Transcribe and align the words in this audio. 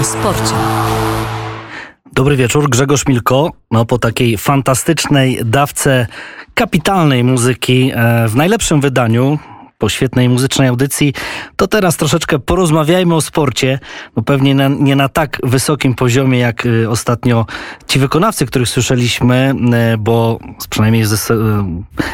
O 0.00 0.04
sporcie. 0.04 0.54
Dobry 2.12 2.36
wieczór, 2.36 2.70
Grzegorz 2.70 3.06
Milko. 3.06 3.50
No, 3.70 3.84
po 3.84 3.98
takiej 3.98 4.38
fantastycznej 4.38 5.40
dawce 5.44 6.06
kapitalnej 6.54 7.24
muzyki 7.24 7.90
e, 7.94 8.28
w 8.28 8.36
najlepszym 8.36 8.80
wydaniu, 8.80 9.38
po 9.82 9.88
świetnej 9.88 10.28
muzycznej 10.28 10.68
audycji, 10.68 11.14
to 11.56 11.66
teraz 11.66 11.96
troszeczkę 11.96 12.38
porozmawiajmy 12.38 13.14
o 13.14 13.20
sporcie. 13.20 13.78
No 14.16 14.22
pewnie 14.22 14.54
na, 14.54 14.68
nie 14.68 14.96
na 14.96 15.08
tak 15.08 15.38
wysokim 15.42 15.94
poziomie 15.94 16.38
jak 16.38 16.66
y, 16.66 16.90
ostatnio 16.90 17.46
ci 17.88 17.98
wykonawcy, 17.98 18.46
których 18.46 18.68
słyszeliśmy, 18.68 19.54
y, 19.94 19.98
bo 19.98 20.38
przynajmniej 20.70 21.04
ze, 21.04 21.34
y, 21.34 21.38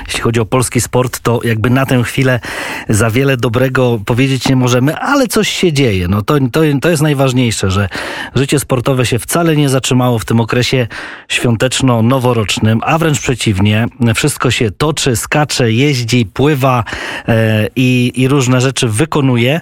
jeśli 0.06 0.20
chodzi 0.20 0.40
o 0.40 0.44
polski 0.44 0.80
sport, 0.80 1.20
to 1.20 1.40
jakby 1.44 1.70
na 1.70 1.86
tę 1.86 2.02
chwilę 2.02 2.40
za 2.88 3.10
wiele 3.10 3.36
dobrego 3.36 4.00
powiedzieć 4.06 4.48
nie 4.48 4.56
możemy, 4.56 4.96
ale 4.96 5.26
coś 5.26 5.48
się 5.48 5.72
dzieje. 5.72 6.08
No 6.08 6.22
to, 6.22 6.34
to, 6.52 6.60
to 6.80 6.90
jest 6.90 7.02
najważniejsze, 7.02 7.70
że 7.70 7.88
życie 8.34 8.58
sportowe 8.58 9.06
się 9.06 9.18
wcale 9.18 9.56
nie 9.56 9.68
zatrzymało 9.68 10.18
w 10.18 10.24
tym 10.24 10.40
okresie 10.40 10.86
świąteczno-noworocznym, 11.28 12.78
a 12.82 12.98
wręcz 12.98 13.20
przeciwnie, 13.20 13.86
wszystko 14.14 14.50
się 14.50 14.70
toczy, 14.70 15.16
skacze, 15.16 15.72
jeździ, 15.72 16.26
pływa, 16.26 16.84
e, 17.28 17.57
i, 17.76 18.12
i 18.14 18.28
różne 18.28 18.60
rzeczy 18.60 18.88
wykonuje. 18.88 19.60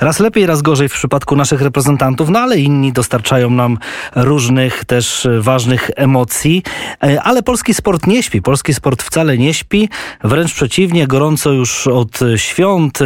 Raz 0.00 0.20
lepiej, 0.20 0.46
raz 0.46 0.62
gorzej 0.62 0.88
w 0.88 0.92
przypadku 0.92 1.36
naszych 1.36 1.60
reprezentantów, 1.60 2.28
no 2.28 2.38
ale 2.38 2.58
inni 2.58 2.92
dostarczają 2.92 3.50
nam 3.50 3.78
różnych 4.14 4.84
też 4.84 5.28
ważnych 5.40 5.90
emocji. 5.96 6.62
E, 7.02 7.22
ale 7.22 7.42
polski 7.42 7.74
sport 7.74 8.06
nie 8.06 8.22
śpi. 8.22 8.42
Polski 8.42 8.74
sport 8.74 9.02
wcale 9.02 9.38
nie 9.38 9.54
śpi. 9.54 9.88
Wręcz 10.24 10.54
przeciwnie, 10.54 11.06
gorąco 11.06 11.52
już 11.52 11.86
od 11.86 12.20
świąt. 12.36 12.98
E, 13.02 13.04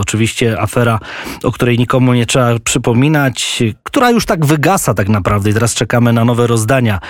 oczywiście 0.00 0.60
afera, 0.60 0.98
o 1.42 1.52
której 1.52 1.78
nikomu 1.78 2.14
nie 2.14 2.26
trzeba 2.26 2.58
przypominać, 2.58 3.62
która 3.82 4.10
już 4.10 4.26
tak 4.26 4.46
wygasa 4.46 4.94
tak 4.94 5.08
naprawdę 5.08 5.50
i 5.50 5.54
teraz 5.54 5.74
czekamy 5.74 6.12
na 6.12 6.24
nowe 6.24 6.46
rozdania. 6.46 7.00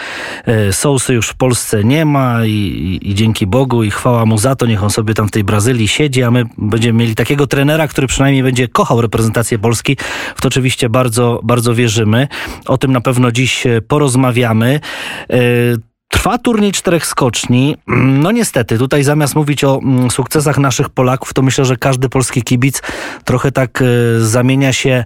E, 0.47 0.73
sousy 0.73 1.15
już 1.15 1.29
w 1.29 1.35
Polsce 1.35 1.85
nie 1.85 2.05
ma 2.05 2.45
i, 2.45 2.51
i, 2.51 3.11
i 3.11 3.15
dzięki 3.15 3.47
Bogu 3.47 3.83
i 3.83 3.91
chwała 3.91 4.27
mu 4.27 4.39
za 4.39 4.57
to, 4.57 4.67
niech 4.67 4.85
on 4.85 4.91
sobie 4.91 5.15
tam 5.15 5.29
w 5.29 5.31
tej 5.31 5.45
Brazylii 5.45 5.89
siedzi, 5.89 6.23
a 6.23 6.31
my 6.31 6.45
będziemy 6.69 6.99
mieli 6.99 7.15
takiego 7.15 7.47
trenera, 7.47 7.89
który 7.89 8.07
przynajmniej 8.07 8.43
będzie 8.43 8.69
kochał 8.69 9.01
reprezentację 9.01 9.59
Polski. 9.59 9.97
W 10.37 10.41
to 10.41 10.49
oczywiście 10.49 10.89
bardzo, 10.89 11.41
bardzo 11.43 11.75
wierzymy. 11.75 12.29
O 12.67 12.79
tym 12.79 12.93
na 12.93 13.01
pewno 13.01 13.33
dziś 13.33 13.67
e, 13.67 13.83
porozmawiamy. 13.83 14.81
E, 15.31 15.39
trwa 16.09 16.39
turniej 16.39 16.73
czterech 16.73 17.07
skoczni. 17.07 17.77
No 18.07 18.33
niestety, 18.33 18.79
tutaj 18.79 19.05
zamiast 19.05 19.35
mówić 19.35 19.65
o 19.65 19.81
mm, 19.83 20.11
sukcesach 20.11 20.59
naszych 20.59 20.89
Polaków, 20.89 21.35
to 21.35 21.43
myślę, 21.43 21.65
że 21.65 21.77
każdy 21.77 22.09
polski 22.09 22.43
kibic 22.43 22.83
trochę 23.25 23.53
tak 23.53 23.83
e, 23.83 23.85
zamienia 24.21 24.73
się 24.73 25.05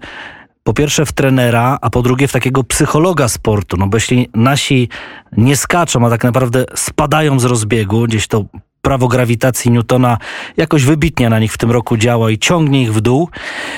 po 0.67 0.73
pierwsze 0.73 1.07
w 1.07 1.13
trenera, 1.13 1.79
a 1.81 1.91
po 1.91 2.03
drugie 2.03 2.29
w 2.29 2.33
takiego 2.33 2.65
psychologa 2.65 3.29
sportu. 3.29 3.77
No 3.77 3.87
bo 3.87 3.97
jeśli 3.97 4.29
nasi 4.35 4.89
nie 5.37 5.57
skaczą, 5.57 6.07
a 6.07 6.11
tak 6.11 6.25
naprawdę 6.25 6.65
spadają 6.75 7.41
z 7.41 7.45
rozbiegu, 7.45 8.05
gdzieś 8.05 8.27
to 8.27 8.45
prawo 8.87 9.09
grawitacji 9.09 9.71
Newtona 9.71 10.19
jakoś 10.57 10.85
wybitnie 10.85 11.29
na 11.29 11.39
nich 11.39 11.53
w 11.53 11.59
tym 11.59 11.71
roku 11.71 11.97
działa 11.97 12.31
i 12.31 12.39
ciągnie 12.39 12.83
ich 12.83 12.95
w 12.95 13.01
dół. 13.01 13.29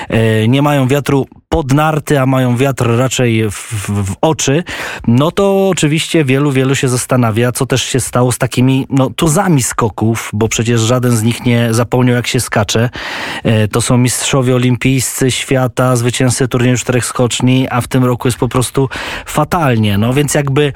E, 0.09 0.47
nie 0.47 0.61
mają 0.61 0.87
wiatru 0.87 1.27
pod 1.49 1.73
narty, 1.73 2.19
a 2.19 2.25
mają 2.25 2.57
wiatr 2.57 2.97
raczej 2.97 3.51
w, 3.51 3.73
w, 3.87 4.15
oczy, 4.21 4.63
no 5.07 5.31
to 5.31 5.69
oczywiście 5.69 6.25
wielu, 6.25 6.51
wielu 6.51 6.75
się 6.75 6.87
zastanawia, 6.87 7.51
co 7.51 7.65
też 7.65 7.83
się 7.83 7.99
stało 7.99 8.31
z 8.31 8.37
takimi 8.37 8.87
no, 8.89 9.09
tuzami 9.09 9.63
skoków, 9.63 10.29
bo 10.33 10.47
przecież 10.47 10.81
żaden 10.81 11.17
z 11.17 11.23
nich 11.23 11.45
nie 11.45 11.73
zapomniał, 11.73 12.15
jak 12.15 12.27
się 12.27 12.39
skacze. 12.39 12.89
E, 13.43 13.67
to 13.67 13.81
są 13.81 13.97
mistrzowie 13.97 14.55
olimpijscy 14.55 15.31
świata, 15.31 15.95
zwycięzcy 15.95 16.47
turnieju 16.47 16.77
czterech 16.77 17.05
skoczni, 17.05 17.67
a 17.69 17.81
w 17.81 17.87
tym 17.87 18.05
roku 18.05 18.27
jest 18.27 18.37
po 18.37 18.47
prostu 18.47 18.89
fatalnie. 19.25 19.97
No 19.97 20.13
więc 20.13 20.33
jakby 20.33 20.73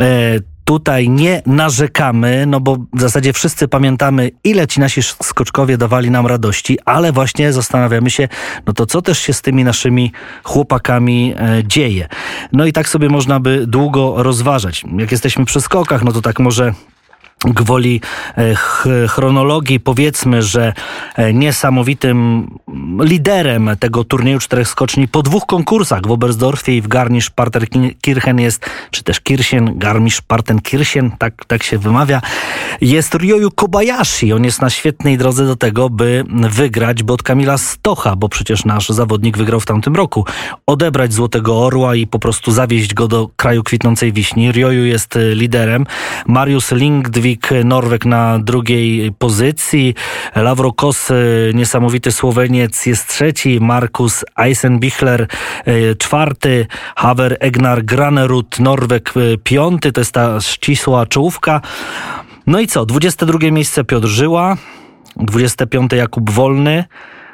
e, 0.00 0.51
tutaj 0.64 1.08
nie 1.08 1.42
narzekamy, 1.46 2.46
no 2.46 2.60
bo 2.60 2.76
w 2.92 3.00
zasadzie 3.00 3.32
wszyscy 3.32 3.68
pamiętamy, 3.68 4.30
ile 4.44 4.66
ci 4.66 4.80
nasi 4.80 5.02
skoczkowie 5.02 5.78
dawali 5.78 6.10
nam 6.10 6.26
radości, 6.26 6.78
ale 6.84 7.12
właśnie 7.12 7.52
zastanawiamy 7.52 8.10
się, 8.10 8.28
no 8.66 8.72
to 8.72 8.86
co 8.86 9.02
też 9.02 9.18
się 9.18 9.32
z 9.32 9.42
tymi 9.42 9.64
naszymi 9.64 10.12
chłopakami 10.42 11.34
e, 11.36 11.62
dzieje. 11.64 12.08
No 12.52 12.66
i 12.66 12.72
tak 12.72 12.88
sobie 12.88 13.08
można 13.08 13.40
by 13.40 13.66
długo 13.66 14.22
rozważać. 14.22 14.84
Jak 14.98 15.12
jesteśmy 15.12 15.44
przy 15.44 15.60
skokach, 15.60 16.04
no 16.04 16.12
to 16.12 16.22
tak 16.22 16.40
może 16.40 16.72
gwoli 17.44 18.00
e, 18.36 18.54
chronologii 19.08 19.80
powiedzmy, 19.80 20.42
że 20.42 20.72
e, 21.16 21.32
niesamowitym 21.32 22.50
liderem 23.00 23.70
tego 23.80 24.04
turnieju 24.04 24.38
czterech 24.38 24.68
skoczni 24.68 25.08
po 25.08 25.22
dwóch 25.22 25.46
konkursach 25.46 26.06
w 26.06 26.10
Oberstdorfie 26.10 26.76
i 26.76 26.82
w 26.82 26.88
Garmisch-Partenkirchen 26.88 28.40
jest, 28.40 28.70
czy 28.90 29.04
też 29.04 29.20
Kirchen, 29.20 29.78
Garmisch-Partenkirchen, 29.78 31.10
tak, 31.18 31.44
tak 31.44 31.62
się 31.62 31.78
wymawia, 31.78 32.20
jest 32.80 33.14
Ryoyu 33.14 33.50
Kobayashi. 33.50 34.32
On 34.32 34.44
jest 34.44 34.62
na 34.62 34.70
świetnej 34.70 35.18
drodze 35.18 35.46
do 35.46 35.56
tego, 35.56 35.90
by 35.90 36.24
wygrać, 36.50 37.02
bo 37.02 37.14
od 37.14 37.22
Kamila 37.22 37.58
Stocha, 37.58 38.16
bo 38.16 38.28
przecież 38.28 38.64
nasz 38.64 38.88
zawodnik 38.88 39.38
wygrał 39.38 39.60
w 39.60 39.66
tamtym 39.66 39.96
roku, 39.96 40.26
odebrać 40.66 41.12
Złotego 41.12 41.64
Orła 41.64 41.94
i 41.94 42.06
po 42.06 42.18
prostu 42.18 42.52
zawieźć 42.52 42.94
go 42.94 43.08
do 43.08 43.28
kraju 43.36 43.62
kwitnącej 43.62 44.12
wiśni. 44.12 44.52
Ryoyu 44.52 44.84
jest 44.84 45.16
e, 45.16 45.34
liderem. 45.34 45.86
Mariusz 46.26 46.64
Lingdwig 47.32 47.64
Norwek 47.64 48.04
na 48.06 48.38
drugiej 48.38 49.12
pozycji. 49.12 49.94
Lavro 50.34 50.72
Kos, 50.72 51.10
e, 51.10 51.14
niesamowity 51.54 52.12
Słoweniec 52.12 52.86
jest 52.86 53.08
trzeci. 53.08 53.58
Markus 53.60 54.24
Eisenbichler 54.36 55.26
e, 55.64 55.94
czwarty. 55.94 56.66
Haver 56.96 57.36
Egnar 57.40 57.84
Granerud 57.84 58.60
Norwek 58.60 59.12
e, 59.16 59.38
piąty. 59.38 59.92
To 59.92 60.00
jest 60.00 60.12
ta 60.12 60.40
ścisła 60.40 61.06
czołówka. 61.06 61.60
No 62.46 62.60
i 62.60 62.66
co? 62.66 62.86
22 62.86 63.50
miejsce 63.50 63.84
Piotr 63.84 64.08
Żyła. 64.08 64.56
25 65.16 65.92
Jakub 65.92 66.30
Wolny. 66.30 66.84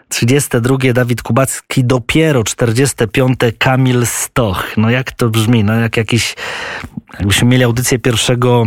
32 0.09 0.77
Dawid 0.95 1.23
Kubacki, 1.23 1.85
dopiero 1.85 2.45
45 2.45 3.39
Kamil 3.59 4.07
Stoch. 4.07 4.77
No 4.77 4.91
jak 4.91 5.13
to 5.13 5.29
brzmi? 5.29 5.65
No 5.65 5.75
jak 5.75 5.97
jakiś, 5.97 6.35
jakbyśmy 7.19 7.49
mieli 7.49 7.65
audycję 7.65 7.99
pierwszego 7.99 8.67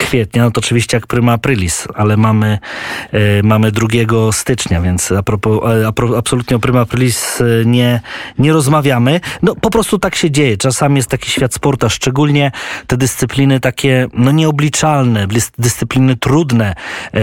kwietnia, 0.00 0.44
no 0.44 0.50
to 0.50 0.58
oczywiście 0.58 0.96
jak 0.96 1.06
prima 1.06 1.32
aprilis, 1.32 1.88
ale 1.94 2.16
mamy, 2.16 2.58
e, 3.12 3.42
mamy 3.42 3.72
2 3.72 3.88
stycznia, 4.32 4.80
więc 4.80 5.12
a 5.12 5.22
propos, 5.22 5.60
e, 5.82 5.86
a 5.86 5.92
pro, 5.92 6.18
absolutnie 6.18 6.56
o 6.56 6.60
prima 6.60 6.80
aprilis 6.80 7.40
e, 7.40 7.44
nie, 7.64 8.00
nie 8.38 8.52
rozmawiamy. 8.52 9.20
No 9.42 9.54
po 9.54 9.70
prostu 9.70 9.98
tak 9.98 10.14
się 10.14 10.30
dzieje. 10.30 10.56
Czasami 10.56 10.96
jest 10.96 11.08
taki 11.08 11.30
świat 11.30 11.54
sportu, 11.54 11.90
szczególnie 11.90 12.52
te 12.86 12.96
dyscypliny 12.96 13.60
takie 13.60 14.06
no 14.12 14.32
nieobliczalne, 14.32 15.26
dyscypliny 15.58 16.16
trudne, 16.16 16.74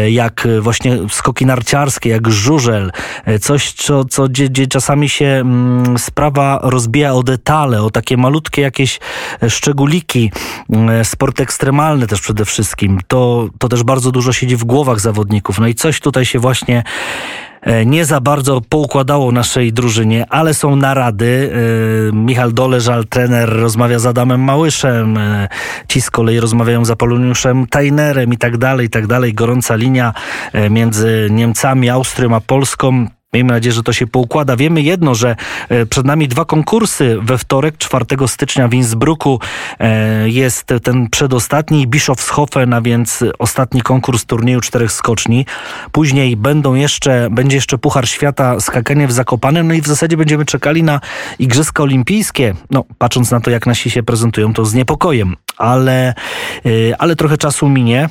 jak 0.10 0.48
właśnie 0.62 0.98
skoki 1.10 1.46
narciarskie, 1.46 2.10
jak 2.10 2.30
żużel, 2.30 2.92
coś, 3.42 3.74
co, 3.74 4.06
co 4.06 4.28
gdzie, 4.28 4.50
gdzie 4.50 4.68
czasami 4.68 5.10
się 5.10 5.26
mm, 5.26 5.98
sprawa 5.98 6.60
rozbija 6.64 7.14
o 7.14 7.24
detale, 7.24 7.82
o 7.82 7.90
takie 7.90 8.18
malutkie 8.18 8.62
jakieś 8.62 9.00
szczególiki. 9.50 10.32
Sport 11.04 11.42
ekstremalny 11.42 12.08
też 12.08 12.22
przede 12.22 12.46
wszystkim. 12.46 12.67
To, 13.08 13.50
to 13.60 13.70
też 13.70 13.84
bardzo 13.84 14.12
dużo 14.12 14.34
siedzi 14.34 14.56
w 14.56 14.64
głowach 14.64 15.00
zawodników. 15.00 15.60
No 15.60 15.68
i 15.68 15.76
coś 15.76 16.00
tutaj 16.00 16.26
się 16.26 16.40
właśnie 16.40 16.84
e, 17.62 17.86
nie 17.86 18.06
za 18.06 18.22
bardzo 18.22 18.62
poukładało 18.70 19.32
naszej 19.32 19.74
drużynie, 19.74 20.26
ale 20.30 20.54
są 20.54 20.76
narady. 20.76 21.52
E, 22.12 22.16
Michał 22.16 22.52
Doleżal, 22.52 23.06
trener, 23.06 23.50
rozmawia 23.50 24.00
z 24.00 24.06
Adamem 24.06 24.42
Małyszem, 24.42 25.18
e, 25.18 25.48
ci 25.88 26.02
z 26.02 26.10
kolei 26.10 26.40
rozmawiają 26.40 26.86
z 26.86 26.92
Apoloniuszem 26.92 27.68
Tajnerem 27.68 28.34
i 28.34 28.38
tak 28.38 28.58
dalej, 28.58 28.86
i 28.86 28.90
tak 28.90 29.08
dalej. 29.08 29.34
Gorąca 29.34 29.76
linia 29.76 30.14
między 30.70 31.28
Niemcami, 31.31 31.90
Austrią 31.90 32.36
a 32.36 32.42
Polską. 32.42 33.17
Miejmy 33.33 33.53
nadzieję, 33.53 33.74
że 33.74 33.83
to 33.83 33.94
się 33.94 34.07
poukłada. 34.07 34.56
Wiemy 34.56 34.81
jedno, 34.81 35.15
że 35.15 35.35
e, 35.69 35.85
przed 35.85 36.06
nami 36.06 36.27
dwa 36.27 36.45
konkursy. 36.45 37.18
We 37.21 37.38
wtorek, 37.38 37.77
4 37.77 38.06
stycznia 38.27 38.68
w 38.68 38.74
Innsbrucku 38.74 39.39
e, 39.79 40.29
jest 40.29 40.74
ten 40.83 41.09
przedostatni 41.09 41.88
Bischofshofen, 41.88 42.74
a 42.74 42.81
więc 42.81 43.24
ostatni 43.39 43.81
konkurs 43.81 44.25
turnieju 44.25 44.62
czterech 44.62 44.91
skoczni. 44.91 45.45
Później 45.91 46.38
będą 46.38 46.74
jeszcze, 46.74 47.27
będzie 47.31 47.56
jeszcze 47.56 47.77
Puchar 47.77 48.07
Świata, 48.07 48.59
skakanie 48.59 49.07
w 49.07 49.12
Zakopanem, 49.12 49.68
no 49.68 49.74
i 49.74 49.81
w 49.81 49.88
zasadzie 49.88 50.18
będziemy 50.18 50.45
czekali 50.45 50.83
na 50.83 51.00
Igrzyska 51.39 51.83
Olimpijskie. 51.83 52.53
No, 52.71 52.83
patrząc 52.97 53.31
na 53.31 53.39
to, 53.39 53.50
jak 53.50 53.65
nasi 53.65 53.89
się 53.89 54.03
prezentują, 54.03 54.53
to 54.53 54.65
z 54.65 54.74
niepokojem. 54.74 55.35
Ale, 55.57 56.13
e, 56.65 56.69
ale 57.00 57.15
trochę 57.15 57.38
czasu 57.38 57.69
minie. 57.69 58.09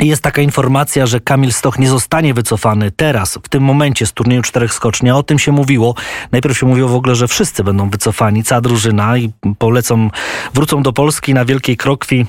Jest 0.00 0.22
taka 0.22 0.42
informacja, 0.42 1.06
że 1.06 1.20
Kamil 1.20 1.52
Stoch 1.52 1.78
nie 1.78 1.88
zostanie 1.88 2.34
wycofany 2.34 2.90
teraz, 2.90 3.38
w 3.42 3.48
tym 3.48 3.62
momencie 3.62 4.06
z 4.06 4.12
turnieju 4.12 4.42
czterech 4.42 4.74
skoczni. 4.74 5.10
O 5.10 5.22
tym 5.22 5.38
się 5.38 5.52
mówiło. 5.52 5.94
Najpierw 6.32 6.58
się 6.58 6.66
mówiło 6.66 6.88
w 6.88 6.94
ogóle, 6.94 7.14
że 7.14 7.28
wszyscy 7.28 7.64
będą 7.64 7.90
wycofani, 7.90 8.44
cała 8.44 8.60
drużyna 8.60 9.18
i 9.18 9.32
polecą, 9.58 10.10
wrócą 10.54 10.82
do 10.82 10.92
Polski 10.92 11.34
na 11.34 11.44
Wielkiej 11.44 11.76
Krokwi 11.76 12.26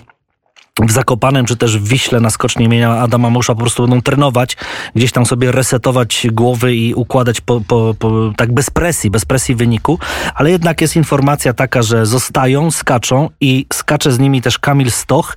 w 0.88 0.92
Zakopanem, 0.92 1.46
czy 1.46 1.58
też 1.58 1.78
w 1.78 1.88
Wiśle 1.88 2.20
na 2.20 2.30
skocznie 2.30 2.66
imienia 2.66 2.92
Adama 2.92 3.30
Musza 3.30 3.56
po 3.56 3.62
prostu 3.62 3.84
będą 3.84 4.02
trenować, 4.02 4.58
gdzieś 4.96 5.12
tam 5.12 5.26
sobie 5.26 5.52
resetować 5.52 6.28
głowy 6.32 6.76
i 6.76 6.94
układać 6.94 7.42
po, 7.42 7.62
po, 7.68 7.96
po, 8.00 8.34
tak 8.38 8.54
bez 8.54 8.70
presji, 8.70 9.12
bez 9.12 9.26
presji 9.26 9.56
wyniku, 9.56 10.00
ale 10.36 10.52
jednak 10.52 10.82
jest 10.82 10.96
informacja 10.96 11.54
taka, 11.54 11.82
że 11.82 12.06
zostają, 12.06 12.72
skaczą 12.72 13.30
i 13.42 13.66
skacze 13.74 14.12
z 14.12 14.20
nimi 14.20 14.42
też 14.42 14.60
Kamil 14.60 14.92
Stoch, 14.92 15.36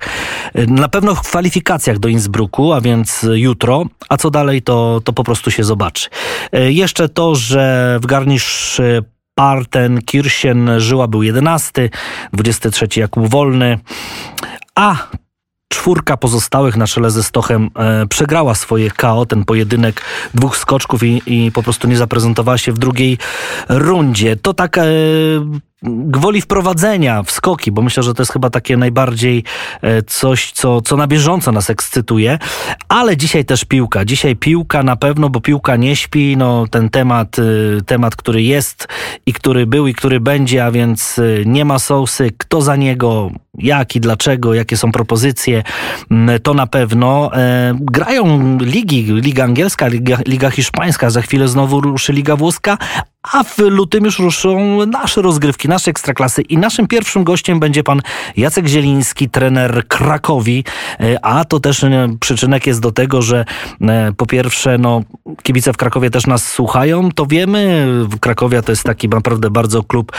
na 0.67 0.89
pewno 0.89 1.15
w 1.15 1.21
kwalifikacjach 1.21 1.99
do 1.99 2.07
Innsbrucku, 2.07 2.73
a 2.73 2.81
więc 2.81 3.25
jutro, 3.33 3.85
a 4.09 4.17
co 4.17 4.29
dalej 4.29 4.61
to, 4.61 5.01
to 5.03 5.13
po 5.13 5.23
prostu 5.23 5.51
się 5.51 5.63
zobaczy. 5.63 6.09
Jeszcze 6.53 7.09
to, 7.09 7.35
że 7.35 7.97
w 8.01 8.05
Garnisz 8.05 8.81
Parten, 9.35 10.01
Kirchen, 10.01 10.69
Żyła 10.77 11.07
był 11.07 11.23
11, 11.23 11.89
23 12.33 12.87
Jakub 12.99 13.29
Wolny, 13.29 13.79
a 14.75 14.95
czwórka 15.73 16.17
pozostałych 16.17 16.77
na 16.77 16.87
czele 16.87 17.11
ze 17.11 17.23
Stochem 17.23 17.69
e, 17.75 18.05
przegrała 18.07 18.55
swoje 18.55 18.91
KO, 18.91 19.25
ten 19.25 19.45
pojedynek 19.45 20.01
dwóch 20.33 20.57
skoczków 20.57 21.03
i, 21.03 21.21
i 21.25 21.51
po 21.51 21.63
prostu 21.63 21.87
nie 21.87 21.97
zaprezentowała 21.97 22.57
się 22.57 22.71
w 22.71 22.77
drugiej 22.77 23.17
rundzie. 23.69 24.35
To 24.35 24.53
tak 24.53 24.77
e, 24.77 24.83
gwoli 25.83 26.41
wprowadzenia 26.41 27.23
w 27.23 27.31
skoki, 27.31 27.71
bo 27.71 27.81
myślę, 27.81 28.03
że 28.03 28.13
to 28.13 28.21
jest 28.21 28.33
chyba 28.33 28.49
takie 28.49 28.77
najbardziej 28.77 29.43
e, 29.81 30.01
coś, 30.01 30.51
co, 30.51 30.81
co 30.81 30.97
na 30.97 31.07
bieżąco 31.07 31.51
nas 31.51 31.69
ekscytuje, 31.69 32.39
ale 32.89 33.17
dzisiaj 33.17 33.45
też 33.45 33.65
piłka. 33.65 34.05
Dzisiaj 34.05 34.35
piłka 34.35 34.83
na 34.83 34.95
pewno, 34.95 35.29
bo 35.29 35.41
piłka 35.41 35.75
nie 35.75 35.95
śpi, 35.95 36.37
no 36.37 36.65
ten 36.67 36.89
temat, 36.89 37.39
e, 37.39 37.43
temat, 37.81 38.15
który 38.15 38.43
jest 38.43 38.87
i 39.25 39.33
który 39.33 39.67
był 39.67 39.87
i 39.87 39.93
który 39.93 40.19
będzie, 40.19 40.65
a 40.65 40.71
więc 40.71 41.19
e, 41.19 41.45
nie 41.45 41.65
ma 41.65 41.79
sousy, 41.79 42.31
kto 42.37 42.61
za 42.61 42.75
niego, 42.75 43.31
jak 43.57 43.95
i 43.95 43.99
dlaczego, 43.99 44.53
jakie 44.53 44.77
są 44.77 44.91
propozycje, 44.91 45.63
to 46.43 46.53
na 46.53 46.67
pewno. 46.67 47.31
Grają 47.73 48.57
ligi, 48.57 49.03
Liga 49.03 49.43
Angielska, 49.43 49.87
Liga, 49.87 50.17
Liga 50.27 50.49
Hiszpańska, 50.49 51.09
za 51.09 51.21
chwilę 51.21 51.47
znowu 51.47 51.81
ruszy 51.81 52.13
Liga 52.13 52.35
Włoska, 52.35 52.77
a 53.31 53.43
w 53.43 53.57
lutym 53.57 54.05
już 54.05 54.19
ruszą 54.19 54.79
nasze 54.85 55.21
rozgrywki, 55.21 55.69
nasze 55.69 55.91
ekstraklasy 55.91 56.41
i 56.41 56.57
naszym 56.57 56.87
pierwszym 56.87 57.23
gościem 57.23 57.59
będzie 57.59 57.83
pan 57.83 58.01
Jacek 58.37 58.67
Zieliński, 58.67 59.29
trener 59.29 59.87
Krakowi, 59.87 60.63
e, 60.99 61.25
a 61.25 61.45
to 61.45 61.59
też 61.59 61.83
e, 61.83 62.07
przyczynek 62.19 62.67
jest 62.67 62.81
do 62.81 62.91
tego, 62.91 63.21
że 63.21 63.45
e, 63.81 64.11
po 64.17 64.25
pierwsze, 64.25 64.77
no, 64.77 65.01
kibice 65.43 65.73
w 65.73 65.77
Krakowie 65.77 66.09
też 66.09 66.27
nas 66.27 66.51
słuchają, 66.51 67.11
to 67.11 67.25
wiemy, 67.25 67.87
Krakowia 68.19 68.61
to 68.61 68.71
jest 68.71 68.83
taki 68.83 69.09
naprawdę 69.09 69.49
bardzo 69.49 69.83
klub 69.83 70.11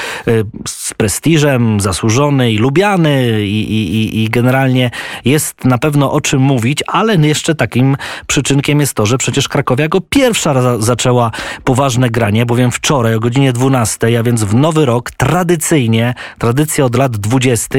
z 0.69 0.95
prestiżem, 0.95 1.81
zasłużony 1.81 2.53
i 2.53 2.59
lubiany 2.59 3.43
i, 3.47 3.73
i, 3.73 4.25
i 4.25 4.31
generalnie 4.31 4.91
jest 5.25 5.65
na 5.65 5.79
pewno 5.79 6.12
o 6.12 6.21
czym 6.21 6.41
mówić, 6.41 6.83
ale 6.87 7.17
jeszcze 7.17 7.55
takim 7.55 7.97
przyczynkiem 8.27 8.81
jest 8.81 8.95
to, 8.95 9.07
że 9.07 9.19
przecież 9.19 9.49
Krakowia 9.49 9.89
go 9.89 10.00
pierwsza 10.00 10.79
zaczęła 10.79 11.31
poważne 11.65 12.11
granie, 12.11 12.47
bowiem 12.47 12.71
wczoraj 12.71 12.94
wczoraj 12.94 13.14
o 13.14 13.20
godzinie 13.20 13.52
12, 13.52 14.19
a 14.19 14.23
więc 14.23 14.44
w 14.44 14.55
nowy 14.55 14.85
rok, 14.85 15.11
tradycyjnie, 15.11 16.14
tradycja 16.38 16.85
od 16.85 16.96
lat 16.96 17.17
20. 17.17 17.79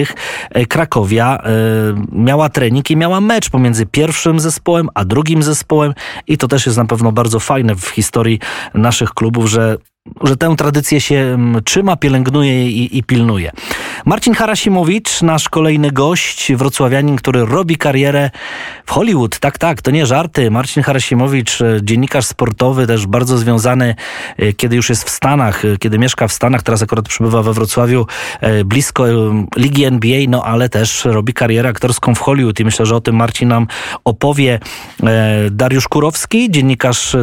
E, 0.50 0.65
Krakowia 0.65 1.38
e, 1.38 1.50
miała 2.12 2.50
trening 2.50 2.91
i 2.91 2.97
miała 2.97 3.21
mecz 3.21 3.50
pomiędzy 3.50 3.85
pierwszym 3.85 4.39
zespołem 4.39 4.89
a 4.94 5.06
drugim 5.06 5.44
zespołem 5.44 5.94
i 6.27 6.38
to 6.38 6.47
też 6.47 6.65
jest 6.65 6.77
na 6.77 6.85
pewno 6.85 7.12
bardzo 7.12 7.39
fajne 7.39 7.75
w 7.75 7.88
historii 7.88 8.39
naszych 8.73 9.09
klubów, 9.09 9.50
że 9.50 9.77
że 10.24 10.38
tę 10.38 10.56
tradycję 10.57 11.02
się 11.02 11.16
mm, 11.16 11.63
trzyma, 11.63 11.96
pielęgnuje 11.96 12.69
i, 12.69 12.98
i, 12.98 13.04
pilnuje. 13.04 13.52
Marcin 14.06 14.34
Harasimowicz, 14.34 15.22
nasz 15.22 15.50
kolejny 15.50 15.92
gość, 15.92 16.54
wrocławianin, 16.54 17.16
który 17.16 17.46
robi 17.46 17.78
karierę 17.78 18.31
w 18.86 18.92
Hollywood. 18.92 19.40
Tak, 19.40 19.57
tak, 19.57 19.81
to 19.81 19.92
nie 19.92 20.06
żarty. 20.06 20.52
Marcin 20.52 20.84
Harasimowicz, 20.84 21.62
e, 21.62 21.80
dziennikarz 21.84 22.25
sportowy, 22.25 22.88
też 22.88 23.07
bardzo 23.07 23.38
związany, 23.38 23.96
e, 24.38 24.54
kiedy 24.54 24.75
już 24.75 24.90
jest 24.90 25.04
w 25.04 25.10
Stanach, 25.10 25.66
e, 25.66 25.78
kiedy 25.78 26.00
mieszka 26.00 26.28
w 26.28 26.34
Stanach, 26.34 26.63
teraz 26.63 26.84
akurat 26.84 27.07
przebywa 27.07 27.44
we 27.44 27.54
Wrocławiu, 27.54 28.07
blisko 28.66 29.06
ligi 29.56 29.86
NBA, 29.86 30.25
no 30.30 30.44
ale 30.44 30.69
też 30.69 31.06
robi 31.06 31.34
karierę 31.34 31.69
aktorską 31.69 32.16
w 32.16 32.19
Hollywood 32.19 32.60
i 32.60 32.66
myślę, 32.66 32.86
że 32.86 32.96
o 32.96 33.02
tym 33.02 33.16
Marcin 33.16 33.50
nam 33.50 33.68
opowie. 34.04 34.60
Dariusz 35.52 35.88
Kurowski, 35.88 36.52
dziennikarz, 36.52 37.16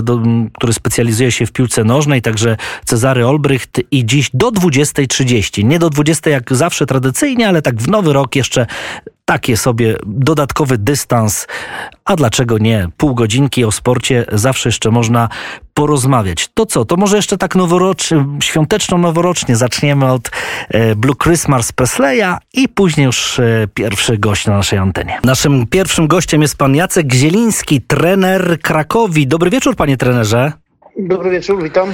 który 0.55 0.73
specjalizuje 0.73 1.33
się 1.33 1.47
w 1.47 1.53
piłce 1.53 1.85
nożnej, 1.85 2.23
także 2.23 2.57
Cezary 2.85 3.27
Olbrycht 3.27 3.81
i 3.91 4.07
dziś 4.07 4.31
do 4.35 4.49
20.30. 4.49 5.65
Nie 5.65 5.79
do 5.79 5.91
20 5.91 6.31
jak 6.31 6.55
zawsze 6.55 6.87
tradycyjnie, 6.87 7.49
ale 7.49 7.63
tak 7.63 7.77
w 7.77 7.89
nowy 7.89 8.13
rok 8.13 8.37
jeszcze 8.37 8.67
takie 9.25 9.57
sobie 9.57 9.97
dodatkowy 10.07 10.79
dystans. 10.79 11.47
A 12.05 12.17
dlaczego 12.17 12.59
nie? 12.59 12.89
Pół 12.97 13.15
godzinki 13.15 13.65
o 13.65 13.73
sporcie 13.73 14.25
zawsze 14.33 14.69
jeszcze 14.69 14.91
można 14.91 15.29
porozmawiać. 15.75 16.49
To 16.55 16.67
co? 16.67 16.85
To 16.85 16.97
może 16.97 17.17
jeszcze 17.17 17.39
tak 17.39 17.55
noworocznie, 17.55 18.25
świąteczno-noworocznie 18.43 19.57
zaczniemy 19.57 20.13
od 20.13 20.31
e, 20.69 20.95
Blue 20.97 21.17
Christmas 21.23 21.73
Presleya 21.73 22.37
i 22.53 22.69
później 22.69 23.07
już 23.07 23.39
e, 23.39 23.69
pierwszy 23.75 24.19
gość 24.19 24.47
na 24.47 24.57
naszej 24.57 24.79
antenie. 24.79 25.19
Naszym 25.25 25.67
pierwszym 25.67 26.07
gościem 26.07 26.43
jest 26.43 26.57
pan 26.57 26.75
Jacek 26.75 27.13
Zieliński, 27.13 27.81
trener 27.81 28.59
Krakowi. 28.61 29.27
Dobry 29.27 29.51
wieczór, 29.51 29.77
panie 29.77 29.97
trenerze. 29.97 30.53
Dobry 30.99 31.31
wieczór, 31.31 31.63
witam. 31.63 31.93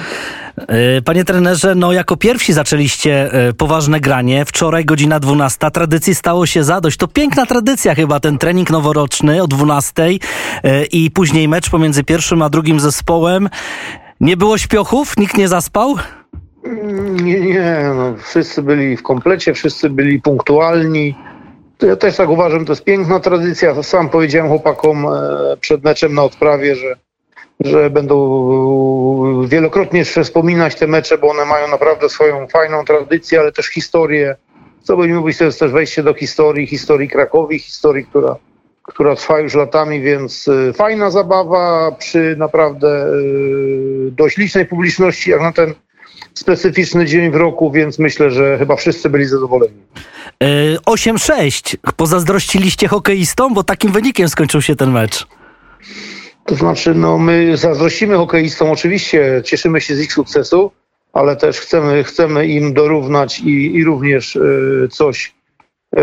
E, 0.68 1.02
panie 1.02 1.24
trenerze, 1.24 1.74
no 1.74 1.92
jako 1.92 2.16
pierwsi 2.16 2.52
zaczęliście 2.52 3.32
e, 3.32 3.52
poważne 3.52 4.00
granie. 4.00 4.44
Wczoraj 4.44 4.84
godzina 4.84 5.20
12. 5.20 5.70
Tradycji 5.70 6.14
stało 6.14 6.46
się 6.46 6.64
zadość. 6.64 6.96
To 6.96 7.08
piękna 7.08 7.46
tradycja 7.46 7.94
chyba, 7.94 8.20
ten 8.20 8.38
trening 8.38 8.70
noworoczny 8.70 9.42
o 9.42 9.46
12 9.46 10.02
e, 10.02 10.84
i 10.84 11.10
później 11.10 11.48
mecz 11.48 11.70
pomiędzy 11.70 12.04
pierwszym 12.04 12.42
a 12.42 12.48
drugim 12.48 12.80
zespołem. 12.80 13.48
Nie 14.20 14.36
było 14.36 14.58
śpiochów? 14.58 15.16
Nikt 15.16 15.36
nie 15.36 15.48
zaspał? 15.48 15.96
Nie, 17.22 17.40
nie. 17.40 17.82
No, 17.96 18.14
wszyscy 18.28 18.62
byli 18.62 18.96
w 18.96 19.02
komplecie, 19.02 19.54
wszyscy 19.54 19.90
byli 19.90 20.22
punktualni. 20.22 21.14
Ja 21.82 21.96
też 21.96 22.16
tak 22.16 22.28
uważam, 22.28 22.64
to 22.64 22.72
jest 22.72 22.84
piękna 22.84 23.20
tradycja. 23.20 23.82
Sam 23.82 24.08
powiedziałem 24.08 24.48
chłopakom 24.48 25.06
przed 25.60 25.84
meczem 25.84 26.14
na 26.14 26.22
odprawie, 26.22 26.76
że 26.76 26.96
że 27.60 27.90
będą 27.90 29.48
wielokrotnie 29.48 29.98
jeszcze 29.98 30.24
wspominać 30.24 30.74
te 30.74 30.86
mecze, 30.86 31.18
bo 31.18 31.30
one 31.30 31.44
mają 31.44 31.68
naprawdę 31.68 32.08
swoją 32.08 32.46
fajną 32.46 32.84
tradycję, 32.84 33.40
ale 33.40 33.52
też 33.52 33.66
historię. 33.66 34.36
Co 34.82 34.96
by 34.96 35.08
mówić, 35.08 35.38
to 35.38 35.44
jest 35.44 35.60
też 35.60 35.72
wejście 35.72 36.02
do 36.02 36.14
historii, 36.14 36.66
historii 36.66 37.08
Krakowi, 37.08 37.58
historii, 37.58 38.04
która, 38.06 38.36
która 38.82 39.16
trwa 39.16 39.40
już 39.40 39.54
latami, 39.54 40.00
więc 40.00 40.48
y, 40.48 40.72
fajna 40.72 41.10
zabawa 41.10 41.92
przy 41.92 42.36
naprawdę 42.38 43.06
y, 43.06 44.10
dość 44.10 44.36
licznej 44.36 44.66
publiczności, 44.66 45.30
jak 45.30 45.40
na 45.40 45.52
ten 45.52 45.74
specyficzny 46.34 47.06
dzień 47.06 47.30
w 47.30 47.36
roku, 47.36 47.70
więc 47.70 47.98
myślę, 47.98 48.30
że 48.30 48.58
chyba 48.58 48.76
wszyscy 48.76 49.10
byli 49.10 49.24
zadowoleni. 49.24 49.74
8-6. 50.86 51.76
E, 51.88 51.92
Pozazdrościliście 51.92 52.88
hokeistom, 52.88 53.54
bo 53.54 53.64
takim 53.64 53.92
wynikiem 53.92 54.28
skończył 54.28 54.62
się 54.62 54.76
ten 54.76 54.90
mecz. 54.90 55.26
To 56.48 56.54
znaczy, 56.54 56.94
no 56.94 57.18
my 57.18 57.56
zazdrościmy 57.56 58.16
hokeistom, 58.16 58.70
oczywiście 58.70 59.42
cieszymy 59.44 59.80
się 59.80 59.94
z 59.94 60.00
ich 60.00 60.12
sukcesu, 60.12 60.70
ale 61.12 61.36
też 61.36 61.60
chcemy, 61.60 62.04
chcemy 62.04 62.46
im 62.46 62.74
dorównać 62.74 63.40
i, 63.40 63.76
i 63.76 63.84
również 63.84 64.36
y, 64.36 64.88
coś 64.90 65.34
y, 65.98 66.00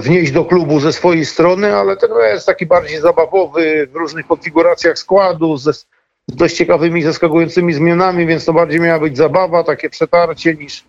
wnieść 0.00 0.32
do 0.32 0.44
klubu 0.44 0.80
ze 0.80 0.92
swojej 0.92 1.24
strony, 1.24 1.74
ale 1.76 1.96
ten 1.96 2.10
jest 2.32 2.46
taki 2.46 2.66
bardziej 2.66 3.00
zabawowy 3.00 3.88
w 3.92 3.96
różnych 3.96 4.26
konfiguracjach 4.26 4.98
składu, 4.98 5.56
ze, 5.56 5.72
z 5.72 5.86
dość 6.28 6.56
ciekawymi, 6.56 7.02
zaskakującymi 7.02 7.72
zmianami, 7.72 8.26
więc 8.26 8.44
to 8.44 8.52
bardziej 8.52 8.80
miała 8.80 8.98
być 8.98 9.16
zabawa, 9.16 9.64
takie 9.64 9.90
przetarcie 9.90 10.54
niż, 10.54 10.84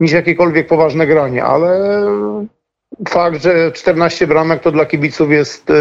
niż 0.00 0.12
jakiekolwiek 0.12 0.66
poważne 0.66 1.06
granie, 1.06 1.44
ale 1.44 2.00
fakt, 3.08 3.42
że 3.42 3.72
14 3.72 4.26
bramek 4.26 4.62
to 4.62 4.72
dla 4.72 4.86
kibiców 4.86 5.30
jest 5.30 5.70
y, 5.70 5.74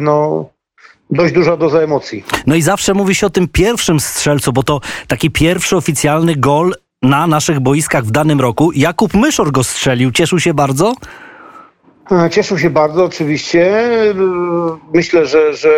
no, 0.00 0.48
dość 1.10 1.34
duża 1.34 1.56
doza 1.56 1.80
emocji. 1.80 2.24
No 2.46 2.54
i 2.54 2.62
zawsze 2.62 2.94
mówi 2.94 3.14
się 3.14 3.26
o 3.26 3.30
tym 3.30 3.48
pierwszym 3.48 4.00
strzelcu, 4.00 4.52
bo 4.52 4.62
to 4.62 4.80
taki 5.08 5.30
pierwszy 5.30 5.76
oficjalny 5.76 6.36
gol 6.36 6.74
na 7.02 7.26
naszych 7.26 7.60
boiskach 7.60 8.04
w 8.04 8.10
danym 8.10 8.40
roku. 8.40 8.72
Jakub 8.74 9.14
Myszor 9.14 9.52
go 9.52 9.64
strzelił. 9.64 10.12
Cieszył 10.12 10.40
się 10.40 10.54
bardzo? 10.54 10.94
Cieszył 12.30 12.58
się 12.58 12.70
bardzo, 12.70 13.04
oczywiście. 13.04 13.88
Myślę, 14.94 15.26
że, 15.26 15.54
że 15.54 15.70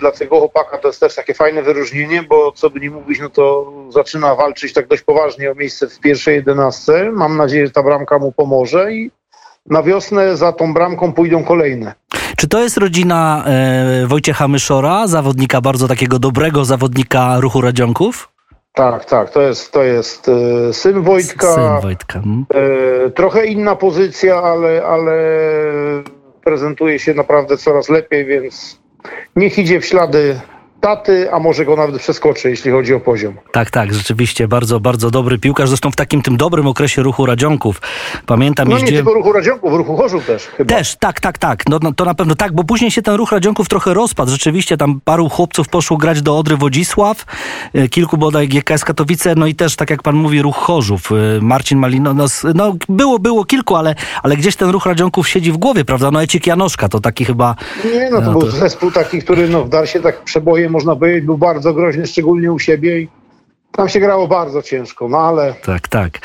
dla 0.00 0.12
tego 0.12 0.38
chłopaka 0.38 0.78
to 0.78 0.88
jest 0.88 1.00
też 1.00 1.14
takie 1.14 1.34
fajne 1.34 1.62
wyróżnienie, 1.62 2.22
bo 2.22 2.52
co 2.52 2.70
by 2.70 2.80
nie 2.80 2.90
mówić, 2.90 3.20
no 3.20 3.30
to 3.30 3.72
zaczyna 3.90 4.34
walczyć 4.34 4.72
tak 4.72 4.88
dość 4.88 5.02
poważnie 5.02 5.50
o 5.50 5.54
miejsce 5.54 5.88
w 5.88 6.00
pierwszej 6.00 6.34
jedenastce. 6.34 7.12
Mam 7.12 7.36
nadzieję, 7.36 7.66
że 7.66 7.72
ta 7.72 7.82
bramka 7.82 8.18
mu 8.18 8.32
pomoże 8.32 8.92
i 8.92 9.10
na 9.66 9.82
wiosnę 9.82 10.36
za 10.36 10.52
tą 10.52 10.74
bramką 10.74 11.12
pójdą 11.12 11.44
kolejne. 11.44 11.94
Czy 12.44 12.48
to 12.48 12.60
jest 12.60 12.76
rodzina 12.76 13.44
e, 13.46 14.06
Wojciecha 14.06 14.48
Myszora, 14.48 15.06
zawodnika 15.06 15.60
bardzo 15.60 15.88
takiego 15.88 16.18
dobrego 16.18 16.64
zawodnika 16.64 17.40
ruchu 17.40 17.60
Radzionków? 17.60 18.28
Tak, 18.72 19.04
tak, 19.04 19.30
to 19.30 19.42
jest, 19.42 19.72
to 19.72 19.82
jest 19.82 20.28
e, 20.28 20.72
syn 20.72 21.02
Wojtka. 21.02 21.54
Syn 21.54 21.80
Wojtka. 21.82 22.20
Hmm. 22.20 22.46
E, 23.06 23.10
trochę 23.10 23.46
inna 23.46 23.76
pozycja, 23.76 24.36
ale, 24.36 24.84
ale 24.86 25.12
prezentuje 26.44 26.98
się 26.98 27.14
naprawdę 27.14 27.56
coraz 27.56 27.88
lepiej, 27.88 28.26
więc 28.26 28.80
niech 29.36 29.58
idzie 29.58 29.80
w 29.80 29.86
ślady 29.86 30.40
taty, 30.88 31.32
a 31.32 31.38
może 31.38 31.64
go 31.64 31.76
nawet 31.76 31.98
przeskoczy, 31.98 32.50
jeśli 32.50 32.70
chodzi 32.70 32.94
o 32.94 33.00
poziom. 33.00 33.34
Tak, 33.52 33.70
tak, 33.70 33.94
rzeczywiście 33.94 34.48
bardzo, 34.48 34.80
bardzo 34.80 35.10
dobry 35.10 35.38
piłkarz. 35.38 35.68
Zresztą 35.68 35.90
w 35.90 35.96
takim 35.96 36.22
tym 36.22 36.36
dobrym 36.36 36.66
okresie 36.66 37.02
ruchu 37.02 37.26
Radzionków. 37.26 37.80
Pamiętam, 38.26 38.68
No 38.68 38.78
nie 38.78 38.84
tylko 38.86 39.14
ruchu 39.14 39.32
Radzionków, 39.32 39.72
ruchu 39.72 39.96
Chorzów 39.96 40.26
też 40.26 40.46
chyba. 40.46 40.74
Też, 40.76 40.96
tak, 40.96 41.20
tak, 41.20 41.38
tak. 41.38 41.62
No, 41.68 41.78
no, 41.82 41.92
to 41.92 42.04
na 42.04 42.14
pewno 42.14 42.34
tak, 42.34 42.52
bo 42.52 42.64
później 42.64 42.90
się 42.90 43.02
ten 43.02 43.14
ruch 43.14 43.32
Radzionków 43.32 43.68
trochę 43.68 43.94
rozpadł. 43.94 44.30
Rzeczywiście 44.30 44.76
tam 44.76 45.00
paru 45.04 45.28
chłopców 45.28 45.68
poszło 45.68 45.96
grać 45.96 46.22
do 46.22 46.38
Odry 46.38 46.56
Wodzisław, 46.56 47.24
e, 47.74 47.88
kilku 47.88 48.16
bodaj 48.18 48.48
GKS 48.48 48.84
Katowice, 48.84 49.34
no 49.34 49.46
i 49.46 49.54
też, 49.54 49.76
tak 49.76 49.90
jak 49.90 50.02
pan 50.02 50.16
mówi, 50.16 50.42
ruch 50.42 50.56
Chorzów. 50.56 51.12
E, 51.12 51.14
Marcin 51.40 51.78
Malino, 51.78 52.14
no, 52.14 52.24
no 52.54 52.74
było, 52.88 53.18
było 53.18 53.44
kilku, 53.44 53.76
ale, 53.76 53.94
ale 54.22 54.36
gdzieś 54.36 54.56
ten 54.56 54.70
ruch 54.70 54.86
Radzionków 54.86 55.28
siedzi 55.28 55.52
w 55.52 55.56
głowie, 55.56 55.84
prawda? 55.84 56.10
No 56.10 56.22
Ecik 56.22 56.46
Janoszka 56.46 56.88
to 56.88 57.00
taki 57.00 57.24
chyba... 57.24 57.56
Nie, 57.94 58.10
no 58.10 58.18
to 58.20 58.24
No 58.26 58.32
był 58.32 58.40
to- 58.40 58.50
zespół 58.50 58.90
taki, 58.90 59.18
który 59.18 59.48
no, 59.48 59.64
wdarł 59.64 59.86
się 59.86 60.00
tak 60.00 60.22
przebojem, 60.24 60.73
można 60.74 60.96
powiedzieć, 60.96 61.24
był 61.24 61.38
bardzo 61.38 61.74
groźny, 61.74 62.06
szczególnie 62.06 62.52
u 62.52 62.58
siebie 62.58 63.00
i 63.00 63.08
tam 63.76 63.88
się 63.88 64.00
grało 64.00 64.28
bardzo 64.28 64.62
ciężko, 64.62 65.08
no 65.08 65.18
ale, 65.18 65.54
Tak, 65.64 65.88
tak. 65.88 66.18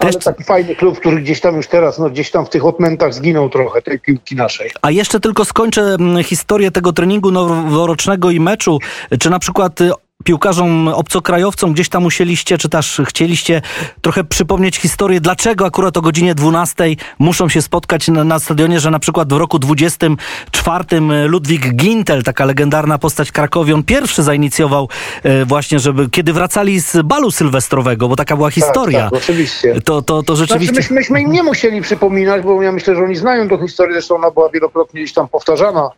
ale 0.00 0.12
Też, 0.12 0.24
taki 0.24 0.44
fajny 0.44 0.74
klub, 0.74 0.98
który 1.00 1.20
gdzieś 1.20 1.40
tam 1.40 1.56
już 1.56 1.66
teraz, 1.66 1.98
no 1.98 2.10
gdzieś 2.10 2.30
tam 2.30 2.46
w 2.46 2.48
tych 2.48 2.64
odmętach 2.64 3.14
zginął 3.14 3.48
trochę 3.48 3.82
tej 3.82 4.00
piłki 4.00 4.36
naszej. 4.36 4.70
A 4.82 4.90
jeszcze 4.90 5.20
tylko 5.20 5.44
skończę 5.44 5.82
mm, 5.82 6.24
historię 6.24 6.70
tego 6.70 6.92
treningu 6.92 7.30
noworocznego 7.30 8.30
i 8.30 8.40
meczu. 8.40 8.78
Czy 9.20 9.30
na 9.30 9.38
przykład 9.38 9.80
y, 9.80 9.90
piłkarzom 10.24 10.88
obcokrajowcom 10.88 11.72
gdzieś 11.72 11.88
tam 11.88 12.02
musieliście, 12.02 12.58
czy 12.58 12.68
też 12.68 13.00
chcieliście 13.08 13.62
trochę 14.00 14.24
przypomnieć 14.24 14.76
historię, 14.76 15.20
dlaczego 15.20 15.66
akurat 15.66 15.96
o 15.96 16.00
godzinie 16.00 16.34
12 16.34 16.84
muszą 17.18 17.48
się 17.48 17.62
spotkać 17.62 18.08
na, 18.08 18.24
na 18.24 18.38
stadionie, 18.38 18.80
że 18.80 18.90
na 18.90 18.98
przykład 18.98 19.32
w 19.32 19.36
roku 19.36 19.58
24 19.58 20.84
Ludwik 21.26 21.74
Gintel, 21.74 22.22
taka 22.22 22.44
legendarna 22.44 22.98
postać 22.98 23.32
Krakowi, 23.32 23.72
on 23.72 23.82
pierwszy 23.82 24.22
zainicjował 24.22 24.88
e, 25.22 25.44
właśnie, 25.44 25.78
żeby 25.78 26.10
kiedy 26.10 26.32
wracali 26.32 26.80
z 26.80 27.02
balu 27.02 27.30
sylwestrowego, 27.30 28.08
bo 28.08 28.16
taka 28.16 28.36
była 28.36 28.50
historia. 28.50 29.00
Tak, 29.00 29.10
tak, 29.10 29.22
oczywiście. 29.22 29.80
To, 29.84 30.02
to, 30.02 30.22
to 30.22 30.36
Znaczy, 30.36 30.52
rzeczywiście... 30.52 30.76
myśmy, 30.76 30.96
myśmy 30.96 31.22
im 31.22 31.32
nie 31.32 31.42
musieli 31.42 31.82
przypominać, 31.82 32.42
bo 32.42 32.62
ja 32.62 32.72
myślę, 32.72 32.94
że 32.94 33.02
oni 33.02 33.16
znają 33.16 33.48
tą 33.48 33.58
historię, 33.66 33.92
zresztą 33.92 34.14
ona 34.14 34.30
była 34.30 34.48
wielokrotnie 34.48 35.00
gdzieś 35.00 35.12
tam 35.12 35.28
powtarzana, 35.28 35.90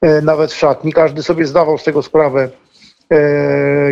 e, 0.00 0.22
nawet 0.22 0.52
w 0.52 0.56
szatni. 0.56 0.92
Każdy 0.92 1.22
sobie 1.22 1.46
zdawał 1.46 1.78
z 1.78 1.84
tego 1.84 2.02
sprawę, 2.02 2.42
e, 2.42 2.61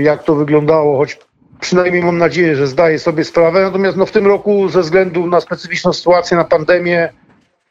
jak 0.01 0.25
to 0.25 0.35
wyglądało, 0.35 0.99
choć 0.99 1.19
przynajmniej 1.61 2.03
mam 2.03 2.19
nadzieję, 2.19 2.57
że 2.57 2.67
zdaje 2.67 2.99
sobie 2.99 3.25
sprawę. 3.25 3.63
Natomiast 3.63 3.97
no, 3.97 4.07
w 4.07 4.13
tym 4.13 4.27
roku 4.27 4.69
ze 4.69 4.81
względu 4.81 5.27
na 5.27 5.41
specyficzną 5.41 5.93
sytuację, 5.93 6.37
na 6.37 6.45
pandemię, 6.45 7.09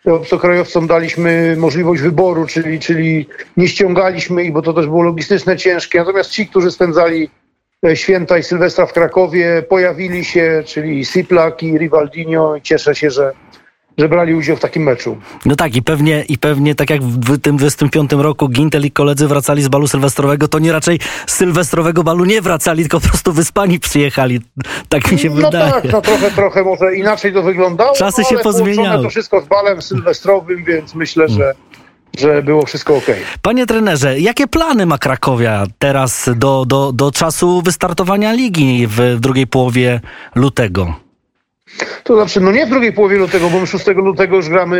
obcokrajowcom 0.05 0.87
daliśmy 0.87 1.55
możliwość 1.57 2.01
wyboru, 2.01 2.45
czyli, 2.45 2.79
czyli 2.79 3.27
nie 3.57 3.67
ściągaliśmy 3.67 4.43
ich, 4.43 4.51
bo 4.51 4.61
to 4.61 4.73
też 4.73 4.87
było 4.87 5.03
logistyczne 5.03 5.57
ciężkie. 5.57 5.99
Natomiast 5.99 6.29
ci, 6.29 6.47
którzy 6.47 6.71
spędzali 6.71 7.29
e, 7.85 7.95
święta 7.95 8.37
i 8.37 8.43
Sylwestra 8.43 8.85
w 8.85 8.93
Krakowie, 8.93 9.63
pojawili 9.69 10.25
się, 10.25 10.63
czyli 10.65 11.05
Siplak 11.05 11.63
i 11.63 11.77
Rivaldinho 11.77 12.55
i 12.55 12.61
cieszę 12.61 12.95
się, 12.95 13.09
że, 13.09 13.31
że 13.99 14.09
brali 14.09 14.35
udział 14.35 14.55
w 14.57 14.59
takim 14.59 14.83
meczu. 14.83 15.17
No 15.45 15.55
tak, 15.55 15.75
i 15.75 15.81
pewnie, 15.81 16.23
i 16.29 16.37
pewnie 16.37 16.75
tak 16.75 16.89
jak 16.89 17.03
w 17.03 17.37
tym 17.41 17.57
25 17.57 18.11
roku 18.11 18.49
Gintel 18.49 18.85
i 18.85 18.91
koledzy 18.91 19.27
wracali 19.27 19.63
z 19.63 19.67
balu 19.67 19.87
sylwestrowego, 19.87 20.47
to 20.47 20.59
nie 20.59 20.71
raczej 20.71 20.99
z 21.27 21.33
sylwestrowego 21.33 22.03
balu 22.03 22.25
nie 22.25 22.41
wracali, 22.41 22.83
tylko 22.83 22.99
po 22.99 23.07
prostu 23.07 23.33
wyspani 23.33 23.79
przyjechali. 23.79 24.39
Tak 24.89 25.11
mi 25.11 25.19
się 25.19 25.29
No 25.29 25.35
wydaje. 25.35 25.71
tak, 25.71 25.83
no 25.91 26.01
trochę, 26.01 26.31
trochę 26.31 26.63
może 26.63 26.95
inaczej 26.95 27.33
to 27.33 27.43
wyglądało. 27.43 27.95
Czasy 27.95 28.21
no, 28.21 28.29
się 28.29 28.37
pozmieniały. 28.37 29.03
to 29.03 29.09
wszystko 29.09 29.41
z 29.41 29.45
balem 29.47 29.81
sylwestrowym, 29.81 30.63
więc 30.63 30.95
myślę, 30.95 31.29
że, 31.29 31.53
że 32.17 32.43
było 32.43 32.65
wszystko 32.65 32.95
okej. 32.97 33.15
Panie 33.41 33.65
trenerze, 33.65 34.19
jakie 34.19 34.47
plany 34.47 34.85
ma 34.85 34.97
Krakowia 34.97 35.63
teraz 35.79 36.29
do, 36.35 36.65
do, 36.67 36.91
do 36.91 37.11
czasu 37.11 37.61
wystartowania 37.61 38.33
ligi 38.33 38.87
w 38.87 39.17
drugiej 39.19 39.47
połowie 39.47 40.01
lutego? 40.35 40.93
To 42.03 42.15
znaczy, 42.15 42.41
no 42.41 42.51
nie 42.51 42.65
w 42.65 42.69
drugiej 42.69 42.93
połowie 42.93 43.17
lutego, 43.17 43.49
bo 43.49 43.59
my 43.59 43.67
6 43.67 43.87
lutego 43.87 44.35
już 44.35 44.49
gramy 44.49 44.79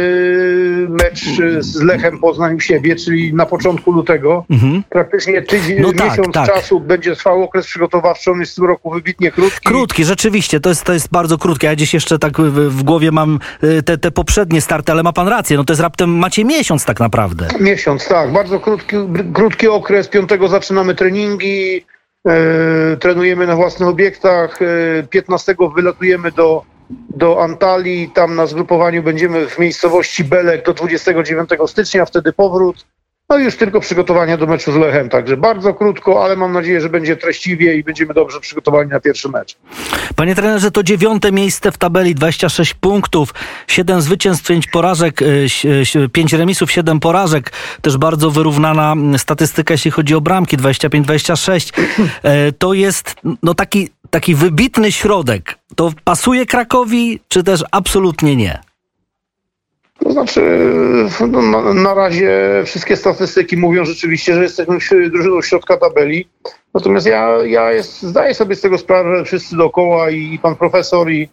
mecz 0.90 1.40
y, 1.40 1.64
z 1.64 1.82
Lechem 1.82 2.20
Poznań 2.20 2.56
u 2.56 2.60
siebie, 2.60 2.96
czyli 2.96 3.34
na 3.34 3.46
początku 3.46 3.92
lutego. 3.92 4.46
Mhm. 4.50 4.84
Praktycznie 4.90 5.42
tydzień, 5.42 5.80
No 5.80 5.94
tak, 5.94 6.10
miesiąc 6.10 6.34
tak. 6.34 6.54
czasu 6.54 6.80
będzie 6.80 7.16
trwał 7.16 7.44
okres 7.44 7.66
przygotowawczy. 7.66 8.32
On 8.32 8.40
jest 8.40 8.52
w 8.52 8.56
tym 8.56 8.66
roku 8.66 8.92
wybitnie 8.92 9.32
krótki. 9.32 9.60
Krótki, 9.66 10.06
rzeczywiście, 10.06 10.60
to 10.60 10.70
jest, 10.70 10.84
to 10.84 10.94
jest 10.94 11.10
bardzo 11.12 11.38
krótkie. 11.38 11.68
Ja 11.68 11.76
gdzieś 11.76 11.94
jeszcze 11.94 12.20
tak 12.20 12.38
w, 12.42 12.70
w 12.70 12.84
głowie 12.84 13.12
mam 13.12 13.40
y, 13.64 13.84
te, 13.84 13.98
te 13.98 14.12
poprzednie 14.12 14.62
starty, 14.62 14.92
ale 14.92 15.04
ma 15.04 15.14
pan 15.14 15.28
rację, 15.28 15.58
no 15.58 15.64
to 15.64 15.74
jest 15.74 15.82
raptem, 15.82 16.10
macie 16.10 16.46
miesiąc 16.46 16.86
tak 16.86 17.00
naprawdę. 17.00 17.48
Miesiąc, 17.60 18.08
tak. 18.08 18.32
Bardzo 18.32 18.60
krótki, 18.60 18.96
krótki 19.34 19.68
okres. 19.68 20.08
Piątego 20.08 20.48
zaczynamy 20.48 20.96
treningi, 20.96 21.86
e, 22.28 22.98
trenujemy 22.98 23.48
na 23.48 23.56
własnych 23.56 23.90
obiektach. 23.90 24.60
E, 24.62 25.04
15 25.04 25.56
wylatujemy 25.76 26.32
do, 26.32 26.64
do 26.90 27.44
Antalii. 27.44 28.10
Tam 28.10 28.36
na 28.36 28.48
zgrupowaniu 28.48 29.04
będziemy 29.04 29.48
w 29.48 29.60
miejscowości 29.60 30.24
Belek 30.24 30.66
do 30.66 30.74
29 30.74 31.50
stycznia, 31.68 32.06
wtedy 32.06 32.34
powrót. 32.34 32.86
No 33.30 33.38
i 33.38 33.44
już 33.44 33.56
tylko 33.56 33.80
przygotowania 33.80 34.38
do 34.38 34.48
meczu 34.48 34.72
z 34.72 34.76
Lechem. 34.76 35.10
Także 35.10 35.38
bardzo 35.38 35.74
krótko, 35.74 36.24
ale 36.24 36.36
mam 36.36 36.54
nadzieję, 36.54 36.82
że 36.82 36.90
będzie 36.90 37.16
treściwie 37.16 37.76
i 37.76 37.84
będziemy 37.84 38.14
dobrze 38.14 38.40
przygotowani 38.40 38.90
na 38.90 39.00
pierwszy 39.00 39.30
mecz. 39.30 39.58
Panie 40.16 40.36
trenerze, 40.36 40.72
to 40.72 40.84
dziewiąte 40.84 41.32
miejsce 41.32 41.72
w 41.72 41.78
tabeli, 41.78 42.16
26 42.16 42.74
punktów, 42.74 43.34
7 43.68 44.02
zwycięstw, 44.02 44.48
5 44.48 44.68
porażek, 44.68 45.20
5 46.14 46.34
remisów, 46.34 46.72
7 46.72 47.00
porażek. 47.00 47.52
Też 47.82 47.98
bardzo 47.98 48.32
wyrównana 48.32 48.96
statystyka, 49.18 49.74
jeśli 49.74 49.92
chodzi 49.92 50.16
o 50.16 50.22
bramki, 50.22 50.58
25-26. 50.58 51.74
E, 52.24 52.52
To 52.52 52.74
jest 52.74 53.16
no, 53.44 53.54
taki, 53.54 53.90
taki 54.10 54.36
wybitny 54.36 54.92
środek. 54.92 55.60
To 55.76 55.92
pasuje 56.04 56.46
Krakowi, 56.46 57.20
czy 57.28 57.44
też 57.44 57.64
absolutnie 57.72 58.36
nie? 58.36 58.60
To 60.04 60.12
znaczy, 60.12 60.42
no, 61.32 61.74
na, 61.74 61.94
razie 61.94 62.32
wszystkie 62.66 62.98
statystyki 62.98 63.58
mówią 63.58 63.86
rzeczywiście, 63.86 64.34
że 64.34 64.44
jesteśmy 64.44 64.78
drużyną 65.10 65.42
środka 65.42 65.78
tabeli. 65.78 66.28
Natomiast 66.74 67.08
ja, 67.08 67.30
ja 67.46 67.72
jest, 67.72 68.02
zdaję 68.02 68.34
sobie 68.34 68.56
z 68.56 68.62
tego 68.62 68.78
sprawę, 68.78 69.18
że 69.18 69.26
wszyscy 69.26 69.58
dookoła 69.58 70.10
i 70.10 70.40
pan 70.40 70.56
profesor, 70.56 71.12
i, 71.12 71.30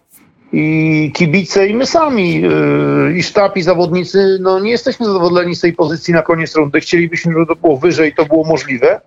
i 0.52 1.12
kibice, 1.14 1.66
i 1.66 1.74
my 1.74 1.86
sami, 1.86 2.40
yy, 2.40 3.14
i 3.16 3.22
sztab, 3.22 3.56
i 3.56 3.62
zawodnicy, 3.62 4.38
no 4.40 4.60
nie 4.60 4.70
jesteśmy 4.70 5.06
zadowoleni 5.06 5.56
z 5.56 5.60
tej 5.60 5.72
pozycji 5.72 6.14
na 6.14 6.22
koniec 6.22 6.56
rundy. 6.56 6.80
Chcielibyśmy, 6.80 7.32
żeby 7.32 7.46
to 7.46 7.56
było 7.56 7.76
wyżej, 7.76 8.14
to 8.14 8.24
było 8.24 8.44
możliwe. 8.44 9.00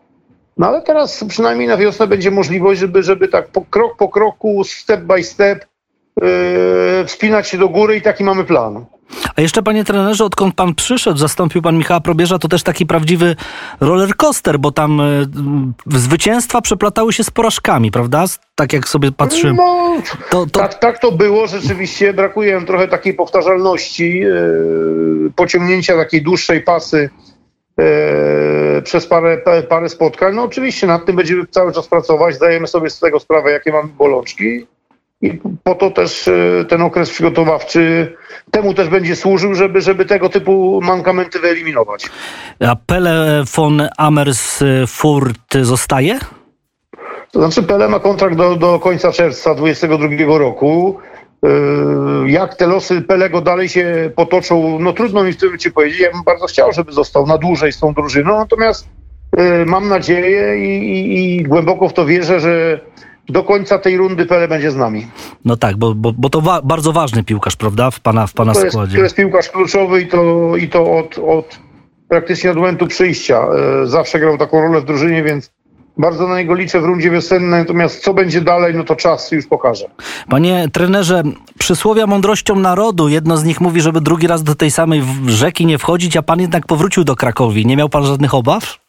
No 0.60 0.68
ale 0.68 0.82
teraz 0.82 1.24
przynajmniej 1.28 1.68
na 1.68 1.78
wiosnę 1.78 2.08
będzie 2.08 2.32
możliwość, 2.32 2.80
żeby, 2.80 3.04
żeby 3.04 3.28
tak 3.28 3.48
po, 3.48 3.62
krok 3.62 3.98
po 3.98 4.10
kroku, 4.10 4.64
step 4.64 5.02
by 5.02 5.24
step, 5.24 5.66
yy, 6.22 6.28
wspinać 7.06 7.48
się 7.48 7.58
do 7.58 7.70
góry 7.70 7.98
i 7.98 8.02
taki 8.02 8.24
mamy 8.24 8.44
plan. 8.44 8.86
A 9.36 9.42
jeszcze, 9.42 9.64
panie 9.64 9.84
trenerze, 9.84 10.26
odkąd 10.26 10.56
pan 10.56 10.76
przyszedł, 10.76 11.18
zastąpił 11.18 11.62
pan 11.62 11.78
Michała 11.78 12.00
Probierza, 12.00 12.40
to 12.40 12.48
też 12.48 12.64
taki 12.64 12.86
prawdziwy 12.86 13.36
roller 13.80 14.16
coaster, 14.16 14.60
bo 14.60 14.72
tam 14.72 15.00
y, 15.02 15.28
zwycięstwa 15.86 16.62
przeplatały 16.62 17.14
się 17.14 17.24
z 17.24 17.32
porażkami, 17.32 17.92
prawda? 17.92 18.26
Tak 18.56 18.74
jak 18.74 18.88
sobie 18.88 19.12
patrzyłem. 19.12 19.56
No, 19.56 19.98
To, 20.30 20.46
to, 20.46 20.60
tak, 20.60 20.80
tak 20.80 21.00
to 21.00 21.12
było, 21.12 21.48
rzeczywiście 21.48 22.14
brakuje 22.14 22.66
trochę 22.66 22.88
takiej 22.88 23.14
powtarzalności, 23.14 24.20
yy, 24.20 25.32
pociągnięcia 25.36 25.96
takiej 25.96 26.22
dłuższej 26.22 26.62
pasy 26.62 27.10
przez 28.84 29.08
parę, 29.08 29.38
pa- 29.38 29.62
parę 29.62 29.90
spotkań. 29.90 30.36
No 30.36 30.44
oczywiście 30.44 30.88
nad 30.88 31.06
tym 31.06 31.16
będziemy 31.16 31.48
cały 31.48 31.74
czas 31.74 31.88
pracować, 31.88 32.36
zdajemy 32.36 32.68
sobie 32.68 32.90
z 32.90 33.00
tego 33.00 33.20
sprawę, 33.20 33.52
jakie 33.52 33.72
mamy 33.72 33.90
bolączki 33.98 34.66
i 35.22 35.40
po 35.64 35.76
to 35.76 35.92
też 35.92 36.28
yy, 36.28 36.66
ten 36.70 36.82
okres 36.82 37.10
przygotowawczy 37.10 38.14
temu 38.52 38.74
też 38.74 38.90
będzie 38.90 39.16
służył, 39.16 39.56
żeby, 39.56 39.82
żeby 39.82 40.06
tego 40.06 40.30
typu 40.30 40.80
mankamenty 40.84 41.40
wyeliminować. 41.40 42.06
a 42.68 42.76
Pele 42.76 43.44
von 43.56 43.88
Amersfoort 43.98 45.54
zostaje? 45.62 46.20
To 47.32 47.40
znaczy 47.40 47.64
Pele 47.64 47.90
ma 47.90 48.00
kontrakt 48.00 48.36
do, 48.36 48.56
do 48.56 48.80
końca 48.80 49.12
czerwca 49.12 49.56
2022 49.56 50.38
roku. 50.38 50.98
Yy, 51.44 52.32
Jak 52.32 52.56
te 52.56 52.68
losy 52.68 53.02
Pelego 53.02 53.42
dalej 53.42 53.70
się 53.70 54.12
potoczą, 54.16 54.80
no 54.80 54.94
trudno 54.94 55.24
mi 55.24 55.34
w 55.34 55.38
tym 55.38 55.48
momencie 55.50 55.72
powiedzieć. 55.72 56.00
Ja 56.00 56.12
bym 56.12 56.24
bardzo 56.26 56.46
chciał, 56.48 56.74
żeby 56.74 56.92
został 56.92 57.28
na 57.28 57.38
dłużej 57.38 57.72
z 57.72 57.80
tą 57.80 57.94
drużyną, 57.94 58.38
natomiast 58.38 58.88
yy, 59.38 59.66
mam 59.66 59.90
nadzieję 59.90 60.58
i, 60.68 60.94
i, 60.94 61.38
i 61.40 61.44
głęboko 61.44 61.90
w 61.90 61.94
to 61.94 62.06
wierzę, 62.06 62.40
że 62.40 62.80
do 63.30 63.44
końca 63.44 63.80
tej 63.80 63.98
rundy 63.98 64.26
Pele 64.26 64.48
będzie 64.48 64.72
z 64.72 64.76
nami. 64.76 65.08
No 65.46 65.58
tak, 65.58 65.78
bo, 65.78 65.96
bo, 65.96 66.14
bo 66.18 66.30
to 66.30 66.42
wa- 66.42 66.62
bardzo 66.62 66.92
ważny 66.92 67.24
piłkarz, 67.24 67.56
prawda, 67.56 67.92
w 67.92 68.00
pana, 68.00 68.28
w 68.28 68.34
pana 68.34 68.54
To 68.54 68.60
jest, 68.60 68.72
składzie. 68.72 68.98
to 68.98 69.04
jest 69.04 69.16
piłkarz 69.16 69.50
kluczowy 69.50 70.02
i 70.02 70.08
to, 70.08 70.56
i 70.58 70.68
to 70.70 70.98
od, 70.98 71.18
od 71.18 71.60
praktycznie 72.08 72.52
od 72.52 72.58
momentu 72.58 72.88
przyjścia. 72.88 73.48
Yy, 73.82 73.88
Zawsze 73.88 74.20
grał 74.20 74.38
taką 74.38 74.62
rolę 74.62 74.82
w 74.82 74.86
drużynie, 74.86 75.24
więc 75.24 75.52
bardzo 76.00 76.28
na 76.28 76.38
niego 76.38 76.54
liczę 76.54 76.82
w 76.82 76.86
rundzie 76.86 77.12
wiosennej, 77.12 77.60
natomiast 77.60 78.04
co 78.04 78.14
będzie 78.14 78.42
dalej, 78.42 78.76
no 78.76 78.84
to 78.84 78.96
czas 78.96 79.32
już 79.32 79.48
pokaże. 79.48 79.86
Panie 80.30 80.68
trenerze, 80.74 81.24
przysłowia 81.60 82.08
mądrością 82.08 82.56
narodu, 82.56 83.10
jedno 83.10 83.38
z 83.38 83.44
nich 83.44 83.62
mówi, 83.62 83.82
żeby 83.82 84.02
drugi 84.02 84.28
raz 84.28 84.44
do 84.44 84.56
tej 84.56 84.72
samej 84.72 85.04
rzeki 85.28 85.66
nie 85.66 85.78
wchodzić, 85.78 86.18
a 86.18 86.22
pan 86.22 86.42
jednak 86.42 86.66
powrócił 86.66 87.04
do 87.04 87.16
Krakowi. 87.16 87.66
Nie 87.66 87.78
miał 87.78 87.90
pan 87.90 88.06
żadnych 88.06 88.34
obaw? 88.34 88.80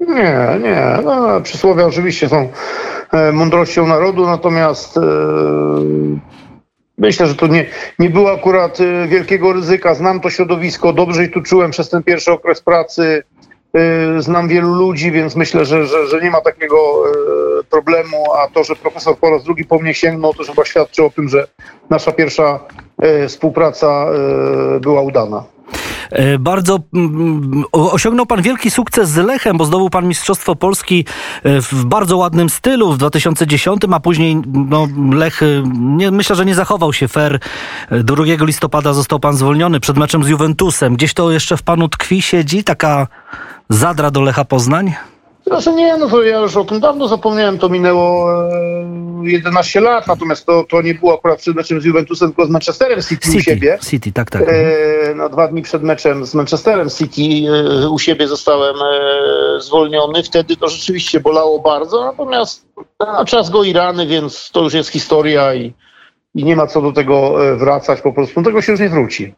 Nie, 0.00 0.58
nie. 0.62 0.98
No, 1.04 1.40
przysłowia 1.40 1.86
oczywiście 1.86 2.28
są 2.28 2.48
e, 3.12 3.32
mądrością 3.32 3.86
narodu, 3.86 4.26
natomiast 4.26 4.96
e, 4.96 5.00
myślę, 6.98 7.26
że 7.26 7.34
to 7.34 7.46
nie, 7.46 7.66
nie 7.98 8.10
było 8.10 8.32
akurat 8.32 8.80
e, 8.80 9.08
wielkiego 9.08 9.52
ryzyka. 9.52 9.94
Znam 9.94 10.20
to 10.20 10.30
środowisko, 10.30 10.92
dobrze 10.92 11.24
i 11.24 11.30
tu 11.30 11.42
czułem 11.42 11.70
przez 11.70 11.90
ten 11.90 12.02
pierwszy 12.02 12.32
okres 12.32 12.60
pracy. 12.60 13.22
E, 13.74 14.22
znam 14.22 14.48
wielu 14.48 14.74
ludzi, 14.74 15.10
więc 15.10 15.36
myślę, 15.36 15.64
że, 15.64 15.86
że, 15.86 16.06
że 16.06 16.20
nie 16.20 16.30
ma 16.30 16.40
takiego 16.40 16.76
e, 16.76 17.64
problemu, 17.64 18.32
a 18.32 18.48
to, 18.54 18.64
że 18.64 18.76
profesor 18.76 19.18
po 19.18 19.30
raz 19.30 19.44
drugi 19.44 19.64
po 19.64 19.78
mnie 19.78 19.94
sięgnął, 19.94 20.34
to 20.34 20.44
chyba 20.44 20.64
świadczy 20.64 21.04
o 21.04 21.10
tym, 21.10 21.28
że 21.28 21.46
nasza 21.90 22.12
pierwsza 22.12 22.60
e, 22.98 23.28
współpraca 23.28 24.06
była 24.80 25.02
udana. 25.02 25.44
Bardzo 26.38 26.78
mm, 26.94 27.64
o- 27.72 27.92
osiągnął 27.92 28.26
pan 28.26 28.42
wielki 28.42 28.70
sukces 28.70 29.08
z 29.08 29.16
Lechem, 29.16 29.58
bo 29.58 29.64
zdobył 29.64 29.90
pan 29.90 30.08
Mistrzostwo 30.08 30.56
Polski 30.56 31.04
w 31.44 31.84
bardzo 31.84 32.16
ładnym 32.16 32.50
stylu 32.50 32.92
w 32.92 32.98
2010, 32.98 33.82
a 33.92 34.00
później 34.00 34.42
no, 34.68 34.88
Lech, 35.12 35.40
nie, 35.74 36.10
myślę, 36.10 36.36
że 36.36 36.44
nie 36.44 36.54
zachował 36.54 36.92
się 36.92 37.08
fair. 37.08 37.38
E, 37.90 38.02
2 38.04 38.24
listopada 38.24 38.92
został 38.92 39.20
pan 39.20 39.36
zwolniony 39.36 39.80
przed 39.80 39.98
meczem 39.98 40.24
z 40.24 40.28
Juventusem. 40.28 40.96
Gdzieś 40.96 41.14
to 41.14 41.30
jeszcze 41.30 41.56
w 41.56 41.62
panu 41.62 41.88
tkwi, 41.88 42.22
siedzi 42.22 42.64
taka 42.64 43.06
zadra 43.72 44.10
do 44.10 44.20
Lecha 44.20 44.44
Poznań? 44.44 44.94
Znaczy 45.46 45.72
nie, 45.72 45.96
no 45.96 46.08
to 46.08 46.22
ja 46.22 46.38
już 46.38 46.56
o 46.56 46.64
tym 46.64 46.80
dawno 46.80 47.08
zapomniałem, 47.08 47.58
to 47.58 47.68
minęło 47.68 48.32
e, 48.44 49.02
11 49.22 49.80
lat, 49.80 50.06
natomiast 50.06 50.46
to, 50.46 50.64
to 50.64 50.82
nie 50.82 50.94
było 50.94 51.14
akurat 51.14 51.38
przed 51.38 51.56
meczem 51.56 51.80
z 51.80 51.84
Juventusem, 51.84 52.28
tylko 52.28 52.46
z 52.46 52.50
Manchesterem 52.50 53.02
City, 53.02 53.38
u 53.38 53.40
siebie. 53.40 53.78
City, 53.90 54.12
tak, 54.12 54.30
tak. 54.30 54.42
E, 54.42 55.14
no, 55.14 55.28
dwa 55.28 55.48
dni 55.48 55.62
przed 55.62 55.82
meczem 55.82 56.26
z 56.26 56.34
Manchesterem 56.34 56.90
City 56.90 57.22
e, 57.82 57.88
u 57.88 57.98
siebie 57.98 58.28
zostałem 58.28 58.76
e, 58.76 59.60
zwolniony. 59.60 60.22
Wtedy 60.22 60.56
to 60.56 60.68
rzeczywiście 60.68 61.20
bolało 61.20 61.58
bardzo, 61.58 62.04
natomiast 62.04 62.66
no, 63.00 63.24
czas 63.24 63.50
go 63.50 63.64
i 63.64 63.72
rany, 63.72 64.06
więc 64.06 64.50
to 64.52 64.62
już 64.62 64.74
jest 64.74 64.90
historia 64.90 65.54
i, 65.54 65.74
i 66.34 66.44
nie 66.44 66.56
ma 66.56 66.66
co 66.66 66.82
do 66.82 66.92
tego 66.92 67.46
e, 67.46 67.56
wracać 67.56 68.00
po 68.00 68.12
prostu. 68.12 68.40
Do 68.40 68.44
tego 68.44 68.62
się 68.62 68.72
już 68.72 68.80
nie 68.80 68.88
wróci. 68.88 69.34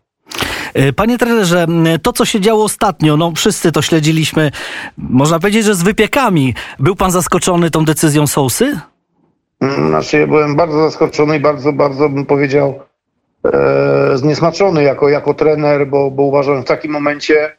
E, 0.75 0.93
Panie 0.93 1.19
trenerze, 1.19 1.67
to 2.03 2.13
co 2.13 2.25
się 2.25 2.41
działo 2.41 2.65
ostatnio, 2.65 3.17
no 3.17 3.33
wszyscy 3.37 3.73
to 3.73 3.83
śledziliśmy, 3.83 4.51
można 4.99 5.39
powiedzieć, 5.39 5.65
że 5.65 5.75
z 5.75 5.83
wypiekami. 5.83 6.55
Był 6.79 6.97
pan 6.97 7.11
zaskoczony 7.11 7.71
tą 7.71 7.85
decyzją 7.85 8.27
Sousy? 8.27 8.79
Znaczy, 9.89 10.19
ja 10.19 10.27
byłem 10.27 10.57
bardzo 10.57 10.79
zaskoczony 10.79 11.37
i 11.37 11.41
bardzo, 11.41 11.73
bardzo 11.73 12.09
bym 12.09 12.27
powiedział 12.27 12.81
e, 13.45 14.19
zniesmaczony 14.19 14.83
jako, 14.83 15.09
jako 15.09 15.35
trener, 15.35 15.87
bo, 15.87 16.11
bo 16.11 16.23
uważam, 16.23 16.57
że 16.57 16.63
w 16.63 16.67
takim 16.67 16.93
momencie 16.93 17.57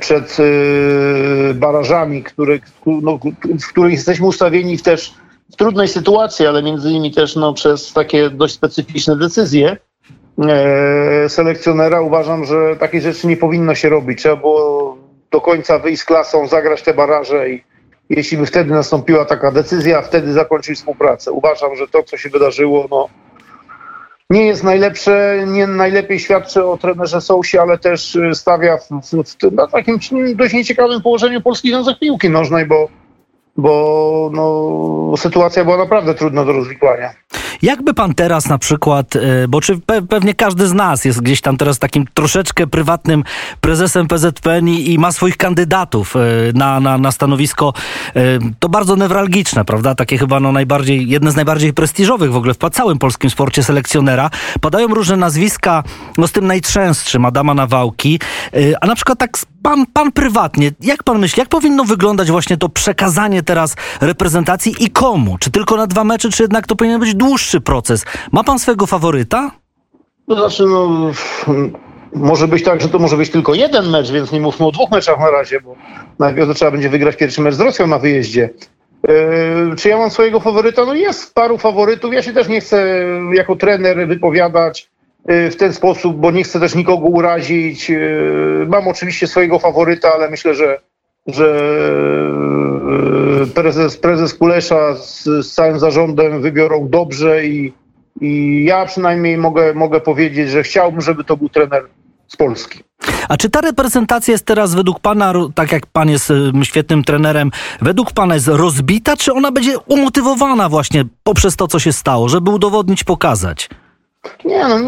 przed 0.00 0.36
e, 0.40 1.54
barażami, 1.54 2.22
które, 2.22 2.58
no, 2.86 3.18
w 3.60 3.68
których 3.68 3.92
jesteśmy 3.92 4.26
ustawieni 4.26 4.78
w 4.78 4.82
też 4.82 5.14
w 5.52 5.56
trudnej 5.56 5.88
sytuacji, 5.88 6.46
ale 6.46 6.62
między 6.62 6.90
innymi 6.90 7.14
też 7.14 7.36
no, 7.36 7.54
przez 7.54 7.92
takie 7.92 8.30
dość 8.30 8.54
specyficzne 8.54 9.16
decyzje 9.16 9.76
selekcjonera, 11.28 12.00
uważam, 12.00 12.44
że 12.44 12.76
takie 12.76 13.00
rzeczy 13.00 13.26
nie 13.26 13.36
powinno 13.36 13.74
się 13.74 13.88
robić. 13.88 14.18
Trzeba 14.18 14.36
było 14.36 14.98
do 15.30 15.40
końca 15.40 15.78
wyjść 15.78 16.02
z 16.02 16.04
klasą, 16.04 16.46
zagrać 16.46 16.82
te 16.82 16.94
baraże 16.94 17.50
i 17.50 17.64
jeśli 18.10 18.38
by 18.38 18.46
wtedy 18.46 18.70
nastąpiła 18.70 19.24
taka 19.24 19.52
decyzja, 19.52 20.02
wtedy 20.02 20.32
zakończyć 20.32 20.78
współpracę. 20.78 21.32
Uważam, 21.32 21.76
że 21.76 21.88
to, 21.88 22.02
co 22.02 22.16
się 22.16 22.28
wydarzyło, 22.28 22.86
no, 22.90 23.08
nie 24.30 24.46
jest 24.46 24.64
najlepsze, 24.64 25.44
nie 25.46 25.66
najlepiej 25.66 26.18
świadczy 26.18 26.64
o 26.64 26.76
trenerze 26.76 27.20
Sousie, 27.20 27.58
ale 27.60 27.78
też 27.78 28.16
y, 28.16 28.34
stawia 28.34 28.76
w, 28.76 28.88
w, 28.88 29.52
na 29.52 29.66
takim 29.66 29.98
dość 30.34 30.54
nieciekawym 30.54 31.02
położeniu 31.02 31.40
Polski 31.40 31.68
Związek 31.68 31.98
Piłki 31.98 32.30
Nożnej, 32.30 32.66
bo, 32.66 32.88
bo 33.56 34.30
no, 34.34 35.16
sytuacja 35.16 35.64
była 35.64 35.76
naprawdę 35.76 36.14
trudna 36.14 36.44
do 36.44 36.52
rozwikłania. 36.52 37.14
Jakby 37.62 37.94
pan 37.94 38.14
teraz 38.14 38.48
na 38.48 38.58
przykład, 38.58 39.16
e, 39.16 39.48
bo 39.48 39.60
czy 39.60 39.76
pe- 39.76 40.06
pewnie 40.06 40.34
każdy 40.34 40.66
z 40.66 40.72
nas 40.72 41.04
jest 41.04 41.20
gdzieś 41.20 41.40
tam 41.40 41.56
teraz 41.56 41.78
takim 41.78 42.04
troszeczkę 42.14 42.66
prywatnym 42.66 43.24
prezesem 43.60 44.08
PZPN 44.08 44.68
i, 44.68 44.92
i 44.92 44.98
ma 44.98 45.12
swoich 45.12 45.36
kandydatów 45.36 46.16
e, 46.16 46.18
na, 46.54 46.80
na, 46.80 46.98
na 46.98 47.12
stanowisko, 47.12 47.72
e, 48.16 48.20
to 48.58 48.68
bardzo 48.68 48.96
newralgiczne, 48.96 49.64
prawda? 49.64 49.94
Takie 49.94 50.18
chyba 50.18 50.40
no 50.40 50.52
najbardziej, 50.52 51.08
jedne 51.08 51.30
z 51.30 51.36
najbardziej 51.36 51.72
prestiżowych 51.72 52.32
w 52.32 52.36
ogóle 52.36 52.54
w 52.54 52.58
całym 52.72 52.98
polskim 52.98 53.30
sporcie 53.30 53.62
selekcjonera. 53.62 54.30
Padają 54.60 54.88
różne 54.88 55.16
nazwiska, 55.16 55.82
no 56.18 56.28
z 56.28 56.32
tym 56.32 56.46
najczęstszym 56.46 57.24
Adama 57.24 57.54
Nawałki, 57.54 58.20
a 58.80 58.86
na 58.86 58.94
przykład 58.94 59.18
tak 59.18 59.38
pan, 59.62 59.86
pan 59.92 60.12
prywatnie, 60.12 60.70
jak 60.80 61.02
pan 61.02 61.18
myśli, 61.18 61.40
jak 61.40 61.48
powinno 61.48 61.84
wyglądać 61.84 62.30
właśnie 62.30 62.56
to 62.56 62.68
przekazanie 62.68 63.42
teraz 63.42 63.76
reprezentacji 64.00 64.74
i 64.80 64.90
komu? 64.90 65.38
Czy 65.40 65.50
tylko 65.50 65.76
na 65.76 65.86
dwa 65.86 66.04
mecze, 66.04 66.30
czy 66.30 66.42
jednak 66.42 66.66
to 66.66 66.76
powinien 66.76 67.00
być 67.00 67.14
dłuższy 67.14 67.60
proces? 67.60 68.04
Ma 68.32 68.44
pan 68.44 68.58
swego 68.58 68.86
faworyta? 68.86 69.50
To 70.28 70.34
znaczy, 70.36 70.64
no, 70.66 71.12
może 72.14 72.48
być 72.48 72.64
tak, 72.64 72.80
że 72.80 72.88
to 72.88 72.98
może 72.98 73.16
być 73.16 73.30
tylko 73.30 73.54
jeden 73.54 73.90
mecz, 73.90 74.10
więc 74.10 74.32
nie 74.32 74.40
mówmy 74.40 74.66
o 74.66 74.72
dwóch 74.72 74.90
meczach 74.90 75.20
na 75.20 75.30
razie, 75.30 75.60
bo 75.60 75.76
najpierw 76.18 76.56
trzeba 76.56 76.70
będzie 76.70 76.88
wygrać 76.88 77.16
pierwszy 77.16 77.40
mecz 77.40 77.54
z 77.54 77.60
Rosją 77.60 77.86
na 77.86 77.98
wyjeździe. 77.98 78.50
Yy, 79.08 79.76
czy 79.76 79.88
ja 79.88 79.98
mam 79.98 80.10
swojego 80.10 80.40
faworyta? 80.40 80.84
No 80.84 80.94
jest 80.94 81.34
paru 81.34 81.58
faworytów. 81.58 82.12
Ja 82.12 82.22
się 82.22 82.32
też 82.32 82.48
nie 82.48 82.60
chcę 82.60 83.04
jako 83.32 83.56
trener 83.56 84.08
wypowiadać 84.08 84.90
w 85.28 85.56
ten 85.56 85.72
sposób, 85.72 86.16
bo 86.16 86.30
nie 86.30 86.44
chcę 86.44 86.60
też 86.60 86.74
nikogo 86.74 87.06
urazić. 87.06 87.90
Yy, 87.90 88.66
mam 88.68 88.88
oczywiście 88.88 89.26
swojego 89.26 89.58
faworyta, 89.58 90.12
ale 90.14 90.30
myślę, 90.30 90.54
że, 90.54 90.78
że 91.26 91.70
yy, 93.40 93.46
prezes, 93.46 93.96
prezes 93.96 94.34
Kulesza 94.34 94.94
z, 94.94 95.24
z 95.24 95.52
całym 95.54 95.78
zarządem 95.78 96.42
wybiorą 96.42 96.88
dobrze 96.88 97.46
i, 97.46 97.72
i 98.20 98.64
ja 98.64 98.86
przynajmniej 98.86 99.38
mogę, 99.38 99.74
mogę 99.74 100.00
powiedzieć, 100.00 100.50
że 100.50 100.62
chciałbym, 100.62 101.00
żeby 101.00 101.24
to 101.24 101.36
był 101.36 101.48
trener 101.48 101.82
z 102.28 102.36
Polski. 102.36 102.78
A 103.28 103.36
czy 103.36 103.50
ta 103.50 103.60
reprezentacja 103.60 104.32
jest 104.32 104.46
teraz 104.46 104.74
według 104.74 105.00
pana, 105.00 105.32
tak 105.54 105.72
jak 105.72 105.86
pan 105.86 106.10
jest 106.10 106.30
y, 106.30 106.52
świetnym 106.62 107.04
trenerem, 107.04 107.50
według 107.80 108.12
pana 108.12 108.34
jest 108.34 108.48
rozbita, 108.48 109.16
czy 109.16 109.32
ona 109.32 109.52
będzie 109.52 109.78
umotywowana 109.78 110.68
właśnie 110.68 111.04
poprzez 111.22 111.56
to, 111.56 111.68
co 111.68 111.78
się 111.78 111.92
stało, 111.92 112.28
żeby 112.28 112.50
udowodnić, 112.50 113.04
pokazać? 113.04 113.68
Nie, 114.44 114.68
no, 114.68 114.78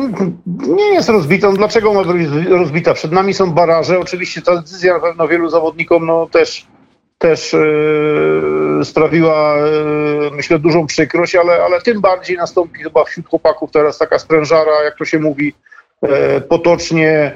nie 0.74 0.94
jest 0.94 1.08
rozbita. 1.08 1.50
No, 1.50 1.56
dlaczego 1.56 1.94
ma 1.94 2.04
być 2.04 2.28
rozbita? 2.48 2.94
Przed 2.94 3.12
nami 3.12 3.34
są 3.34 3.50
baraże. 3.50 3.98
Oczywiście 3.98 4.42
ta 4.42 4.56
decyzja 4.56 4.94
na 4.94 5.00
pewno 5.00 5.28
wielu 5.28 5.50
zawodnikom 5.50 6.06
no, 6.06 6.26
też, 6.26 6.66
też 7.18 7.52
yy, 7.52 8.84
sprawiła, 8.84 9.56
yy, 9.56 10.30
myślę, 10.36 10.58
dużą 10.58 10.86
przykrość, 10.86 11.34
ale, 11.34 11.62
ale 11.62 11.80
tym 11.80 12.00
bardziej 12.00 12.36
nastąpi 12.36 12.82
chyba 12.82 13.04
wśród 13.04 13.28
chłopaków 13.28 13.70
teraz 13.70 13.98
taka 13.98 14.18
sprężara, 14.18 14.82
jak 14.84 14.98
to 14.98 15.04
się 15.04 15.18
mówi 15.18 15.54
yy, 16.02 16.40
potocznie. 16.40 17.34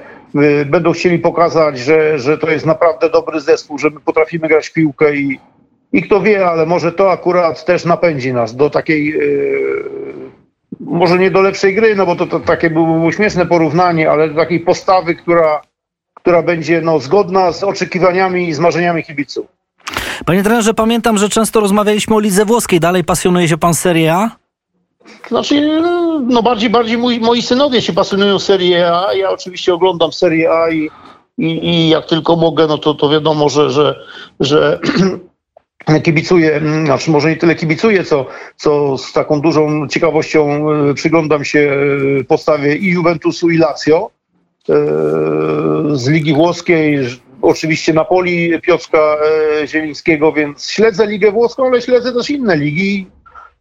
Będą 0.67 0.93
chcieli 0.93 1.19
pokazać, 1.19 1.79
że, 1.79 2.19
że 2.19 2.39
to 2.39 2.51
jest 2.51 2.67
naprawdę 2.67 3.11
dobry 3.11 3.41
zespół, 3.41 3.79
że 3.79 3.91
my 3.91 4.01
potrafimy 4.01 4.49
grać 4.49 4.71
piłkę 4.71 5.17
i, 5.17 5.41
i 5.93 6.03
kto 6.03 6.21
wie, 6.21 6.47
ale 6.47 6.67
może 6.67 6.93
to 6.93 7.13
akurat 7.13 7.65
też 7.65 7.85
napędzi 7.85 8.33
nas 8.33 8.57
do 8.57 8.71
takiej 8.71 9.21
może 10.85 11.19
nie 11.19 11.31
do 11.31 11.41
lepszej 11.41 11.75
gry, 11.75 11.95
no 11.95 12.07
bo 12.07 12.17
to, 12.17 12.27
to 12.27 12.41
takie 12.41 12.71
było 12.71 13.13
śmieszne 13.13 13.47
porównanie, 13.47 14.11
ale 14.11 14.29
do 14.29 14.35
takiej 14.35 14.61
postawy, 14.61 15.15
która, 15.15 15.63
która 16.15 16.43
będzie 16.43 16.81
no, 16.81 16.99
zgodna 16.99 17.53
z 17.53 17.65
oczekiwaniami 17.65 18.49
i 18.49 18.55
z 18.55 18.59
marzeniami 18.59 19.05
kibiców. 19.05 19.47
Panie 20.27 20.43
trenerze, 20.43 20.75
pamiętam, 20.75 21.19
że 21.19 21.29
często 21.29 21.61
rozmawialiśmy 21.61 22.17
o 22.17 22.21
lidze 22.21 22.45
włoskiej. 22.45 22.81
Dalej 22.81 23.05
pasjonuje 23.05 23.49
się 23.49 23.59
pan 23.59 23.75
Serie 23.75 24.15
A? 24.15 24.31
Znaczy, 25.29 25.83
no 26.29 26.43
bardziej, 26.43 26.71
bardziej 26.71 26.99
mój, 26.99 27.21
moi 27.21 27.43
synowie 27.43 27.83
się 27.83 27.93
pasjonują 27.93 28.39
Serie 28.39 28.93
A. 28.93 29.15
Ja 29.15 29.31
oczywiście 29.31 29.75
oglądam 29.75 30.13
Serie 30.13 30.51
A 30.51 30.71
i, 30.71 30.91
i, 31.39 31.69
i 31.69 31.89
jak 31.89 32.07
tylko 32.07 32.37
mogę, 32.37 32.67
no 32.67 32.79
to, 32.79 32.95
to 32.95 33.09
wiadomo, 33.09 33.49
że, 33.49 33.71
że, 33.71 33.95
że 34.41 34.79
kibicuję, 36.03 36.61
znaczy 36.85 37.11
może 37.11 37.29
nie 37.29 37.37
tyle 37.37 37.55
kibicuję, 37.55 38.05
co, 38.05 38.27
co 38.57 38.99
z 38.99 39.13
taką 39.13 39.41
dużą 39.41 39.89
ciekawością 39.89 40.71
e, 40.71 40.95
przyglądam 40.95 41.45
się 41.45 41.77
e, 42.21 42.25
postawie 42.25 42.77
i 42.77 42.91
Juventusu 42.91 43.51
i 43.51 43.59
Lazio 43.59 44.11
e, 44.69 44.75
z 45.93 46.09
Ligi 46.09 46.35
Włoskiej, 46.35 46.99
oczywiście 47.43 47.93
Napoli 47.93 48.61
Piotrka 48.61 49.17
Zielińskiego, 49.67 50.33
więc 50.33 50.71
śledzę 50.71 51.07
Ligę 51.07 51.33
Włoską, 51.33 51.67
ale 51.67 51.83
śledzę 51.83 52.13
też 52.13 52.31
inne 52.31 52.57
ligi. 52.57 53.07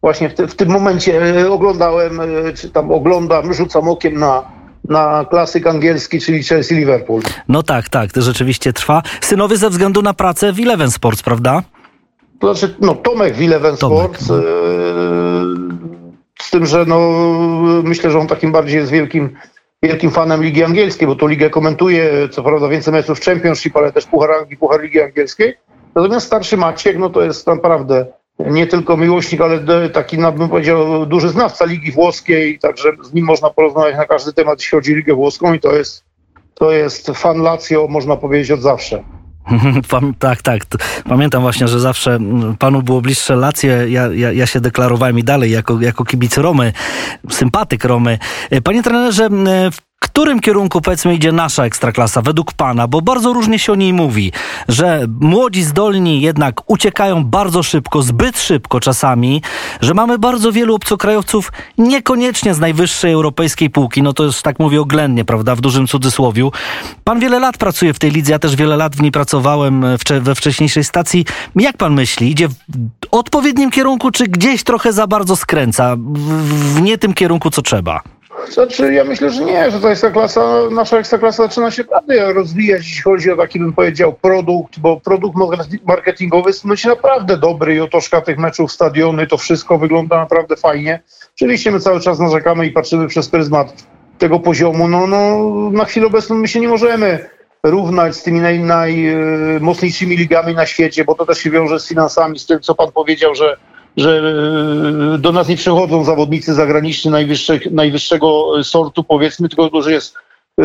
Właśnie 0.00 0.28
w, 0.28 0.34
te, 0.34 0.48
w 0.48 0.54
tym 0.54 0.68
momencie 0.68 1.20
oglądałem, 1.50 2.20
czy 2.56 2.70
tam 2.70 2.92
oglądam, 2.92 3.54
rzucam 3.54 3.88
okiem 3.88 4.14
na, 4.14 4.44
na 4.88 5.26
klasyk 5.30 5.66
angielski, 5.66 6.20
czyli 6.20 6.42
Chelsea-Liverpool. 6.42 7.20
No 7.48 7.62
tak, 7.62 7.88
tak, 7.88 8.12
to 8.12 8.22
rzeczywiście 8.22 8.72
trwa. 8.72 9.02
Synowie 9.20 9.56
ze 9.56 9.70
względu 9.70 10.02
na 10.02 10.14
pracę 10.14 10.52
w 10.52 10.60
Eleven 10.60 10.90
Sports, 10.90 11.22
prawda? 11.22 11.62
To 12.44 12.54
znaczy, 12.54 12.74
no 12.80 12.94
Tomek 12.94 13.34
Wilewen 13.34 13.76
Sport, 13.76 14.26
Tomek, 14.26 14.40
e, 14.40 14.44
z 16.42 16.50
tym, 16.50 16.66
że 16.66 16.84
no 16.84 17.10
myślę, 17.82 18.10
że 18.10 18.18
on 18.18 18.26
takim 18.26 18.52
bardziej 18.52 18.78
jest 18.78 18.92
wielkim, 18.92 19.36
wielkim 19.82 20.10
fanem 20.10 20.42
Ligi 20.42 20.64
Angielskiej, 20.64 21.08
bo 21.08 21.16
tą 21.16 21.26
ligę 21.26 21.50
komentuje, 21.50 22.28
co 22.30 22.42
prawda 22.42 22.68
więcej 22.68 22.92
meczów 22.92 23.20
w 23.20 23.24
Championship, 23.24 23.76
ale 23.76 23.92
też 23.92 24.06
Puchar 24.06 24.30
Puchar 24.60 24.82
Ligi 24.82 25.02
Angielskiej. 25.02 25.54
Natomiast 25.94 26.26
starszy 26.26 26.56
Maciek, 26.56 26.98
no 26.98 27.10
to 27.10 27.22
jest 27.22 27.46
naprawdę 27.46 28.06
nie 28.38 28.66
tylko 28.66 28.96
miłośnik, 28.96 29.40
ale 29.40 29.88
taki, 29.88 30.18
no, 30.18 30.32
bym 30.32 30.48
powiedział, 30.48 31.06
duży 31.06 31.28
znawca 31.28 31.64
Ligi 31.64 31.92
Włoskiej, 31.92 32.58
także 32.58 32.92
z 33.02 33.14
nim 33.14 33.24
można 33.24 33.50
porozmawiać 33.50 33.96
na 33.96 34.06
każdy 34.06 34.32
temat, 34.32 34.58
jeśli 34.58 34.76
chodzi 34.76 34.92
o 34.92 34.96
Ligę 34.96 35.14
Włoską 35.14 35.54
i 35.54 35.60
to 35.60 35.74
jest, 35.74 36.04
to 36.54 36.72
jest 36.72 37.10
fan 37.10 37.42
Lazio, 37.42 37.86
można 37.88 38.16
powiedzieć, 38.16 38.50
od 38.50 38.60
zawsze. 38.60 39.04
tak, 40.18 40.42
tak. 40.42 40.66
Pamiętam 41.08 41.42
właśnie, 41.42 41.68
że 41.68 41.80
zawsze 41.80 42.14
mm, 42.14 42.56
panu 42.56 42.82
było 42.82 43.00
bliższe 43.00 43.36
Lazio. 43.36 43.68
Ja, 43.68 44.06
ja, 44.14 44.32
ja 44.32 44.46
się 44.46 44.60
deklarowałem 44.60 45.18
i 45.18 45.24
dalej 45.24 45.50
jako, 45.50 45.80
jako 45.80 46.04
kibic 46.04 46.36
Romy, 46.36 46.72
sympatyk 47.30 47.84
Romy. 47.84 48.18
Panie 48.64 48.82
trenerze, 48.82 49.28
w 49.72 49.93
którym 50.14 50.40
kierunku 50.40 50.80
powiedzmy 50.80 51.14
idzie 51.14 51.32
nasza 51.32 51.64
ekstraklasa 51.64 52.22
według 52.22 52.52
pana? 52.52 52.88
Bo 52.88 53.02
bardzo 53.02 53.32
różnie 53.32 53.58
się 53.58 53.72
o 53.72 53.74
niej 53.74 53.92
mówi, 53.92 54.32
że 54.68 55.06
młodzi 55.20 55.62
zdolni 55.62 56.20
jednak 56.20 56.70
uciekają 56.70 57.24
bardzo 57.24 57.62
szybko, 57.62 58.02
zbyt 58.02 58.40
szybko 58.40 58.80
czasami, 58.80 59.42
że 59.80 59.94
mamy 59.94 60.18
bardzo 60.18 60.52
wielu 60.52 60.74
obcokrajowców 60.74 61.52
niekoniecznie 61.78 62.54
z 62.54 62.60
najwyższej 62.60 63.12
europejskiej 63.12 63.70
półki, 63.70 64.02
no 64.02 64.12
to 64.12 64.24
jest 64.24 64.42
tak 64.42 64.58
mówię 64.58 64.80
oględnie, 64.80 65.24
prawda, 65.24 65.54
w 65.54 65.60
dużym 65.60 65.86
cudzysłowiu. 65.86 66.52
Pan 67.04 67.20
wiele 67.20 67.38
lat 67.38 67.58
pracuje 67.58 67.94
w 67.94 67.98
tej 67.98 68.10
lidze, 68.10 68.32
ja 68.32 68.38
też 68.38 68.56
wiele 68.56 68.76
lat 68.76 68.96
w 68.96 69.02
niej 69.02 69.12
pracowałem 69.12 69.84
we 70.20 70.34
wcześniejszej 70.34 70.84
stacji. 70.84 71.24
Jak 71.56 71.76
pan 71.76 71.94
myśli, 71.94 72.30
idzie 72.30 72.48
w 72.48 72.54
odpowiednim 73.10 73.70
kierunku, 73.70 74.10
czy 74.10 74.24
gdzieś 74.24 74.62
trochę 74.62 74.92
za 74.92 75.06
bardzo 75.06 75.36
skręca, 75.36 75.96
w 75.96 76.82
nie 76.82 76.98
tym 76.98 77.14
kierunku, 77.14 77.50
co 77.50 77.62
trzeba? 77.62 78.13
Znaczy, 78.48 78.94
ja 78.94 79.04
myślę, 79.04 79.30
że 79.30 79.44
nie, 79.44 79.70
że 79.70 79.80
ta 79.80 79.90
ekstraklasa, 79.90 80.60
nasza 80.70 80.98
ekstraklasa 80.98 81.42
zaczyna 81.42 81.70
się 81.70 81.82
naprawdę 81.82 82.32
rozwijać, 82.32 82.82
jeśli 82.86 83.02
chodzi 83.02 83.30
o 83.30 83.36
taki, 83.36 83.58
bym 83.58 83.72
powiedział, 83.72 84.12
produkt, 84.12 84.78
bo 84.78 85.00
produkt 85.00 85.36
marketingowy 85.84 86.50
jest 86.50 86.64
no, 86.64 86.74
naprawdę 86.86 87.36
dobry 87.36 87.74
i 87.74 87.80
otoczka 87.80 88.20
tych 88.20 88.38
meczów, 88.38 88.72
stadiony, 88.72 89.26
to 89.26 89.36
wszystko 89.36 89.78
wygląda 89.78 90.16
naprawdę 90.16 90.56
fajnie. 90.56 91.00
Oczywiście 91.34 91.70
my 91.70 91.80
cały 91.80 92.00
czas 92.00 92.18
narzekamy 92.18 92.66
i 92.66 92.70
patrzymy 92.70 93.08
przez 93.08 93.28
pryzmat 93.28 93.86
tego 94.18 94.40
poziomu. 94.40 94.88
No, 94.88 95.06
no, 95.06 95.50
na 95.70 95.84
chwilę 95.84 96.06
obecną 96.06 96.36
my 96.36 96.48
się 96.48 96.60
nie 96.60 96.68
możemy 96.68 97.28
równać 97.62 98.16
z 98.16 98.22
tymi 98.22 98.40
najmocniejszymi 98.40 100.16
naj, 100.16 100.18
ligami 100.18 100.54
na 100.54 100.66
świecie, 100.66 101.04
bo 101.04 101.14
to 101.14 101.26
też 101.26 101.38
się 101.38 101.50
wiąże 101.50 101.80
z 101.80 101.88
finansami, 101.88 102.38
z 102.38 102.46
tym, 102.46 102.60
co 102.60 102.74
pan 102.74 102.92
powiedział, 102.92 103.34
że 103.34 103.56
że 103.96 104.22
e, 105.14 105.18
do 105.18 105.32
nas 105.32 105.48
nie 105.48 105.56
przychodzą 105.56 106.04
zawodnicy 106.04 106.54
zagraniczni 106.54 107.10
najwyższego 107.70 108.52
sortu, 108.64 109.04
powiedzmy, 109.04 109.48
tylko 109.48 109.82
że 109.82 109.92
jest, 109.92 110.14
e, 110.60 110.64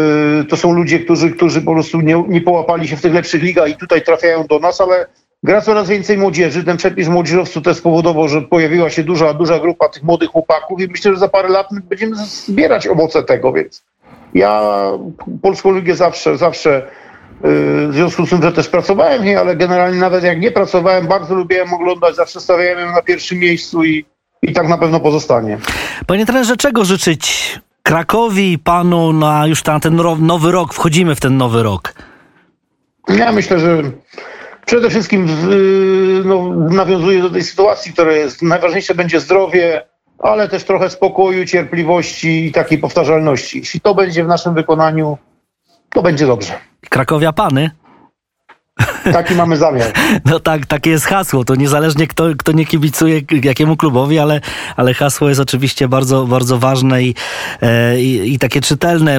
to 0.50 0.58
są 0.58 0.72
ludzie, 0.72 1.00
którzy, 1.00 1.32
którzy 1.32 1.62
po 1.62 1.74
prostu 1.74 2.02
nie, 2.02 2.24
nie 2.28 2.42
połapali 2.42 2.88
się 2.88 2.98
w 2.98 3.02
tych 3.02 3.14
lepszych 3.14 3.44
ligach 3.44 3.70
i 3.70 3.76
tutaj 3.76 4.02
trafiają 4.02 4.48
do 4.48 4.60
nas, 4.60 4.82
ale 4.82 5.08
gra 5.44 5.62
coraz 5.62 5.90
więcej 5.90 6.18
młodzieży. 6.18 6.64
Ten 6.64 6.78
przepis 6.78 7.08
młodzieżowcu 7.08 7.62
też 7.62 7.78
spowodował, 7.78 8.28
że 8.28 8.42
pojawiła 8.42 8.90
się 8.90 9.04
duża, 9.04 9.34
duża 9.34 9.60
grupa 9.60 9.90
tych 9.90 10.04
młodych 10.04 10.30
chłopaków 10.30 10.82
i 10.82 10.88
myślę, 10.88 11.14
że 11.14 11.20
za 11.20 11.28
parę 11.28 11.50
lat 11.50 11.68
będziemy 11.84 12.16
zbierać 12.16 12.88
owoce 12.88 13.24
tego, 13.24 13.54
więc 13.54 13.84
ja 14.34 14.62
Polską 15.42 15.76
Ligę 15.76 15.96
zawsze, 15.96 16.38
zawsze 16.38 16.88
w 17.44 17.90
związku 17.92 18.26
z 18.26 18.30
tym, 18.30 18.42
że 18.42 18.52
też 18.52 18.68
pracowałem 18.68 19.22
w 19.22 19.26
niej, 19.26 19.36
ale 19.36 19.56
generalnie 19.56 20.00
nawet 20.00 20.24
jak 20.24 20.40
nie 20.40 20.52
pracowałem, 20.52 21.08
bardzo 21.08 21.36
lubiłem 21.36 21.74
oglądać, 21.74 22.16
zawsze 22.16 22.40
stawiałem 22.40 22.80
ją 22.80 22.92
na 22.92 23.02
pierwszym 23.02 23.40
miejscu 23.40 23.84
i, 23.84 24.06
i 24.42 24.54
tak 24.54 24.68
na 24.68 24.78
pewno 24.78 25.00
pozostanie. 25.00 25.58
Panie 26.08 26.26
trenerze, 26.26 26.58
czego 26.58 26.86
życzyć 26.86 27.60
Krakowi 27.84 28.52
i 28.52 28.60
panu 28.60 29.14
na 29.14 29.48
już 29.48 29.66
na 29.66 29.80
ten 29.80 29.96
nowy 30.20 30.52
rok? 30.52 30.74
Wchodzimy 30.74 31.16
w 31.16 31.20
ten 31.20 31.38
nowy 31.38 31.64
rok. 31.64 31.94
Ja 33.08 33.32
myślę, 33.32 33.60
że 33.60 33.82
przede 34.66 34.90
wszystkim 34.90 35.28
no, 36.26 36.54
nawiązuję 36.54 37.22
do 37.22 37.30
tej 37.30 37.44
sytuacji, 37.44 37.94
która 37.94 38.12
jest. 38.12 38.42
Najważniejsze 38.42 38.96
będzie 38.96 39.20
zdrowie, 39.20 39.86
ale 40.20 40.50
też 40.50 40.64
trochę 40.64 40.90
spokoju, 40.90 41.46
cierpliwości 41.46 42.46
i 42.46 42.52
takiej 42.52 42.78
powtarzalności. 42.78 43.60
Jeśli 43.60 43.80
to 43.80 43.96
będzie 43.96 44.24
w 44.24 44.28
naszym 44.28 44.54
wykonaniu, 44.54 45.18
to 45.94 46.02
będzie 46.02 46.28
dobrze. 46.28 46.54
Krakowia 46.90 47.34
Pany. 47.34 47.72
Taki 49.14 49.36
mamy 49.36 49.58
zamiar. 49.58 49.92
No 50.26 50.40
tak, 50.40 50.66
takie 50.66 50.90
jest 50.90 51.06
hasło. 51.06 51.46
To 51.46 51.56
niezależnie 51.56 52.08
kto, 52.08 52.26
kto 52.38 52.52
nie 52.52 52.66
kibicuje 52.66 53.22
jakiemu 53.44 53.78
klubowi, 53.78 54.20
ale, 54.20 54.42
ale 54.76 54.94
hasło 54.94 55.30
jest 55.30 55.42
oczywiście 55.42 55.88
bardzo, 55.88 56.26
bardzo 56.26 56.60
ważne 56.60 57.04
i, 57.04 57.16
e, 57.62 58.02
i, 58.02 58.34
i 58.34 58.40
takie 58.40 58.62
czytelne. 58.62 59.16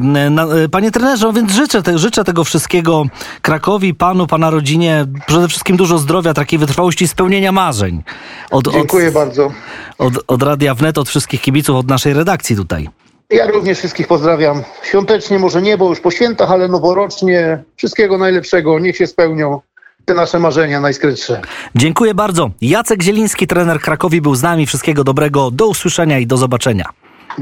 E, 0.64 0.68
panie 0.68 0.90
trenerze, 0.90 1.26
no 1.26 1.32
więc 1.32 1.52
życzę, 1.52 1.82
te, 1.82 1.98
życzę 1.98 2.24
tego 2.24 2.44
wszystkiego 2.44 3.04
Krakowi, 3.42 3.94
panu, 3.94 4.26
pana 4.26 4.50
rodzinie. 4.50 5.06
Przede 5.26 5.48
wszystkim 5.48 5.76
dużo 5.76 5.98
zdrowia, 5.98 6.34
takiej 6.34 6.58
wytrwałości 6.58 7.04
i 7.04 7.08
spełnienia 7.08 7.52
marzeń. 7.52 8.02
Od, 8.50 8.72
Dziękuję 8.72 9.08
od, 9.08 9.14
bardzo. 9.14 9.52
Od, 9.98 10.12
od 10.26 10.42
Radia 10.42 10.74
Wnet, 10.74 10.98
od 10.98 11.08
wszystkich 11.08 11.40
kibiców, 11.40 11.76
od 11.76 11.88
naszej 11.88 12.14
redakcji 12.14 12.56
tutaj. 12.56 12.88
Ja 13.30 13.46
również 13.46 13.78
wszystkich 13.78 14.06
pozdrawiam. 14.06 14.62
Świątecznie, 14.82 15.38
może 15.38 15.62
nie, 15.62 15.78
bo 15.78 15.88
już 15.88 16.00
po 16.00 16.10
świętach, 16.10 16.50
ale 16.50 16.68
noworocznie. 16.68 17.62
Wszystkiego 17.76 18.18
najlepszego. 18.18 18.78
Niech 18.78 18.96
się 18.96 19.06
spełnią 19.06 19.60
te 20.04 20.14
nasze 20.14 20.38
marzenia 20.38 20.80
najskrytsze. 20.80 21.40
Dziękuję 21.74 22.14
bardzo. 22.14 22.50
Jacek 22.60 23.02
Zieliński, 23.02 23.46
trener 23.46 23.80
Krakowi, 23.80 24.20
był 24.20 24.34
z 24.34 24.42
nami. 24.42 24.66
Wszystkiego 24.66 25.04
dobrego. 25.04 25.50
Do 25.50 25.66
usłyszenia 25.66 26.18
i 26.18 26.26
do 26.26 26.36
zobaczenia. 26.36 26.84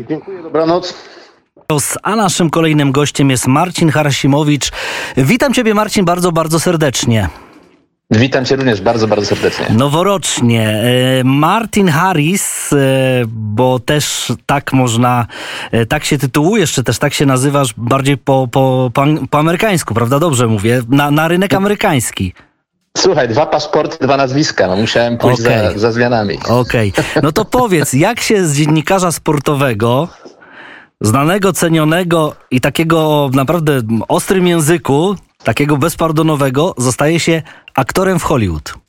Dziękuję, 0.09 0.43
dobranoc. 0.43 0.95
A 2.03 2.17
naszym 2.17 2.51
kolejnym 2.51 2.93
gościem 2.93 3.31
jest 3.31 3.47
Marcin 3.47 3.91
Harasimowicz. 3.91 4.71
Witam 5.17 5.55
Ciebie, 5.55 5.75
Marcin, 5.75 6.05
bardzo, 6.05 6.33
bardzo 6.33 6.61
serdecznie. 6.61 7.29
Witam 8.11 8.45
Cię 8.45 8.57
również 8.57 8.81
bardzo, 8.81 9.09
bardzo 9.09 9.27
serdecznie. 9.27 9.67
Noworocznie. 9.71 10.69
E, 10.69 11.25
Martin 11.25 11.89
Harris, 11.89 12.73
e, 12.73 12.77
bo 13.27 13.79
też 13.79 14.33
tak 14.47 14.73
można, 14.73 15.27
e, 15.73 15.87
tak 15.87 16.05
się 16.05 16.19
tytułujesz, 16.19 16.73
czy 16.73 16.85
też 16.85 16.99
tak 16.99 17.15
się 17.15 17.27
nazywasz 17.27 17.75
bardziej 17.77 18.17
po, 18.17 18.49
po, 18.53 18.91
po, 18.95 19.05
po 19.31 19.39
amerykańsku, 19.39 19.95
prawda? 19.95 20.19
Dobrze 20.19 20.47
mówię. 20.47 20.83
Na, 20.89 21.11
na 21.11 21.29
rynek 21.29 21.55
amerykański. 21.55 22.35
Słuchaj, 22.97 23.29
dwa 23.29 23.47
paszporty, 23.47 23.97
dwa 24.01 24.17
nazwiska. 24.17 24.67
No, 24.67 24.77
musiałem 24.77 25.19
pójść 25.19 25.41
okay. 25.41 25.73
za, 25.73 25.79
za 25.79 25.93
zmianami. 25.93 26.39
Okej. 26.49 26.93
Okay. 26.93 27.23
No 27.23 27.33
to 27.33 27.45
powiedz, 27.45 27.93
jak 27.93 28.21
się 28.21 28.47
z 28.47 28.57
dziennikarza 28.57 29.13
sportowego, 29.13 30.09
znanego, 31.01 31.53
cenionego 31.53 32.35
i 32.51 32.61
takiego 32.61 33.31
naprawdę 33.35 33.81
ostrym 34.09 34.47
języku, 34.47 35.17
takiego 35.45 35.77
bezpardonowego, 35.77 36.75
zostaje 36.79 37.21
się 37.21 37.43
aktorem 37.79 38.19
w 38.19 38.23
Hollywood. 38.23 38.88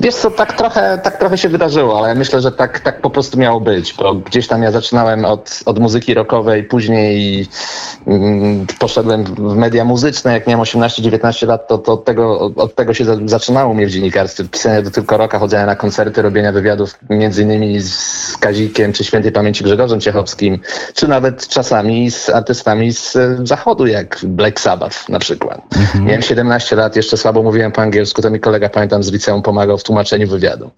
Wiesz 0.00 0.14
co, 0.14 0.30
tak 0.30 0.52
trochę, 0.52 0.98
tak 1.02 1.18
trochę 1.18 1.38
się 1.38 1.48
wydarzyło, 1.48 1.98
ale 1.98 2.14
myślę, 2.14 2.40
że 2.40 2.52
tak, 2.52 2.80
tak 2.80 3.00
po 3.00 3.10
prostu 3.10 3.38
miało 3.38 3.60
być, 3.60 3.94
bo 3.94 4.14
gdzieś 4.14 4.46
tam 4.46 4.62
ja 4.62 4.70
zaczynałem 4.70 5.24
od, 5.24 5.60
od 5.66 5.78
muzyki 5.78 6.14
rockowej, 6.14 6.64
później 6.64 7.46
mm, 8.06 8.66
poszedłem 8.78 9.24
w 9.24 9.56
media 9.56 9.84
muzyczne, 9.84 10.32
jak 10.32 10.46
miałem 10.46 10.64
18-19 10.64 11.46
lat, 11.46 11.68
to, 11.68 11.78
to 11.78 11.92
od, 11.92 12.04
tego, 12.04 12.50
od 12.56 12.74
tego 12.74 12.94
się 12.94 13.04
zaczynało 13.28 13.74
mnie 13.74 13.86
w 13.86 13.90
dziennikarstwie. 13.90 14.44
Pisanie 14.44 14.82
do 14.82 14.90
tylko 14.90 15.16
roka, 15.16 15.38
chodzenia 15.38 15.66
na 15.66 15.76
koncerty, 15.76 16.22
robienia 16.22 16.52
wywiadów 16.52 16.98
między 17.10 17.42
innymi 17.42 17.80
z 17.80 18.36
Kazikiem, 18.40 18.92
czy 18.92 19.04
świętej 19.04 19.32
pamięci 19.32 19.64
Grzegorzem 19.64 20.00
Ciechowskim, 20.00 20.58
czy 20.94 21.08
nawet 21.08 21.48
czasami 21.48 22.10
z 22.10 22.30
artystami 22.30 22.92
z 22.92 23.16
zachodu, 23.44 23.86
jak 23.86 24.18
Black 24.22 24.60
Sabbath 24.60 25.08
na 25.08 25.18
przykład. 25.18 25.60
Mhm. 25.76 26.04
Miałem 26.04 26.22
17 26.22 26.76
lat, 26.76 26.96
jeszcze 26.96 27.16
słabo 27.16 27.42
mówiłem 27.42 27.72
po 27.72 27.82
angielsku, 27.82 28.22
to 28.22 28.30
mi 28.30 28.40
kolega, 28.40 28.68
pamiętam, 28.68 29.02
z 29.02 29.12
liceum 29.12 29.42
pomagał 29.46 29.78
w 29.78 29.82
tłumaczeniu 29.82 30.28
wywiadu. 30.28 30.70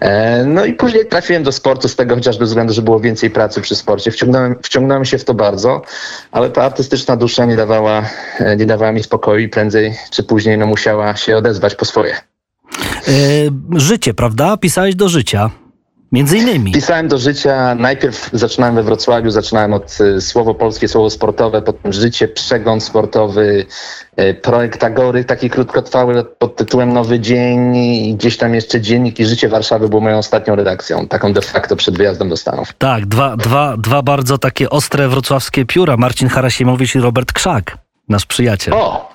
E, 0.00 0.44
no 0.44 0.64
i 0.64 0.72
później 0.72 1.06
trafiłem 1.06 1.42
do 1.42 1.52
sportu 1.52 1.88
z 1.88 1.96
tego 1.96 2.14
chociażby 2.14 2.44
względu, 2.44 2.72
że 2.72 2.82
było 2.82 3.00
więcej 3.00 3.30
pracy 3.30 3.60
przy 3.60 3.76
sporcie. 3.76 4.10
Wciągnąłem, 4.10 4.56
wciągnąłem 4.62 5.04
się 5.04 5.18
w 5.18 5.24
to 5.24 5.34
bardzo, 5.34 5.82
ale 6.32 6.50
ta 6.50 6.62
artystyczna 6.62 7.16
dusza 7.16 7.44
nie 7.44 7.56
dawała, 7.56 8.02
e, 8.38 8.56
nie 8.56 8.66
dawała 8.66 8.92
mi 8.92 9.02
spokoju 9.02 9.40
i 9.40 9.48
prędzej 9.48 9.94
czy 10.10 10.22
później 10.22 10.58
no, 10.58 10.66
musiała 10.66 11.16
się 11.16 11.36
odezwać 11.36 11.74
po 11.74 11.84
swoje. 11.84 12.14
E, 12.14 12.20
życie, 13.76 14.14
prawda? 14.14 14.56
Pisałeś 14.56 14.94
do 14.94 15.08
życia. 15.08 15.65
Między 16.12 16.38
innymi. 16.38 16.72
Pisałem 16.72 17.08
do 17.08 17.18
życia. 17.18 17.74
Najpierw 17.74 18.30
zaczynałem 18.32 18.74
we 18.74 18.82
Wrocławiu, 18.82 19.30
zaczynałem 19.30 19.72
od 19.72 19.98
y, 20.00 20.20
słowo 20.20 20.54
polskie, 20.54 20.88
słowo 20.88 21.10
sportowe, 21.10 21.62
potem 21.62 21.92
życie, 21.92 22.28
przegląd 22.28 22.82
sportowy, 22.84 23.66
y, 24.20 24.34
projekt 24.34 24.84
Agory, 24.84 25.24
taki 25.24 25.50
krótkotrwały 25.50 26.24
pod 26.24 26.56
tytułem 26.56 26.92
Nowy 26.92 27.20
Dzień 27.20 27.76
i 27.76 28.14
gdzieś 28.14 28.36
tam 28.36 28.54
jeszcze 28.54 28.80
Dziennik 28.80 29.20
i 29.20 29.26
Życie 29.26 29.48
Warszawy 29.48 29.88
był 29.88 30.00
moją 30.00 30.18
ostatnią 30.18 30.56
redakcją, 30.56 31.08
taką 31.08 31.32
de 31.32 31.42
facto 31.42 31.76
przed 31.76 31.96
wyjazdem 31.96 32.28
do 32.28 32.36
Stanów. 32.36 32.72
Tak, 32.78 33.06
dwa, 33.06 33.36
dwa, 33.36 33.76
dwa 33.76 34.02
bardzo 34.02 34.38
takie 34.38 34.70
ostre 34.70 35.08
wrocławskie 35.08 35.64
pióra, 35.66 35.96
Marcin 35.96 36.28
Harasimowicz 36.28 36.94
i 36.94 37.00
Robert 37.00 37.32
Krzak. 37.32 37.78
nasz 38.08 38.26
przyjaciel. 38.26 38.74
O, 38.74 39.12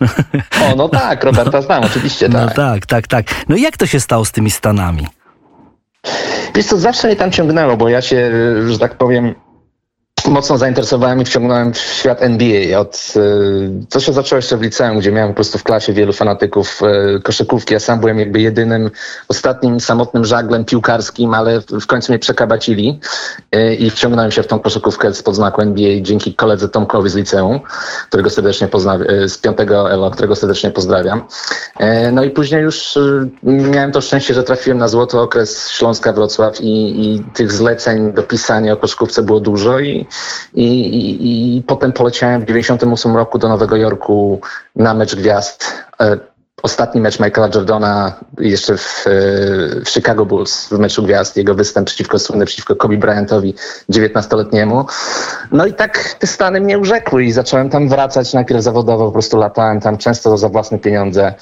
o 0.71 0.75
no 0.77 0.89
tak, 0.99 1.23
Roberta 1.23 1.61
znam, 1.61 1.83
oczywiście 1.83 2.29
No 2.29 2.45
tak. 2.45 2.55
tak, 2.55 2.85
tak, 2.85 3.07
tak. 3.07 3.25
No 3.49 3.55
i 3.55 3.61
jak 3.61 3.77
to 3.77 3.85
się 3.85 3.99
stało 3.99 4.25
z 4.25 4.31
tymi 4.31 4.51
Stanami? 4.51 5.07
Wiesz 6.55 6.65
co, 6.65 6.77
zawsze 6.77 7.07
mnie 7.07 7.15
tam 7.15 7.31
ciągnęło, 7.31 7.77
bo 7.77 7.89
ja 7.89 8.01
się, 8.01 8.31
że 8.67 8.79
tak 8.79 8.97
powiem, 8.97 9.35
mocno 10.29 10.57
zainteresowałem 10.57 11.21
i 11.21 11.25
wciągnąłem 11.25 11.73
w 11.73 11.77
świat 11.77 12.21
NBA. 12.21 12.79
Od, 12.79 13.13
y, 13.15 13.85
to 13.89 13.99
się 13.99 14.13
zaczęło 14.13 14.37
jeszcze 14.37 14.57
w 14.57 14.61
liceum, 14.61 14.99
gdzie 14.99 15.11
miałem 15.11 15.29
po 15.29 15.35
prostu 15.35 15.57
w 15.57 15.63
klasie 15.63 15.93
wielu 15.93 16.13
fanatyków 16.13 16.81
y, 17.17 17.21
koszykówki. 17.21 17.73
Ja 17.73 17.79
sam 17.79 17.99
byłem 17.99 18.19
jakby 18.19 18.41
jedynym, 18.41 18.91
ostatnim 19.27 19.79
samotnym 19.79 20.25
żaglem 20.25 20.65
piłkarskim, 20.65 21.33
ale 21.33 21.61
w 21.81 21.87
końcu 21.87 22.11
mnie 22.11 22.19
przekabacili 22.19 22.99
y, 23.55 23.75
i 23.75 23.89
wciągnąłem 23.89 24.31
się 24.31 24.43
w 24.43 24.47
tą 24.47 24.59
koszykówkę 24.59 25.13
z 25.13 25.23
podznaku 25.23 25.61
NBA 25.61 26.01
dzięki 26.01 26.35
koledze 26.35 26.69
Tomkowi 26.69 27.09
z 27.09 27.15
liceum, 27.15 27.59
którego 28.07 28.29
serdecznie 28.29 28.67
pozdrawiam, 28.67 29.29
z 29.29 29.37
5 29.37 29.57
ELO, 29.69 30.11
którego 30.11 30.35
serdecznie 30.35 30.71
pozdrawiam. 30.71 31.23
No 32.11 32.23
i 32.23 32.29
później 32.29 32.61
już 32.61 32.97
miałem 33.43 33.91
to 33.91 34.01
szczęście, 34.01 34.33
że 34.33 34.43
trafiłem 34.43 34.77
na 34.77 34.87
złoty 34.87 35.19
okres 35.19 35.69
Śląska 35.69 36.13
Wrocław 36.13 36.61
i, 36.61 37.05
i 37.05 37.23
tych 37.33 37.51
zleceń 37.51 38.13
do 38.13 38.23
pisania 38.23 38.73
o 38.73 38.77
koszykówce 38.77 39.23
było 39.23 39.39
dużo 39.39 39.79
i 39.79 40.07
i, 40.53 40.65
i, 40.65 41.57
i 41.57 41.63
potem 41.63 41.93
poleciałem 41.93 42.41
w 42.41 42.45
98 42.45 43.15
roku 43.15 43.37
do 43.37 43.49
Nowego 43.49 43.75
Jorku 43.75 44.41
na 44.75 44.93
mecz 44.93 45.15
gwiazd. 45.15 45.73
E, 45.99 46.17
ostatni 46.63 47.01
mecz 47.01 47.19
Michaela 47.19 47.49
Jordana 47.55 48.13
jeszcze 48.39 48.77
w, 48.77 49.05
e, 49.07 49.11
w, 49.85 49.89
Chicago 49.89 50.25
Bulls, 50.25 50.67
w 50.67 50.79
meczu 50.79 51.03
gwiazd, 51.03 51.37
jego 51.37 51.55
występ 51.55 51.87
przeciwko 51.87 52.19
słynny, 52.19 52.45
przeciwko 52.45 52.75
Kobe 52.75 52.97
Bryantowi, 52.97 53.55
19-letniemu. 53.89 54.85
No 55.51 55.65
i 55.65 55.73
tak 55.73 56.15
te 56.19 56.27
Stany 56.27 56.61
mnie 56.61 56.79
urzekły 56.79 57.23
i 57.23 57.31
zacząłem 57.31 57.69
tam 57.69 57.89
wracać 57.89 58.33
najpierw 58.33 58.61
zawodowo, 58.61 59.05
po 59.05 59.11
prostu 59.11 59.37
latałem 59.37 59.79
tam 59.79 59.97
często 59.97 60.37
za 60.37 60.49
własne 60.49 60.79
pieniądze. 60.79 61.33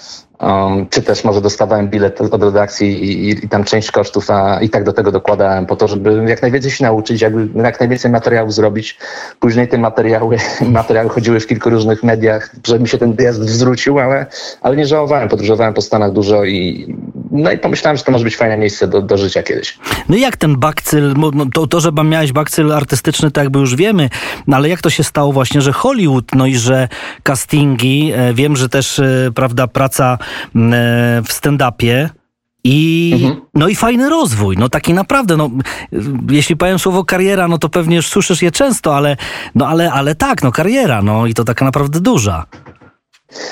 Um, 0.41 0.89
czy 0.89 1.01
też 1.01 1.23
może 1.23 1.41
dostawałem 1.41 1.89
bilet 1.89 2.21
od 2.21 2.43
redakcji 2.43 3.03
i, 3.03 3.29
i, 3.29 3.45
i, 3.45 3.49
tam 3.49 3.63
część 3.63 3.91
kosztów, 3.91 4.31
a 4.31 4.61
i 4.61 4.69
tak 4.69 4.83
do 4.83 4.93
tego 4.93 5.11
dokładałem 5.11 5.65
po 5.65 5.75
to, 5.75 5.87
żeby 5.87 6.23
jak 6.27 6.41
najwięcej 6.41 6.71
się 6.71 6.83
nauczyć, 6.83 7.21
jakby 7.21 7.63
jak 7.63 7.79
najwięcej 7.79 8.11
materiałów 8.11 8.53
zrobić. 8.53 8.97
Później 9.39 9.67
te 9.67 9.77
materiały, 9.77 10.37
materiały 10.61 11.09
chodziły 11.09 11.39
w 11.39 11.47
kilku 11.47 11.69
różnych 11.69 12.03
mediach, 12.03 12.55
żeby 12.67 12.79
mi 12.79 12.87
się 12.87 12.97
ten 12.97 13.13
wyjazd 13.13 13.41
zwrócił, 13.41 13.99
ale, 13.99 14.25
ale 14.61 14.75
nie 14.75 14.85
żałowałem. 14.85 15.29
Podróżowałem 15.29 15.73
po 15.73 15.81
Stanach 15.81 16.11
dużo 16.11 16.45
i 16.45 16.95
no 17.31 17.51
i 17.51 17.57
pomyślałem, 17.57 17.97
że 17.97 18.03
to 18.03 18.11
może 18.11 18.23
być 18.23 18.37
fajne 18.37 18.57
miejsce 18.57 18.87
do, 18.87 19.01
do 19.01 19.17
życia 19.17 19.43
kiedyś. 19.43 19.77
No 20.09 20.15
i 20.15 20.21
jak 20.21 20.37
ten 20.37 20.57
bakcyl, 20.57 21.13
no 21.33 21.45
to, 21.53 21.67
to, 21.67 21.79
że 21.79 21.91
miałeś 21.91 22.31
bakcyl 22.31 22.73
artystyczny, 22.73 23.31
to 23.31 23.41
jakby 23.41 23.59
już 23.59 23.75
wiemy, 23.75 24.09
no 24.47 24.57
ale 24.57 24.69
jak 24.69 24.81
to 24.81 24.89
się 24.89 25.03
stało 25.03 25.33
właśnie, 25.33 25.61
że 25.61 25.73
Hollywood, 25.73 26.35
no 26.35 26.45
i 26.45 26.55
że 26.55 26.87
castingi, 27.23 28.11
e, 28.15 28.33
wiem, 28.33 28.55
że 28.55 28.69
też, 28.69 28.99
e, 28.99 29.31
prawda, 29.35 29.67
praca 29.67 30.17
w 31.23 31.29
stand-upie. 31.29 32.09
I, 32.63 33.11
mhm. 33.13 33.41
No 33.53 33.67
i 33.67 33.75
fajny 33.75 34.09
rozwój, 34.09 34.57
no 34.57 34.69
taki 34.69 34.93
naprawdę, 34.93 35.37
no 35.37 35.49
jeśli 36.29 36.57
powiem 36.57 36.79
słowo 36.79 37.05
kariera, 37.05 37.47
no 37.47 37.57
to 37.57 37.69
pewnie 37.69 37.95
już 37.95 38.07
słyszysz 38.07 38.41
je 38.41 38.51
często, 38.51 38.95
ale, 38.95 39.17
no 39.55 39.67
ale, 39.67 39.91
ale 39.91 40.15
tak, 40.15 40.43
no 40.43 40.51
kariera, 40.51 41.01
no 41.01 41.25
i 41.25 41.33
to 41.33 41.43
taka 41.43 41.65
naprawdę 41.65 41.99
duża. 41.99 42.45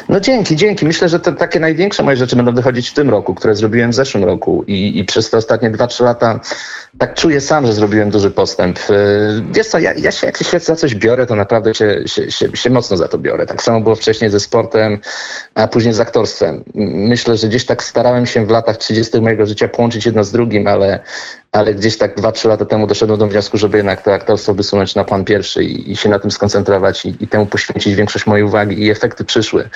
No 0.10 0.20
dzięki, 0.20 0.56
dzięki. 0.56 0.86
Myślę, 0.86 1.10
że 1.10 1.20
te 1.20 1.34
takie 1.34 1.60
największe 1.60 2.04
moje 2.04 2.18
rzeczy 2.18 2.36
będą 2.36 2.56
wychodzić 2.56 2.90
w 2.90 2.94
tym 2.94 3.10
roku, 3.10 3.36
które 3.36 3.56
zrobiłem 3.56 3.92
w 3.92 3.96
zeszłym 3.96 4.24
roku 4.24 4.64
i, 4.68 5.00
i 5.00 5.06
przez 5.06 5.30
te 5.30 5.38
ostatnie 5.38 5.72
2-3 5.72 6.04
lata 6.04 6.40
tak 6.98 7.14
czuję 7.14 7.42
sam, 7.42 7.68
że 7.68 7.74
zrobiłem 7.74 8.10
duży 8.10 8.32
postęp. 8.32 8.80
Y, 8.90 8.94
wiesz 9.52 9.68
co, 9.68 9.80
ja, 9.80 9.94
ja 9.94 10.12
się 10.12 10.28
jak 10.28 10.38
się 10.38 10.60
za 10.60 10.76
coś 10.76 10.96
biorę, 10.96 11.26
to 11.26 11.36
naprawdę 11.36 11.76
się, 11.76 12.04
się, 12.06 12.32
się, 12.32 12.50
się 12.54 12.70
mocno 12.70 12.98
za 12.98 13.08
to 13.08 13.18
biorę. 13.18 13.46
Tak 13.46 13.64
samo 13.64 13.82
było 13.82 13.96
wcześniej 13.96 14.30
ze 14.30 14.40
sportem, 14.40 15.00
a 15.56 15.68
później 15.68 15.94
z 15.94 16.00
aktorstwem. 16.00 16.64
Myślę, 16.76 17.38
że 17.38 17.48
gdzieś 17.48 17.66
tak 17.66 17.84
starałem 17.84 18.26
się 18.26 18.46
w 18.46 18.50
latach 18.50 18.78
30 18.78 19.22
mojego 19.22 19.46
życia 19.46 19.68
połączyć 19.68 20.06
jedno 20.06 20.24
z 20.24 20.32
drugim, 20.32 20.68
ale 20.68 21.00
ale 21.52 21.74
gdzieś 21.74 21.98
tak 21.98 22.18
2-3 22.18 22.48
lata 22.48 22.66
temu 22.66 22.88
doszedłem 22.88 23.20
do 23.20 23.28
wniosku, 23.28 23.58
żeby 23.58 23.78
jednak 23.78 24.02
to 24.02 24.14
aktorstwo 24.14 24.54
wysunąć 24.54 24.96
na 24.96 25.04
plan 25.04 25.26
pierwszy 25.26 25.64
i, 25.64 25.92
i 25.92 25.96
się 25.96 26.10
na 26.10 26.20
tym 26.20 26.32
skoncentrować 26.32 27.06
i, 27.06 27.16
i, 27.20 27.28
temu 27.28 27.46
poświęcić 27.46 27.96
większość 27.96 28.28
mojej 28.28 28.44
uwagi 28.44 28.84
i 28.84 28.92
efekty 28.92 29.26
przyszły. 29.26 29.70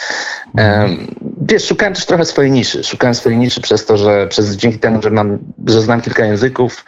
Um, 0.58 1.16
wiesz, 1.42 1.68
szukałem 1.68 1.94
też 1.94 2.06
trochę 2.06 2.26
swojej 2.26 2.52
niszy. 2.52 2.84
Szukałem 2.84 3.16
swojej 3.16 3.38
niszy 3.40 3.62
przez 3.62 3.86
to, 3.86 3.98
że 3.98 4.28
przez, 4.28 4.56
dzięki 4.56 4.80
temu, 4.80 5.02
że 5.02 5.10
mam, 5.10 5.40
że 5.68 5.82
znam 5.82 6.02
kilka 6.02 6.26
języków, 6.26 6.86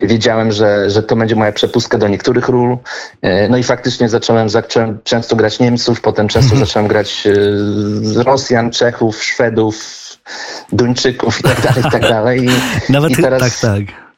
wiedziałem, 0.00 0.52
że, 0.52 0.90
że 0.90 1.02
to 1.02 1.16
będzie 1.16 1.36
moja 1.36 1.52
przepustka 1.52 1.98
do 1.98 2.08
niektórych 2.08 2.48
ról. 2.48 2.78
E, 3.22 3.48
no 3.48 3.56
i 3.56 3.62
faktycznie 3.62 4.08
zacząłem, 4.08 4.48
zacząłem 4.48 4.98
często 5.04 5.36
grać 5.36 5.60
Niemców, 5.60 6.00
potem 6.00 6.28
często 6.28 6.56
zacząłem 6.56 6.88
grać 6.88 7.26
e, 7.26 7.34
z 8.02 8.16
Rosjan, 8.16 8.70
Czechów, 8.70 9.24
Szwedów, 9.24 9.76
Duńczyków 10.72 11.40
i 11.40 11.42
tak 11.42 11.60
dalej, 11.60 11.80
i 11.88 11.90
tak 11.90 12.02
dalej. 12.02 12.44
I, 12.44 12.48
Nawet 12.92 13.12
i 13.12 13.22
teraz... 13.22 13.60
tak, 13.60 13.60
tak. 13.60 14.09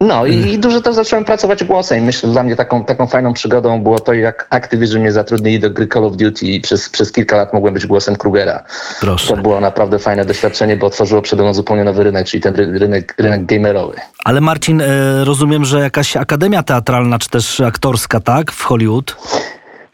No 0.00 0.26
i, 0.26 0.34
i 0.52 0.58
dużo 0.58 0.80
też 0.80 0.94
zacząłem 0.94 1.24
pracować 1.24 1.64
głosem. 1.64 2.04
Myślę, 2.04 2.28
że 2.28 2.32
dla 2.32 2.42
mnie 2.42 2.56
taką, 2.56 2.84
taką 2.84 3.06
fajną 3.06 3.32
przygodą 3.32 3.82
było 3.82 3.98
to, 3.98 4.12
jak 4.12 4.46
Activision 4.50 5.00
mnie 5.00 5.12
zatrudnili 5.12 5.60
do 5.60 5.70
gry 5.70 5.88
Call 5.88 6.04
of 6.04 6.16
Duty 6.16 6.46
i 6.46 6.60
przez, 6.60 6.88
przez 6.88 7.12
kilka 7.12 7.36
lat 7.36 7.52
mogłem 7.52 7.74
być 7.74 7.86
głosem 7.86 8.16
Krugera. 8.16 8.64
Proszę. 9.00 9.36
To 9.36 9.42
było 9.42 9.60
naprawdę 9.60 9.98
fajne 9.98 10.24
doświadczenie, 10.24 10.76
bo 10.76 10.86
otworzyło 10.86 11.22
przede 11.22 11.42
mną 11.42 11.54
zupełnie 11.54 11.84
nowy 11.84 12.04
rynek, 12.04 12.26
czyli 12.26 12.40
ten 12.40 12.54
rynek, 12.54 13.14
rynek 13.18 13.46
gamerowy. 13.46 13.94
Ale 14.24 14.40
Marcin, 14.40 14.80
e, 14.80 15.24
rozumiem, 15.24 15.64
że 15.64 15.80
jakaś 15.80 16.16
akademia 16.16 16.62
teatralna, 16.62 17.18
czy 17.18 17.28
też 17.28 17.60
aktorska, 17.60 18.20
tak, 18.20 18.52
w 18.52 18.62
Hollywood? 18.62 19.16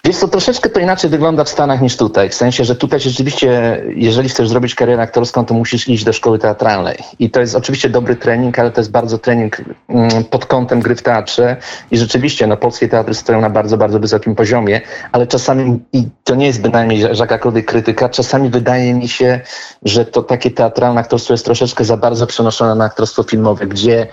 Wiesz 0.06 0.16
co, 0.16 0.28
troszeczkę 0.28 0.70
to 0.70 0.80
inaczej 0.80 1.10
wygląda 1.10 1.44
w 1.44 1.48
Stanach 1.48 1.80
niż 1.80 1.96
tutaj. 1.96 2.30
W 2.30 2.34
sensie, 2.34 2.64
że 2.64 2.76
tutaj 2.76 3.00
rzeczywiście, 3.00 3.82
jeżeli 3.96 4.28
chcesz 4.28 4.48
zrobić 4.48 4.74
karierę 4.74 5.02
aktorską, 5.02 5.44
to 5.44 5.54
musisz 5.54 5.88
iść 5.88 6.04
do 6.04 6.12
szkoły 6.12 6.38
teatralnej. 6.38 6.98
I 7.18 7.30
to 7.30 7.40
jest 7.40 7.56
oczywiście 7.56 7.88
dobry 7.88 8.16
trening, 8.16 8.58
ale 8.58 8.70
to 8.70 8.80
jest 8.80 8.90
bardzo 8.90 9.18
trening 9.18 9.56
mm, 9.88 10.24
pod 10.24 10.46
kątem 10.46 10.80
gry 10.80 10.96
w 10.96 11.02
teatrze. 11.02 11.56
I 11.90 11.98
rzeczywiście, 11.98 12.46
no 12.46 12.56
polskie 12.56 12.88
teatry 12.88 13.14
stoją 13.14 13.40
na 13.40 13.50
bardzo, 13.50 13.76
bardzo 13.76 14.00
wysokim 14.00 14.34
poziomie, 14.34 14.80
ale 15.12 15.26
czasami, 15.26 15.80
i 15.92 16.08
to 16.24 16.34
nie 16.34 16.46
jest 16.46 16.62
bynajmniej 16.62 17.00
jakakolwiek 17.14 17.66
krytyka, 17.66 18.08
czasami 18.08 18.50
wydaje 18.50 18.94
mi 18.94 19.08
się, 19.08 19.40
że 19.82 20.04
to 20.04 20.22
takie 20.22 20.50
teatralne 20.50 21.00
aktorstwo 21.00 21.34
jest 21.34 21.44
troszeczkę 21.44 21.84
za 21.84 21.96
bardzo 21.96 22.26
przenoszone 22.26 22.74
na 22.74 22.84
aktorstwo 22.84 23.22
filmowe, 23.22 23.66
gdzie, 23.66 24.06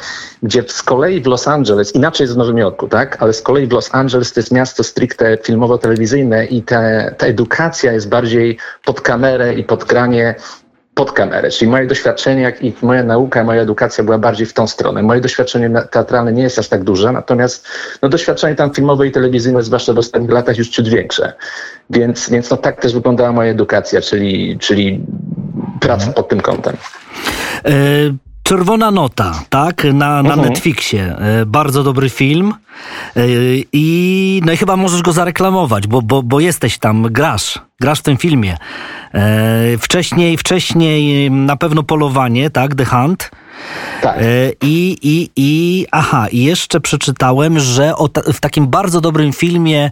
gdzie 0.43 0.63
z 0.67 0.83
kolei 0.83 1.21
w 1.21 1.25
Los 1.25 1.47
Angeles, 1.47 1.95
inaczej 1.95 2.23
jest 2.23 2.33
w 2.33 2.37
Nowym 2.37 2.57
Jorku, 2.57 2.87
tak? 2.87 3.23
Ale 3.23 3.33
z 3.33 3.41
kolei 3.41 3.67
w 3.67 3.71
Los 3.71 3.95
Angeles 3.95 4.33
to 4.33 4.39
jest 4.39 4.51
miasto 4.51 4.83
stricte 4.83 5.37
filmowo 5.43 5.78
telewizyjne 5.79 6.45
i 6.45 6.61
te, 6.61 7.15
ta 7.17 7.25
edukacja 7.25 7.93
jest 7.93 8.09
bardziej 8.09 8.57
pod 8.85 9.01
kamerę 9.01 9.53
i 9.53 9.63
pod 9.63 9.83
granie 9.83 10.35
pod 10.99 11.11
kamerę. 11.11 11.49
Czyli 11.49 11.71
moje 11.71 11.87
doświadczenie 11.87 12.53
i 12.61 12.73
moja 12.81 13.03
nauka, 13.03 13.43
moja 13.43 13.61
edukacja 13.61 14.03
była 14.03 14.17
bardziej 14.17 14.47
w 14.47 14.53
tą 14.53 14.67
stronę. 14.67 15.03
Moje 15.03 15.21
doświadczenie 15.21 15.71
teatralne 15.91 16.33
nie 16.33 16.43
jest 16.43 16.59
aż 16.59 16.67
tak 16.67 16.83
duże, 16.83 17.11
natomiast 17.11 17.67
no, 18.01 18.09
doświadczenie 18.09 18.55
tam 18.55 18.73
filmowe 18.73 19.07
i 19.07 19.11
telewizyjne, 19.11 19.63
zwłaszcza 19.63 19.93
w 19.93 19.97
ostatnich 19.97 20.31
latach, 20.31 20.57
już 20.57 20.69
ciut 20.69 20.87
większe. 20.87 21.33
Więc, 21.89 22.29
więc 22.29 22.49
no, 22.49 22.57
tak 22.57 22.81
też 22.81 22.93
wyglądała 22.93 23.31
moja 23.31 23.51
edukacja, 23.51 24.01
czyli, 24.01 24.57
czyli 24.57 25.05
praca 25.79 26.05
mhm. 26.05 26.13
pod 26.13 26.29
tym 26.29 26.41
kątem. 26.41 26.77
E, 27.65 27.71
Czerwona 28.49 28.91
Nota, 28.91 29.43
tak, 29.49 29.83
na, 29.83 30.23
na 30.23 30.33
mhm. 30.33 30.41
Netflixie. 30.41 31.15
E, 31.17 31.45
bardzo 31.45 31.83
dobry 31.83 32.09
film. 32.09 32.53
E, 33.15 33.21
I, 33.73 34.41
no 34.45 34.51
i 34.51 34.57
chyba 34.57 34.77
możesz 34.77 35.01
go 35.01 35.11
zareklamować, 35.11 35.87
bo, 35.87 36.01
bo, 36.01 36.23
bo 36.23 36.39
jesteś 36.39 36.77
tam, 36.77 37.03
grasz, 37.03 37.59
grasz 37.79 37.99
w 37.99 38.03
tym 38.03 38.17
filmie. 38.17 38.57
E, 39.13 39.77
wcześniej, 39.77 40.37
wcześniej 40.37 41.31
na 41.31 41.55
pewno 41.55 41.83
Polowanie, 41.83 42.49
tak, 42.49 42.75
The 42.75 42.85
Hunt. 42.85 43.31
Tak. 44.01 44.19
I, 44.63 44.97
i, 45.01 45.29
i 45.35 45.85
aha, 45.91 46.27
i 46.31 46.43
jeszcze 46.43 46.79
przeczytałem, 46.79 47.59
że 47.59 47.93
ta, 48.13 48.21
w 48.33 48.39
takim 48.39 48.67
bardzo 48.67 49.01
dobrym 49.01 49.33
filmie 49.33 49.91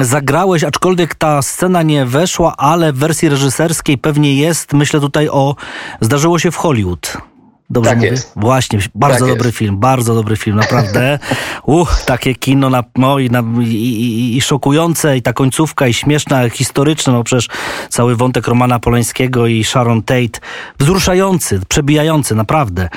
zagrałeś, 0.00 0.64
aczkolwiek 0.64 1.14
ta 1.14 1.42
scena 1.42 1.82
nie 1.82 2.06
weszła, 2.06 2.56
ale 2.56 2.92
w 2.92 2.96
wersji 2.96 3.28
reżyserskiej 3.28 3.98
pewnie 3.98 4.34
jest, 4.34 4.72
myślę 4.72 5.00
tutaj 5.00 5.28
o 5.28 5.56
Zdarzyło 6.00 6.38
się 6.38 6.50
w 6.50 6.56
Hollywood. 6.56 7.33
Dobrze 7.70 7.90
tak 7.90 7.98
mówię? 7.98 8.10
Jest. 8.10 8.32
Właśnie, 8.36 8.78
bardzo 8.94 9.18
tak 9.18 9.28
dobry 9.28 9.46
jest. 9.46 9.58
film, 9.58 9.78
bardzo 9.78 10.14
dobry 10.14 10.36
film, 10.36 10.56
naprawdę. 10.56 11.18
Uch, 11.66 12.02
takie 12.06 12.34
kino 12.34 12.70
na, 12.70 12.84
no, 12.96 13.18
i, 13.18 13.30
na, 13.30 13.42
i, 13.60 13.64
i, 13.64 14.36
i, 14.36 14.40
szokujące, 14.40 15.16
i 15.16 15.22
ta 15.22 15.32
końcówka, 15.32 15.86
i 15.86 15.94
śmieszna, 15.94 16.48
historyczna, 16.48 17.12
no 17.12 17.24
przecież 17.24 17.48
cały 17.88 18.16
wątek 18.16 18.48
Romana 18.48 18.78
Polańskiego 18.78 19.46
i 19.46 19.64
Sharon 19.64 20.02
Tate, 20.02 20.40
wzruszający, 20.78 21.60
przebijający, 21.68 22.34
naprawdę. 22.34 22.88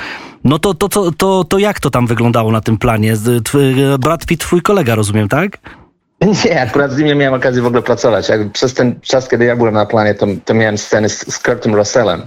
No 0.44 0.60
to, 0.60 0.74
to, 0.74 0.90
to, 0.90 1.12
to, 1.12 1.44
to 1.44 1.60
jak 1.60 1.80
to 1.80 1.90
tam 1.90 2.08
wyglądało 2.08 2.52
na 2.52 2.62
tym 2.62 2.78
planie? 2.78 3.14
Brad 4.00 4.26
Pitt, 4.26 4.42
twój 4.42 4.62
kolega, 4.62 4.96
rozumiem, 4.96 5.28
tak? 5.28 5.60
Nie, 6.46 6.62
akurat 6.62 6.92
z 6.92 6.98
nim 6.98 7.08
nie 7.08 7.16
miałem 7.16 7.34
okazji 7.34 7.62
w 7.62 7.66
ogóle 7.66 7.82
pracować. 7.82 8.30
Jak 8.30 8.52
przez 8.52 8.74
ten 8.74 9.00
czas, 9.02 9.30
kiedy 9.30 9.46
ja 9.46 9.56
byłem 9.56 9.74
na 9.74 9.86
planie, 9.86 10.14
to, 10.14 10.28
to 10.46 10.54
miałem 10.54 10.78
sceny 10.78 11.10
z, 11.10 11.34
z 11.34 11.40
Kurtem 11.40 11.76
Russellem 11.76 12.22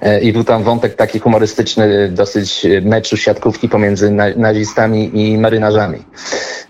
e, 0.00 0.20
i 0.20 0.32
był 0.32 0.44
tam 0.44 0.62
wątek 0.62 0.94
taki 0.94 1.18
humorystyczny, 1.18 2.08
dosyć 2.08 2.66
meczu 2.82 3.16
siatkówki 3.16 3.68
pomiędzy 3.68 4.10
na, 4.10 4.24
nazistami 4.36 5.10
i 5.20 5.38
marynarzami. 5.38 6.02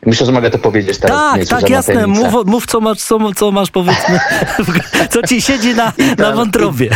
Myślę, 0.07 0.27
że 0.27 0.33
mogę 0.33 0.51
to 0.51 0.59
powiedzieć 0.59 0.99
teraz. 0.99 1.17
Tak, 1.17 1.61
tak, 1.61 1.71
jasne. 1.71 2.07
Mów, 2.07 2.47
mów, 2.47 2.67
co 2.67 2.81
masz, 2.81 2.99
co, 2.99 3.19
co 3.37 3.53
masz 3.53 3.71
powiedzmy, 3.71 4.21
co 5.13 5.23
ci 5.23 5.43
siedzi 5.43 5.75
na, 5.75 5.93
na 6.19 6.33
wątrobie. 6.33 6.91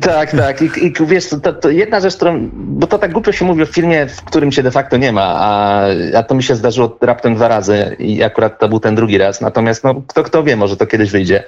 Tak, 0.00 0.30
tak. 0.30 0.62
I, 0.62 0.86
i 0.86 0.92
wiesz, 1.06 1.28
to, 1.42 1.52
to, 1.52 1.70
jedna 1.70 2.00
rzecz, 2.00 2.16
którą, 2.16 2.48
bo 2.52 2.86
to 2.86 2.98
tak 2.98 3.12
głupio 3.12 3.32
się 3.32 3.44
mówi 3.44 3.62
o 3.62 3.66
filmie, 3.66 4.06
w 4.06 4.22
którym 4.24 4.52
się 4.52 4.62
de 4.62 4.70
facto 4.70 4.96
nie 4.96 5.12
ma, 5.12 5.34
a, 5.36 5.84
a 6.16 6.22
to 6.22 6.34
mi 6.34 6.42
się 6.42 6.54
zdarzyło 6.54 6.96
raptem 7.00 7.34
dwa 7.34 7.48
razy 7.48 7.96
i 7.98 8.22
akurat 8.22 8.58
to 8.58 8.68
był 8.68 8.80
ten 8.80 8.94
drugi 8.94 9.18
raz. 9.18 9.40
Natomiast 9.40 9.84
no, 9.84 10.02
kto, 10.06 10.22
kto 10.22 10.42
wie, 10.42 10.56
może 10.56 10.76
to 10.76 10.86
kiedyś 10.86 11.10
wyjdzie. 11.10 11.44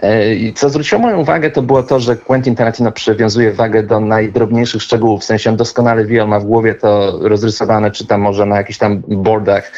E, 0.00 0.34
I 0.34 0.52
co 0.52 0.68
zwróciło 0.70 1.00
moją 1.00 1.18
uwagę, 1.18 1.50
to 1.50 1.62
było 1.62 1.82
to, 1.82 2.00
że 2.00 2.16
Quentin 2.16 2.54
Tarantino 2.54 2.92
przywiązuje 2.92 3.52
wagę 3.52 3.82
do 3.82 4.00
najdrobniejszych 4.00 4.82
szczegółów, 4.82 5.20
w 5.20 5.24
sensie 5.24 5.50
on 5.50 5.56
doskonale 5.56 6.04
wie, 6.04 6.22
on 6.22 6.28
ma 6.28 6.40
w 6.40 6.44
głowie 6.44 6.74
to 6.74 7.18
rozrysowane, 7.20 7.90
czy 7.90 8.06
tam 8.06 8.20
może 8.20 8.46
na 8.46 8.56
jakichś 8.56 8.78
tam 8.78 9.02
boardach, 9.08 9.72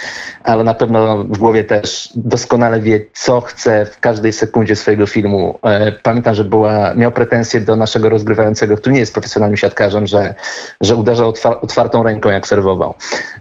ale 0.44 0.64
na 0.64 0.74
pewno 0.74 1.24
w 1.24 1.38
głowie 1.38 1.64
też 1.64 2.09
doskonale 2.14 2.80
wie, 2.80 3.06
co 3.12 3.40
chce 3.40 3.87
w 3.87 4.00
każdej 4.00 4.32
sekundzie 4.32 4.76
swojego 4.76 5.06
filmu. 5.06 5.59
E, 5.62 5.92
pamiętam, 5.92 6.35
że 6.35 6.44
była, 6.44 6.94
miał 6.94 7.12
pretensje 7.12 7.61
do 7.61 7.76
naszego 7.87 8.09
rozgrywającego, 8.09 8.77
który 8.77 8.92
nie 8.92 9.01
jest 9.01 9.12
profesjonalnym 9.12 9.57
siatkarzem, 9.57 10.07
że, 10.07 10.35
że 10.81 10.96
uderzał 10.96 11.35
otwartą 11.62 12.03
ręką, 12.03 12.31
jak 12.31 12.46
serwował. 12.46 12.94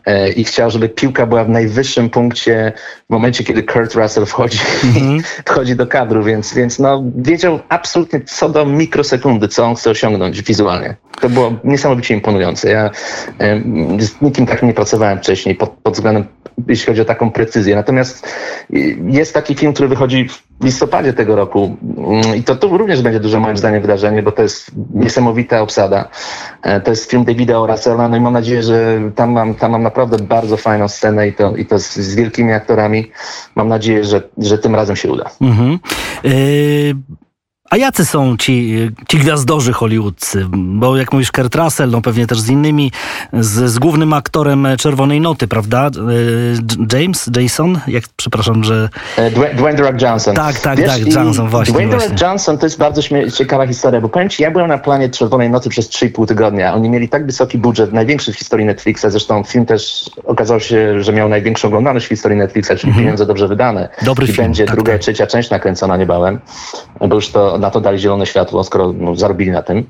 E, 0.05 0.29
I 0.29 0.43
chciał, 0.43 0.71
żeby 0.71 0.89
piłka 0.89 1.25
była 1.25 1.43
w 1.43 1.49
najwyższym 1.49 2.09
punkcie 2.09 2.73
w 3.09 3.13
momencie, 3.13 3.43
kiedy 3.43 3.63
Kurt 3.63 3.95
Russell 3.95 4.25
wchodzi, 4.25 4.59
mm 4.83 4.95
-hmm. 4.95 5.23
wchodzi 5.51 5.75
do 5.75 5.87
kadru, 5.87 6.23
więc, 6.23 6.53
więc 6.53 6.79
no, 6.79 7.03
wiedział 7.15 7.59
absolutnie 7.69 8.21
co 8.21 8.49
do 8.49 8.65
mikrosekundy, 8.65 9.47
co 9.47 9.65
on 9.65 9.75
chce 9.75 9.89
osiągnąć 9.89 10.41
wizualnie. 10.41 10.95
To 11.21 11.29
było 11.29 11.53
niesamowicie 11.63 12.13
imponujące. 12.13 12.69
Ja 12.69 12.89
z 13.99 14.21
nikim 14.21 14.45
takim 14.45 14.67
nie 14.67 14.73
pracowałem 14.73 15.17
wcześniej 15.17 15.55
pod, 15.55 15.69
pod 15.69 15.93
względem, 15.93 16.25
jeśli 16.67 16.85
chodzi 16.85 17.01
o 17.01 17.05
taką 17.05 17.31
precyzję. 17.31 17.75
Natomiast 17.75 18.27
jest 19.05 19.33
taki 19.33 19.55
film, 19.55 19.73
który 19.73 19.87
wychodzi 19.87 20.29
w 20.61 20.65
listopadzie 20.65 21.13
tego 21.13 21.35
roku 21.35 21.77
mm, 21.97 22.35
i 22.35 22.43
to 22.43 22.77
również 22.77 23.01
będzie 23.01 23.19
duże 23.19 23.39
moim 23.39 23.57
zdaniem 23.57 23.81
wydarzenie, 23.81 24.23
bo 24.23 24.31
to 24.31 24.41
jest 24.41 24.71
niesamowita 24.93 25.61
obsada. 25.61 26.09
E, 26.61 26.81
to 26.81 26.91
jest 26.91 27.11
film 27.11 27.23
Davida 27.23 27.59
Oracela, 27.59 28.09
no 28.09 28.17
i 28.17 28.21
mam 28.21 28.33
nadzieję, 28.33 28.63
że 28.63 28.99
tam 29.15 29.31
mam, 29.31 29.55
tam 29.55 29.71
mam 29.71 29.83
naprawdę 29.83 30.17
bardzo 30.17 30.57
fajną 30.57 30.87
scenę 30.87 31.27
i 31.27 31.33
to, 31.33 31.55
i 31.55 31.65
to 31.65 31.79
z, 31.79 31.95
z 31.95 32.15
wielkimi 32.15 32.53
aktorami. 32.53 33.11
Mam 33.55 33.67
nadzieję, 33.67 34.03
że, 34.03 34.21
że 34.37 34.57
tym 34.57 34.75
razem 34.75 34.95
się 34.95 35.11
uda. 35.11 35.29
Mhm. 35.41 35.79
Yy... 36.23 37.24
A 37.75 37.77
jacy 37.77 38.05
są 38.05 38.37
ci, 38.37 38.75
ci 39.07 39.17
gwiazdorzy 39.17 39.73
hollywoodzcy? 39.73 40.45
Bo 40.51 40.97
jak 40.97 41.13
mówisz 41.13 41.31
Kurt 41.31 41.55
Russell, 41.55 41.89
no 41.89 42.01
pewnie 42.01 42.27
też 42.27 42.39
z 42.39 42.49
innymi, 42.49 42.91
z, 43.33 43.71
z 43.71 43.79
głównym 43.79 44.13
aktorem 44.13 44.67
Czerwonej 44.79 45.21
Noty, 45.21 45.47
prawda? 45.47 45.89
E, 46.91 46.97
James? 46.99 47.29
Jason? 47.37 47.79
Jak, 47.87 48.03
przepraszam, 48.15 48.63
że... 48.63 48.89
E, 49.17 49.31
Dwayne 49.31 49.81
Rock 49.81 50.01
Johnson. 50.01 50.35
Tak, 50.35 50.59
tak, 50.59 50.79
Wiesz, 50.79 50.87
tak, 50.87 51.13
Johnson, 51.13 51.49
właśnie. 51.49 51.73
Dwayne 51.73 51.95
Rock 51.95 52.21
Johnson 52.21 52.57
to 52.57 52.65
jest 52.65 52.77
bardzo 52.77 53.01
ciekawa 53.37 53.67
historia, 53.67 54.01
bo 54.01 54.09
powiem 54.09 54.29
ci, 54.29 54.43
ja 54.43 54.51
byłem 54.51 54.67
na 54.67 54.77
planie 54.77 55.09
Czerwonej 55.09 55.49
Nocy 55.49 55.69
przez 55.69 55.89
3,5 55.89 56.27
tygodnia. 56.27 56.73
Oni 56.73 56.89
mieli 56.89 57.09
tak 57.09 57.25
wysoki 57.25 57.57
budżet, 57.57 57.93
największy 57.93 58.33
w 58.33 58.35
historii 58.35 58.65
Netflixa, 58.65 59.05
zresztą 59.09 59.43
film 59.43 59.65
też 59.65 60.09
okazało 60.23 60.59
się, 60.59 61.03
że 61.03 61.13
miał 61.13 61.29
największą 61.29 61.67
oglądalność 61.67 62.05
w 62.05 62.09
historii 62.09 62.37
Netflixa, 62.37 62.71
czyli 62.77 62.83
mm 62.83 62.93
-hmm. 62.93 62.99
pieniądze 62.99 63.25
dobrze 63.25 63.47
wydane. 63.47 63.89
Dobry 64.01 64.25
I 64.25 64.27
film. 64.27 64.47
będzie 64.47 64.65
tak, 64.65 64.75
druga 64.75 64.91
tak. 64.91 65.01
trzecia 65.01 65.27
część 65.27 65.49
nakręcona 65.49 65.97
niebawem, 65.97 66.39
bo 66.99 67.15
już 67.15 67.29
to 67.29 67.64
na 67.65 67.71
to 67.71 67.81
dali 67.81 67.99
zielone 67.99 68.25
światło, 68.25 68.63
skoro 68.63 68.93
no, 68.93 69.15
zarobili 69.15 69.51
na 69.51 69.61
tym. 69.61 69.89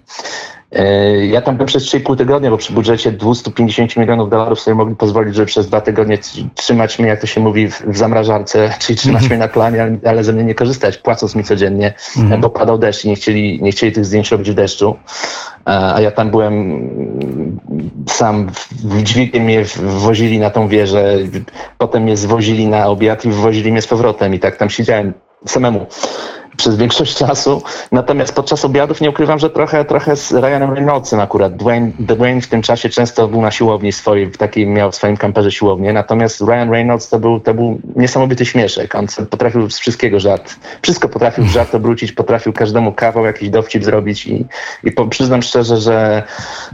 E, 0.72 1.26
ja 1.26 1.42
tam 1.42 1.56
byłem 1.56 1.68
przez 1.68 1.84
3,5 1.84 2.18
tygodnia, 2.18 2.50
bo 2.50 2.58
przy 2.58 2.74
budżecie 2.74 3.12
250 3.12 3.98
milionów 3.98 4.30
dolarów 4.30 4.60
sobie 4.60 4.76
mogli 4.76 4.96
pozwolić, 4.96 5.36
żeby 5.36 5.46
przez 5.46 5.68
dwa 5.68 5.82
tygodnie 5.82 6.18
trzymać 6.56 7.00
mnie, 7.00 7.08
jak 7.08 7.22
to 7.22 7.28
się 7.28 7.42
mówi, 7.42 7.68
w 7.68 7.98
zamrażarce, 7.98 8.70
czyli 8.80 9.00
trzymać 9.00 9.30
mnie 9.30 9.38
na 9.38 9.48
planie, 9.48 9.98
ale 10.06 10.24
ze 10.24 10.34
mnie 10.34 10.44
nie 10.44 10.56
korzystać, 10.56 10.98
płacąc 10.98 11.36
mi 11.36 11.44
codziennie, 11.44 11.94
mm. 12.18 12.42
bo 12.42 12.50
padał 12.50 12.78
deszcz 12.78 13.06
i 13.06 13.10
nie 13.10 13.16
chcieli, 13.16 13.60
nie 13.62 13.72
chcieli 13.72 13.92
tych 13.92 14.06
zdjęć 14.06 14.32
robić 14.32 14.52
w 14.52 14.54
deszczu. 14.54 14.96
A 15.66 16.02
ja 16.02 16.12
tam 16.12 16.32
byłem 16.32 16.90
sam, 18.10 18.52
dźwigiem 19.04 19.44
mnie 19.44 19.64
wwozili 19.64 20.40
na 20.40 20.50
tą 20.50 20.68
wieżę, 20.68 21.18
potem 21.78 22.04
mnie 22.04 22.18
zwozili 22.18 22.68
na 22.68 22.88
obiad 22.88 23.26
i 23.26 23.30
wwozili 23.30 23.72
mnie 23.72 23.82
z 23.82 23.88
powrotem 23.88 24.34
i 24.34 24.40
tak 24.40 24.58
tam 24.58 24.70
siedziałem 24.70 25.14
samemu 25.46 25.86
przez 26.58 26.76
większość 26.76 27.18
czasu. 27.26 27.62
Natomiast 27.92 28.36
podczas 28.36 28.66
obiadów 28.66 29.02
nie 29.02 29.10
ukrywam, 29.10 29.40
że 29.40 29.50
trochę, 29.50 29.86
trochę 29.86 30.16
z 30.16 30.32
Ryanem 30.32 30.74
Reynoldsem 30.74 31.20
akurat. 31.20 31.56
Dwayne, 31.56 31.92
Dwayne 32.00 32.42
w 32.42 32.48
tym 32.48 32.62
czasie 32.62 32.90
często 32.90 33.28
był 33.28 33.42
na 33.42 33.52
siłowni 33.52 33.92
swojej, 33.92 34.32
w 34.32 34.38
takiej 34.38 34.68
miał 34.68 34.92
w 34.92 34.96
swoim 34.96 35.18
kamperze 35.18 35.52
siłownię. 35.52 35.94
Natomiast 35.94 36.42
Ryan 36.42 36.72
Reynolds 36.72 37.10
to 37.10 37.20
był, 37.20 37.40
to 37.40 37.54
był 37.54 37.80
niesamowity 37.96 38.46
śmieszek. 38.46 38.96
On 38.96 39.08
potrafił 39.30 39.70
z 39.70 39.80
wszystkiego 39.80 40.20
żart. 40.20 40.56
Wszystko 40.82 41.10
potrafił 41.10 41.44
w 41.44 41.50
żart 41.50 41.76
obrócić, 41.76 42.12
potrafił 42.12 42.54
każdemu 42.54 42.94
kawał 42.94 43.26
jakiś 43.26 43.50
dowcip 43.50 43.84
zrobić 43.84 44.28
i, 44.28 44.46
i 44.84 44.92
po, 44.92 45.08
przyznam 45.08 45.42
szczerze, 45.42 45.78
że, 45.78 46.24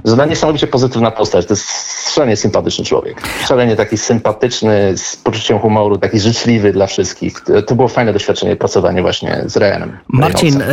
że 0.05 0.17
to 0.17 0.25
niesamowicie 0.25 0.67
pozytywna 0.67 1.11
postać. 1.11 1.45
To 1.45 1.53
jest 1.53 1.67
szalenie 2.13 2.35
sympatyczny 2.35 2.85
człowiek. 2.85 3.21
Szalenie 3.45 3.75
taki 3.75 3.97
sympatyczny, 3.97 4.97
z 4.97 5.15
poczuciem 5.15 5.59
humoru, 5.59 5.97
taki 5.97 6.19
życzliwy 6.19 6.71
dla 6.71 6.87
wszystkich. 6.87 7.41
To, 7.41 7.61
to 7.61 7.75
było 7.75 7.87
fajne 7.87 8.13
doświadczenie, 8.13 8.55
pracowanie 8.55 9.01
właśnie 9.01 9.43
z 9.45 9.57
Ryanem 9.57 9.70
Marcin, 10.07 10.63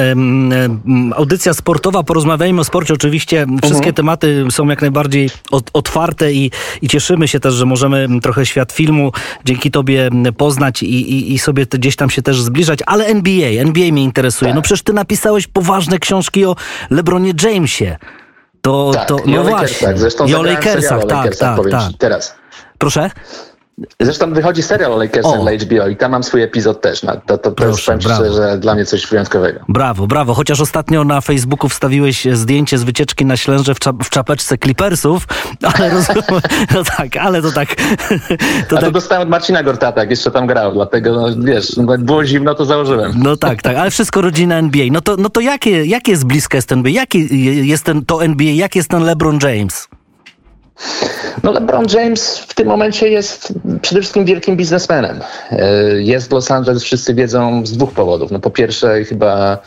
audycja 1.16 1.54
sportowa, 1.54 2.02
porozmawiajmy 2.02 2.60
o 2.60 2.64
sporcie. 2.64 2.94
Oczywiście 2.94 3.46
wszystkie 3.62 3.76
mhm. 3.76 3.94
tematy 3.94 4.44
są 4.50 4.68
jak 4.68 4.80
najbardziej 4.80 5.30
otwarte 5.72 6.32
i, 6.32 6.50
i 6.82 6.88
cieszymy 6.88 7.28
się 7.28 7.40
też, 7.40 7.54
że 7.54 7.66
możemy 7.66 8.20
trochę 8.20 8.46
świat 8.46 8.72
filmu 8.72 9.12
dzięki 9.44 9.70
tobie 9.70 10.10
poznać 10.36 10.82
i, 10.82 11.12
i, 11.12 11.34
i 11.34 11.38
sobie 11.38 11.66
gdzieś 11.66 11.96
tam 11.96 12.10
się 12.10 12.22
też 12.22 12.42
zbliżać, 12.42 12.78
ale 12.86 13.06
NBA, 13.06 13.48
NBA 13.48 13.92
mnie 13.92 14.04
interesuje. 14.04 14.48
Tak. 14.48 14.56
No 14.56 14.62
przecież 14.62 14.82
ty 14.82 14.92
napisałeś 14.92 15.46
poważne 15.46 15.98
książki 15.98 16.44
o 16.44 16.56
LeBronie 16.90 17.32
Jamesie. 17.42 17.96
To, 18.62 18.90
tak, 18.94 19.08
to 19.08 19.16
no 19.26 19.44
właśnie. 19.44 19.88
Zresztą 19.96 20.26
I 20.26 20.34
o 20.34 20.42
Lakersach, 20.42 21.04
tak, 21.04 21.36
tak, 21.36 21.60
tak. 21.70 21.92
Teraz. 21.98 22.34
Proszę? 22.78 23.10
Zresztą 24.00 24.32
wychodzi 24.32 24.62
serial 24.62 24.92
o 24.92 24.96
Lakersach 24.96 25.40
dla 25.40 25.52
HBO 25.52 25.88
i 25.88 25.96
tam 25.96 26.10
mam 26.10 26.22
swój 26.22 26.42
epizod 26.42 26.80
też. 26.80 27.02
No, 27.02 27.12
to, 27.12 27.38
to, 27.38 27.38
to 27.38 27.50
Proszę, 27.52 27.92
jest 27.92 28.36
że 28.36 28.58
dla 28.58 28.74
mnie 28.74 28.84
coś 28.84 29.06
wyjątkowego. 29.06 29.60
Brawo, 29.68 30.06
brawo. 30.06 30.34
Chociaż 30.34 30.60
ostatnio 30.60 31.04
na 31.04 31.20
Facebooku 31.20 31.68
wstawiłeś 31.68 32.26
zdjęcie 32.32 32.78
z 32.78 32.82
wycieczki 32.82 33.24
na 33.26 33.36
Ślęże 33.36 33.74
w, 33.74 33.78
w 34.04 34.10
czapeczce 34.10 34.58
Clippersów, 34.58 35.26
ale 35.62 35.90
rozumiem, 35.94 36.42
no 36.74 36.84
tak, 36.96 37.16
ale 37.16 37.42
to 37.42 37.52
tak... 37.52 37.74
To 38.68 38.76
A 38.76 38.80
tak... 38.80 38.84
to 38.84 38.90
dostałem 38.90 39.22
od 39.22 39.28
Marcina 39.28 39.62
Gortata, 39.62 40.00
jak 40.00 40.10
jeszcze 40.10 40.30
tam 40.30 40.46
grał, 40.46 40.72
dlatego 40.72 41.12
no, 41.12 41.44
wiesz, 41.44 41.76
no, 41.76 41.98
było 41.98 42.24
zimno, 42.24 42.54
to 42.54 42.64
założyłem. 42.64 43.12
No 43.16 43.36
tak, 43.36 43.62
tak, 43.62 43.76
ale 43.76 43.90
wszystko 43.90 44.20
rodzina 44.20 44.58
NBA. 44.58 44.86
No 44.90 45.00
to, 45.00 45.16
no 45.16 45.30
to 45.30 45.40
jakie, 45.40 45.84
jakie 45.84 46.12
jest 46.12 46.24
bliska 46.24 46.58
jest 46.58 46.72
NBA? 46.72 46.92
Jaki 46.92 47.28
jest 47.68 47.84
ten, 47.84 48.04
to 48.04 48.24
NBA? 48.24 48.52
Jaki 48.52 48.78
jest 48.78 48.90
ten 48.90 49.02
LeBron 49.02 49.38
James? 49.42 49.88
No 51.42 51.52
LeBron 51.52 51.86
James 51.94 52.38
w 52.38 52.54
tym 52.54 52.68
momencie 52.68 53.08
jest 53.08 53.52
przede 53.82 54.00
wszystkim 54.00 54.24
wielkim 54.24 54.56
biznesmenem. 54.56 55.20
E, 55.50 56.02
jest 56.02 56.28
w 56.28 56.32
Los 56.32 56.50
Angeles, 56.50 56.82
wszyscy 56.82 57.14
wiedzą, 57.14 57.66
z 57.66 57.72
dwóch 57.72 57.92
powodów. 57.92 58.30
No 58.30 58.38
po 58.38 58.50
pierwsze 58.50 59.04
chyba 59.04 59.58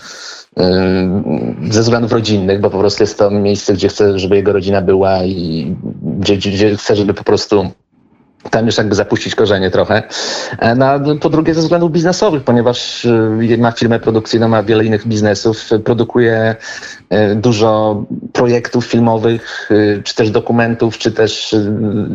e, 0.58 1.24
ze 1.71 1.82
względów 1.82 2.12
rodzinnych, 2.12 2.62
bo 2.62 2.69
po 2.69 2.80
prostu 2.80 3.04
jest 3.04 3.17
to 3.17 3.32
miejsce, 3.32 3.74
gdzie 3.74 3.88
chce, 3.88 4.19
żeby 4.19 4.36
jego 4.36 4.54
rodzina 4.54 4.82
była 4.82 5.24
i 5.24 5.76
gdzie, 6.04 6.38
gdzie 6.38 6.78
chce, 6.78 6.95
żeby 6.95 7.13
po 7.13 7.24
prostu 7.24 7.71
tam 8.49 8.65
już 8.65 8.77
jakby 8.77 8.95
zapuścić 8.95 9.36
korzenie 9.36 9.71
trochę. 9.71 10.04
E, 10.60 10.75
no, 10.75 11.15
po 11.21 11.30
drugie 11.30 11.54
ze 11.54 11.62
względów 11.62 11.91
biznesowych, 11.91 12.43
ponieważ 12.43 13.06
e, 13.06 13.58
ma 13.58 13.71
firmę 13.71 13.99
produkcyjną, 13.99 14.47
ma 14.47 14.63
wiele 14.63 14.86
innych 14.86 15.08
biznesów, 15.08 15.69
produkuje 15.86 16.56
e, 17.10 17.36
dużo 17.36 18.04
projektów 18.34 18.86
filmowych, 18.86 19.69
czy 20.04 20.15
też 20.15 20.32
dokumentów, 20.32 20.97
czy 20.97 21.12
też 21.12 21.56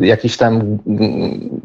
jakichś 0.01 0.37
tam 0.37 0.55
mm, 0.87 1.61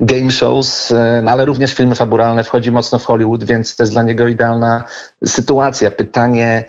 game 0.00 0.30
shows, 0.30 0.92
ale 1.26 1.44
również 1.44 1.74
filmy 1.74 1.94
fabularne, 1.94 2.44
wchodzi 2.44 2.72
mocno 2.72 2.98
w 2.98 3.04
Hollywood, 3.04 3.44
więc 3.44 3.76
to 3.76 3.82
jest 3.82 3.92
dla 3.92 4.02
niego 4.02 4.28
idealna 4.28 4.84
sytuacja. 5.24 5.90
Pytanie, 5.90 6.64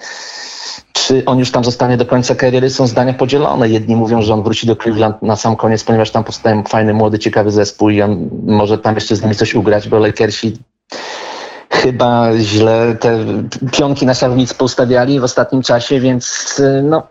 czy 1.08 1.26
on 1.26 1.40
już 1.40 1.52
tam 1.52 1.64
zostanie 1.64 1.98
do 1.98 2.06
końca 2.06 2.36
kariery, 2.36 2.70
są 2.70 2.88
zdania 2.88 3.14
podzielone. 3.14 3.70
Jedni 3.70 3.96
mówią, 3.96 4.22
że 4.22 4.34
on 4.34 4.44
wróci 4.44 4.68
do 4.68 4.76
Cleveland 4.76 5.22
na 5.22 5.36
sam 5.36 5.56
koniec, 5.56 5.84
ponieważ 5.84 6.12
tam 6.12 6.24
powstaje 6.24 6.64
fajny, 6.68 6.94
młody, 6.94 7.20
ciekawy 7.20 7.52
zespół 7.52 7.90
i 7.90 8.02
on 8.02 8.30
może 8.46 8.78
tam 8.78 8.96
jeszcze 8.96 9.16
z 9.16 9.22
nimi 9.22 9.36
coś 9.36 9.56
ugrać, 9.56 9.90
bo 9.90 10.00
Lakersi 10.00 10.54
chyba 11.70 12.38
źle 12.38 12.96
te 13.00 13.26
pionki 13.72 14.06
na 14.06 14.14
szawnic 14.14 14.54
postawiali 14.54 15.20
w 15.20 15.24
ostatnim 15.24 15.62
czasie, 15.62 16.00
więc 16.00 16.62
no, 16.84 17.04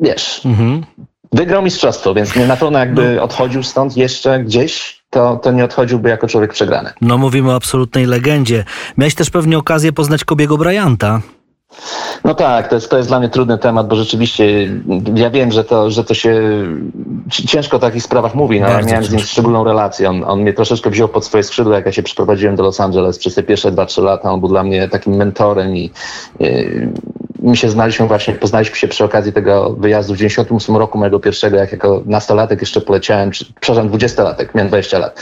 wiesz, 0.00 0.40
mhm. 0.44 0.84
wygrał 1.32 1.62
mistrzostwo, 1.62 2.14
więc 2.14 2.36
na 2.36 2.56
pewno 2.56 2.78
jakby 2.78 3.14
no. 3.14 3.22
odchodził 3.22 3.62
stąd 3.62 3.96
jeszcze 3.96 4.44
gdzieś 4.44 5.00
to, 5.10 5.36
to 5.36 5.52
nie 5.52 5.64
odchodziłby 5.64 6.08
jako 6.08 6.28
człowiek 6.28 6.52
przegrany. 6.52 6.90
No 7.00 7.18
mówimy 7.18 7.50
o 7.50 7.54
absolutnej 7.54 8.06
legendzie. 8.06 8.64
Miałeś 8.96 9.14
też 9.14 9.30
pewnie 9.30 9.58
okazję 9.58 9.92
poznać 9.92 10.24
Kobiego 10.24 10.58
Bryanta. 10.58 11.20
No 12.24 12.34
tak, 12.34 12.68
to 12.68 12.74
jest, 12.74 12.90
to 12.90 12.96
jest 12.96 13.08
dla 13.08 13.18
mnie 13.18 13.28
trudny 13.28 13.58
temat, 13.58 13.88
bo 13.88 13.96
rzeczywiście 13.96 14.68
ja 15.14 15.30
wiem, 15.30 15.52
że 15.52 15.64
to, 15.64 15.90
że 15.90 16.04
to 16.04 16.14
się 16.14 16.40
ciężko 17.30 17.76
o 17.76 17.80
takich 17.80 18.02
sprawach 18.02 18.34
mówi, 18.34 18.60
no 18.60 18.68
ja 18.68 18.82
miałem 18.82 19.04
z 19.04 19.10
nim 19.10 19.20
szczególną 19.20 19.64
relację. 19.64 20.10
On, 20.10 20.24
on 20.24 20.40
mnie 20.40 20.52
troszeczkę 20.52 20.90
wziął 20.90 21.08
pod 21.08 21.24
swoje 21.24 21.42
skrzydła, 21.42 21.76
jak 21.76 21.86
ja 21.86 21.92
się 21.92 22.02
przeprowadziłem 22.02 22.56
do 22.56 22.62
Los 22.62 22.80
Angeles 22.80 23.18
przez 23.18 23.34
te 23.34 23.42
pierwsze 23.42 23.72
2-3 23.72 24.02
lata. 24.02 24.32
On 24.32 24.40
był 24.40 24.48
dla 24.48 24.62
mnie 24.62 24.88
takim 24.88 25.14
mentorem 25.14 25.76
i, 25.76 25.90
i 26.40 26.46
my 27.42 27.56
się 27.56 27.68
znaliśmy 27.68 28.06
właśnie, 28.06 28.34
poznaliśmy 28.34 28.76
się 28.76 28.88
przy 28.88 29.04
okazji 29.04 29.32
tego 29.32 29.70
wyjazdu 29.70 30.14
w 30.14 30.16
98 30.16 30.76
roku 30.76 30.98
mojego 30.98 31.20
pierwszego, 31.20 31.56
jak 31.56 31.72
jako 31.72 32.02
nastolatek 32.06 32.60
jeszcze 32.60 32.80
poleciałem, 32.80 33.30
czy, 33.30 33.44
przepraszam, 33.60 33.90
20-latek, 33.90 34.46
miałem 34.54 34.68
20 34.68 34.98
lat. 34.98 35.20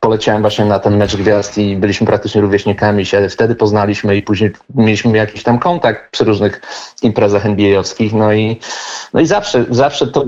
Poleciałem 0.00 0.42
właśnie 0.42 0.64
na 0.64 0.78
ten 0.78 0.96
mecz 0.96 1.16
gwiazd 1.16 1.58
i 1.58 1.76
byliśmy 1.76 2.06
praktycznie 2.06 2.40
rówieśnikami, 2.40 3.06
się 3.06 3.28
wtedy 3.28 3.54
poznaliśmy 3.54 4.16
i 4.16 4.22
później 4.22 4.52
mieliśmy 4.74 5.18
jakiś 5.18 5.42
tam 5.42 5.58
kontakt 5.58 6.10
przy 6.10 6.24
różnych 6.24 6.60
imprezach 7.02 7.46
NBA-owskich, 7.46 8.12
no 8.12 8.32
i, 8.32 8.60
no 9.14 9.20
i 9.20 9.26
zawsze, 9.26 9.64
zawsze 9.70 10.06
to 10.06 10.24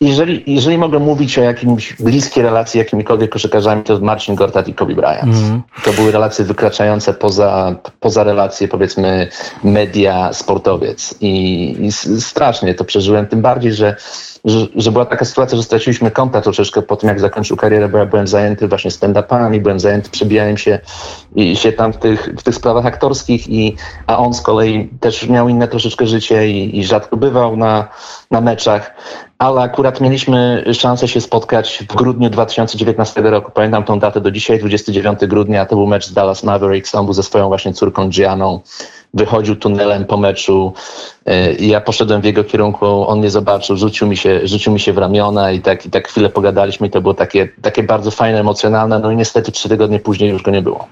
jeżeli, 0.00 0.42
jeżeli 0.46 0.78
mogę 0.78 0.98
mówić 0.98 1.38
o 1.38 1.42
jakimś 1.42 1.92
bliskiej 1.92 2.42
relacji 2.42 2.78
jakimikolwiek 2.78 3.30
koszykarzami, 3.30 3.82
to 3.82 4.00
Marcin 4.00 4.34
Gortat 4.34 4.68
i 4.68 4.74
Kobe 4.74 4.94
Bryant. 4.94 5.36
Mm. 5.36 5.62
To 5.84 5.92
były 5.92 6.12
relacje 6.12 6.44
wykraczające 6.44 7.14
poza, 7.14 7.76
poza 8.00 8.24
relacje 8.24 8.68
powiedzmy 8.68 9.28
media, 9.64 10.32
sportowiec 10.32 11.14
I, 11.20 11.76
i 11.80 11.92
strasznie 12.20 12.74
to 12.74 12.84
przeżyłem, 12.84 13.26
tym 13.26 13.42
bardziej, 13.42 13.72
że 13.72 13.96
że, 14.44 14.66
że, 14.76 14.92
była 14.92 15.04
taka 15.04 15.24
sytuacja, 15.24 15.56
że 15.56 15.62
straciliśmy 15.62 16.10
kontakt 16.10 16.44
troszeczkę 16.44 16.82
po 16.82 16.96
tym, 16.96 17.08
jak 17.08 17.20
zakończył 17.20 17.56
karierę, 17.56 17.88
bo 17.88 17.98
ja 17.98 18.06
byłem 18.06 18.26
zajęty 18.26 18.68
właśnie 18.68 18.90
stand-upami, 18.90 19.60
byłem 19.60 19.80
zajęty 19.80 20.10
przebijaniem 20.10 20.56
się 20.56 20.78
i 21.34 21.56
się 21.56 21.72
tam 21.72 21.92
w 21.92 21.96
tych, 21.96 22.28
w 22.38 22.42
tych 22.42 22.54
sprawach 22.54 22.86
aktorskich, 22.86 23.48
i, 23.48 23.76
a 24.06 24.18
on 24.18 24.34
z 24.34 24.40
kolei 24.40 24.88
też 25.00 25.28
miał 25.28 25.48
inne 25.48 25.68
troszeczkę 25.68 26.06
życie 26.06 26.50
i, 26.50 26.78
i 26.78 26.84
rzadko 26.84 27.16
bywał 27.16 27.56
na, 27.56 27.88
na 28.30 28.40
meczach. 28.40 28.94
Ale 29.38 29.60
akurat 29.60 30.00
mieliśmy 30.00 30.64
szansę 30.72 31.08
się 31.08 31.20
spotkać 31.20 31.84
w 31.90 31.94
grudniu 31.94 32.30
2019 32.30 33.20
roku. 33.20 33.50
Pamiętam 33.54 33.84
tą 33.84 33.98
datę 33.98 34.20
do 34.20 34.30
dzisiaj, 34.30 34.58
29 34.58 35.18
grudnia, 35.26 35.66
to 35.66 35.76
był 35.76 35.86
mecz 35.86 36.06
z 36.06 36.12
Dallas 36.12 36.44
Mavericks, 36.44 36.94
on 36.94 37.04
był 37.04 37.14
ze 37.14 37.22
swoją 37.22 37.48
właśnie 37.48 37.72
córką 37.72 38.08
Gianą 38.08 38.60
wychodził 39.14 39.56
tunelem 39.56 40.04
po 40.04 40.16
meczu 40.16 40.72
e, 41.26 41.52
i 41.52 41.68
ja 41.68 41.80
poszedłem 41.80 42.20
w 42.20 42.24
jego 42.24 42.44
kierunku, 42.44 43.08
on 43.08 43.18
mnie 43.18 43.30
zobaczył, 43.30 43.76
rzucił 43.76 44.06
mi 44.06 44.16
się, 44.16 44.40
rzucił 44.44 44.72
mi 44.72 44.80
się 44.80 44.92
w 44.92 44.98
ramiona 44.98 45.52
i 45.52 45.60
tak, 45.60 45.86
i 45.86 45.90
tak 45.90 46.08
chwilę 46.08 46.28
pogadaliśmy 46.28 46.86
i 46.86 46.90
to 46.90 47.00
było 47.00 47.14
takie, 47.14 47.48
takie 47.62 47.82
bardzo 47.82 48.10
fajne, 48.10 48.40
emocjonalne, 48.40 48.98
no 48.98 49.10
i 49.10 49.16
niestety 49.16 49.52
trzy 49.52 49.68
tygodnie 49.68 50.00
później 50.00 50.30
już 50.30 50.42
go 50.42 50.50
nie 50.50 50.62
było. 50.62 50.88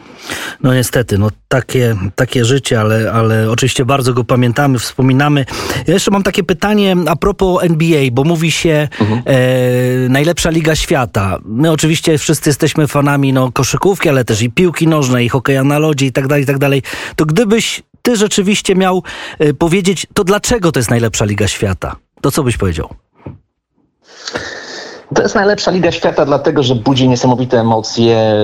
No 0.62 0.74
niestety, 0.74 1.18
no 1.18 1.28
takie, 1.48 1.96
takie 2.14 2.44
życie, 2.44 2.80
ale, 2.80 3.12
ale 3.12 3.50
oczywiście 3.50 3.84
bardzo 3.84 4.12
go 4.12 4.24
pamiętamy, 4.24 4.78
wspominamy. 4.78 5.44
Ja 5.86 5.94
jeszcze 5.94 6.10
mam 6.10 6.22
takie 6.22 6.42
pytanie 6.42 6.96
a 7.06 7.16
propos 7.16 7.62
NBA, 7.62 8.02
bo 8.12 8.24
mówi 8.24 8.50
się 8.50 8.88
mhm. 9.00 9.22
e, 9.26 10.08
najlepsza 10.08 10.50
liga 10.50 10.76
świata. 10.76 11.38
My 11.44 11.70
oczywiście 11.70 12.18
wszyscy 12.18 12.50
jesteśmy 12.50 12.86
fanami 12.86 13.32
no, 13.32 13.52
koszykówki, 13.52 14.08
ale 14.08 14.24
też 14.24 14.42
i 14.42 14.50
piłki 14.50 14.88
nożnej, 14.88 15.26
i 15.26 15.28
hokeja 15.28 15.64
na 15.64 15.78
lodzie 15.78 16.06
i 16.06 16.12
tak 16.12 16.26
dalej, 16.26 16.44
i 16.44 16.46
tak 16.46 16.58
dalej. 16.58 16.82
To 17.16 17.26
gdybyś 17.26 17.82
ty 18.02 18.16
rzeczywiście 18.16 18.74
miał 18.74 19.02
y, 19.40 19.54
powiedzieć, 19.54 20.06
to 20.14 20.24
dlaczego 20.24 20.72
to 20.72 20.78
jest 20.78 20.90
najlepsza 20.90 21.24
Liga 21.24 21.48
Świata? 21.48 21.96
To 22.20 22.30
co 22.30 22.42
byś 22.42 22.56
powiedział? 22.56 22.88
To 25.14 25.22
jest 25.22 25.34
najlepsza 25.34 25.70
Liga 25.70 25.92
Świata, 25.92 26.24
dlatego 26.24 26.62
że 26.62 26.74
budzi 26.74 27.08
niesamowite 27.08 27.60
emocje. 27.60 28.34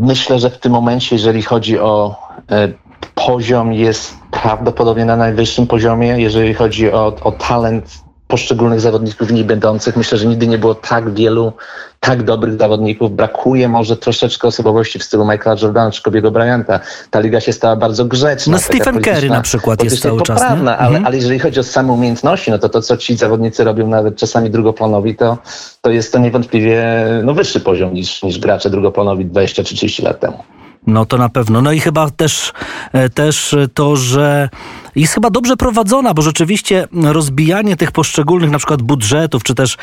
Myślę, 0.00 0.38
że 0.38 0.50
w 0.50 0.58
tym 0.58 0.72
momencie, 0.72 1.16
jeżeli 1.16 1.42
chodzi 1.42 1.78
o 1.78 2.16
e, 2.50 2.68
poziom, 3.14 3.72
jest 3.72 4.14
prawdopodobnie 4.30 5.04
na 5.04 5.16
najwyższym 5.16 5.66
poziomie. 5.66 6.08
Jeżeli 6.08 6.54
chodzi 6.54 6.92
o, 6.92 7.16
o 7.20 7.32
talent 7.32 8.03
poszczególnych 8.28 8.80
zawodników 8.80 9.28
w 9.28 9.32
niej 9.32 9.44
będących. 9.44 9.96
Myślę, 9.96 10.18
że 10.18 10.26
nigdy 10.26 10.46
nie 10.46 10.58
było 10.58 10.74
tak 10.74 11.14
wielu, 11.14 11.52
tak 12.00 12.22
dobrych 12.22 12.58
zawodników. 12.58 13.12
Brakuje 13.12 13.68
może 13.68 13.96
troszeczkę 13.96 14.48
osobowości 14.48 14.98
w 14.98 15.04
stylu 15.04 15.24
Michaela 15.24 15.60
Jordana 15.62 15.90
czy 15.90 16.02
Kobiego 16.02 16.30
Bryanta. 16.30 16.80
Ta 17.10 17.20
liga 17.20 17.40
się 17.40 17.52
stała 17.52 17.76
bardzo 17.76 18.04
grzeczna. 18.04 18.52
No 18.52 18.58
Stephen 18.58 19.02
Curry 19.02 19.28
na 19.28 19.42
przykład 19.42 19.84
jest 19.84 20.02
cały 20.02 20.22
czas. 20.22 20.40
Poprawna, 20.40 20.78
ale, 20.78 20.88
mhm. 20.88 21.06
ale 21.06 21.16
jeżeli 21.16 21.38
chodzi 21.38 21.60
o 21.60 21.62
same 21.62 21.92
umiejętności, 21.92 22.50
no 22.50 22.58
to 22.58 22.68
to, 22.68 22.82
co 22.82 22.96
ci 22.96 23.16
zawodnicy 23.16 23.64
robią 23.64 23.88
nawet 23.88 24.16
czasami 24.16 24.50
drugoplanowi, 24.50 25.16
to, 25.16 25.38
to 25.80 25.90
jest 25.90 26.12
to 26.12 26.18
niewątpliwie 26.18 26.84
no, 27.24 27.34
wyższy 27.34 27.60
poziom 27.60 27.94
niż, 27.94 28.22
niż 28.22 28.38
gracze 28.38 28.70
drugoplanowi 28.70 29.24
20 29.24 29.64
czy 29.64 29.74
30 29.74 30.02
lat 30.02 30.20
temu. 30.20 30.44
No 30.86 31.06
to 31.06 31.18
na 31.18 31.28
pewno. 31.28 31.62
No 31.62 31.72
i 31.72 31.80
chyba 31.80 32.10
też, 32.10 32.52
e, 32.92 33.08
też 33.08 33.56
to, 33.74 33.96
że 33.96 34.48
jest 34.96 35.14
chyba 35.14 35.30
dobrze 35.30 35.56
prowadzona, 35.56 36.14
bo 36.14 36.22
rzeczywiście 36.22 36.88
rozbijanie 36.92 37.76
tych 37.76 37.92
poszczególnych 37.92 38.50
na 38.50 38.58
przykład 38.58 38.82
budżetów, 38.82 39.42
czy 39.42 39.54
też 39.54 39.76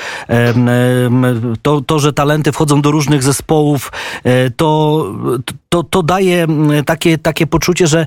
to, 1.62 1.82
to 1.82 2.00
że 2.00 2.14
talenty 2.14 2.52
wchodzą 2.52 2.82
do 2.82 2.92
różnych 2.92 3.24
zespołów, 3.24 3.92
e, 4.24 4.50
to, 4.50 5.06
to, 5.70 5.84
to 5.84 6.04
daje 6.04 6.48
takie, 6.86 7.18
takie 7.18 7.48
poczucie, 7.48 7.88
że 7.88 8.06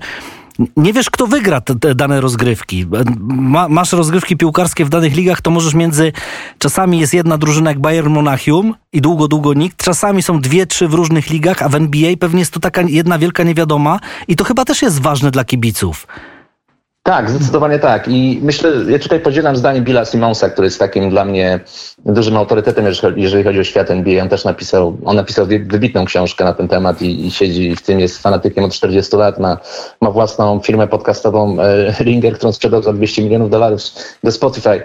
nie 0.76 0.92
wiesz, 0.92 1.10
kto 1.10 1.26
wygra 1.26 1.60
te, 1.60 1.78
te 1.78 1.94
dane 1.94 2.20
rozgrywki. 2.20 2.86
Ma, 3.26 3.68
masz 3.68 3.92
rozgrywki 3.92 4.36
piłkarskie 4.36 4.84
w 4.84 4.88
danych 4.88 5.16
ligach, 5.16 5.40
to 5.40 5.50
możesz 5.50 5.74
między. 5.74 6.12
Czasami 6.58 7.00
jest 7.00 7.14
jedna 7.14 7.38
drużyna 7.38 7.70
jak 7.70 7.80
Bayern 7.80 8.08
Monachium 8.08 8.74
i 8.92 9.00
długo, 9.00 9.28
długo 9.28 9.54
nikt. 9.54 9.84
Czasami 9.84 10.22
są 10.22 10.40
dwie, 10.40 10.66
trzy 10.66 10.88
w 10.88 10.94
różnych 10.94 11.30
ligach, 11.30 11.62
a 11.62 11.68
w 11.68 11.74
NBA 11.74 12.16
pewnie 12.20 12.40
jest 12.40 12.52
to 12.52 12.60
taka 12.60 12.82
jedna 12.82 13.18
wielka 13.18 13.42
niewiadoma 13.42 14.00
i 14.28 14.36
to 14.36 14.44
chyba 14.44 14.64
też 14.64 14.82
jest 14.82 15.00
ważne 15.00 15.30
dla 15.30 15.44
kibiców. 15.44 16.06
Tak, 17.06 17.30
zdecydowanie 17.30 17.78
tak. 17.78 18.08
I 18.08 18.40
myślę, 18.42 18.70
ja 18.88 18.98
tutaj 18.98 19.20
podzielam 19.20 19.56
zdanie 19.56 19.80
Billa 19.80 20.04
Simonsa, 20.04 20.50
który 20.50 20.66
jest 20.66 20.78
takim 20.78 21.10
dla 21.10 21.24
mnie 21.24 21.60
dużym 22.06 22.36
autorytetem, 22.36 22.84
jeżeli 23.16 23.44
chodzi 23.44 23.60
o 23.60 23.64
świat 23.64 23.90
NBA. 23.90 24.22
On 24.22 24.28
też 24.28 24.44
napisał, 24.44 24.96
on 25.04 25.16
napisał 25.16 25.46
wybitną 25.46 26.04
książkę 26.04 26.44
na 26.44 26.52
ten 26.52 26.68
temat 26.68 27.02
i, 27.02 27.26
i 27.26 27.30
siedzi 27.30 27.76
w 27.76 27.82
tym, 27.82 28.00
jest 28.00 28.22
fanatykiem 28.22 28.64
od 28.64 28.72
40 28.72 29.16
lat, 29.16 29.38
ma, 29.38 29.56
ma 30.00 30.10
własną 30.10 30.60
firmę 30.60 30.88
podcastową 30.88 31.56
e, 31.60 31.92
Ringer, 32.00 32.34
którą 32.34 32.52
sprzedał 32.52 32.82
za 32.82 32.92
200 32.92 33.22
milionów 33.22 33.50
dolarów 33.50 33.80
do 34.22 34.32
Spotify, 34.32 34.82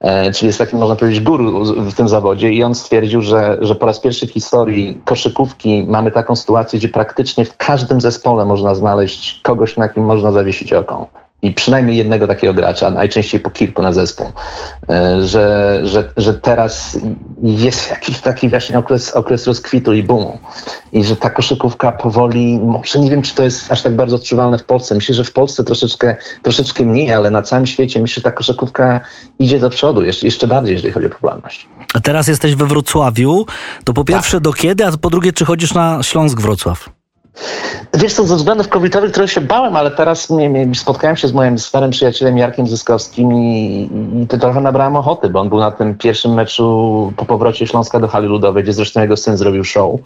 e, 0.00 0.32
czyli 0.32 0.46
jest 0.46 0.58
takim, 0.58 0.78
można 0.78 0.96
powiedzieć, 0.96 1.20
guru 1.20 1.64
w 1.64 1.94
tym 1.94 2.08
zawodzie 2.08 2.52
i 2.52 2.62
on 2.62 2.74
stwierdził, 2.74 3.22
że, 3.22 3.58
że 3.60 3.74
po 3.74 3.86
raz 3.86 4.00
pierwszy 4.00 4.26
w 4.26 4.32
historii 4.32 5.00
koszykówki 5.04 5.86
mamy 5.88 6.10
taką 6.10 6.36
sytuację, 6.36 6.78
gdzie 6.78 6.88
praktycznie 6.88 7.44
w 7.44 7.56
każdym 7.56 8.00
zespole 8.00 8.44
można 8.44 8.74
znaleźć 8.74 9.40
kogoś, 9.42 9.76
na 9.76 9.88
kim 9.88 10.04
można 10.04 10.32
zawiesić 10.32 10.72
oko 10.72 11.21
i 11.42 11.52
przynajmniej 11.52 11.96
jednego 11.96 12.26
takiego 12.26 12.54
gracza, 12.54 12.90
najczęściej 12.90 13.40
po 13.40 13.50
kilku 13.50 13.82
na 13.82 13.92
zespół, 13.92 14.26
e, 14.88 15.22
że, 15.26 15.80
że, 15.84 16.12
że 16.16 16.34
teraz 16.34 16.98
jest 17.42 17.90
jakiś 17.90 18.20
taki 18.20 18.48
właśnie 18.48 18.78
okres, 18.78 19.10
okres 19.10 19.46
rozkwitu 19.46 19.92
i 19.92 20.02
boomu 20.02 20.38
i 20.92 21.04
że 21.04 21.16
ta 21.16 21.30
koszykówka 21.30 21.92
powoli, 21.92 22.58
może 22.58 22.98
nie 22.98 23.10
wiem, 23.10 23.22
czy 23.22 23.34
to 23.34 23.42
jest 23.42 23.72
aż 23.72 23.82
tak 23.82 23.96
bardzo 23.96 24.16
odczuwalne 24.16 24.58
w 24.58 24.64
Polsce. 24.64 24.94
Myślę, 24.94 25.14
że 25.14 25.24
w 25.24 25.32
Polsce 25.32 25.64
troszeczkę, 25.64 26.16
troszeczkę 26.42 26.84
mniej, 26.84 27.12
ale 27.12 27.30
na 27.30 27.42
całym 27.42 27.66
świecie 27.66 28.00
myślę, 28.00 28.14
że 28.14 28.22
ta 28.22 28.32
koszykówka 28.32 29.00
idzie 29.38 29.58
do 29.60 29.70
przodu, 29.70 30.02
jeszcze, 30.02 30.26
jeszcze 30.26 30.46
bardziej, 30.46 30.72
jeżeli 30.72 30.92
chodzi 30.92 31.06
o 31.06 31.10
popularność. 31.10 31.68
A 31.94 32.00
teraz 32.00 32.28
jesteś 32.28 32.54
we 32.54 32.66
Wrocławiu, 32.66 33.46
to 33.84 33.92
po 33.92 34.04
pierwsze 34.04 34.36
tak. 34.36 34.42
do 34.42 34.52
kiedy, 34.52 34.86
a 34.86 34.92
po 34.96 35.10
drugie, 35.10 35.32
czy 35.32 35.44
chodzisz 35.44 35.74
na 35.74 36.02
Śląsk 36.02 36.40
Wrocław? 36.40 37.01
Wiesz 37.94 38.14
co, 38.14 38.26
ze 38.26 38.36
względów 38.36 38.68
covidowych 38.68 39.10
trochę 39.10 39.28
się 39.28 39.40
bałem, 39.40 39.76
ale 39.76 39.90
teraz 39.90 40.28
spotkałem 40.74 41.16
się 41.16 41.28
z 41.28 41.32
moim 41.32 41.58
starym 41.58 41.90
przyjacielem 41.90 42.38
Jarkiem 42.38 42.66
Zyskowskim 42.66 43.32
i, 43.32 43.90
i 44.22 44.26
to 44.26 44.38
trochę 44.38 44.60
nabrałem 44.60 44.96
ochoty, 44.96 45.28
bo 45.28 45.40
on 45.40 45.48
był 45.48 45.58
na 45.58 45.70
tym 45.70 45.98
pierwszym 45.98 46.34
meczu 46.34 47.12
po 47.16 47.24
powrocie 47.24 47.66
Śląska 47.66 48.00
do 48.00 48.08
hali 48.08 48.26
ludowej, 48.26 48.62
gdzie 48.62 48.72
zresztą 48.72 49.00
jego 49.00 49.16
syn 49.16 49.36
zrobił 49.36 49.64
show, 49.64 50.00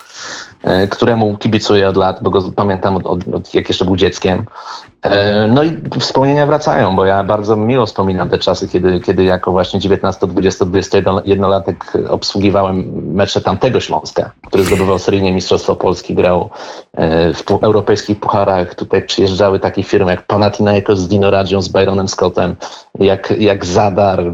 e, 0.62 0.89
któremu 0.89 1.39
kibicuję 1.39 1.89
od 1.89 1.97
lat, 1.97 2.18
bo 2.22 2.31
go 2.31 2.53
pamiętam 2.57 2.97
od, 2.97 3.07
od, 3.07 3.35
od 3.35 3.55
jak 3.55 3.68
jeszcze 3.68 3.85
był 3.85 3.97
dzieckiem. 3.97 4.47
E, 5.11 5.48
no 5.48 5.62
i 5.62 5.76
wspomnienia 6.00 6.46
wracają, 6.46 6.96
bo 6.96 7.04
ja 7.04 7.24
bardzo 7.24 7.57
miło 7.57 7.86
wspominam 7.86 8.28
te 8.28 8.38
czasy, 8.38 8.68
kiedy, 8.68 9.00
kiedy 9.00 9.24
jako 9.24 9.50
właśnie 9.50 9.80
19, 9.80 10.26
20, 10.26 10.64
21 10.64 11.50
latek 11.50 11.92
obsługiwałem 12.09 12.84
mecze 13.14 13.40
tamtego 13.40 13.80
Śląska, 13.80 14.30
który 14.46 14.64
zdobywał 14.64 14.98
seryjnie 14.98 15.32
Mistrzostwo 15.32 15.76
Polski, 15.76 16.14
grał 16.14 16.50
e, 16.94 17.34
w 17.34 17.44
europejskich 17.62 18.20
pucharach. 18.20 18.74
Tutaj 18.74 19.02
przyjeżdżały 19.02 19.61
takie 19.61 19.82
firmy 19.82 20.11
jak 20.11 20.26
Panathinaikos 20.26 20.98
z 20.98 21.09
Dino 21.09 21.30
Radzią, 21.30 21.62
z 21.62 21.68
Byronem 21.68 22.09
Scottem, 22.09 22.57
jak, 22.98 23.34
jak 23.38 23.66
Zadar, 23.66 24.20
e, 24.20 24.32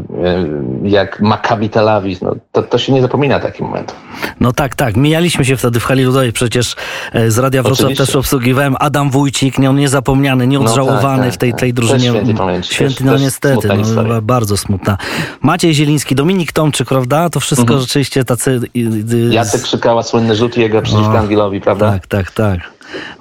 jak 0.83 1.19
Maccabi 1.19 1.69
Tel 1.69 1.89
Aviv. 1.89 2.21
No, 2.21 2.35
to, 2.51 2.63
to 2.63 2.77
się 2.77 2.93
nie 2.93 3.01
zapomina 3.01 3.39
taki 3.39 3.63
moment. 3.63 3.95
No 4.39 4.53
tak, 4.53 4.75
tak. 4.75 4.95
Mijaliśmy 4.95 5.45
się 5.45 5.57
wtedy 5.57 5.79
w 5.79 5.83
hali 5.83 6.03
ludowej. 6.03 6.33
Przecież 6.33 6.75
z 7.27 7.37
Radia 7.37 7.63
Wrocław 7.63 7.97
też 7.97 8.15
obsługiwałem 8.15 8.75
Adam 8.79 9.09
Wójcik, 9.09 9.59
nie, 9.59 9.69
on 9.69 9.75
niezapomniany, 9.75 10.47
nie 10.47 10.59
odżałowany 10.69 11.17
tak, 11.17 11.25
tak, 11.25 11.33
w 11.33 11.37
tej, 11.37 11.51
tak. 11.51 11.59
tej 11.59 11.73
drużynie. 11.73 12.13
pamięci. 12.37 12.73
Święty, 12.73 12.95
Też- 12.95 13.03
no 13.05 13.11
też 13.11 13.21
niestety, 13.21 13.69
no, 14.07 14.21
bardzo 14.21 14.57
smutna. 14.57 14.97
Maciej 15.41 15.73
Zieliński, 15.73 16.15
Dominik 16.15 16.51
Tomczyk, 16.51 16.87
prawda? 16.87 17.29
To 17.29 17.39
wszystko 17.39 17.63
Mhm. 17.63 17.81
rzeczywiście 17.81 18.25
tacy... 18.25 18.61
Jacek 19.29 19.61
Krzykała, 19.61 20.03
słynny 20.03 20.35
rzut 20.35 20.57
jego 20.57 20.81
przeciwko 20.81 21.11
O, 21.13 21.19
Angilowi, 21.19 21.61
prawda? 21.61 21.91
Tak, 21.91 22.07
tak, 22.07 22.31
tak. 22.31 22.59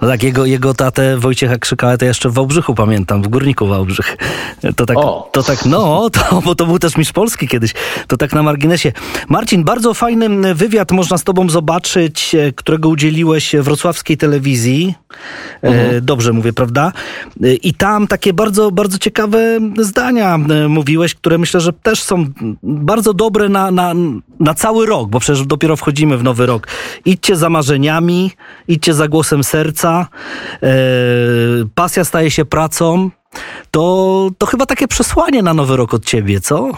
No 0.03 0.09
tak, 0.09 0.23
jego, 0.23 0.47
jego 0.47 0.75
tatę 0.75 1.19
Wojciecha 1.19 1.59
Krzykała 1.59 1.97
to 1.97 2.05
jeszcze 2.05 2.29
w 2.29 2.33
Wałbrzychu 2.33 2.75
pamiętam, 2.75 3.23
w 3.23 3.29
Górniku 3.29 3.67
Wałbrzych. 3.67 4.17
To 4.77 4.87
tak, 4.87 4.99
O. 4.99 5.29
to 5.33 5.43
tak, 5.43 5.67
no, 5.67 6.11
to, 6.11 6.43
bo 6.45 6.55
to 6.55 6.67
był 6.67 6.79
też 6.79 6.97
mistrz 6.97 7.13
Polski 7.13 7.49
kiedyś. 7.49 7.75
To 8.07 8.17
tak 8.17 8.33
na 8.33 8.43
marginesie. 8.43 8.93
Marcin, 9.29 9.65
bardzo 9.65 9.95
fajny 9.95 10.55
wywiad 10.55 10.93
można 10.93 11.19
z 11.19 11.25
tobą 11.25 11.51
zobaczyć, 11.51 12.35
e, 12.35 12.53
którego 12.53 12.89
udzieliłeś 12.89 13.57
wrocławskiej 13.57 14.17
telewizji. 14.17 14.95
E, 15.63 16.01
Dobrze 16.01 16.33
mówię, 16.33 16.53
prawda? 16.53 16.93
E, 17.43 17.55
I 17.55 17.75
tam 17.75 18.07
takie 18.07 18.33
bardzo, 18.33 18.71
bardzo 18.71 18.99
ciekawe 18.99 19.59
zdania 19.79 20.39
mówiłeś, 20.69 21.15
które 21.15 21.39
myślę, 21.39 21.61
że 21.61 21.73
też 21.73 22.03
są 22.03 22.27
bardzo 22.63 23.15
dobre 23.15 23.49
na, 23.49 23.71
na, 23.71 23.95
na 24.41 24.55
cały 24.55 24.87
rok, 24.87 25.09
bo 25.09 25.21
przecież 25.21 25.47
dopiero 25.47 25.77
wchodzimy 25.77 26.19
w 26.19 26.23
nowy 26.23 26.47
rok. 26.47 26.67
Idźcie 27.05 27.37
za 27.37 27.51
marzeniami, 27.51 28.31
idźcie 28.69 28.95
za 28.95 29.09
głosem 29.09 29.45
serca, 29.45 29.62
e, 30.63 30.69
pasja 31.75 32.05
staje 32.05 32.31
się 32.31 32.45
pracą. 32.45 33.11
To, 33.71 34.31
to 34.39 34.47
chyba 34.47 34.67
takie 34.67 34.89
przesłanie 34.89 35.43
na 35.43 35.55
nowy 35.55 35.77
rok 35.77 35.95
od 35.95 36.05
ciebie, 36.05 36.41
co? 36.41 36.71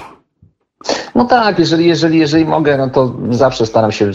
No 1.14 1.24
tak, 1.24 1.58
jeżeli, 1.58 1.86
jeżeli, 1.86 2.18
jeżeli 2.18 2.44
mogę, 2.44 2.78
no 2.78 2.90
to 2.90 3.14
zawsze 3.30 3.66
staram 3.66 3.92
się 3.92 4.10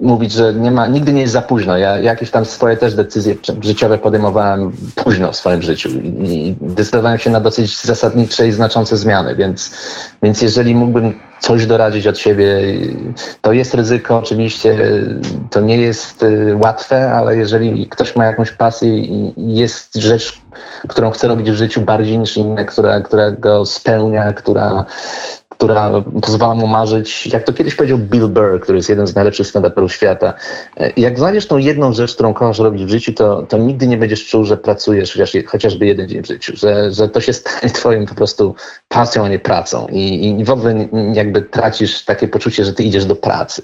mówić, 0.00 0.32
że 0.32 0.54
nie 0.54 0.70
ma, 0.70 0.86
nigdy 0.86 1.12
nie 1.12 1.20
jest 1.20 1.32
za 1.32 1.42
późno. 1.42 1.76
Ja 1.76 1.98
jakieś 1.98 2.30
tam 2.30 2.44
swoje 2.44 2.76
też 2.76 2.94
decyzje 2.94 3.34
życiowe 3.60 3.98
podejmowałem 3.98 4.72
późno 4.94 5.32
w 5.32 5.36
swoim 5.36 5.62
życiu 5.62 5.88
i 6.22 6.56
decydowałem 6.60 7.18
się 7.18 7.30
na 7.30 7.40
dosyć 7.40 7.82
zasadnicze 7.82 8.48
i 8.48 8.52
znaczące 8.52 8.96
zmiany, 8.96 9.36
więc, 9.36 9.70
więc 10.22 10.42
jeżeli 10.42 10.74
mógłbym 10.74 11.14
coś 11.40 11.66
doradzić 11.66 12.06
od 12.06 12.18
siebie, 12.18 12.62
to 13.40 13.52
jest 13.52 13.74
ryzyko 13.74 14.18
oczywiście, 14.18 14.78
to 15.50 15.60
nie 15.60 15.76
jest 15.76 16.22
y, 16.22 16.56
łatwe, 16.56 17.12
ale 17.12 17.36
jeżeli 17.36 17.88
ktoś 17.88 18.16
ma 18.16 18.24
jakąś 18.24 18.50
pasję 18.50 18.98
i 18.98 19.34
jest 19.36 19.94
rzecz, 19.94 20.42
którą 20.88 21.10
chce 21.10 21.28
robić 21.28 21.50
w 21.50 21.54
życiu 21.54 21.80
bardziej 21.80 22.18
niż 22.18 22.36
inne, 22.36 22.64
która, 22.64 23.00
która 23.00 23.30
go 23.30 23.66
spełnia, 23.66 24.32
która 24.32 24.84
która 25.58 25.90
pozwala 26.22 26.54
mu 26.54 26.66
marzyć, 26.66 27.26
jak 27.26 27.42
to 27.42 27.52
kiedyś 27.52 27.74
powiedział 27.74 27.98
Bill 27.98 28.28
Burr, 28.28 28.60
który 28.60 28.78
jest 28.78 28.88
jeden 28.88 29.06
z 29.06 29.14
najlepszych 29.14 29.46
stand-uperów 29.46 29.88
świata. 29.88 30.34
E, 30.76 30.92
Jak 30.96 31.18
znajdziesz 31.18 31.46
tą 31.46 31.58
jedną 31.58 31.92
rzecz, 31.92 32.14
którą 32.14 32.34
kochasz 32.34 32.58
robić 32.58 32.84
w 32.84 32.88
życiu, 32.88 33.12
to, 33.12 33.42
to 33.42 33.58
nigdy 33.58 33.86
nie 33.86 33.96
będziesz 33.96 34.26
czuł, 34.26 34.44
że 34.44 34.56
pracujesz 34.56 35.12
chociaż, 35.12 35.32
chociażby 35.46 35.86
jeden 35.86 36.08
dzień 36.08 36.22
w 36.22 36.26
życiu, 36.26 36.52
że, 36.56 36.92
że 36.92 37.08
to 37.08 37.20
się 37.20 37.32
stanie 37.32 37.72
twoim 37.78 38.06
po 38.06 38.14
prostu 38.14 38.54
pasją, 38.88 39.24
a 39.24 39.28
nie 39.28 39.38
pracą 39.38 39.86
i, 39.90 40.28
i 40.40 40.44
w 40.44 40.50
ogóle 40.50 40.88
jakby 41.12 41.42
tracisz 41.42 42.04
takie 42.04 42.28
poczucie, 42.28 42.64
że 42.64 42.72
ty 42.72 42.82
idziesz 42.82 43.04
do 43.04 43.16
pracy, 43.16 43.62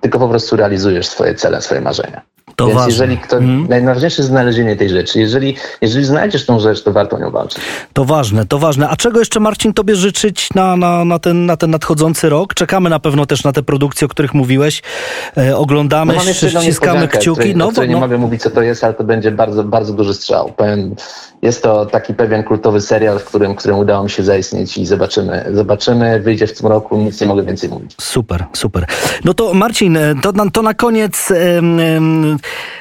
tylko 0.00 0.18
po 0.18 0.28
prostu 0.28 0.56
realizujesz 0.56 1.06
swoje 1.06 1.34
cele, 1.34 1.62
swoje 1.62 1.80
marzenia. 1.80 2.33
To 2.56 2.66
Więc 2.66 2.78
ważne. 2.78 2.92
jeżeli 2.92 3.18
kto, 3.18 3.36
Mhm. 3.36 3.66
najważniejsze 3.68 4.22
jest 4.22 4.28
znalezienie 4.30 4.76
tej 4.76 4.88
rzeczy. 4.88 5.20
Jeżeli, 5.20 5.56
jeżeli 5.80 6.04
znajdziesz 6.04 6.46
tą 6.46 6.60
rzecz, 6.60 6.82
to 6.82 6.92
warto 6.92 7.16
o 7.16 7.18
nią 7.18 7.30
walczyć. 7.30 7.58
To 7.92 8.04
ważne, 8.04 8.46
to 8.46 8.58
ważne. 8.58 8.88
A 8.88 8.96
czego 8.96 9.18
jeszcze, 9.18 9.40
Marcin, 9.40 9.72
tobie 9.72 9.96
życzyć 9.96 10.48
na, 10.54 10.76
na, 10.76 11.04
na, 11.04 11.18
ten, 11.18 11.46
na 11.46 11.56
ten 11.56 11.70
nadchodzący 11.70 12.28
rok? 12.28 12.54
Czekamy 12.54 12.90
na 12.90 12.98
pewno 12.98 13.26
też 13.26 13.44
na 13.44 13.52
te 13.52 13.62
produkcje, 13.62 14.04
o 14.06 14.08
których 14.08 14.34
mówiłeś. 14.34 14.82
E, 15.36 15.56
oglądamy, 15.56 16.14
No 16.14 16.60
ściskamy 16.62 17.08
kciuki. 17.08 17.30
Której, 17.40 17.56
No, 17.56 17.70
której 17.70 17.88
no, 17.90 17.94
nie 17.94 18.00
mogę 18.00 18.18
mówić, 18.18 18.42
co 18.42 18.50
to 18.50 18.62
jest, 18.62 18.84
ale 18.84 18.94
to 18.94 19.04
będzie 19.04 19.30
bardzo, 19.30 19.64
bardzo 19.64 19.92
duży 19.92 20.14
strzał. 20.14 20.52
Powiem, 20.56 20.94
jest 21.42 21.62
to 21.62 21.86
taki 21.86 22.14
pewien 22.14 22.42
kultowy 22.42 22.80
serial, 22.80 23.18
w 23.18 23.24
którym, 23.24 23.54
którym 23.54 23.78
udało 23.78 24.04
mi 24.04 24.10
się 24.10 24.22
zaistnieć 24.22 24.78
i 24.78 24.86
zobaczymy. 24.86 25.44
Zobaczymy, 25.52 26.20
wyjdzie 26.20 26.46
w 26.46 26.58
tym 26.58 26.66
roku, 26.66 26.96
nic 26.96 27.20
nie 27.20 27.26
mogę 27.26 27.42
więcej 27.42 27.68
mówić. 27.70 27.94
Super, 28.00 28.44
super. 28.52 28.86
No 29.24 29.34
to 29.34 29.54
Marcin, 29.54 29.96
e, 29.96 30.14
to, 30.22 30.32
na- 30.32 30.50
to 30.50 30.62
na 30.62 30.74
koniec 30.74 31.30
em, 31.30 31.80
em, 31.80 32.36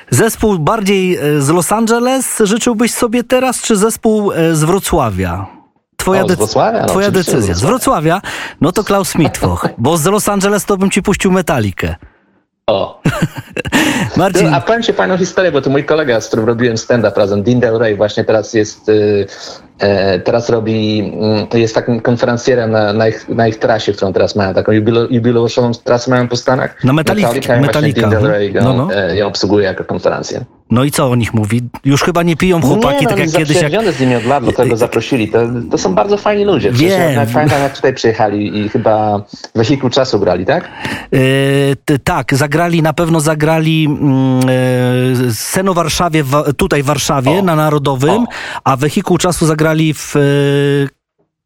zespół 0.10 0.60
bardziej 0.60 1.18
e, 1.18 1.42
z 1.42 1.50
Los 1.50 1.72
Angeles 1.72 2.42
życzyłbyś 2.44 2.94
sobie 2.94 3.24
teraz, 3.24 3.62
czy 3.62 3.76
zespół 3.76 4.32
e, 4.32 4.56
z 4.56 4.64
Wrocławia? 4.64 5.46
Twoja, 5.98 6.24
O, 6.24 6.30
z 6.30 6.36
Wrocławia? 6.36 6.82
No, 6.82 6.88
twoja 6.88 7.08
oczywiście 7.08 7.32
z 7.32 7.36
decyzja. 7.36 7.56
Z 7.56 7.62
Wrocławia? 7.62 8.22
No 8.62 8.72
to 8.72 8.84
Klaus 8.84 9.16
Mitwoch, 9.16 9.68
bo 9.78 9.98
z 9.98 10.06
Los 10.06 10.30
Angeles 10.30 10.66
to 10.66 10.78
bym 10.78 10.90
ci 10.92 11.02
puścił 11.02 11.32
metalikę. 11.32 11.96
O, 12.68 13.02
Marcin, 14.18 14.52
No, 14.52 14.58
a 14.58 14.62
powiem 14.62 14.84
ci 14.84 14.94
fajną 14.94 15.18
historię, 15.18 15.52
bo 15.52 15.62
to 15.62 15.70
mój 15.70 15.86
kolega, 15.86 16.22
z 16.22 16.28
którym 16.28 16.46
robiłem 16.46 16.78
stand-up 16.78 17.20
razem, 17.20 17.44
Dean 17.44 17.60
Del 17.60 17.78
Rey, 17.80 17.96
właśnie 17.96 18.24
teraz 18.24 18.54
jest, 18.54 18.90
y, 18.90 19.28
teraz 20.24 20.50
robi, 20.50 21.00
mm, 21.00 21.48
jest 21.54 21.76
takim 21.76 22.00
konferencjerem 22.00 22.72
na, 22.72 22.94
na, 22.94 23.08
ich, 23.08 23.30
na 23.30 23.48
ich 23.48 23.60
trasie, 23.60 23.94
którą 23.94 24.14
teraz 24.14 24.36
mają, 24.36 24.54
taką 24.54 24.72
jubile, 24.72 25.08
jubileuszową 25.10 25.72
trasę 25.84 26.12
mają 26.12 26.28
po 26.28 26.36
Stanach. 26.36 26.84
Na 26.84 26.94
Metallica- 26.94 27.62
Metallica, 27.62 28.08
Del 28.08 28.18
mhm. 28.18 28.32
Rey 28.32 28.54
ją, 28.54 28.64
No, 28.64 28.74
no. 28.74 28.96
e, 28.96 29.18
ją 29.18 29.28
obsługuje 29.28 29.66
jako 29.66 29.84
konferencję. 29.84 30.46
no 30.72 30.84
i 30.84 30.92
co 30.92 31.10
o 31.10 31.16
nich 31.16 31.34
mówi? 31.34 31.62
Już 31.86 32.04
chyba 32.04 32.24
nie 32.24 32.36
piją 32.36 32.62
chłopaki, 32.62 32.96
nie, 32.96 33.04
no, 33.04 33.10
tak 33.10 33.20
jak 33.20 33.30
kiedyś. 33.32 33.62
Jak... 33.62 33.94
z 33.94 34.00
nimi 34.00 34.16
od 34.16 34.26
lat, 34.26 34.46
do 34.46 34.52
tego 34.52 34.78
zaprosili. 34.78 35.28
To, 35.28 35.40
to 35.72 35.78
są 35.78 35.96
bardzo 35.96 36.18
fajni 36.18 36.46
ludzie. 36.46 36.72
Wiem. 36.72 37.28
pamiętam, 37.34 37.62
jak 37.62 37.76
tutaj 37.76 37.94
przyjechali 37.94 38.58
i 38.60 38.70
chyba 38.70 39.20
w 39.20 39.58
wehikuł 39.58 39.90
czasu 39.90 40.20
grali, 40.20 40.46
tak? 40.46 40.64
E, 40.64 41.18
t- 41.86 42.00
tak, 42.00 42.34
zagrali, 42.34 42.82
na 42.82 42.94
pewno 42.94 43.20
zagrali 43.20 43.86
mm, 43.86 44.40
e, 45.30 45.34
scenę 45.34 45.72
w 45.72 45.76
Warszawie, 45.76 46.24
w, 46.24 46.54
tutaj 46.58 46.84
w 46.84 46.86
Warszawie, 46.86 47.40
O. 47.40 47.42
na 47.42 47.56
Narodowym, 47.56 48.24
O. 48.24 48.28
a 48.64 48.76
wehikuł 48.76 49.18
czasu 49.18 49.46
zagrali 49.46 49.63
w 49.94 50.16
e, 50.16 50.20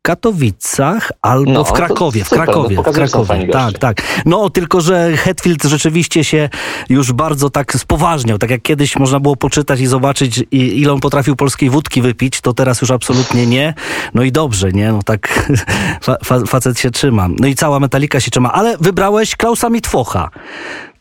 Katowicach 0.07 1.11
albo 1.21 1.51
No, 1.51 1.63
w 1.63 1.73
Krakowie. 1.73 2.23
W 2.23 2.27
super, 2.27 2.45
Krakowie, 2.45 2.75
no 2.75 2.83
w 2.83 2.91
Krakowie. 2.91 3.47
Tak, 3.47 3.77
tak. 3.77 4.01
No, 4.25 4.49
tylko 4.49 4.81
że 4.81 5.17
Hetfield 5.17 5.63
rzeczywiście 5.63 6.23
się 6.23 6.49
już 6.89 7.11
bardzo 7.13 7.49
tak 7.49 7.73
spoważniał. 7.73 8.37
Tak 8.37 8.49
jak 8.49 8.61
kiedyś 8.61 8.95
można 8.95 9.19
było 9.19 9.35
poczytać 9.35 9.79
i 9.79 9.87
zobaczyć, 9.87 10.43
ile 10.51 10.93
on 10.93 10.99
potrafił 10.99 11.35
polskiej 11.35 11.69
wódki 11.69 12.01
wypić, 12.01 12.41
to 12.41 12.53
teraz 12.53 12.81
już 12.81 12.91
absolutnie 12.91 13.45
nie. 13.45 13.73
No 14.13 14.23
i 14.23 14.31
dobrze, 14.31 14.71
nie? 14.71 14.91
No 14.91 15.03
tak 15.03 15.49
fa- 16.25 16.45
facet 16.47 16.79
się 16.79 16.91
trzyma. 16.91 17.27
No 17.39 17.47
i 17.47 17.55
cała 17.55 17.79
metalika 17.79 18.19
się 18.19 18.31
trzyma. 18.31 18.53
Ale 18.53 18.77
wybrałeś 18.77 19.35
Klausa 19.35 19.69
Mitwocha. 19.69 20.29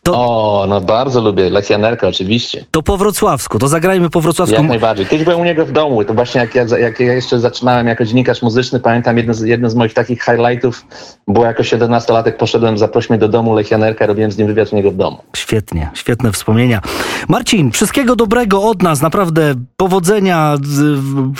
To, 0.07 0.13
O, 0.17 0.65
no 0.69 0.81
bardzo 0.81 1.21
lubię. 1.21 1.49
Lechianerka 1.49 2.07
oczywiście. 2.07 2.65
to 2.71 2.83
po 2.83 2.97
wrocławsku, 2.97 3.59
to 3.59 3.67
zagrajmy 3.67 4.09
po 4.09 4.21
wrocławsku. 4.21 4.55
Jak 4.55 4.67
najbardziej. 4.67 5.05
Kiedyś 5.05 5.25
byłem 5.25 5.39
u 5.39 5.43
niego 5.43 5.65
w 5.65 5.71
domu. 5.71 6.03
To 6.03 6.13
właśnie 6.13 6.41
jak 6.41 6.55
ja, 6.55 6.77
jak 6.77 6.99
ja 6.99 7.13
jeszcze 7.13 7.39
zaczynałem 7.39 7.87
jako 7.87 8.05
dziennikarz 8.05 8.41
muzyczny, 8.41 8.79
pamiętam 8.79 9.17
jedno 9.17 9.33
z, 9.33 9.41
jedno 9.41 9.69
z 9.69 9.75
moich 9.75 9.93
takich 9.93 10.23
highlightów 10.23 10.85
było 11.27 11.45
jako 11.45 11.63
17-latek 11.63 12.31
poszedłem, 12.31 12.77
zaproś 12.77 13.09
mnie 13.09 13.19
do 13.19 13.27
domu 13.27 13.53
Lechianerka, 13.55 14.05
robiłem 14.05 14.31
z 14.31 14.37
nim 14.37 14.47
wywiad 14.47 14.73
u 14.73 14.75
niego 14.75 14.91
w 14.91 14.95
domu. 14.95 15.17
Świetnie, 15.35 15.89
świetne 15.93 16.31
wspomnienia. 16.31 16.81
Marcin, 17.27 17.71
wszystkiego 17.71 18.15
dobrego 18.15 18.63
od 18.63 18.83
nas, 18.83 19.01
naprawdę 19.01 19.53
powodzenia 19.77 20.57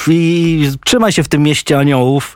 i 0.08 0.70
trzymaj 0.86 1.12
się 1.12 1.24
w 1.24 1.28
tym 1.28 1.44
mieście 1.44 1.80
aniołów. 1.80 2.36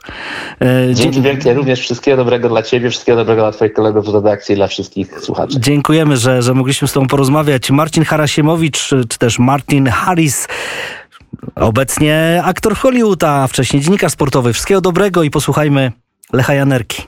E, 0.60 0.94
Dzięki 0.94 1.22
wielkie, 1.22 1.54
również 1.54 1.80
wszystkiego 1.80 2.16
dobrego 2.16 2.48
dla 2.48 2.62
ciebie, 2.62 2.90
wszystkiego 2.90 3.18
dobrego 3.18 3.42
dla 3.42 3.52
twoich 3.52 3.72
kolegów 3.72 4.06
z 4.06 4.14
redakcji 4.14 4.52
i 4.52 4.56
dla 4.56 4.66
wszystkich 4.66 5.20
słuchaczy. 5.20 5.60
Dziękujemy, 5.60 6.16
że, 6.22 6.42
że 6.42 6.54
mogliśmy 6.54 6.88
z 6.88 6.92
Tobą 6.92 7.06
porozmawiać. 7.06 7.70
Marcin 7.70 8.04
Harasiemowicz, 8.04 8.88
czy, 8.88 9.06
też 9.06 9.38
Martin 9.38 9.86
Harris, 9.86 10.48
obecnie 11.54 12.42
aktor 12.44 12.76
Hollywood, 12.76 13.24
a 13.24 13.46
wcześniej 13.46 13.82
dziennikarz 13.82 14.12
sportowy. 14.12 14.52
Wszystkiego 14.52 14.80
dobrego 14.80 15.22
i 15.22 15.30
posłuchajmy 15.30 15.92
Lecha 16.32 16.54
Janerki. 16.54 17.02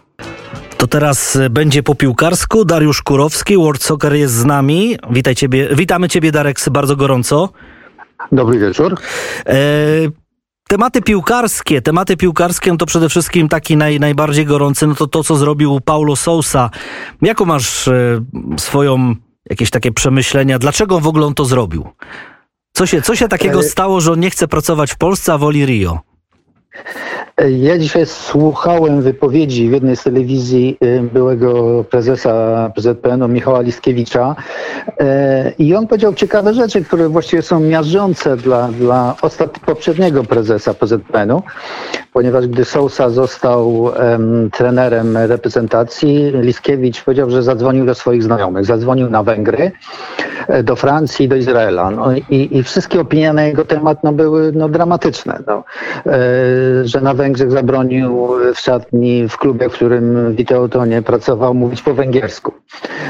To 0.76 0.86
teraz 0.86 1.38
będzie 1.50 1.82
po 1.82 1.94
piłkarsku. 1.94 2.64
Dariusz 2.64 3.02
Kurowski, 3.02 3.56
World 3.56 3.82
Soccer 3.82 4.14
jest 4.14 4.34
z 4.34 4.44
nami. 4.44 4.96
Witaj 5.10 5.34
ciebie, 5.34 5.68
witamy 5.72 6.08
Ciebie, 6.08 6.32
Darek, 6.32 6.58
bardzo 6.70 6.96
gorąco. 6.96 7.48
Dobry 8.32 8.58
wieczór. 8.58 8.94
E, 9.46 9.54
Tematy 10.74 11.02
piłkarskie, 11.02 11.82
tematy 11.82 12.16
piłkarskie 12.16 12.70
no 12.70 12.76
to 12.76 12.86
przede 12.86 13.08
wszystkim 13.08 13.48
taki 13.48 13.76
naj, 13.76 14.00
najbardziej 14.00 14.46
gorący, 14.46 14.86
no 14.86 14.94
to 14.94 15.06
to, 15.06 15.24
co 15.24 15.36
zrobił 15.36 15.80
Paulo 15.80 16.16
Sousa. 16.16 16.70
Jaką 17.22 17.44
masz 17.44 17.88
e, 17.88 18.20
swoją, 18.58 19.14
jakieś 19.50 19.70
takie 19.70 19.92
przemyślenia, 19.92 20.58
dlaczego 20.58 21.00
w 21.00 21.06
ogóle 21.06 21.26
on 21.26 21.34
to 21.34 21.44
zrobił? 21.44 21.88
Co 22.72 22.86
się, 22.86 23.02
co 23.02 23.16
się 23.16 23.28
takiego 23.28 23.60
E, 23.60 23.62
stało, 23.62 24.00
że 24.00 24.12
on 24.12 24.20
nie 24.20 24.30
chce 24.30 24.48
pracować 24.48 24.92
w 24.92 24.96
Polsce, 24.96 25.32
a 25.32 25.38
woli 25.38 25.66
Rio? 25.66 26.00
Ja 27.58 27.78
dzisiaj 27.78 28.06
słuchałem 28.06 29.02
wypowiedzi 29.02 29.68
w 29.68 29.72
jednej 29.72 29.96
z 29.96 30.02
telewizji 30.02 30.76
y, 30.84 31.00
byłego 31.12 31.84
prezesa 31.84 32.70
PZPN-u 32.74 33.28
Michała 33.28 33.60
Liskiewicza 33.60 34.36
e, 35.00 35.52
i 35.58 35.74
on 35.74 35.86
powiedział 35.86 36.14
ciekawe 36.14 36.54
rzeczy, 36.54 36.84
które 36.84 37.08
właściwie 37.08 37.42
są 37.42 37.60
miażdżące 37.60 38.36
dla, 38.36 38.68
dla 38.68 39.14
ostat- 39.22 39.58
poprzedniego 39.66 40.24
prezesa 40.24 40.74
PZPN-u, 40.74 41.42
ponieważ 42.12 42.46
gdy 42.46 42.64
Sousa 42.64 43.10
został 43.10 43.90
em, 43.96 44.50
trenerem 44.50 45.16
reprezentacji, 45.16 46.32
Liskiewicz 46.34 47.02
powiedział, 47.02 47.30
że 47.30 47.42
zadzwonił 47.42 47.86
do 47.86 47.94
swoich 47.94 48.22
znajomych, 48.22 48.64
zadzwonił 48.64 49.10
na 49.10 49.22
Węgry 49.22 49.72
do 50.64 50.76
Francji, 50.76 51.28
do 51.28 51.36
Izraela. 51.36 51.90
No 51.90 52.12
i, 52.12 52.48
i 52.58 52.62
wszystkie 52.62 53.00
opinie 53.00 53.32
na 53.32 53.42
jego 53.44 53.64
temat 53.64 54.04
no, 54.04 54.12
były 54.12 54.52
no, 54.52 54.68
dramatyczne. 54.68 55.38
No. 55.46 55.64
Że 56.84 57.00
na 57.00 57.13
Węgrzech 57.14 57.50
zabronił 57.50 58.28
w 58.54 58.58
szatni, 58.58 59.28
w 59.28 59.36
klubie, 59.36 59.68
w 59.68 59.72
którym 59.72 60.34
Witeotonie 60.34 61.02
pracował, 61.02 61.54
mówić 61.54 61.82
po 61.82 61.94
węgiersku. 61.94 62.52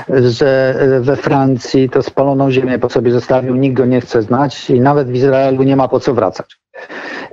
Że 0.09 0.75
we 1.01 1.17
Francji 1.17 1.91
to 1.91 2.03
spaloną 2.03 2.51
ziemię 2.51 2.79
po 2.79 2.89
sobie 2.89 3.13
zostawił, 3.13 3.55
nikt 3.55 3.77
go 3.77 3.85
nie 3.85 4.01
chce 4.01 4.23
znać 4.23 4.71
i 4.71 4.81
nawet 4.81 5.09
w 5.09 5.15
Izraelu 5.15 5.63
nie 5.63 5.77
ma 5.77 5.89
po 5.89 6.01
co 6.01 6.15
wracać. 6.15 6.59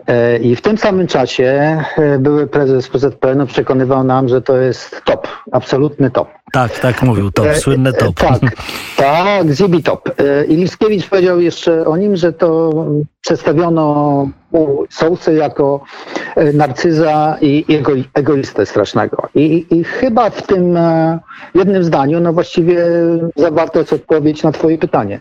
E, 0.08 0.38
I 0.38 0.56
w 0.56 0.62
tym 0.62 0.78
samym 0.78 1.08
czasie 1.08 1.84
e, 1.98 2.20
były 2.20 2.48
prezes 2.48 2.90
PZPN 2.90 3.48
przekonywał 3.48 4.04
nam, 4.04 4.28
że 4.28 4.42
to 4.42 4.58
jest 4.58 5.02
top, 5.06 5.28
absolutny 5.52 6.12
top. 6.12 6.41
Tak, 6.52 6.80
tak 6.80 7.02
mówił, 7.04 7.32
top, 7.32 7.46
E, 7.46 7.56
słynny 7.56 7.94
top. 7.94 8.16
Tak, 8.16 8.40
tak, 8.98 9.52
Zibi 9.52 9.84
top. 9.84 10.10
E, 10.20 10.46
I 10.46 10.56
Liskiewicz 10.56 11.10
powiedział 11.10 11.40
jeszcze 11.42 11.86
o 11.86 11.98
nim, 11.98 12.16
że 12.16 12.34
to 12.34 12.72
przedstawiono 13.22 14.28
mu 14.52 14.86
Sousę 14.90 15.34
jako 15.34 15.84
e, 16.36 16.54
narcyza 16.54 17.38
i 17.42 17.66
ego, 17.76 17.92
egoistę 18.14 18.66
strasznego. 18.66 19.28
I, 19.36 19.66
I 19.72 19.84
chyba 19.84 20.30
w 20.30 20.42
tym 20.48 20.78
e, 20.78 21.20
jednym 21.56 21.84
zdaniu, 21.84 22.20
no 22.20 22.34
właściwie 22.34 22.86
zawarto 23.36 23.80
jest 23.80 23.94
odpowiedź 23.94 24.44
na 24.44 24.52
twoje 24.52 24.78
pytanie. 24.78 25.20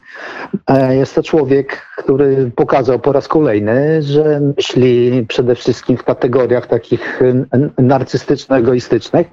E, 0.67 0.97
Jest 0.97 1.15
to 1.15 1.23
człowiek, 1.23 1.87
który 1.97 2.51
pokazał 2.57 2.99
po 2.99 3.13
raz 3.13 3.29
kolejny, 3.29 4.03
że 4.03 4.41
myśli 4.57 5.25
przede 5.29 5.55
wszystkim 5.55 5.97
w 5.97 6.05
kategoriach 6.05 6.67
takich 6.67 7.21
narcystyczno-egoistycznych. 7.79 9.25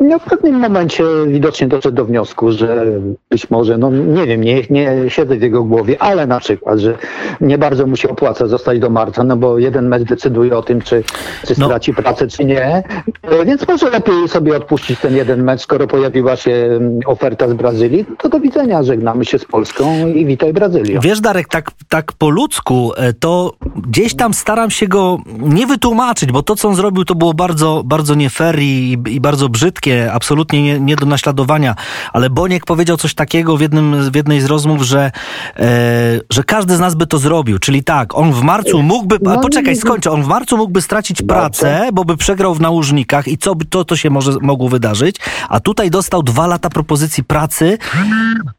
No 0.00 0.18
w 0.18 0.24
pewnym 0.24 0.54
momencie 0.54 1.04
widocznie 1.26 1.66
doszedł 1.66 1.96
do 1.96 2.04
wniosku, 2.04 2.52
że 2.52 2.86
być 3.30 3.50
może, 3.50 3.78
no 3.78 3.90
nie 3.90 4.26
wiem, 4.26 4.44
nie, 4.44 4.62
nie 4.70 4.96
siedzę 5.08 5.36
w 5.36 5.42
jego 5.42 5.64
głowie, 5.64 5.96
ale 6.02 6.26
na 6.26 6.40
przykład, 6.40 6.78
że 6.78 6.98
nie 7.40 7.58
bardzo 7.58 7.86
mu 7.86 7.96
się 7.96 8.08
opłaca 8.08 8.46
zostać 8.46 8.78
do 8.78 8.90
marca, 8.90 9.24
no 9.24 9.36
bo 9.36 9.58
jeden 9.58 9.88
mecz 9.88 10.02
decyduje 10.02 10.56
o 10.56 10.62
tym, 10.62 10.80
czy, 10.80 11.04
czy 11.46 11.54
No. 11.58 11.66
straci 11.66 11.94
pracę, 11.94 12.28
czy 12.28 12.44
nie. 12.44 12.82
E, 13.22 13.44
Więc 13.46 13.68
może 13.68 13.90
lepiej 13.90 14.28
sobie 14.28 14.56
odpuścić 14.56 15.00
ten 15.00 15.16
jeden 15.16 15.42
mecz, 15.44 15.60
skoro 15.60 15.86
pojawiła 15.86 16.36
się 16.36 16.50
mm, 16.50 17.00
oferta 17.06 17.48
z 17.48 17.54
Brazylii. 17.54 18.04
To 18.18 18.28
do 18.28 18.40
widzenia, 18.40 18.82
żegnamy 18.82 19.24
się 19.24 19.38
z 19.38 19.44
Polską 19.44 20.06
i 20.06 20.26
witaj 20.26 20.52
Brazylią. 20.52 21.00
Wiesz, 21.00 21.20
Darek, 21.20 21.48
tak, 21.48 21.70
tak 21.88 22.12
po 22.12 22.30
ludzku, 22.30 22.92
e, 22.96 23.12
to 23.12 23.52
gdzieś 23.76 24.16
tam 24.16 24.34
staram 24.34 24.70
się 24.70 24.88
go 24.88 25.18
nie 25.38 25.66
wytłumaczyć, 25.66 26.32
bo 26.32 26.42
to, 26.42 26.56
co 26.56 26.68
on 26.68 26.74
zrobił, 26.74 27.04
to 27.04 27.14
było 27.14 27.34
bardzo, 27.34 27.82
bardzo 27.84 28.14
nie 28.14 28.30
fair 28.30 28.58
i, 28.58 28.98
i 29.08 29.20
bardzo 29.20 29.48
brzydkie, 29.48 30.12
absolutnie 30.12 30.62
nie, 30.62 30.80
nie 30.80 30.96
do 30.96 31.06
naśladowania. 31.08 31.74
Ale 32.12 32.30
Boniek 32.30 32.64
powiedział 32.64 32.96
coś 32.96 33.14
takiego 33.14 33.56
w, 33.56 33.60
jednym, 33.60 34.10
w 34.10 34.16
jednej 34.16 34.40
z 34.40 34.44
rozmów, 34.44 34.82
że, 34.82 35.10
e, 35.56 35.62
że 36.30 36.44
każdy 36.44 36.76
z 36.76 36.80
nas 36.80 36.94
by 36.94 37.06
to 37.06 37.18
zrobił. 37.18 37.58
Czyli 37.58 37.84
tak, 37.84 38.14
on 38.14 38.32
w 38.32 38.42
marcu 38.42 38.82
mógłby. 38.82 39.16
A 39.16 39.34
No, 39.34 39.40
poczekaj, 39.40 39.76
skończę. 39.76 40.10
On 40.10 40.22
w 40.22 40.26
marcu 40.26 40.56
mógłby 40.56 40.82
stracić 40.82 41.22
pracę, 41.22 41.88
bo 41.92 42.04
by 42.04 42.16
przegrał 42.16 42.54
w 42.54 42.60
nałożnikach 42.60 43.28
i 43.28 43.38
co 43.38 43.54
by 43.54 43.64
to, 43.64 43.84
to 43.84 43.96
się 43.96 44.10
może 44.10 44.32
mogło 44.40 44.68
wydarzyć. 44.68 45.16
A 45.48 45.60
tutaj 45.60 45.90
dostał 45.90 46.22
dwa 46.22 46.46
lata 46.46 46.70
propozycji 46.70 47.24
pracy. 47.24 47.78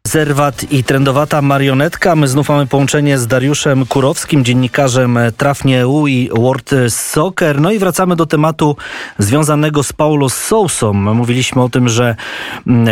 Zerwat 0.07 0.71
i 0.71 0.83
trendowata 0.83 1.41
marionetka. 1.41 2.15
My 2.15 2.27
znów 2.27 2.49
mamy 2.49 2.67
połączenie 2.67 3.17
z 3.17 3.27
Dariuszem 3.27 3.85
Kurowskim, 3.85 4.45
dziennikarzem 4.45 5.19
Trafnie.eu 5.37 6.07
i 6.07 6.29
World 6.37 6.71
Soccer. 6.89 7.61
No 7.61 7.71
i 7.71 7.79
wracamy 7.79 8.15
do 8.15 8.25
tematu 8.25 8.75
związanego 9.19 9.83
z 9.83 9.93
Paulo 9.93 10.29
Sousą. 10.29 10.93
Mówiliśmy 10.93 11.61
o 11.61 11.69
tym, 11.69 11.89
że 11.89 12.15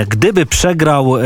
gdyby 0.09 0.45
przegrał, 0.45 1.17
e, 1.17 1.21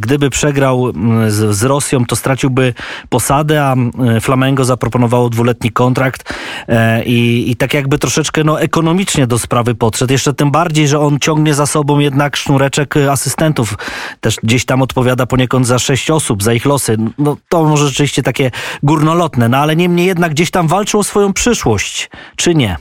gdyby 0.00 0.30
przegrał 0.30 0.88
mm, 0.88 1.30
z, 1.30 1.56
z 1.56 1.62
Rosją, 1.62 2.04
to 2.04 2.16
straciłby 2.16 2.74
posadę, 3.08 3.64
a 3.64 3.72
mm, 3.72 4.20
Flamengo 4.20 4.64
zaproponowało 4.64 5.30
dwuletni 5.30 5.70
kontrakt 5.70 6.34
e, 6.68 7.04
i, 7.04 7.50
i 7.50 7.56
tak 7.56 7.74
jakby 7.74 7.98
troszeczkę 7.98 8.44
no, 8.44 8.60
ekonomicznie 8.60 9.26
do 9.26 9.38
sprawy 9.38 9.74
podszedł. 9.74 10.12
Jeszcze 10.12 10.34
tym 10.34 10.50
bardziej, 10.50 10.88
że 10.88 11.00
on 11.00 11.18
ciągnie 11.18 11.54
za 11.54 11.66
sobą 11.66 11.98
jednak 11.98 12.36
sznureczek 12.36 12.96
e, 12.96 13.10
asystentów. 13.10 13.74
Też 14.20 14.36
gdzieś 14.42 14.64
tam 14.64 14.82
odpowiada 14.82 15.26
poniekąd 15.26 15.66
za 15.66 15.78
sześć 15.78 16.10
osób, 16.10 16.42
za 16.42 16.52
ich 16.52 16.64
losy. 16.64 16.96
No 17.18 17.36
to 17.48 17.64
może 17.64 17.86
rzeczywiście 17.86 18.22
takie 18.22 18.50
górnolotne, 18.82 19.48
no 19.48 19.56
ale 19.56 19.76
niemniej 19.76 20.06
jednak 20.06 20.32
gdzieś 20.32 20.50
tam 20.50 20.68
walczą 20.68 20.98
o 20.98 21.04
swoją 21.04 21.32
przyszłość, 21.32 22.10
czy 22.36 22.54
nie? 22.54 22.76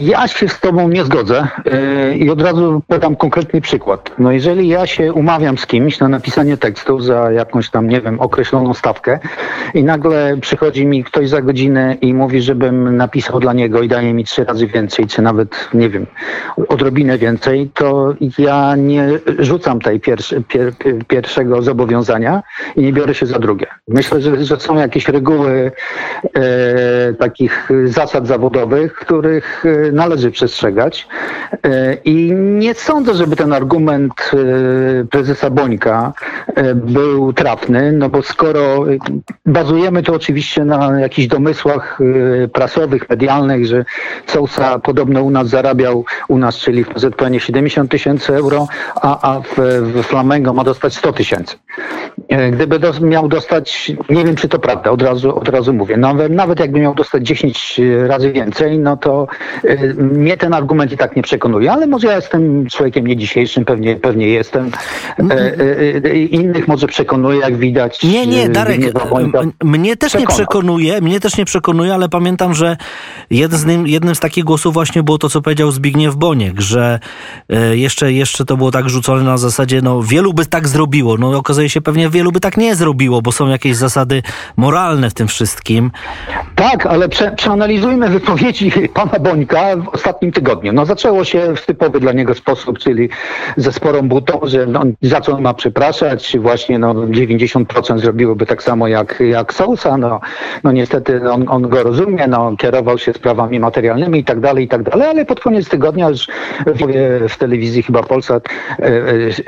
Ja 0.00 0.28
się 0.28 0.48
z 0.48 0.60
Tobą 0.60 0.88
nie 0.88 1.04
zgodzę 1.04 1.48
yy, 1.64 2.16
i 2.16 2.30
od 2.30 2.42
razu 2.42 2.82
podam 2.88 3.16
konkretny 3.16 3.60
przykład. 3.60 4.10
No 4.18 4.32
jeżeli 4.32 4.68
ja 4.68 4.86
się 4.86 5.12
umawiam 5.12 5.58
z 5.58 5.66
kimś 5.66 5.98
na 6.00 6.08
napisanie 6.08 6.56
tekstu 6.56 7.00
za 7.00 7.32
jakąś 7.32 7.70
tam, 7.70 7.88
nie 7.88 8.00
wiem, 8.00 8.20
określoną 8.20 8.74
stawkę 8.74 9.18
i 9.74 9.84
nagle 9.84 10.36
przychodzi 10.40 10.86
mi 10.86 11.04
ktoś 11.04 11.28
za 11.28 11.42
godzinę 11.42 11.96
i 12.00 12.14
mówi, 12.14 12.42
żebym 12.42 12.96
napisał 12.96 13.40
dla 13.40 13.52
niego 13.52 13.82
i 13.82 13.88
daje 13.88 14.14
mi 14.14 14.24
trzy 14.24 14.44
razy 14.44 14.66
więcej, 14.66 15.06
czy 15.06 15.22
nawet, 15.22 15.68
nie 15.74 15.88
wiem, 15.88 16.06
odrobinę 16.68 17.18
więcej, 17.18 17.70
to 17.74 18.14
ja 18.38 18.76
nie 18.76 19.08
rzucam 19.38 19.80
tej 19.80 20.00
pier, 20.00 20.18
pier, 20.48 20.72
pierwszego 21.08 21.62
zobowiązania 21.62 22.42
i 22.76 22.82
nie 22.82 22.92
biorę 22.92 23.14
się 23.14 23.26
za 23.26 23.38
drugie. 23.38 23.66
Myślę, 23.88 24.20
że, 24.20 24.44
że 24.44 24.60
są 24.60 24.76
jakieś 24.76 25.08
reguły 25.08 25.72
e, 26.34 27.14
takich 27.14 27.68
zasad 27.84 28.26
zawodowych, 28.26 28.94
których 29.40 29.64
e, 29.88 29.92
należy 29.92 30.30
przestrzegać. 30.30 31.08
E, 31.66 31.94
I 31.94 32.32
nie 32.34 32.74
sądzę, 32.74 33.14
żeby 33.14 33.36
ten 33.36 33.52
argument 33.52 34.12
e, 34.32 35.04
prezesa 35.04 35.50
Bońka 35.50 36.12
był 36.74 37.32
trafny, 37.32 37.92
no 37.92 38.08
bo 38.08 38.22
skoro 38.22 38.84
bazujemy 39.46 40.02
to 40.02 40.14
oczywiście 40.14 40.64
na 40.64 41.00
jakichś 41.00 41.28
domysłach 41.28 41.98
prasowych, 42.52 43.10
medialnych, 43.10 43.66
że 43.66 43.84
Sousa 44.26 44.78
podobno 44.78 45.22
u 45.22 45.30
nas 45.30 45.48
zarabiał, 45.48 46.04
u 46.28 46.38
nas, 46.38 46.56
czyli 46.56 46.84
w 46.84 46.88
PZPN 46.88 47.38
70 47.40 47.90
tysięcy 47.90 48.34
euro, 48.34 48.66
a, 48.94 49.34
a 49.34 49.40
w, 49.40 49.56
w 49.84 50.02
Flamengo 50.02 50.52
ma 50.52 50.64
dostać 50.64 50.94
100 50.94 51.12
tysięcy. 51.12 51.56
Gdyby 52.52 52.78
dos- 52.78 53.00
miał 53.00 53.28
dostać, 53.28 53.92
nie 54.10 54.24
wiem 54.24 54.36
czy 54.36 54.48
to 54.48 54.58
prawda, 54.58 54.90
od 54.90 55.02
razu, 55.02 55.36
od 55.36 55.48
razu 55.48 55.72
mówię, 55.72 55.96
nawet, 55.96 56.32
nawet 56.32 56.60
jakby 56.60 56.80
miał 56.80 56.94
dostać 56.94 57.26
10 57.26 57.80
razy 58.06 58.32
więcej, 58.32 58.78
no 58.78 58.96
to 58.96 59.21
e, 59.64 59.94
mnie 59.94 60.36
ten 60.36 60.54
argument 60.54 60.92
i 60.92 60.96
tak 60.96 61.16
nie 61.16 61.22
przekonuje, 61.22 61.72
ale 61.72 61.86
może 61.86 62.06
ja 62.06 62.16
jestem 62.16 62.66
człowiekiem 62.66 63.06
nie 63.06 63.16
dzisiejszym, 63.16 63.64
pewnie, 63.64 63.96
pewnie 63.96 64.28
jestem. 64.28 64.70
E, 65.18 65.34
e, 65.34 66.10
e, 66.10 66.16
Innych 66.16 66.68
może 66.68 66.86
przekonuje, 66.86 67.40
jak 67.40 67.56
widać. 67.56 68.02
Nie, 68.02 68.26
nie, 68.26 68.48
Darek, 68.48 68.80
mnie 69.64 69.96
też 69.96 70.14
nie 70.14 70.26
przekonuje, 70.26 71.00
mnie 71.00 71.20
też 71.20 71.36
nie 71.36 71.44
przekonuje, 71.44 71.94
ale 71.94 72.08
pamiętam, 72.08 72.54
że 72.54 72.76
jednym, 73.30 73.86
jednym 73.86 74.14
z 74.14 74.20
takich 74.20 74.44
głosów 74.44 74.74
właśnie 74.74 75.02
było 75.02 75.18
to, 75.18 75.28
co 75.28 75.42
powiedział 75.42 75.70
Zbigniew 75.70 76.16
Boniek, 76.16 76.60
że 76.60 76.98
jeszcze, 77.72 78.12
jeszcze 78.12 78.44
to 78.44 78.56
było 78.56 78.70
tak 78.70 78.88
rzucone 78.88 79.22
na 79.22 79.38
zasadzie, 79.38 79.82
no 79.82 80.02
wielu 80.02 80.34
by 80.34 80.46
tak 80.46 80.68
zrobiło, 80.68 81.16
no 81.16 81.38
okazuje 81.38 81.68
się 81.68 81.80
pewnie 81.80 82.10
wielu 82.10 82.32
by 82.32 82.40
tak 82.40 82.56
nie 82.56 82.74
zrobiło, 82.74 83.22
bo 83.22 83.32
są 83.32 83.48
jakieś 83.48 83.76
zasady 83.76 84.22
moralne 84.56 85.10
w 85.10 85.14
tym 85.14 85.28
wszystkim. 85.28 85.90
Tak, 86.54 86.86
ale 86.86 87.08
prze, 87.08 87.30
przeanalizujmy 87.30 88.08
wypowiedzi 88.08 88.72
pana 89.06 89.24
Bońka 89.24 89.76
w 89.76 89.88
ostatnim 89.88 90.32
tygodniu. 90.32 90.72
No 90.72 90.86
zaczęło 90.86 91.24
się 91.24 91.56
w 91.56 91.66
typowy 91.66 92.00
dla 92.00 92.12
niego 92.12 92.34
sposób, 92.34 92.78
czyli 92.78 93.08
ze 93.56 93.72
sporą 93.72 94.08
butą, 94.08 94.40
że 94.42 94.66
no, 94.66 94.82
za 95.02 95.20
co 95.20 95.40
ma 95.40 95.54
przepraszać, 95.54 96.36
właśnie 96.38 96.78
no, 96.78 96.94
90% 96.94 97.98
zrobiłoby 97.98 98.46
tak 98.46 98.62
samo 98.62 98.88
jak, 98.88 99.20
jak 99.20 99.54
Sousa, 99.54 99.98
no, 99.98 100.20
no 100.64 100.72
niestety 100.72 101.30
on, 101.30 101.44
on 101.48 101.68
go 101.68 101.82
rozumie, 101.82 102.26
no, 102.26 102.56
kierował 102.56 102.98
się 102.98 103.12
sprawami 103.12 103.60
materialnymi 103.60 104.18
i 104.18 104.24
tak 104.24 104.40
dalej, 104.40 104.64
i 104.64 104.68
tak 104.68 104.82
dalej, 104.82 105.08
ale 105.08 105.24
pod 105.24 105.40
koniec 105.40 105.68
tygodnia 105.68 106.08
już 106.08 106.28
w, 106.66 106.78
w 107.28 107.36
telewizji 107.36 107.82
chyba 107.82 108.02
Polsat 108.02 108.48
e, 108.78 108.84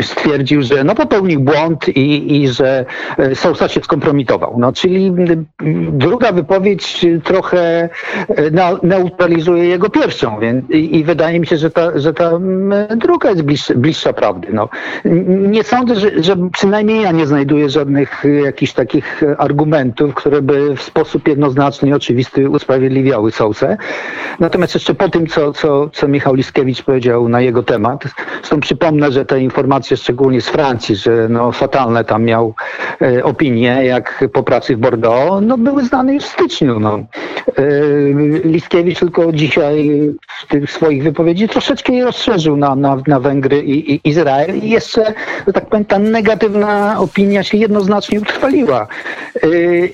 e, 0.01 0.03
stwierdził, 0.03 0.63
że 0.63 0.85
no 0.85 0.95
popełnił 0.95 1.41
błąd 1.41 1.89
i, 1.89 2.43
i 2.43 2.49
że 2.49 2.85
e, 3.19 3.35
Sousa 3.35 3.69
się 3.69 3.81
skompromitował. 3.81 4.55
No, 4.59 4.73
czyli 4.73 5.13
druga 5.93 6.33
wypowiedź 6.33 7.07
trochę 7.25 7.89
e, 8.29 8.51
neutralizuje 9.45 9.71
jego 9.71 9.91
pierwszą, 9.91 10.41
więc 10.41 10.71
i, 10.71 10.97
i 10.97 11.05
wydaje 11.05 11.41
mi 11.41 11.47
się, 11.47 11.57
że 11.57 11.71
ta, 11.71 11.99
że 11.99 12.15
ta 12.15 12.31
m, 12.31 12.75
druga 12.97 13.31
jest 13.31 13.75
bliższa, 13.75 14.13
prawdy. 14.13 14.49
No, 14.53 14.69
nie 15.29 15.65
sądzę, 15.65 15.95
że, 15.95 16.23
że 16.23 16.37
przynajmniej 16.53 17.03
ja 17.03 17.13
nie 17.13 17.27
znajduję 17.27 17.71
żadnych 17.71 18.25
e, 18.25 18.29
jakichś 18.29 18.73
takich 18.73 19.23
e, 19.23 19.37
argumentów, 19.37 20.15
które 20.15 20.43
by 20.43 20.77
w 20.77 20.83
sposób 20.83 21.29
jednoznaczny 21.29 21.89
i 21.89 21.93
oczywisty 21.93 22.51
usprawiedliwiały 22.51 23.33
Sousę. 23.33 23.77
Natomiast 24.41 24.75
jeszcze 24.75 24.95
po 24.95 25.09
tym, 25.09 25.27
co, 25.27 25.53
co, 25.53 25.91
co 25.93 26.09
Michał 26.09 26.35
Liskiewicz 26.35 26.83
powiedział 26.83 27.29
na 27.29 27.41
jego 27.41 27.63
temat, 27.63 28.05
Zresztą 28.45 28.61
przypomnę, 28.61 29.13
że 29.13 29.25
te 29.25 29.41
informacje, 29.41 29.97
szczególnie 29.97 30.41
z 30.41 30.49
Francji, 30.49 30.97
że 30.97 31.29
no, 31.29 31.53
fatalne 31.53 32.05
tam 32.05 32.25
miał 32.25 32.55
e, 33.03 33.25
opinie, 33.25 33.81
jak 33.85 34.25
po 34.33 34.43
pracy 34.43 34.77
w 34.77 34.79
Bordeaux, 34.79 35.43
no, 35.47 35.59
były 35.59 35.85
znane 35.85 36.15
już 36.15 36.25
w 36.25 36.29
styczniu. 36.29 36.81
No. 36.81 36.99
E, 36.99 37.63
Liskiewicz 38.45 38.99
tylko 38.99 39.33
dzisiaj 39.35 39.91
w 40.41 40.47
tych 40.47 40.73
swoich 40.73 41.03
wypowiedzi 41.03 41.49
troszeczkę 41.49 41.93
je 41.93 42.05
rozszerzył 42.05 42.57
na, 42.57 42.77
na, 42.77 43.03
na 43.07 43.21
Węgry 43.21 43.63
i, 43.63 43.95
i 43.95 44.01
Izrael 44.05 44.59
i 44.59 44.71
jeszcze, 44.71 45.15
że 45.47 45.53
tak 45.53 45.67
powiem, 45.67 45.85
ta 45.85 45.99
negatywna 45.99 46.95
opinia 46.99 47.43
się 47.43 47.59
jednoznacznie 47.59 48.21
utrwaliła. 48.21 48.87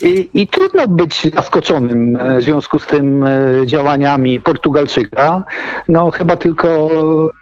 I, 0.02 0.28
i 0.34 0.48
trudno 0.48 0.88
być 0.88 1.26
zaskoczonym 1.34 2.18
w 2.38 2.42
związku 2.42 2.78
z 2.78 2.86
tym 2.86 3.24
e, 3.24 3.66
działaniami 3.66 4.40
Portugalczyka. 4.40 5.44
No 5.88 6.10
chyba 6.10 6.36
tylko 6.36 6.90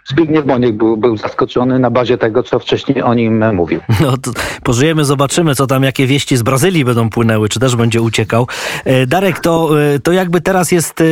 Zbigniew 0.07 0.45
Boniek 0.45 0.77
był, 0.77 0.97
był 0.97 1.17
zaskoczony 1.17 1.79
na 1.79 1.91
bazie 1.91 2.17
tego, 2.17 2.43
co 2.43 2.59
wcześniej 2.59 3.01
o 3.01 3.13
nim 3.13 3.55
mówił. 3.55 3.79
No 4.01 4.17
to 4.17 4.31
pożyjemy, 4.63 5.05
zobaczymy, 5.05 5.55
co 5.55 5.67
tam, 5.67 5.83
jakie 5.83 6.07
wieści 6.07 6.37
z 6.37 6.43
Brazylii 6.43 6.85
będą 6.85 7.09
płynęły, 7.09 7.49
czy 7.49 7.59
też 7.59 7.75
będzie 7.75 8.01
uciekał. 8.01 8.47
E, 8.85 9.07
Darek, 9.07 9.39
to, 9.39 9.69
e, 9.81 9.99
to 9.99 10.11
jakby 10.11 10.41
teraz 10.41 10.71
jest 10.71 11.01
e, 11.01 11.05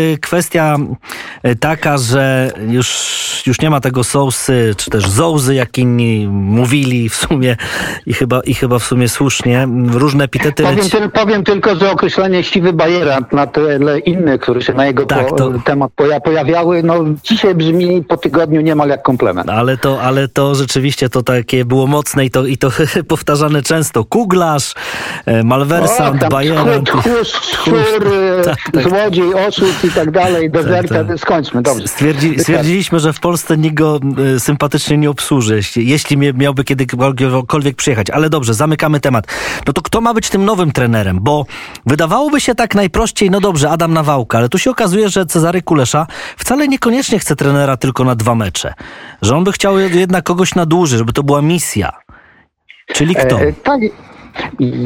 kwestia 0.78 0.97
e, 1.43 1.55
taka, 1.55 1.97
że 1.97 2.51
już, 2.67 2.88
już 3.47 3.61
nie 3.61 3.69
ma 3.69 3.82
tego 3.82 4.03
sousy, 4.03 4.73
czy 4.78 4.89
też 4.91 5.09
zołzy, 5.09 5.55
jak 5.55 5.78
inni 5.78 6.28
mówili 6.28 7.09
w 7.09 7.15
sumie 7.15 7.57
i 8.05 8.13
chyba, 8.13 8.41
i 8.41 8.53
chyba 8.53 8.80
w 8.80 8.84
sumie 8.84 9.09
słusznie. 9.09 9.67
Różne 9.91 10.23
epitety 10.23 10.63
Powiem, 10.63 10.78
leci... 10.78 10.91
tyl, 10.91 11.11
powiem 11.11 11.43
tylko, 11.43 11.75
że 11.75 11.91
określenie 11.91 12.43
siwy 12.43 12.73
bajera 12.73 13.17
na 13.32 13.47
tyle 13.47 13.99
innych, 13.99 14.41
które 14.41 14.61
się 14.61 14.73
na 14.73 14.86
jego 14.86 15.05
Tak, 15.05 15.28
po, 15.28 15.36
to- 15.36 15.51
temat 15.65 15.91
poja, 15.95 16.19
pojawiały, 16.19 16.84
no 16.84 16.95
dzisiaj 17.23 17.55
brzmi 17.55 18.03
po 18.03 18.17
tygodniu 18.17 18.61
niemal 18.61 18.89
jak 18.89 19.03
komplement. 19.03 19.49
Ale 19.49 19.78
to, 19.78 20.01
ale 20.01 20.28
to 20.28 20.55
rzeczywiście 20.55 21.09
to 21.09 21.23
takie 21.23 21.65
było 21.65 21.88
mocne 21.88 22.25
i 22.25 22.32
to, 22.32 22.45
i 22.45 22.57
to 22.57 22.69
powtarzane 23.07 23.61
często. 23.61 24.05
Kuglarz, 24.05 24.73
e, 25.25 25.43
Malwersant, 25.43 26.30
Bajerant. 26.30 26.88
tchórz, 26.89 27.32
tchórz, 27.32 27.73
Tak, 28.45 28.57
tak. 28.73 28.84
złodziej, 28.89 29.34
oszust 29.34 29.86
i 29.86 29.91
tak 29.91 30.11
dalej, 30.11 30.49
dezerter, 30.68 31.07
tak. 31.07 31.20
skończmy, 31.20 31.61
dobrze. 31.61 31.88
Stwierdzi, 31.88 32.39
stwierdziliśmy, 32.39 32.99
że 32.99 33.13
w 33.13 33.20
Polsce 33.20 33.57
nikt 33.57 33.76
go 33.76 33.99
e, 34.36 34.39
sympatycznie 34.39 34.97
nie 34.97 35.09
obsłuży, 35.09 35.55
jeśli, 35.55 35.88
jeśli 35.88 36.18
miałby 36.18 36.63
kiedykolwiek 36.63 37.76
przyjechać. 37.76 38.09
Ale 38.09 38.30
dobrze, 38.30 38.53
zamykamy 38.53 38.99
temat. 38.99 39.28
No 39.68 39.74
to 39.74 39.82
kto 39.82 40.01
ma 40.01 40.13
być 40.13 40.30
tym 40.30 40.45
nowym 40.45 40.72
trenerem? 40.72 41.20
Bo 41.22 41.45
wydawałoby 41.86 42.41
się 42.41 42.55
tak 42.55 42.76
najprościej, 42.76 43.32
no 43.32 43.39
dobrze, 43.39 43.70
Adam 43.70 43.93
Nawałka, 43.93 44.38
ale 44.38 44.49
tu 44.49 44.57
się 44.57 44.72
okazuje, 44.72 45.09
że 45.09 45.26
Cezary 45.26 45.61
Kulesza 45.61 46.07
wcale 46.38 46.68
niekoniecznie 46.68 47.20
chce 47.20 47.36
trenera 47.36 47.78
tylko 47.78 48.03
na 48.03 48.15
dwa 48.15 48.36
mecze. 48.36 48.74
Że 49.22 49.36
on 49.36 49.43
by 49.43 49.51
chciał 49.51 49.80
jednak 49.80 50.24
kogoś 50.24 50.55
na 50.55 50.65
dłużej, 50.65 50.97
żeby 50.97 51.13
to 51.13 51.24
była 51.24 51.41
misja. 51.41 51.91
Czyli 52.93 53.15
kto? 53.15 53.41
E, 53.41 53.53
tak. 53.53 53.82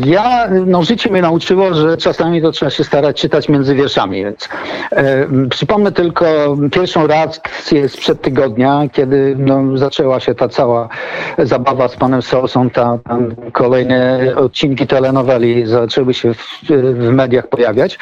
Ja, 0.06 0.48
no 0.66 0.84
życie 0.84 1.10
mnie 1.10 1.22
nauczyło, 1.22 1.74
że 1.74 1.98
czasami 1.98 2.42
to 2.42 2.52
trzeba 2.52 2.70
się 2.70 2.84
starać 2.84 3.22
czytać 3.22 3.50
między 3.50 3.76
wierszami, 3.76 4.24
więc 4.24 4.50
e, 4.92 5.28
przypomnę 5.50 5.92
tylko 5.92 6.58
pierwszą 6.72 7.08
reakcję 7.08 7.90
sprzed 7.90 8.22
tygodnia, 8.22 8.84
kiedy 8.92 9.36
no, 9.40 9.78
zaczęła 9.78 10.20
się 10.20 10.36
ta 10.36 10.50
cała 10.50 10.90
zabawa 11.38 11.88
z 11.88 11.96
panem 11.96 12.22
Sosą, 12.22 12.70
ta, 12.70 12.98
tam 13.10 13.36
kolejne 13.52 14.34
odcinki 14.36 14.88
telenoweli 14.88 15.66
zaczęły 15.66 16.14
się 16.14 16.34
w, 16.34 16.62
w 16.70 17.12
mediach 17.12 17.48
pojawiać. 17.48 18.00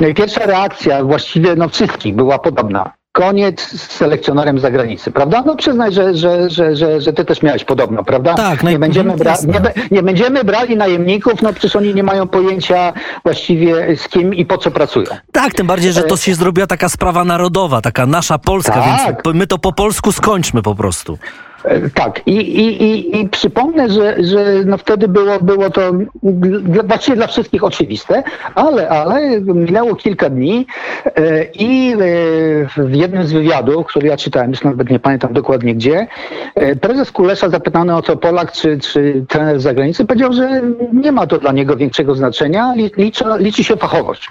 No 0.00 0.08
i 0.08 0.14
pierwsza 0.14 0.46
reakcja 0.46 1.04
właściwie 1.04 1.56
no 1.56 1.68
wszystkich 1.68 2.14
była 2.14 2.38
podobna. 2.38 3.01
Koniec 3.12 3.60
z 3.60 3.90
selekcjonerem 3.90 4.58
z 4.58 4.62
zagranicy, 4.62 5.10
prawda? 5.10 5.42
No 5.46 5.56
przyznaj, 5.56 5.92
że, 5.92 6.14
że, 6.14 6.50
że, 6.50 6.76
że, 6.76 7.00
że 7.00 7.12
ty 7.12 7.24
też 7.24 7.42
miałeś 7.42 7.64
podobno, 7.64 8.04
prawda? 8.04 8.34
Tak, 8.34 8.62
nie, 8.62 8.78
będziemy 8.78 9.12
bra- 9.12 9.24
jasne. 9.28 9.52
nie, 9.52 9.60
nie 9.90 10.02
będziemy 10.02 10.44
brali 10.44 10.76
najemników, 10.76 11.42
no 11.42 11.52
przecież 11.52 11.76
oni 11.76 11.94
nie 11.94 12.02
mają 12.02 12.28
pojęcia 12.28 12.92
właściwie 13.24 13.96
z 13.96 14.08
kim 14.08 14.34
i 14.34 14.46
po 14.46 14.58
co 14.58 14.70
pracują. 14.70 15.06
Tak, 15.32 15.54
tym 15.54 15.66
bardziej, 15.66 15.92
że 15.92 16.02
to 16.02 16.16
się 16.16 16.34
zrobiła 16.34 16.66
taka 16.66 16.88
sprawa 16.88 17.24
narodowa, 17.24 17.80
taka 17.80 18.06
nasza 18.06 18.38
Polska, 18.38 18.72
Tak. 18.72 19.16
więc 19.24 19.36
my 19.36 19.46
to 19.46 19.58
po 19.58 19.72
polsku 19.72 20.12
skończmy 20.12 20.62
po 20.62 20.74
prostu. 20.74 21.18
E, 21.64 21.90
Tak, 21.90 22.20
i, 22.26 22.36
i, 22.36 22.82
i, 22.82 23.20
i 23.20 23.28
przypomnę, 23.28 23.90
że, 23.90 24.24
że 24.24 24.44
no 24.66 24.78
wtedy 24.78 25.08
było, 25.08 25.38
było 25.40 25.70
to 25.70 25.92
właściwie 26.84 27.16
dla 27.16 27.26
wszystkich 27.26 27.64
oczywiste, 27.64 28.22
ale, 28.54 28.88
ale 28.88 29.40
minęło 29.40 29.94
kilka 29.94 30.30
dni 30.30 30.66
e, 31.04 31.44
i 31.44 31.92
e, 31.92 31.96
w 32.86 32.94
jednym 32.94 33.26
z 33.26 33.32
wywiadów, 33.32 33.86
który 33.86 34.08
ja 34.08 34.16
czytałem, 34.16 34.50
już 34.50 34.64
nawet 34.64 34.90
nie 34.90 34.98
pamiętam 34.98 35.32
dokładnie 35.32 35.74
gdzie, 35.74 36.06
prezes 36.80 37.12
Kulesza 37.12 37.48
zapytany 37.48 37.96
o 37.96 38.02
to 38.02 38.16
Polak 38.16 38.52
czy, 38.52 38.78
czy 38.78 39.24
trener 39.28 39.60
z 39.60 39.62
zagranicy 39.62 40.04
powiedział, 40.04 40.32
że 40.32 40.62
nie 40.92 41.12
ma 41.12 41.26
to 41.26 41.38
dla 41.38 41.52
niego 41.52 41.76
większego 41.76 42.14
znaczenia, 42.14 42.74
li, 42.76 42.90
liczy, 42.96 43.24
liczy 43.38 43.64
się 43.64 43.76
fachowość. 43.76 44.30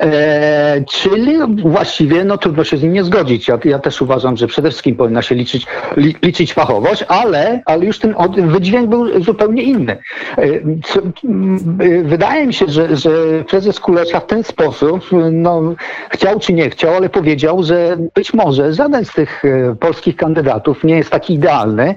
E, 0.00 0.84
czyli 0.88 1.36
właściwie 1.62 2.24
no, 2.24 2.38
trudno 2.38 2.64
się 2.64 2.76
z 2.76 2.82
nim 2.82 2.92
nie 2.92 3.04
zgodzić. 3.04 3.48
Ja, 3.48 3.58
ja 3.64 3.78
też 3.78 4.02
uważam, 4.02 4.36
że 4.36 4.46
przede 4.46 4.70
wszystkim 4.70 4.96
powinna 4.96 5.22
się 5.22 5.34
liczyć, 5.34 5.66
li, 5.96 6.16
liczyć 6.22 6.52
fachowość, 6.52 7.04
ale, 7.08 7.62
ale 7.64 7.84
już 7.84 7.98
ten 7.98 8.14
od, 8.16 8.40
wydźwięk 8.40 8.88
był 8.90 9.22
zupełnie 9.22 9.62
inny. 9.62 9.98
E, 10.38 10.44
co, 10.84 11.00
e, 11.00 12.02
wydaje 12.02 12.46
mi 12.46 12.54
się, 12.54 12.66
że, 12.68 12.96
że 12.96 13.10
prezes 13.48 13.80
Kulesza 13.80 14.20
w 14.20 14.26
ten 14.26 14.44
sposób 14.44 15.04
no, 15.32 15.62
chciał 16.10 16.38
czy 16.40 16.52
nie 16.52 16.70
chciał, 16.70 16.94
ale 16.94 17.08
powiedział, 17.08 17.62
że 17.62 17.96
być 18.14 18.34
może 18.34 18.74
żaden 18.74 19.04
z 19.04 19.12
tych 19.12 19.44
e, 19.44 19.76
polskich 19.80 20.16
kandydatów 20.16 20.84
nie 20.84 20.96
jest 20.96 21.10
taki 21.10 21.34
idealny, 21.34 21.94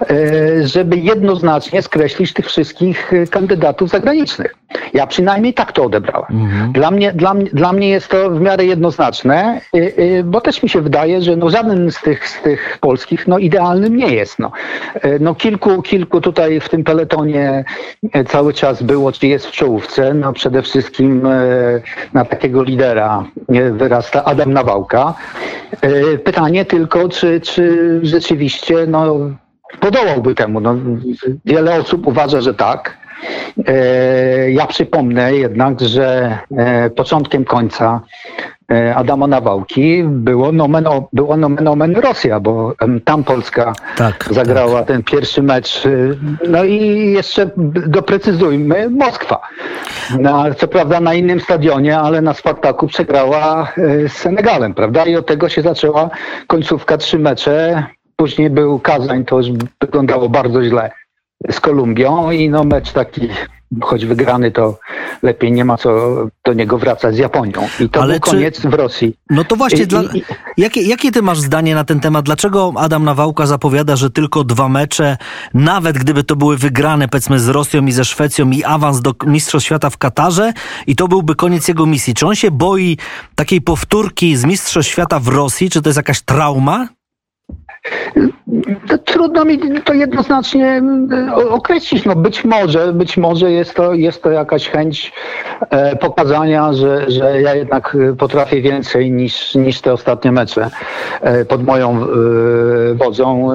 e, 0.00 0.66
żeby 0.66 0.96
jednoznacznie 0.96 1.82
skreślić 1.82 2.32
tych 2.32 2.46
wszystkich 2.46 3.12
kandydatów 3.30 3.90
zagranicznych. 3.90 4.57
Ja 4.94 5.06
przynajmniej 5.06 5.54
tak 5.54 5.72
to 5.72 5.84
odebrałem. 5.84 6.48
Dla, 6.72 6.90
mnie, 6.90 7.12
dla, 7.12 7.34
dla 7.34 7.72
mnie 7.72 7.88
jest 7.88 8.08
to 8.08 8.30
w 8.30 8.40
miarę 8.40 8.64
jednoznaczne, 8.64 9.60
y, 9.76 9.78
y, 9.98 10.24
bo 10.24 10.40
też 10.40 10.62
mi 10.62 10.68
się 10.68 10.80
wydaje, 10.80 11.22
że 11.22 11.36
no 11.36 11.50
żaden 11.50 11.90
z 11.90 12.00
tych, 12.00 12.28
z 12.28 12.42
tych 12.42 12.78
polskich 12.80 13.26
no 13.26 13.38
idealnym 13.38 13.96
nie 13.96 14.14
jest. 14.14 14.38
No. 14.38 14.52
Y, 15.04 15.18
no 15.20 15.34
kilku, 15.34 15.82
kilku 15.82 16.20
tutaj 16.20 16.60
w 16.60 16.68
tym 16.68 16.84
peletonie 16.84 17.64
cały 18.28 18.52
czas 18.52 18.82
było, 18.82 19.12
czy 19.12 19.26
jest 19.26 19.46
w 19.46 19.52
czołówce. 19.52 20.14
No 20.14 20.32
przede 20.32 20.62
wszystkim 20.62 21.28
na 22.12 22.24
takiego 22.24 22.62
lidera 22.62 23.24
wyrasta 23.72 24.24
Adam 24.24 24.52
Nawałka. 24.52 25.14
Pytanie 26.24 26.64
tylko, 26.64 27.08
czy, 27.08 27.40
czy 27.40 28.00
rzeczywiście 28.02 28.86
no, 28.86 29.16
podołałby 29.80 30.34
temu. 30.34 30.60
No, 30.60 30.76
wiele 31.44 31.74
osób 31.74 32.06
uważa, 32.06 32.40
że 32.40 32.54
tak. 32.54 33.07
E, 33.66 34.50
Ja 34.50 34.66
przypomnę 34.66 35.32
jednak, 35.34 35.80
że 35.80 36.38
e, 36.56 36.90
początkiem 36.90 37.44
końca 37.44 38.00
e, 38.72 38.94
Adama 38.94 39.26
Nawałki 39.26 40.02
było 40.04 40.52
nomen, 40.52 40.86
o- 40.86 41.08
była 41.12 41.36
nomen 41.36 41.68
omen 41.68 41.96
Rosja, 41.96 42.40
bo 42.40 42.74
tam 43.04 43.24
Polska 43.24 43.72
Tak, 43.96 44.28
zagrała 44.30 44.82
ten 44.82 45.02
pierwszy 45.02 45.42
mecz. 45.42 45.86
y, 45.86 46.18
No 46.48 46.64
i 46.64 47.10
jeszcze 47.12 47.50
doprecyzujmy, 47.86 48.90
Moskwa. 48.90 49.40
Na, 50.18 50.54
co 50.54 50.68
prawda 50.68 51.00
na 51.00 51.14
innym 51.14 51.40
stadionie, 51.40 51.98
ale 51.98 52.20
na 52.20 52.34
Spartaku 52.34 52.86
przegrała 52.86 53.72
y, 53.78 54.08
z 54.08 54.12
Senegalem, 54.12 54.74
prawda? 54.74 55.04
I 55.06 55.16
od 55.16 55.26
tego 55.26 55.48
się 55.48 55.62
zaczęła 55.62 56.10
końcówka, 56.46 56.96
trzy 56.98 57.18
mecze. 57.18 57.84
Później 58.16 58.50
był 58.50 58.78
Kazań, 58.78 59.24
to 59.24 59.36
już 59.38 59.46
wyglądało 59.80 60.28
bardzo 60.28 60.64
źle 60.64 60.90
z 61.50 61.60
Kolumbią 61.60 62.30
i 62.30 62.48
no 62.50 62.64
mecz 62.64 62.92
taki, 62.92 63.28
choć 63.80 64.06
wygrany, 64.06 64.50
to 64.50 64.78
lepiej 65.22 65.52
nie 65.52 65.64
ma 65.64 65.76
co 65.76 65.90
do 66.44 66.52
niego 66.52 66.78
wracać 66.78 67.14
z 67.14 67.18
Japonią. 67.18 67.52
I 67.80 67.88
to 67.88 68.02
Ale 68.02 68.12
był 68.14 68.20
czy- 68.20 68.30
koniec 68.30 68.60
w 68.60 68.74
Rosji. 68.74 69.14
No 69.30 69.44
to 69.44 69.56
właśnie, 69.56 69.82
I- 69.82 69.86
dla, 69.86 70.02
i- 70.02 70.22
jakie, 70.56 70.82
jakie 70.82 71.12
ty 71.12 71.22
masz 71.22 71.40
zdanie 71.40 71.74
na 71.74 71.84
ten 71.84 72.00
temat? 72.00 72.24
Dlaczego 72.24 72.72
Adam 72.76 73.04
Nawałka 73.04 73.46
zapowiada, 73.46 73.96
że 73.96 74.10
tylko 74.10 74.44
dwa 74.44 74.68
mecze, 74.68 75.16
nawet 75.54 75.98
gdyby 75.98 76.24
to 76.24 76.36
były 76.36 76.56
wygrane 76.56 77.08
powiedzmy 77.08 77.40
z 77.40 77.48
Rosją 77.48 77.86
i 77.86 77.92
ze 77.92 78.04
Szwecją 78.04 78.50
i 78.50 78.64
awans 78.64 79.00
do 79.00 79.12
Mistrzostw 79.26 79.66
Świata 79.66 79.90
w 79.90 79.98
Katarze 79.98 80.52
i 80.86 80.96
to 80.96 81.08
byłby 81.08 81.34
koniec 81.34 81.68
jego 81.68 81.86
misji. 81.86 82.14
Czy 82.14 82.26
on 82.26 82.34
się 82.34 82.50
boi 82.50 82.96
takiej 83.34 83.60
powtórki 83.60 84.36
z 84.36 84.44
Mistrzostw 84.44 84.92
Świata 84.92 85.18
w 85.20 85.28
Rosji? 85.28 85.70
Czy 85.70 85.82
to 85.82 85.88
jest 85.88 85.96
jakaś 85.96 86.20
trauma? 86.22 86.88
Trudno 89.18 89.44
mi 89.44 89.58
to 89.84 89.94
jednoznacznie 89.94 90.66
mm, 90.66 91.32
określić. 91.48 92.04
No 92.04 92.16
być 92.16 92.44
może, 92.44 92.92
być 92.92 93.16
może 93.16 93.52
jest 93.52 93.74
to, 93.74 93.94
jest 93.94 94.22
to 94.22 94.30
jakaś 94.30 94.68
chęć 94.68 95.12
e, 95.70 95.96
pokazania, 95.96 96.72
że, 96.72 97.10
że 97.10 97.40
ja 97.40 97.54
jednak 97.54 97.96
e, 98.10 98.16
potrafię 98.16 98.62
więcej 98.62 99.10
niż, 99.10 99.54
niż 99.54 99.80
te 99.80 99.92
ostatnie 99.92 100.32
mecze 100.32 100.70
e, 101.20 101.44
pod 101.44 101.64
moją 101.64 102.06
wodzą 102.94 103.50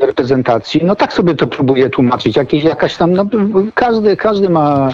reprezentacji. 0.00 0.80
No 0.84 0.96
tak 0.96 1.12
sobie 1.12 1.34
to 1.34 1.46
próbuję 1.46 1.90
tłumaczyć. 1.90 2.36
Jakieś, 2.36 2.64
jakaś 2.64 2.96
tam, 2.96 3.12
no, 3.12 3.24
każdy, 3.74 4.16
każdy 4.16 4.48
ma 4.48 4.88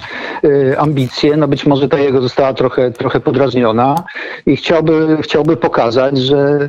ambicje. 0.78 1.36
No 1.36 1.48
być 1.48 1.66
może 1.66 1.88
ta 1.88 1.98
jego 1.98 2.20
została 2.20 2.54
trochę, 2.54 2.90
trochę 2.90 3.20
podrażniona 3.20 3.94
i 4.46 4.56
chciałby, 4.56 5.18
chciałby 5.22 5.56
pokazać, 5.56 6.18
że 6.18 6.68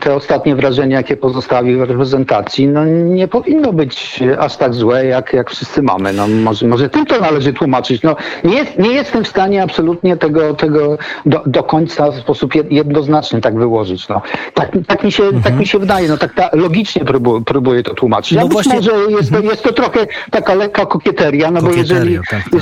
te 0.00 0.14
ostatnie 0.14 0.56
wrażenia, 0.56 0.96
jakie 0.96 1.14
jakie 1.14 1.20
pozostawi 1.20 1.76
w 1.76 1.80
reprezentacji, 1.80 2.43
no 2.68 2.84
nie 2.84 3.28
powinno 3.28 3.72
być 3.72 4.20
aż 4.38 4.56
tak 4.56 4.74
złe, 4.74 5.06
jak, 5.06 5.32
jak 5.32 5.50
wszyscy 5.50 5.82
mamy. 5.82 6.12
No 6.12 6.28
może, 6.28 6.66
może 6.66 6.88
tym 6.88 7.06
to 7.06 7.20
należy 7.20 7.52
tłumaczyć. 7.52 8.02
No 8.02 8.16
nie, 8.44 8.54
jest, 8.54 8.78
nie 8.78 8.92
jestem 8.92 9.24
w 9.24 9.28
stanie 9.28 9.62
absolutnie 9.62 10.16
tego, 10.16 10.54
tego 10.54 10.98
do, 11.26 11.42
do 11.46 11.62
końca 11.62 12.10
w 12.10 12.16
sposób 12.16 12.54
jednoznaczny 12.70 13.40
tak 13.40 13.58
wyłożyć. 13.58 14.08
No. 14.08 14.22
Tak, 14.54 14.68
tak, 14.86 15.04
mi 15.04 15.12
się, 15.12 15.22
mhm. 15.22 15.42
tak 15.42 15.58
mi 15.58 15.66
się 15.66 15.78
wydaje, 15.78 16.08
no 16.08 16.16
tak 16.16 16.34
ta, 16.34 16.50
logicznie 16.52 17.04
próbuję, 17.04 17.42
próbuję 17.46 17.82
to 17.82 17.94
tłumaczyć. 17.94 18.38
No 18.38 18.48
właśnie... 18.48 18.74
może 18.74 18.92
jest 19.08 19.32
to, 19.32 19.40
jest 19.40 19.62
to 19.62 19.72
trochę 19.72 20.06
taka 20.30 20.54
lekka 20.54 20.86
kokieteria, 20.86 21.50
no 21.50 21.62
bo 21.62 21.72
jeżeli... 21.72 22.18
Tak, 22.30 22.42
tak. 22.50 22.60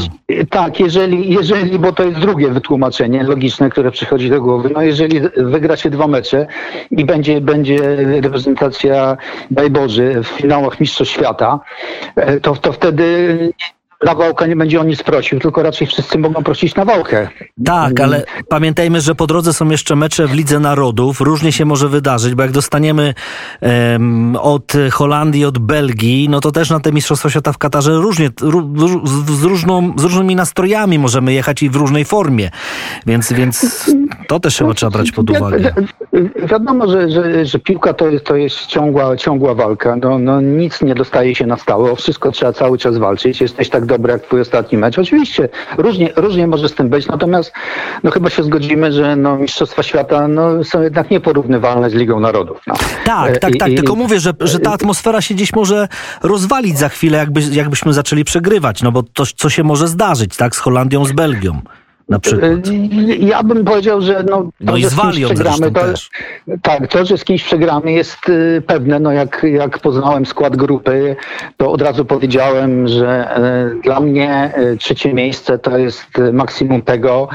tak, 0.51 0.81
jeżeli, 0.81 1.35
jeżeli, 1.35 1.79
bo 1.79 1.93
to 1.93 2.05
jest 2.05 2.19
drugie 2.19 2.49
wytłumaczenie 2.49 3.23
logiczne, 3.23 3.71
które 3.71 3.91
przychodzi 3.91 4.31
do 4.31 4.41
głowy, 4.41 4.71
no 4.75 4.83
jeżeli 4.83 5.21
wygra 5.37 5.77
się 5.77 5.91
dwa 5.91 6.07
mecze 6.07 6.47
i 6.91 7.05
będzie, 7.05 7.41
będzie 7.41 7.79
reprezentacja, 8.21 9.17
daj 9.63 9.71
Boże, 9.71 10.23
w 10.23 10.27
finałach 10.27 10.81
Mistrzostw 10.81 11.15
Świata, 11.15 11.61
e, 12.17 12.41
to, 12.41 12.57
to 12.57 12.73
wtedy 12.73 13.53
na 14.05 14.15
Wałkę 14.15 14.49
nie 14.49 14.57
będzie 14.57 14.81
o 14.81 14.85
nic 14.85 15.03
prosił, 15.03 15.41
tylko 15.41 15.63
raczej 15.63 15.87
wszyscy 15.87 16.19
mogą 16.19 16.43
prosić 16.43 16.75
na 16.75 16.85
Wałkę. 16.85 17.29
Tak, 17.65 18.01
ale 18.01 18.25
pamiętajmy, 18.49 19.01
że 19.01 19.15
po 19.15 19.27
drodze 19.27 19.53
są 19.53 19.71
jeszcze 19.71 19.97
mecze 19.97 20.27
w 20.27 20.35
Lidze 20.35 20.61
Narodów. 20.61 21.21
Różnie 21.21 21.53
się 21.53 21.65
może 21.65 21.89
wydarzyć, 21.89 22.35
bo 22.35 22.43
jak 22.43 22.53
dostaniemy 22.53 23.15
um, 23.61 24.37
od 24.37 24.73
Holandii, 24.93 25.45
od 25.45 25.59
Belgii, 25.59 26.29
no 26.29 26.41
to 26.41 26.53
też 26.53 26.71
na 26.71 26.81
te 26.81 26.93
Mistrzostwa 26.93 27.31
Świata 27.31 27.53
w 27.53 27.59
Katarze 27.59 27.93
różnie, 27.93 28.31
z, 29.29 29.43
różną, 29.43 29.93
z 29.97 30.05
różnymi 30.05 30.37
nastrojami 30.37 30.99
możemy 30.99 31.33
jechać 31.33 31.63
i 31.63 31.71
w 31.71 31.77
różnej 31.77 32.05
formie. 32.05 32.51
Więc, 33.07 33.33
więc 33.33 33.87
to 34.29 34.41
też 34.41 34.59
chyba 34.59 34.75
trzeba 34.75 34.91
brać 34.91 35.13
pod 35.13 35.31
uwagę. 35.31 35.75
Wiadomo, 36.37 36.89
że, 36.89 37.11
że, 37.11 37.47
że 37.47 37.59
piłka 37.59 37.95
to 37.95 38.09
jest, 38.09 38.25
to 38.25 38.37
jest 38.37 38.67
ciągła, 38.67 39.17
ciągła 39.17 39.55
walka. 39.55 39.97
No, 39.97 40.19
no 40.19 40.41
nic 40.41 40.83
nie 40.83 40.95
dostaje 40.95 41.35
się 41.35 41.47
na 41.47 41.57
stałe. 41.57 41.91
O 41.91 41.97
wszystko 41.97 42.33
trzeba 42.33 42.53
cały 42.53 42.79
czas 42.79 42.99
walczyć. 42.99 43.41
Jesteś 43.41 43.69
tak 43.69 43.87
dobry 43.93 44.13
jak 44.13 44.23
twój 44.23 44.41
ostatni 44.41 44.79
mecz. 44.79 44.99
Oczywiście 44.99 45.49
różnie, 45.79 46.13
różnie 46.17 46.47
może 46.47 46.69
z 46.69 46.75
tym 46.75 46.89
być, 46.89 47.07
natomiast 47.07 47.53
no 48.03 48.11
chyba 48.11 48.31
się 48.31 48.43
zgodzimy, 48.43 48.93
że 48.93 49.17
no, 49.17 49.37
Mistrzostwa 49.37 49.83
Świata 49.83 50.29
no, 50.29 50.65
są 50.65 50.83
jednak 50.83 51.11
nieporównywalne 51.11 51.91
z 51.91 51.95
Ligą 51.95 52.21
Narodów. 52.21 52.61
No. 52.67 52.75
Tak, 53.05 53.39
tak, 53.39 53.57
tak. 53.59 53.69
I, 53.69 53.75
tylko 53.75 53.95
mówię, 53.95 54.21
że, 54.21 54.33
że 54.41 54.59
ta 54.59 54.73
atmosfera 54.73 55.21
się 55.21 55.35
gdzieś 55.35 55.53
może 55.53 55.89
rozwalić 56.23 56.79
za 56.79 56.89
chwilę, 56.89 57.19
jakby, 57.19 57.41
jakbyśmy 57.41 57.93
zaczęli 57.93 58.25
przegrywać, 58.25 58.83
no 58.83 58.93
bo 58.93 59.03
to, 59.03 59.25
co 59.37 59.51
się 59.51 59.63
może 59.63 59.89
zdarzyć, 59.89 60.37
tak, 60.37 60.57
z 60.57 60.59
Holandią, 60.59 61.05
z 61.05 61.13
Belgią 61.13 61.61
na 62.09 62.19
przykład? 62.19 62.51
Ja 63.19 63.43
bym 63.43 63.65
powiedział, 63.65 64.01
że 64.01 64.25
no, 64.31 64.37
to, 64.37 64.51
no 64.61 64.77
i 64.77 64.85
z 64.85 64.95
Walią 64.95 65.29
przegramy, 65.29 65.71
to, 65.71 65.81
też. 65.81 66.11
Tak, 66.63 66.89
to, 66.89 67.05
że 67.05 67.19
z 67.19 67.25
kimś 67.25 67.45
przegramy 67.45 67.93
jest 67.93 68.29
y, 68.29 68.63
pewne. 68.67 69.01
No 69.01 69.13
jak, 69.13 69.47
jak 69.53 69.79
poznałem 69.79 70.27
skład 70.27 70.57
grupy, 70.57 71.17
to 71.57 71.73
od 71.73 71.83
razu 71.83 72.05
powiedziałem, 72.05 72.89
że 72.89 73.39
y, 73.77 73.83
dla 73.83 74.01
mnie 74.01 74.53
y, 74.59 74.77
trzecie 74.77 75.15
miejsce 75.15 75.59
to 75.59 75.79
jest 75.79 76.07
maksimum 76.33 76.83
tego, 76.83 77.29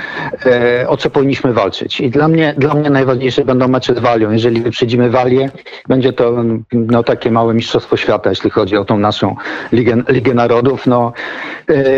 o 0.87 0.97
co 0.97 1.09
powinniśmy 1.09 1.53
walczyć. 1.53 2.01
I 2.01 2.09
dla 2.09 2.27
mnie, 2.27 2.53
dla 2.57 2.73
mnie 2.73 2.89
najważniejsze 2.89 3.45
będą 3.45 3.67
mecze 3.67 3.95
z 3.95 3.99
Walią. 3.99 4.31
Jeżeli 4.31 4.61
wyprzedzimy 4.61 5.09
Walię, 5.09 5.49
będzie 5.87 6.13
to 6.13 6.43
no, 6.71 7.03
takie 7.03 7.31
małe 7.31 7.53
mistrzostwo 7.53 7.97
świata, 7.97 8.29
jeśli 8.29 8.49
chodzi 8.49 8.77
o 8.77 8.85
tą 8.85 8.97
naszą 8.97 9.35
Ligę, 9.71 10.03
Ligę 10.09 10.33
Narodów. 10.33 10.87
No, 10.87 11.13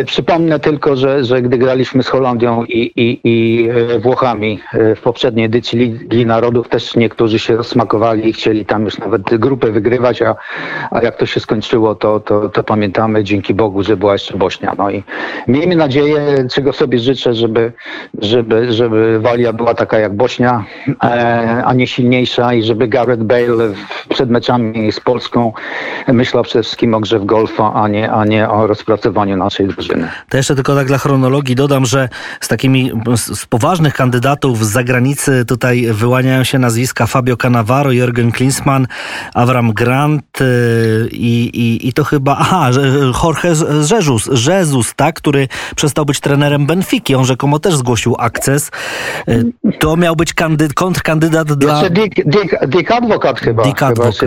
przypomnę 0.05 0.59
tylko, 0.59 0.95
że, 0.95 1.23
że 1.23 1.41
gdy 1.41 1.57
graliśmy 1.57 2.03
z 2.03 2.07
Holandią 2.07 2.58
i, 2.63 2.91
i, 2.95 3.19
i 3.23 3.69
e, 3.69 3.99
Włochami. 3.99 4.59
E, 4.73 4.95
w 4.95 5.01
poprzedniej 5.01 5.45
edycji 5.45 5.79
Ligi 5.79 6.25
Narodów 6.25 6.69
też 6.69 6.95
niektórzy 6.95 7.39
się 7.39 7.57
rozsmakowali 7.57 8.29
i 8.29 8.33
chcieli 8.33 8.65
tam 8.65 8.85
już 8.85 8.97
nawet 8.97 9.21
grupę 9.37 9.71
wygrywać, 9.71 10.21
a, 10.21 10.35
a 10.91 11.01
jak 11.01 11.17
to 11.17 11.25
się 11.25 11.39
skończyło, 11.39 11.95
to, 11.95 12.19
to, 12.19 12.49
to 12.49 12.63
pamiętamy 12.63 13.23
dzięki 13.23 13.53
Bogu, 13.53 13.83
że 13.83 13.97
była 13.97 14.13
jeszcze 14.13 14.37
Bośnia. 14.37 14.75
No 14.77 14.89
i 14.89 15.03
miejmy 15.47 15.75
nadzieję, 15.75 16.47
czego 16.51 16.73
sobie 16.73 16.99
życzę, 16.99 17.33
żeby, 17.33 17.73
żeby, 18.21 18.73
żeby 18.73 19.19
Walia 19.19 19.53
była 19.53 19.73
taka 19.73 19.99
jak 19.99 20.15
Bośnia, 20.15 20.65
e, 21.03 21.63
a 21.65 21.73
nie 21.73 21.87
silniejsza 21.87 22.53
i 22.53 22.63
żeby 22.63 22.87
Gareth 22.87 23.23
Bale 23.23 23.73
przed 24.09 24.29
meczami 24.29 24.91
z 24.91 24.99
Polską 24.99 25.53
myślał 26.07 26.43
przede 26.43 26.63
wszystkim 26.63 26.93
o 26.93 26.99
grze 26.99 27.19
w 27.19 27.25
golfa, 27.25 27.73
a 27.73 27.87
nie, 27.87 28.11
a 28.11 28.25
nie 28.25 28.49
o 28.49 28.67
rozpracowaniu 28.67 29.37
naszej 29.37 29.67
drużyny. 29.67 30.09
To 30.29 30.37
jeszcze 30.37 30.55
tylko 30.55 30.75
tak 30.75 30.87
dla 30.87 30.97
chronologii 30.97 31.55
dodam, 31.55 31.85
że 31.85 32.09
z 32.39 32.47
takimi 32.49 32.91
z 33.15 33.45
poważnych 33.45 33.93
kandydatów 33.93 34.65
z 34.65 34.69
zagranicy 34.69 35.45
tutaj 35.45 35.87
wyłaniają 35.91 36.43
się 36.43 36.59
nazwiska 36.59 37.07
Fabio 37.07 37.37
Cannavaro, 37.37 37.89
Jürgen 37.89 38.31
Klinsmann, 38.31 38.87
Avram 39.33 39.73
Grant 39.73 40.41
y, 40.41 41.09
i, 41.11 41.49
i, 41.53 41.87
i 41.87 41.93
to 41.93 42.03
chyba, 42.03 42.37
aha, 42.39 42.69
Jorge 43.23 43.47
Jesus, 43.47 44.47
Jesus, 44.47 44.93
tak, 44.95 45.15
który 45.15 45.47
przestał 45.75 46.05
być 46.05 46.19
trenerem 46.19 46.65
Benfiki. 46.65 47.15
On 47.15 47.25
rzekomo 47.25 47.59
też 47.59 47.75
zgłosił 47.75 48.15
akces. 48.19 48.71
Y, 49.27 49.43
to 49.79 49.97
miał 49.97 50.15
być 50.15 50.33
kandy, 50.33 50.67
kontrkandydat 50.75 51.53
dla... 51.53 51.89
Dick, 51.89 52.15
Dick, 52.25 52.67
Dick 52.67 52.91
Advokat 52.91 53.39
chyba. 53.39 53.63
Dick. 53.63 53.79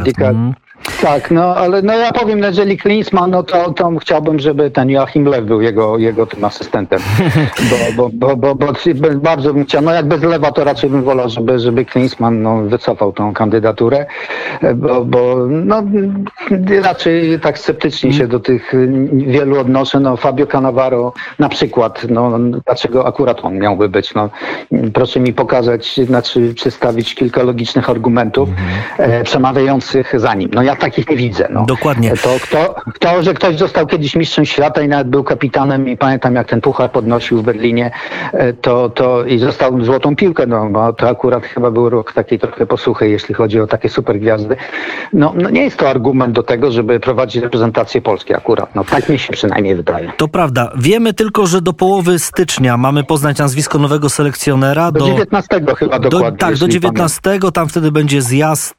Dick, 0.04 0.20
mm. 0.20 0.54
Tak, 1.02 1.30
no 1.30 1.56
ale 1.56 1.82
no 1.82 1.94
ja 1.94 2.12
powiem, 2.12 2.38
jeżeli 2.38 2.78
Klinsmann, 2.78 3.30
no 3.30 3.42
to, 3.42 3.72
to 3.72 3.90
chciałbym, 4.00 4.40
żeby 4.40 4.70
ten 4.70 4.90
Joachim 4.90 5.24
Lew 5.24 5.44
był 5.44 5.60
jego, 5.60 5.98
jego 5.98 6.26
tym 6.26 6.44
asystentem. 6.44 7.00
Bo, 7.70 7.76
bo, 7.96 8.36
bo, 8.36 8.36
bo, 8.36 8.54
bo 8.54 8.72
bardzo 9.14 9.54
bym 9.54 9.64
chciał, 9.64 9.82
no 9.82 9.92
jak 9.92 10.06
bez 10.06 10.22
Lewa, 10.22 10.52
to 10.52 10.64
raczej 10.64 10.90
bym 10.90 11.02
wolał, 11.02 11.28
żeby, 11.28 11.58
żeby 11.58 11.84
Klinsmann 11.84 12.42
no, 12.42 12.56
wycofał 12.62 13.12
tą 13.12 13.34
kandydaturę, 13.34 14.06
bo, 14.74 15.04
bo 15.04 15.36
no, 15.48 15.82
raczej 16.82 17.40
tak 17.40 17.58
sceptycznie 17.58 18.12
się 18.12 18.26
do 18.26 18.40
tych 18.40 18.72
wielu 19.12 19.60
odnoszę. 19.60 20.00
No 20.00 20.16
Fabio 20.16 20.46
Cannavaro 20.46 21.12
na 21.38 21.48
przykład, 21.48 22.06
no 22.08 22.38
dlaczego 22.66 23.06
akurat 23.06 23.44
on 23.44 23.58
miałby 23.58 23.88
być? 23.88 24.14
No, 24.14 24.30
proszę 24.94 25.20
mi 25.20 25.32
pokazać, 25.32 26.00
znaczy 26.06 26.54
przedstawić 26.54 27.14
kilka 27.14 27.42
logicznych 27.42 27.90
argumentów 27.90 28.48
e, 28.98 29.24
przemawiających 29.24 30.20
za 30.20 30.34
nim. 30.34 30.50
No 30.54 30.62
ja 30.62 30.71
ja 30.72 30.76
takich 30.76 31.08
nie 31.08 31.16
widzę. 31.16 31.48
No. 31.50 31.64
Dokładnie. 31.66 32.12
To, 32.16 32.36
kto, 32.42 32.74
kto, 32.94 33.22
że 33.22 33.34
ktoś 33.34 33.56
został 33.56 33.86
kiedyś 33.86 34.16
mistrzem 34.16 34.44
świata 34.44 34.82
i 34.82 34.88
nawet 34.88 35.08
był 35.08 35.24
kapitanem 35.24 35.88
i 35.88 35.96
pamiętam 35.96 36.34
jak 36.34 36.48
ten 36.48 36.60
puchar 36.60 36.90
podnosił 36.90 37.38
w 37.38 37.42
Berlinie, 37.42 37.90
e, 38.32 38.52
to, 38.52 38.90
to 38.90 39.24
i 39.24 39.38
został 39.38 39.84
złotą 39.84 40.16
piłkę, 40.16 40.46
no 40.46 40.68
bo 40.70 40.92
to 40.92 41.08
akurat 41.08 41.44
chyba 41.46 41.70
był 41.70 41.90
rok 41.90 42.12
takiej 42.12 42.38
trochę 42.38 42.66
posłuchy, 42.66 43.08
jeśli 43.08 43.34
chodzi 43.34 43.60
o 43.60 43.66
takie 43.66 43.88
super 43.88 44.20
gwiazdy. 44.20 44.56
No, 45.12 45.32
no 45.36 45.50
nie 45.50 45.62
jest 45.62 45.76
to 45.76 45.88
argument 45.88 46.34
do 46.34 46.42
tego, 46.42 46.72
żeby 46.72 47.00
prowadzić 47.00 47.42
reprezentację 47.42 48.02
Polski 48.02 48.34
akurat. 48.34 48.74
No 48.74 48.84
tak 48.84 49.08
mi 49.08 49.18
się 49.18 49.32
przynajmniej 49.32 49.76
wydaje. 49.76 50.12
To 50.16 50.28
prawda. 50.28 50.72
Wiemy 50.76 51.12
tylko, 51.12 51.46
że 51.46 51.60
do 51.60 51.72
połowy 51.72 52.18
stycznia 52.18 52.76
mamy 52.76 53.04
poznać 53.04 53.38
nazwisko 53.38 53.78
nowego 53.78 54.10
selekcjonera. 54.10 54.92
Do, 54.92 55.00
do 55.00 55.06
19 55.06 55.48
chyba 55.78 55.98
dokładnie. 55.98 56.30
Do, 56.30 56.36
tak, 56.36 56.56
do 56.56 56.68
19. 56.68 57.20
Pamiętam. 57.22 57.52
Tam 57.52 57.68
wtedy 57.68 57.92
będzie 57.92 58.22
zjazd 58.22 58.76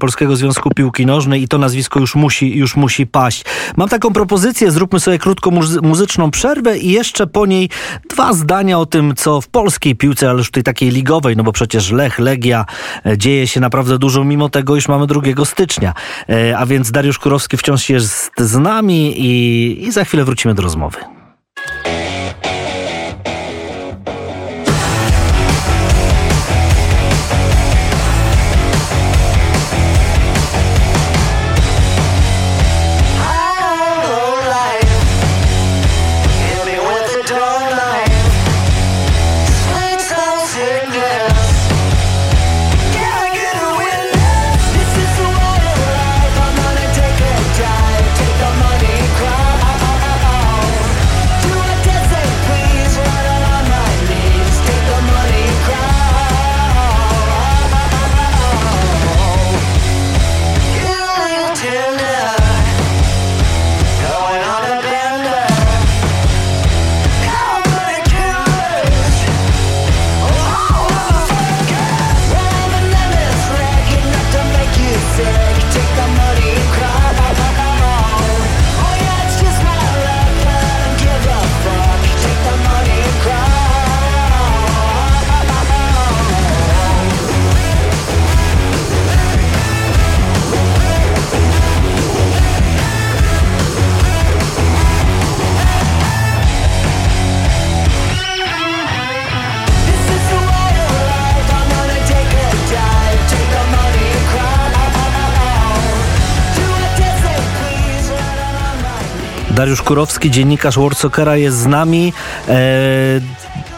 Polskiego 0.00 0.36
Związku 0.36 0.70
Piłki 0.70 1.06
Nożnej 1.06 1.27
i 1.36 1.48
to 1.48 1.58
nazwisko 1.58 2.00
już 2.00 2.14
musi, 2.14 2.56
już 2.56 2.76
musi 2.76 3.06
paść. 3.06 3.44
Mam 3.76 3.88
taką 3.88 4.12
propozycję, 4.12 4.70
zróbmy 4.70 5.00
sobie 5.00 5.18
krótką 5.18 5.50
muzyczną 5.82 6.30
przerwę 6.30 6.78
i 6.78 6.92
jeszcze 6.92 7.26
po 7.26 7.46
niej 7.46 7.70
dwa 8.10 8.32
zdania 8.32 8.78
o 8.78 8.86
tym, 8.86 9.14
co 9.16 9.40
w 9.40 9.48
polskiej 9.48 9.96
piłce, 9.96 10.30
ale 10.30 10.38
już 10.38 10.50
tej 10.50 10.62
takiej 10.62 10.90
ligowej, 10.90 11.36
no 11.36 11.42
bo 11.42 11.52
przecież 11.52 11.90
Lech, 11.90 12.18
Legia, 12.18 12.64
e, 13.06 13.18
dzieje 13.18 13.46
się 13.46 13.60
naprawdę 13.60 13.98
dużo, 13.98 14.24
mimo 14.24 14.48
tego 14.48 14.74
już 14.74 14.88
mamy 14.88 15.06
2 15.06 15.44
stycznia. 15.44 15.94
E, 16.28 16.58
a 16.58 16.66
więc 16.66 16.90
Dariusz 16.90 17.18
Kurowski 17.18 17.56
wciąż 17.56 17.90
jest 17.90 18.30
z 18.38 18.56
nami 18.56 19.14
i, 19.20 19.86
i 19.86 19.92
za 19.92 20.04
chwilę 20.04 20.24
wrócimy 20.24 20.54
do 20.54 20.62
rozmowy. 20.62 21.17
Dariusz 109.58 109.82
Kurowski, 109.82 110.30
dziennikarz 110.30 110.78
Warsokera 110.78 111.36
jest 111.36 111.56
z 111.56 111.66
nami. 111.66 112.12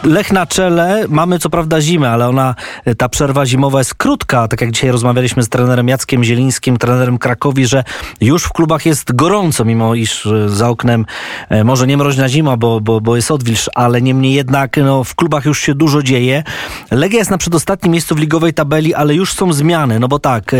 E, 0.03 0.07
Lech 0.07 0.31
na 0.31 0.45
czele, 0.45 1.05
mamy 1.09 1.39
co 1.39 1.49
prawda 1.49 1.81
zimę, 1.81 2.09
ale 2.09 2.29
ona, 2.29 2.55
ta 2.97 3.09
przerwa 3.09 3.45
zimowa 3.45 3.79
jest 3.79 3.95
krótka, 3.95 4.47
tak 4.47 4.61
jak 4.61 4.71
dzisiaj 4.71 4.91
rozmawialiśmy 4.91 5.43
z 5.43 5.49
trenerem 5.49 5.87
Jackiem 5.87 6.23
Zielińskim, 6.23 6.77
trenerem 6.77 7.17
Krakowi, 7.17 7.65
że 7.65 7.83
już 8.21 8.43
w 8.43 8.53
klubach 8.53 8.85
jest 8.85 9.15
gorąco, 9.15 9.65
mimo 9.65 9.95
iż 9.95 10.27
za 10.47 10.69
oknem 10.69 11.05
e, 11.49 11.63
może 11.63 11.87
nie 11.87 11.97
mroźna 11.97 12.29
zima, 12.29 12.57
bo, 12.57 12.81
bo, 12.81 13.01
bo 13.01 13.15
jest 13.15 13.31
odwilż, 13.31 13.69
ale 13.75 14.01
niemniej 14.01 14.33
jednak 14.33 14.77
no, 14.77 15.03
w 15.03 15.15
klubach 15.15 15.45
już 15.45 15.59
się 15.59 15.75
dużo 15.75 16.03
dzieje. 16.03 16.43
Legia 16.91 17.19
jest 17.19 17.31
na 17.31 17.37
przedostatnim 17.37 17.91
miejscu 17.91 18.15
w 18.15 18.19
ligowej 18.19 18.53
tabeli, 18.53 18.93
ale 18.93 19.15
już 19.15 19.33
są 19.33 19.53
zmiany, 19.53 19.99
no 19.99 20.07
bo 20.07 20.19
tak, 20.19 20.53
e, 20.53 20.57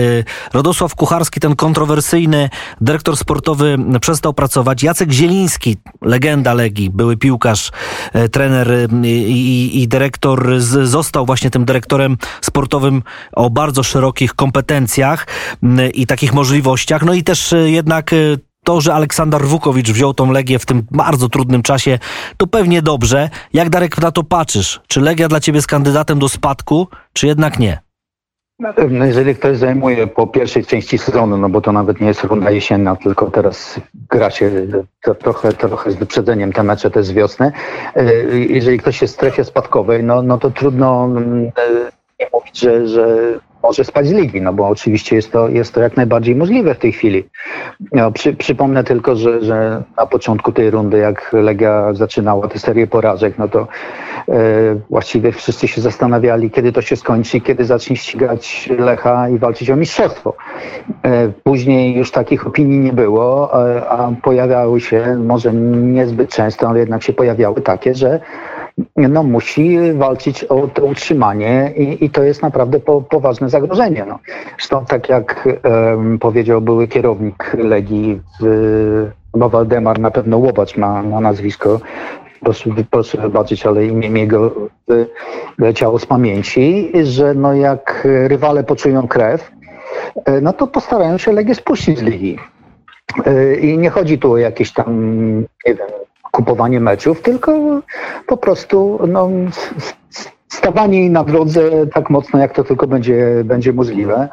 Rodosław 0.53 0.95
Kucharski, 0.95 1.39
ten 1.39 1.55
kontrowersyjny 1.55 2.49
dyrektor 2.81 3.17
sportowy 3.17 3.77
przestał 4.01 4.33
pracować, 4.33 4.83
Jacek 4.83 5.11
Zieliński, 5.11 5.77
legenda 6.01 6.53
Legii, 6.53 6.89
były 6.89 7.17
piłkarz, 7.17 7.71
e, 8.13 8.29
trener 8.29 8.87
i, 9.31 9.81
i 9.81 9.87
dyrektor 9.87 10.53
z, 10.57 10.89
został 10.89 11.25
właśnie 11.25 11.49
tym 11.49 11.65
dyrektorem 11.65 12.17
sportowym 12.41 13.03
o 13.33 13.49
bardzo 13.49 13.83
szerokich 13.83 14.33
kompetencjach 14.33 15.27
i 15.93 16.07
takich 16.07 16.33
możliwościach. 16.33 17.03
No 17.05 17.13
i 17.13 17.23
też 17.23 17.53
e, 17.53 17.71
jednak 17.71 18.13
e, 18.13 18.15
to, 18.63 18.81
że 18.81 18.93
Aleksander 18.93 19.41
Wukowicz 19.41 19.89
wziął 19.89 20.13
tą 20.13 20.31
Legię 20.31 20.59
w 20.59 20.65
tym 20.65 20.87
bardzo 20.91 21.29
trudnym 21.29 21.63
czasie, 21.63 21.99
to 22.37 22.47
pewnie 22.47 22.81
dobrze. 22.81 23.29
Jak 23.53 23.69
Darek 23.69 23.97
na 23.97 24.11
to 24.11 24.23
patrzysz? 24.23 24.81
Czy 24.87 25.01
Legia 25.01 25.27
dla 25.27 25.39
ciebie 25.39 25.57
jest 25.57 25.67
kandydatem 25.67 26.19
do 26.19 26.29
spadku, 26.29 26.87
czy 27.13 27.27
jednak 27.27 27.59
nie? 27.59 27.90
No 28.89 29.05
jeżeli 29.05 29.35
ktoś 29.35 29.57
zajmuje 29.57 30.07
po 30.07 30.27
pierwszej 30.27 30.65
części 30.65 30.97
sezonu, 30.97 31.37
no 31.37 31.49
bo 31.49 31.61
to 31.61 31.71
nawet 31.71 32.01
nie 32.01 32.07
jest 32.07 32.23
runda 32.23 32.51
jesienna, 32.51 32.95
tylko 32.95 33.31
teraz 33.31 33.79
gra 34.09 34.29
się 34.29 34.51
to 35.01 35.15
trochę, 35.15 35.53
trochę 35.53 35.91
z 35.91 35.95
wyprzedzeniem 35.95 36.53
te 36.53 36.63
mecze 36.63 36.91
te 36.91 37.03
z 37.03 37.11
wiosny. 37.11 37.51
E, 37.95 38.13
jeżeli 38.37 38.77
ktoś 38.77 39.01
jest 39.01 39.13
w 39.13 39.17
strefie 39.17 39.43
spadkowej, 39.43 40.03
no, 40.03 40.21
no 40.21 40.37
to 40.37 40.51
trudno 40.51 41.05
mm, 41.05 41.45
e, 41.45 41.51
nie 42.19 42.27
mówić, 42.33 42.59
że, 42.59 42.87
że 42.87 43.33
może 43.63 43.83
spać 43.83 44.07
z 44.07 44.11
ligi, 44.11 44.41
no 44.41 44.53
bo 44.53 44.67
oczywiście 44.67 45.15
jest 45.15 45.31
to, 45.31 45.49
jest 45.49 45.73
to 45.73 45.81
jak 45.81 45.97
najbardziej 45.97 46.35
możliwe 46.35 46.75
w 46.75 46.79
tej 46.79 46.91
chwili. 46.91 47.23
No, 47.91 48.11
przy, 48.11 48.33
przypomnę 48.33 48.83
tylko, 48.83 49.15
że, 49.15 49.41
że 49.41 49.83
na 49.97 50.05
początku 50.05 50.51
tej 50.51 50.71
rundy, 50.71 50.97
jak 50.97 51.33
Legia 51.33 51.93
zaczynała 51.93 52.47
tę 52.47 52.59
serię 52.59 52.87
porażek, 52.87 53.37
no 53.37 53.47
to 53.47 53.67
e, 54.29 54.35
właściwie 54.89 55.31
wszyscy 55.31 55.67
się 55.67 55.81
zastanawiali, 55.81 56.51
kiedy 56.51 56.71
to 56.71 56.81
się 56.81 56.95
skończy, 56.95 57.41
kiedy 57.41 57.65
zacznie 57.65 57.95
ścigać 57.95 58.69
Lecha 58.79 59.29
i 59.29 59.37
walczyć 59.37 59.69
o 59.69 59.75
mistrzostwo. 59.75 60.33
E, 61.03 61.29
później 61.43 61.95
już 61.95 62.11
takich 62.11 62.47
opinii 62.47 62.79
nie 62.79 62.93
było, 62.93 63.53
a, 63.53 63.87
a 63.87 64.11
pojawiały 64.23 64.81
się, 64.81 65.15
może 65.15 65.53
niezbyt 65.53 66.29
często, 66.29 66.69
ale 66.69 66.79
jednak 66.79 67.03
się 67.03 67.13
pojawiały 67.13 67.61
takie, 67.61 67.95
że 67.95 68.19
no, 69.09 69.23
musi 69.23 69.93
walczyć 69.93 70.43
o 70.43 70.67
to 70.67 70.85
utrzymanie 70.85 71.73
i, 71.77 72.05
i 72.05 72.09
to 72.09 72.23
jest 72.23 72.41
naprawdę 72.41 72.79
po, 72.79 73.01
poważne 73.01 73.49
zagrożenie. 73.49 74.05
No. 74.07 74.19
Zresztą 74.57 74.85
tak 74.85 75.09
jak 75.09 75.47
um, 75.63 76.19
powiedział 76.19 76.61
były 76.61 76.87
kierownik 76.87 77.53
Legii, 77.53 78.21
w, 78.41 79.11
no 79.35 79.49
Waldemar 79.49 79.99
na 79.99 80.11
pewno 80.11 80.37
Łobacz 80.37 80.77
ma, 80.77 81.03
ma 81.03 81.19
nazwisko, 81.19 81.79
proszę, 82.39 82.69
proszę 82.91 83.17
wybaczyć, 83.17 83.65
ale 83.65 83.85
imię 83.85 84.09
jego 84.21 84.51
leciało 85.57 85.99
z 85.99 86.05
pamięci, 86.05 86.91
że 87.03 87.33
no 87.33 87.53
jak 87.53 88.07
rywale 88.27 88.63
poczują 88.63 89.07
krew, 89.07 89.51
e, 90.25 90.41
no 90.41 90.53
to 90.53 90.67
postarają 90.67 91.17
się 91.17 91.31
Legię 91.31 91.55
spuścić 91.55 91.99
z 91.99 92.01
ligi. 92.01 92.37
E, 93.25 93.55
I 93.55 93.77
nie 93.77 93.89
chodzi 93.89 94.19
tu 94.19 94.31
o 94.31 94.37
jakieś 94.37 94.71
tam, 94.71 94.89
nie 95.39 95.75
wiem, 95.75 95.87
kupowanie 96.31 96.79
meczów, 96.79 97.21
tylko 97.21 97.81
po 98.27 98.37
prostu 98.37 98.99
no, 99.07 99.29
stawanie 100.47 101.09
na 101.09 101.23
drodze 101.23 101.87
tak 101.93 102.09
mocno, 102.09 102.39
jak 102.39 102.53
to 102.53 102.63
tylko 102.63 102.87
będzie, 102.87 103.41
będzie 103.45 103.73
możliwe. 103.73 104.29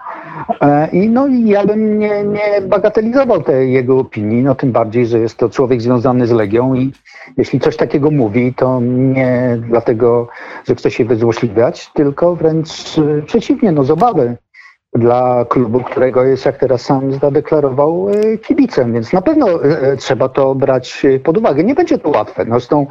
E, 0.61 0.89
I 0.89 1.11
no 1.11 1.27
i 1.27 1.49
ja 1.49 1.67
bym 1.67 1.99
nie, 1.99 2.25
nie 2.25 2.61
bagatelizował 2.63 3.43
tej 3.43 3.73
jego 3.73 3.99
opinii, 3.99 4.43
no 4.43 4.55
tym 4.55 4.73
bardziej, 4.73 5.07
że 5.07 5.19
jest 5.19 5.37
to 5.37 5.51
człowiek 5.51 5.83
związany 5.83 6.27
z 6.27 6.31
Legią 6.31 6.75
i 6.75 6.93
jeśli 7.37 7.61
coś 7.61 7.77
takiego 7.77 8.11
mówi, 8.11 8.55
to 8.55 8.81
nie 8.81 9.59
dlatego, 9.69 10.29
że 10.69 10.75
chce 10.75 10.91
się 10.91 11.05
wyzłośliwiać, 11.05 11.91
tylko 11.95 12.37
wręcz 12.37 12.97
przeciwnie, 13.27 13.73
no 13.73 13.85
z 13.85 13.91
obawy 13.91 14.37
dla 14.95 15.45
klubu, 15.45 15.81
którego 15.81 16.25
jest, 16.25 16.47
jak 16.47 16.59
teraz 16.59 16.83
sam 16.83 17.13
zadeklarował, 17.13 18.09
e, 18.09 18.39
kibicem, 18.39 18.93
więc 18.93 19.13
na 19.13 19.23
pewno 19.23 19.65
e, 19.65 19.81
e, 19.81 19.97
trzeba 19.97 20.29
to 20.29 20.55
brać 20.55 21.07
pod 21.25 21.39
uwagę. 21.39 21.65
Nie 21.65 21.75
będzie 21.75 21.99
to 21.99 22.09
łatwe. 22.09 22.45
No, 22.45 22.51
zresztą 22.51 22.87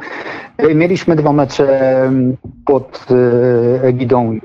mieliśmy 0.74 1.16
dwa 1.16 1.32
mecze 1.32 2.10
pod 2.66 3.06
egidą 3.82 4.38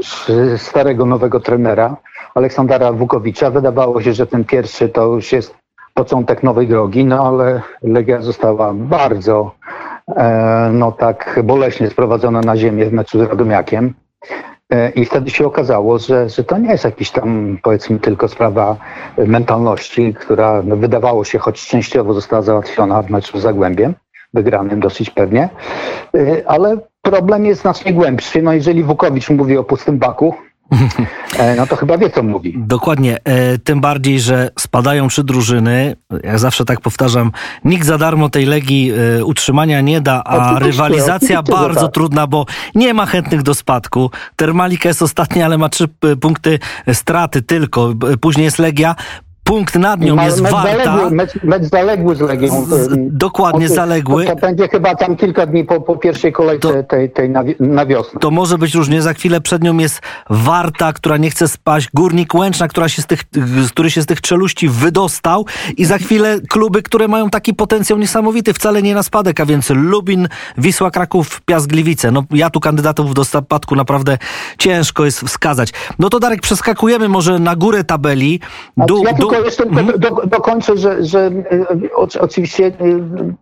starego, 0.58 1.06
nowego 1.06 1.40
trenera, 1.40 1.98
Aleksandra 2.36 2.92
Wukowicza. 2.92 3.52
Wydawało 3.52 4.02
się, 4.02 4.14
że 4.14 4.28
ten 4.28 4.44
pierwszy 4.46 4.90
to 4.90 5.06
już 5.06 5.32
jest 5.32 5.56
początek 5.94 6.44
nowej 6.44 6.68
drogi, 6.68 7.06
no 7.06 7.28
ale 7.28 7.62
Legia 7.82 8.22
została 8.22 8.74
bardzo 8.74 9.52
no 10.72 10.92
tak 10.92 11.40
boleśnie 11.44 11.90
sprowadzona 11.90 12.42
na 12.42 12.58
ziemię 12.58 12.86
w 12.86 12.94
meczu 12.94 13.20
z 13.20 13.22
Radomiakiem. 13.22 13.94
E, 14.70 14.90
I 14.90 15.06
wtedy 15.06 15.30
się 15.30 15.46
okazało, 15.46 16.00
że, 16.00 16.30
że 16.30 16.44
to 16.44 16.58
nie 16.58 16.72
jest 16.72 16.84
jakiś 16.84 17.12
tam, 17.12 17.58
powiedzmy, 17.64 18.00
tylko 18.00 18.28
sprawa 18.28 18.78
mentalności, 19.18 20.14
która 20.14 20.62
no, 20.66 20.78
wydawało 20.78 21.24
się, 21.24 21.40
choć 21.40 21.68
częściowo 21.68 22.14
została 22.14 22.42
załatwiona 22.42 23.02
w 23.02 23.10
meczu 23.10 23.40
z 23.40 23.42
Zagłębiem, 23.42 23.94
wygranym 24.34 24.80
dosyć 24.80 25.10
pewnie, 25.10 25.50
e, 26.16 26.48
ale 26.48 26.78
problem 27.02 27.46
jest 27.46 27.62
znacznie 27.62 27.94
głębszy. 27.94 28.42
No 28.42 28.54
jeżeli 28.54 28.84
Wukowicz 28.84 29.30
mówi 29.30 29.58
o 29.58 29.64
pustym 29.64 29.98
baku, 29.98 30.34
E, 30.34 30.53
no 31.58 31.68
to 31.68 31.76
chyba 31.76 31.98
wie, 31.98 32.10
co 32.10 32.24
mówi. 32.24 32.54
Dokładnie. 32.58 33.18
E, 33.24 33.58
tym 33.58 33.82
bardziej, 33.82 34.20
że 34.20 34.50
spadają 34.60 35.08
trzy 35.08 35.24
drużyny. 35.24 35.96
Jak 36.24 36.40
zawsze 36.40 36.66
tak 36.66 36.82
powtarzam, 36.82 37.32
nikt 37.66 37.86
za 37.86 37.98
darmo 37.98 38.30
tej 38.30 38.46
Legii 38.46 38.92
e, 38.92 39.26
utrzymania 39.26 39.82
nie 39.82 40.02
da, 40.02 40.24
a 40.26 40.38
oczywiście, 40.38 40.66
rywalizacja 40.66 41.40
oczywiście, 41.40 41.64
bardzo 41.64 41.82
tak. 41.82 41.94
trudna, 41.94 42.28
bo 42.28 42.46
nie 42.76 42.94
ma 42.94 43.06
chętnych 43.06 43.42
do 43.42 43.54
spadku. 43.54 44.12
Termalika 44.36 44.90
jest 44.90 45.02
ostatnia, 45.02 45.46
ale 45.46 45.58
ma 45.58 45.70
trzy 45.70 45.88
punkty 46.22 46.60
straty 46.94 47.42
tylko. 47.42 47.94
Później 48.22 48.44
jest 48.44 48.60
Legia 48.60 48.96
punkt 49.44 49.76
nad 49.76 50.02
nią 50.02 50.24
jest 50.26 50.42
mecz 50.42 50.52
Warta. 50.52 50.84
Zaległy, 50.84 51.12
mecz, 51.12 51.44
mecz 51.44 51.64
zaległy 51.64 52.16
z 52.16 52.20
Legią. 52.20 52.68
dokładnie, 52.98 53.68
to, 53.68 53.76
zaległy. 53.76 54.26
To, 54.26 54.36
to, 54.36 54.42
będzie 54.42 54.68
chyba 54.68 54.96
tam 54.96 55.16
kilka 55.16 55.46
dni 55.46 55.64
po, 55.66 55.82
po 55.82 55.96
pierwszej 55.98 56.32
kolejce 56.34 56.84
tej, 56.84 57.12
tej 57.12 57.30
na, 57.30 57.44
na, 57.60 57.86
wiosnę. 57.86 58.20
To 58.20 58.32
może 58.32 58.58
być 58.58 58.76
różnie. 58.76 59.02
Za 59.02 59.14
chwilę 59.14 59.42
przed 59.42 59.64
nią 59.64 59.78
jest 59.78 60.02
Warta, 60.30 60.94
która 60.94 61.18
nie 61.18 61.30
chce 61.30 61.48
spaść, 61.48 61.90
Górnik 61.94 62.36
Łęczna, 62.36 62.68
która 62.68 62.90
się 62.90 63.02
z 63.02 63.06
tych, 63.06 63.24
który 63.70 63.92
się 63.92 64.02
z 64.02 64.06
tych 64.06 64.22
czeluści 64.22 64.70
wydostał 64.70 65.46
i 65.78 65.86
za 65.86 65.98
chwilę 65.98 66.38
kluby, 66.50 66.82
które 66.82 67.08
mają 67.08 67.30
taki 67.30 67.54
potencjał 67.54 68.00
niesamowity, 68.00 68.54
wcale 68.54 68.82
nie 68.82 68.96
na 68.96 69.04
spadek, 69.04 69.40
a 69.40 69.46
więc 69.46 69.70
Lubin, 69.70 70.28
Wisła 70.58 70.92
Kraków, 70.92 71.42
Piast 71.42 71.68
Gliwice. 71.68 72.12
No 72.12 72.24
ja 72.32 72.50
tu 72.50 72.60
kandydatów 72.60 73.14
do 73.14 73.26
spadku 73.26 73.76
naprawdę 73.76 74.18
ciężko 74.58 75.06
jest 75.06 75.20
wskazać. 75.20 75.70
No 76.00 76.10
to 76.10 76.20
Darek, 76.20 76.42
przeskakujemy 76.42 77.10
może 77.10 77.40
na 77.40 77.56
górę 77.56 77.84
tabeli. 77.84 78.40
Ja 78.78 78.86
du, 78.86 79.04
tylko 79.34 79.46
jeszcze 79.46 79.64
mhm. 79.64 80.00
do, 80.00 80.10
dokończę, 80.10 80.78
że, 80.78 81.06
że 81.06 81.20
e, 81.20 82.20
oczywiście 82.20 82.68
e, 82.68 82.72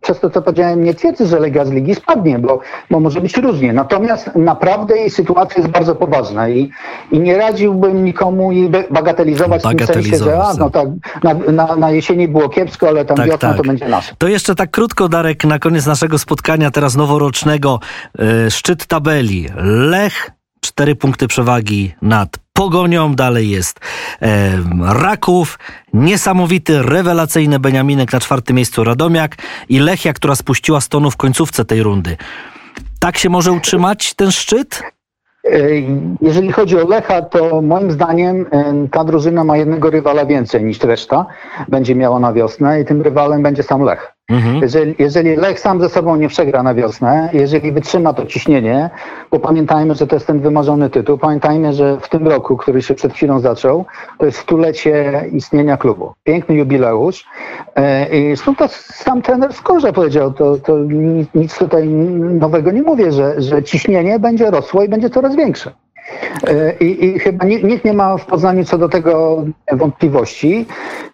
przez 0.02 0.20
to, 0.20 0.30
co 0.30 0.42
powiedziałem, 0.42 0.84
nie 0.84 0.94
twierdzę, 0.94 1.26
że 1.26 1.40
Legia 1.40 1.66
z 1.66 1.72
ligi 1.72 1.96
spadnie, 1.96 2.40
bo, 2.40 2.60
bo 2.90 3.00
może 3.00 3.22
być 3.22 3.38
różnie. 3.38 3.74
Natomiast 3.74 4.36
naprawdę 4.36 4.98
jej 4.98 5.10
sytuacja 5.10 5.58
jest 5.58 5.72
bardzo 5.72 5.96
poważna 5.96 6.50
i, 6.50 6.72
i 7.12 7.20
nie 7.20 7.38
radziłbym 7.38 8.06
nikomu 8.06 8.52
jej 8.52 8.70
bagatelizować, 8.92 9.64
w 9.64 9.78
tym 9.78 9.88
sensie, 9.88 10.18
że 10.18 10.44
a, 10.44 10.54
no 10.54 10.70
tak, 10.70 10.88
na, 11.24 11.34
na, 11.34 11.76
na 11.76 11.92
jesieni 11.92 12.28
było 12.28 12.50
kiepsko, 12.50 12.88
ale 12.88 13.06
tam 13.06 13.18
tak, 13.18 13.26
wiosna 13.26 13.50
tak. 13.50 13.58
to 13.58 13.64
będzie 13.64 13.88
nasze. 13.88 14.16
To 14.18 14.28
jeszcze 14.28 14.56
tak 14.56 14.72
krótko, 14.72 15.10
Darek, 15.10 15.46
na 15.46 15.60
koniec 15.60 15.86
naszego 15.86 16.20
spotkania 16.20 16.72
teraz 16.72 16.96
noworocznego. 16.96 17.80
Yy, 18.20 18.52
szczyt 18.52 18.86
tabeli. 18.86 19.48
Lech 19.66 20.32
cztery 20.62 20.96
punkty 20.96 21.28
przewagi 21.28 21.92
nad 22.02 22.41
Pogonią, 22.54 23.16
dalej 23.16 23.50
jest 23.50 23.80
e, 24.22 24.52
Raków, 24.82 25.60
niesamowity, 25.94 26.82
rewelacyjny 26.82 27.60
Beniaminek 27.60 28.14
na 28.14 28.20
czwartym 28.20 28.56
miejscu 28.56 28.84
Radomiak 28.84 29.36
i 29.70 29.80
Lechia, 29.80 30.14
która 30.14 30.36
spuściła 30.36 30.82
stonu 30.82 31.12
w 31.12 31.18
końcówce 31.18 31.66
tej 31.66 31.84
rundy. 31.84 32.18
Tak 33.00 33.18
się 33.18 33.30
może 33.30 33.52
utrzymać 33.52 34.14
ten 34.14 34.32
szczyt? 34.32 34.84
E, 35.46 35.60
jeżeli 36.22 36.52
chodzi 36.52 36.78
o 36.78 36.88
Lecha, 36.88 37.22
to 37.22 37.62
moim 37.62 37.92
zdaniem 37.92 38.46
e, 38.52 38.88
ta 38.92 39.04
drużyna 39.04 39.44
ma 39.44 39.58
jednego 39.58 39.90
rywala 39.90 40.26
więcej 40.26 40.64
niż 40.64 40.80
reszta. 40.80 41.26
Będzie 41.68 41.96
miała 41.96 42.20
na 42.20 42.34
wiosnę 42.34 42.82
i 42.82 42.86
tym 42.86 43.02
rywalem 43.02 43.44
będzie 43.44 43.64
sam 43.64 43.82
Lech. 43.82 44.14
Mhm. 44.32 44.62
Jeżeli, 44.62 44.96
jeżeli 45.00 45.36
Lech 45.36 45.60
sam 45.60 45.82
ze 45.82 45.90
sobą 45.90 46.16
nie 46.16 46.28
przegra 46.28 46.64
na 46.64 46.74
wiosnę, 46.74 47.30
jeżeli 47.34 47.72
wytrzyma 47.72 48.14
to 48.14 48.26
ciśnienie, 48.26 48.90
bo 49.32 49.40
pamiętajmy, 49.40 49.96
że 49.96 50.08
to 50.08 50.16
jest 50.16 50.28
ten 50.28 50.40
wymarzony 50.40 50.90
tytuł, 50.90 51.18
pamiętajmy, 51.18 51.74
że 51.74 51.98
w 52.02 52.10
tym 52.10 52.28
roku, 52.28 52.58
który 52.58 52.82
się 52.82 52.94
przed 52.94 53.14
chwilą 53.14 53.40
zaczął, 53.40 53.86
to 54.18 54.26
jest 54.26 54.38
stulecie 54.38 55.26
istnienia 55.32 55.78
klubu. 55.78 56.14
Piękny 56.24 56.56
jubileusz 56.56 57.26
I 58.12 58.26
zresztą 58.28 58.56
to 58.56 58.68
sam 58.68 59.22
trener 59.22 59.54
Skorze 59.54 59.94
powiedział, 59.94 60.34
to, 60.34 60.58
to 60.58 60.78
nic 61.36 61.58
tutaj 61.58 61.88
nowego 61.88 62.72
nie 62.72 62.82
mówię, 62.82 63.12
że, 63.12 63.42
że 63.42 63.64
ciśnienie 63.64 64.20
będzie 64.20 64.52
rosło 64.52 64.84
i 64.84 64.90
będzie 64.90 65.10
coraz 65.10 65.36
większe. 65.36 65.72
I, 66.80 67.06
I, 67.06 67.20
chyba 67.20 67.46
nikt 67.46 67.86
nie 67.86 67.94
ma 67.94 68.18
w 68.18 68.26
Poznaniu 68.26 68.66
co 68.66 68.78
do 68.78 68.90
tego 68.90 69.44
wątpliwości. 69.72 70.66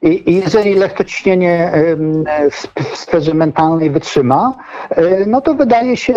I, 0.01 0.31
i 0.31 0.35
jeżeli 0.35 0.73
Lech 0.73 0.93
to 0.93 1.03
ciśnienie 1.03 1.71
w, 2.51 2.97
sferze 2.97 3.33
mentalnej 3.33 3.89
wytrzyma, 3.89 4.53
no 5.27 5.41
to 5.41 5.53
wydaje 5.53 5.97
się 5.97 6.13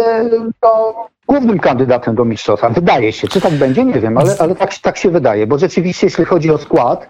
to 0.60 0.94
głównym 1.30 1.58
kandydatem 1.58 2.14
do 2.14 2.24
mistrzostwa. 2.24 2.70
Wydaje 2.70 3.12
się, 3.12 3.28
czy 3.28 3.40
tak 3.40 3.52
będzie, 3.52 3.84
nie 3.84 4.00
wiem, 4.00 4.18
ale, 4.18 4.36
ale 4.38 4.54
tak, 4.54 4.78
tak 4.78 4.96
się 4.96 5.10
wydaje, 5.10 5.46
bo 5.46 5.58
rzeczywiście 5.58 6.06
jeśli 6.06 6.24
chodzi 6.24 6.50
o 6.50 6.58
skład, 6.58 7.08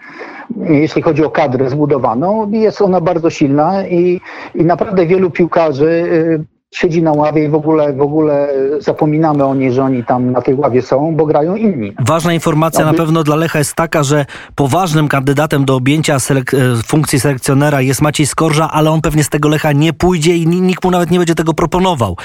jeśli 0.57 1.03
chodzi 1.03 1.25
o 1.25 1.31
kadrę 1.31 1.71
zbudowaną, 1.71 2.51
jest 2.51 2.83
ona 2.83 3.01
bardzo 3.01 3.31
silna 3.31 3.87
i, 3.87 4.21
i 4.55 4.65
naprawdę 4.65 5.07
wielu 5.07 5.31
piłkarzy 5.31 5.87
y, 5.87 6.60
siedzi 6.75 7.03
na 7.03 7.13
ławie 7.13 7.45
i 7.45 7.49
w 7.49 7.55
ogóle, 7.55 7.93
w 7.93 8.01
ogóle 8.01 8.49
zapominamy 8.79 9.45
o 9.45 9.55
niej, 9.55 9.73
że 9.73 9.83
oni 9.83 10.05
tam 10.05 10.33
na 10.33 10.41
tej 10.43 10.55
ławie 10.55 10.83
są, 10.83 11.17
bo 11.17 11.27
grają 11.27 11.57
inni. 11.57 11.93
Ważna 12.01 12.35
informacja 12.35 12.85
na 12.85 12.95
pewno 12.95 13.23
dla 13.23 13.37
Lecha 13.37 13.59
jest 13.59 13.75
taka, 13.75 14.03
że 14.03 14.27
poważnym 14.55 15.09
kandydatem 15.09 15.65
do 15.65 15.77
objęcia 15.77 16.19
selek 16.19 16.55
e, 16.55 16.59
funkcji 16.87 17.21
selekcjonera 17.21 17.81
jest 17.81 18.03
Maciej 18.03 18.27
Skorża, 18.27 18.71
ale 18.71 18.91
on 18.91 19.01
pewnie 19.01 19.25
z 19.25 19.29
tego 19.29 19.49
Lecha 19.49 19.73
nie 19.73 19.93
pójdzie 19.93 20.37
i 20.37 20.47
nikt 20.47 20.85
mu 20.85 20.91
nawet 20.91 21.11
nie 21.11 21.19
będzie 21.19 21.35
tego 21.35 21.55
proponował, 21.55 22.17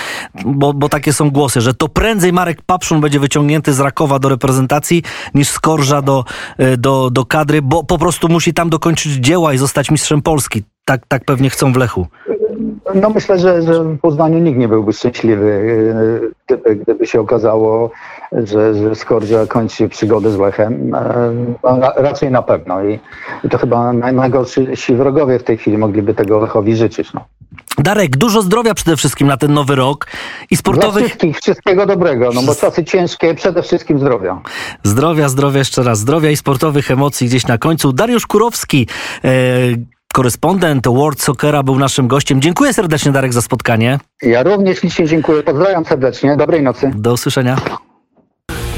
bo, 0.46 0.74
bo 0.74 0.89
takie 0.89 1.14
są 1.14 1.32
głosy, 1.32 1.62
że 1.62 1.74
to 1.74 1.88
prędzej 1.89 2.34
Marek 2.34 2.62
Papszun 2.66 3.02
będzie 3.02 3.20
wyciągnięty 3.20 3.74
z 3.74 3.80
Rakowa 3.80 4.20
do 4.20 4.30
reprezentacji 4.30 5.04
niż 5.34 5.50
Skorża 5.50 6.02
do, 6.02 6.26
e, 6.58 6.78
do, 6.78 7.10
do 7.10 7.26
kadry, 7.26 7.62
bo 7.62 7.84
po 7.84 7.98
prostu 7.98 8.30
musi 8.30 8.54
tam 8.54 8.70
dokończyć 8.70 9.14
dzieła 9.14 9.54
i 9.54 9.58
zostać 9.58 9.91
mistrzem 9.91 10.22
Polski. 10.22 10.64
Tak, 10.86 11.02
tak 11.08 11.26
pewnie 11.26 11.50
chcą 11.50 11.74
w 11.74 11.78
Lechu. 11.78 12.08
No 12.96 13.10
myślę, 13.10 13.40
że, 13.40 13.62
że 13.62 13.84
w 13.84 14.00
Poznaniu 14.00 14.40
nikt 14.40 14.60
nie 14.60 14.68
byłby 14.68 14.94
szczęśliwy, 14.94 15.52
e, 16.24 16.46
gdyby, 16.46 16.76
gdyby 16.76 17.08
się 17.08 17.20
okazało, 17.20 17.92
że, 18.32 18.74
że 18.74 18.96
Skordzia 18.96 19.46
kończy 19.46 19.90
przygodę 19.90 20.32
z 20.32 20.38
Lechem. 20.38 20.96
E, 20.96 21.94
raczej 21.96 22.32
na 22.32 22.42
pewno 22.42 22.84
I, 22.84 23.00
i 23.44 23.50
to 23.50 23.58
chyba 23.58 23.94
najgorsi 23.94 24.96
wrogowie 24.96 25.40
w 25.40 25.44
tej 25.44 25.58
chwili 25.58 25.78
mogliby 25.78 26.14
tego 26.14 26.40
Lechowi 26.40 26.76
życzyć. 26.76 27.14
No. 27.14 27.26
Darek, 27.78 28.18
dużo 28.18 28.42
zdrowia 28.42 28.74
przede 28.74 28.98
wszystkim 28.98 29.28
na 29.28 29.38
ten 29.38 29.54
nowy 29.54 29.76
rok 29.76 30.08
i 30.52 30.58
sportowych... 30.58 30.94
Dla 30.94 31.08
wszystkich, 31.08 31.38
wszystkiego 31.38 31.86
dobrego, 31.86 32.32
no 32.34 32.42
bo 32.44 32.56
czasy 32.56 32.84
ciężkie, 32.84 33.34
przede 33.34 33.62
wszystkim 33.62 34.00
zdrowia. 34.00 34.42
Zdrowia, 34.84 35.30
zdrowia, 35.30 35.60
jeszcze 35.60 35.84
raz 35.84 36.00
zdrowia 36.00 36.30
i 36.30 36.38
sportowych 36.38 36.92
emocji 36.92 37.28
gdzieś 37.28 37.48
na 37.48 37.58
końcu. 37.58 37.94
Dariusz 37.94 38.28
Kurowski, 38.28 38.88
e, 39.24 39.30
korespondent 40.16 40.88
World 40.88 41.22
Soccera 41.22 41.63
był 41.63 41.80
naszym 41.80 42.07
gościem. 42.07 42.41
Dziękuję 42.41 42.74
serdecznie 42.74 43.11
Darek 43.11 43.34
za 43.34 43.41
spotkanie. 43.41 43.99
Ja 44.22 44.43
również 44.43 44.80
ślicznie 44.80 45.07
dziękuję. 45.07 45.43
Pozdrawiam 45.43 45.86
serdecznie. 45.86 46.38
Dobrej 46.38 46.63
nocy. 46.63 46.91
Do 46.95 47.13
usłyszenia. 47.13 47.57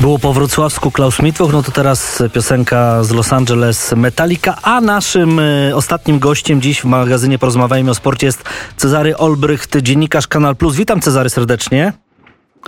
Było 0.01 0.19
po 0.19 0.33
wrocławsku 0.33 0.91
Klaus 0.91 1.21
Mitwoch, 1.21 1.53
no 1.53 1.63
to 1.63 1.71
teraz 1.71 2.23
piosenka 2.33 3.03
z 3.03 3.11
Los 3.11 3.33
Angeles 3.33 3.93
Metallica, 3.95 4.57
a 4.63 4.81
naszym 4.81 5.39
y, 5.39 5.75
ostatnim 5.75 6.19
gościem 6.19 6.61
dziś 6.61 6.81
w 6.81 6.85
magazynie 6.85 7.39
Porozmawiajmy 7.39 7.91
o 7.91 7.95
sporcie 7.95 8.27
jest 8.27 8.43
Cezary 8.77 9.17
Olbrycht, 9.17 9.77
dziennikarz 9.77 10.27
Kanal 10.27 10.55
Plus. 10.55 10.75
Witam 10.75 11.01
Cezary 11.01 11.29
serdecznie. 11.29 11.93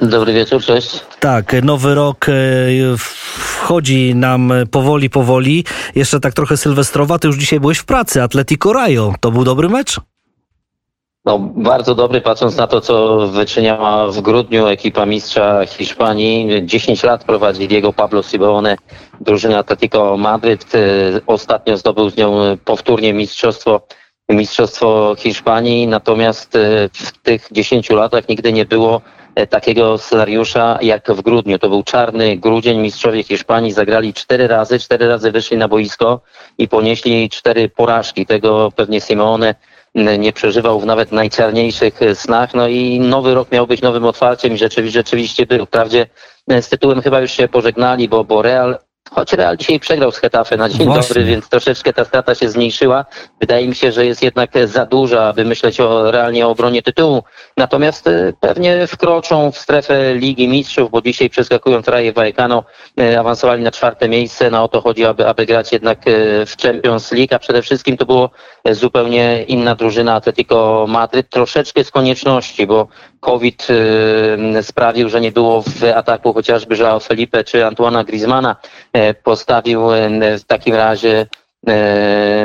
Dobry 0.02 0.34
wieczór, 0.34 0.62
cześć. 0.62 1.00
Tak, 1.20 1.56
nowy 1.64 1.96
rok 1.96 2.30
e, 2.30 2.34
wchodzi 2.98 4.16
nam 4.16 4.54
powoli, 4.72 5.10
powoli. 5.10 5.66
Jeszcze 5.96 6.20
tak 6.20 6.34
trochę 6.34 6.58
sylwestrowa. 6.58 7.20
Ty 7.20 7.28
już 7.28 7.38
dzisiaj 7.38 7.60
byłeś 7.60 7.78
w 7.78 7.86
pracy. 7.86 8.24
Atletico 8.24 8.74
Rayo. 8.74 9.14
To 9.20 9.32
był 9.32 9.44
dobry 9.44 9.70
mecz? 9.70 10.00
No, 11.26 11.40
bardzo 11.40 11.96
dobry, 11.96 12.22
patrząc 12.22 12.58
na 12.58 12.68
to, 12.68 12.82
co 12.82 13.28
wyczyniała 13.28 14.08
w 14.12 14.22
grudniu 14.22 14.68
ekipa 14.68 15.06
mistrza 15.06 15.66
Hiszpanii. 15.66 16.66
10 16.66 17.04
lat 17.04 17.24
prowadzi 17.24 17.68
Diego 17.68 17.94
Pablo 17.94 18.24
Simeone, 18.24 18.78
drużyna 19.22 19.58
Atletico 19.58 20.18
Madryt. 20.18 20.76
E, 20.76 20.80
ostatnio 21.28 21.78
zdobył 21.78 22.10
z 22.10 22.18
nią 22.18 22.58
powtórnie 22.66 23.14
mistrzostwo 23.14 23.82
Mistrzostwo 24.30 25.16
Hiszpanii, 25.18 25.88
natomiast 25.88 26.56
e, 26.56 26.90
w 26.94 27.18
tych 27.18 27.48
10 27.52 27.90
latach 27.90 28.30
nigdy 28.30 28.54
nie 28.54 28.66
było 28.66 29.02
takiego 29.48 29.98
scenariusza 29.98 30.80
jak 30.82 31.12
w 31.12 31.22
grudniu. 31.22 31.60
To 31.60 31.70
był 31.70 31.84
czarny 31.84 32.38
grudzień. 32.38 32.80
Mistrzowie 32.80 33.24
Hiszpanii 33.24 33.72
zagrali 33.72 34.14
cztery 34.14 34.48
razy, 34.48 34.80
cztery 34.80 35.08
razy 35.08 35.32
wyszli 35.32 35.58
na 35.58 35.68
boisko 35.68 36.22
i 36.58 36.68
ponieśli 36.68 37.30
cztery 37.30 37.70
porażki. 37.70 38.26
Tego 38.26 38.72
pewnie 38.76 39.02
Simeone 39.02 39.56
nie 39.96 40.34
przeżywał 40.34 40.80
w 40.80 40.86
nawet 40.86 41.12
najczarniejszych 41.12 42.00
snach. 42.14 42.54
No 42.54 42.68
i 42.68 43.00
nowy 43.00 43.34
rok 43.34 43.52
miał 43.52 43.68
być 43.68 43.82
nowym 43.82 44.06
otwarciem 44.06 44.54
i 44.54 44.58
rzeczywiście, 44.58 45.00
rzeczywiście 45.00 45.46
był. 45.46 45.66
Wprawdzie 45.66 46.08
e, 46.48 46.62
z 46.62 46.70
tytułem 46.70 47.02
chyba 47.02 47.22
już 47.22 47.32
się 47.32 47.48
pożegnali, 47.48 48.10
bo, 48.10 48.24
bo 48.24 48.42
Real 48.42 48.78
Choć 49.12 49.34
Real 49.34 49.58
dzisiaj 49.58 49.80
przegrał 49.80 50.12
z 50.12 50.18
Hetafe 50.18 50.58
na 50.58 50.70
dzień 50.70 50.86
Właśnie. 50.86 51.02
dobry, 51.02 51.24
więc 51.24 51.50
troszeczkę 51.50 51.94
ta 51.94 52.06
strata 52.06 52.36
się 52.36 52.50
zmniejszyła. 52.50 53.06
Wydaje 53.40 53.68
mi 53.68 53.76
się, 53.76 53.92
że 53.92 54.06
jest 54.06 54.24
jednak 54.24 54.50
za 54.66 54.86
duża, 54.86 55.24
aby 55.24 55.46
myśleć 55.46 55.80
o 55.80 56.12
realnie 56.12 56.48
o 56.48 56.50
obronie 56.50 56.82
tytułu. 56.82 57.24
Natomiast 57.58 58.08
e, 58.08 58.34
pewnie 58.40 58.88
wkroczą 58.88 59.52
w 59.52 59.58
strefę 59.58 60.16
Ligi 60.16 60.48
Mistrzów, 60.48 60.92
bo 60.92 61.02
dzisiaj 61.02 61.30
przeskakując 61.30 61.88
Raje 61.88 62.14
Vallecano 62.14 62.64
e, 63.00 63.20
awansowali 63.20 63.64
na 63.64 63.72
czwarte 63.72 64.10
miejsce. 64.10 64.50
No 64.50 64.64
o 64.64 64.68
to 64.68 64.82
chodzi, 64.82 65.06
aby, 65.06 65.28
aby 65.28 65.46
grać 65.46 65.72
jednak 65.72 66.00
e, 66.08 66.46
w 66.46 66.58
Champions 66.62 67.12
League, 67.12 67.36
a 67.36 67.40
przede 67.40 67.62
wszystkim 67.62 67.98
to 67.98 68.06
było 68.06 68.30
zupełnie 68.72 69.44
inna 69.48 69.76
drużyna 69.76 70.14
Atletico 70.14 70.86
Madryt. 70.90 71.30
Troszeczkę 71.30 71.84
z 71.84 71.92
konieczności, 71.92 72.68
bo 72.68 72.88
COVID 73.20 73.68
sprawił, 74.62 75.10
że 75.10 75.22
nie 75.22 75.32
było 75.32 75.62
w 75.62 75.84
ataku 75.96 76.34
chociażby 76.34 76.78
Joao 76.78 77.00
Felipe 77.00 77.44
czy 77.44 77.66
Antoana 77.66 78.04
Griezmana. 78.04 78.56
Postawił 79.24 79.82
w 80.40 80.44
takim 80.48 80.76
razie 80.76 81.20
E, 81.20 81.39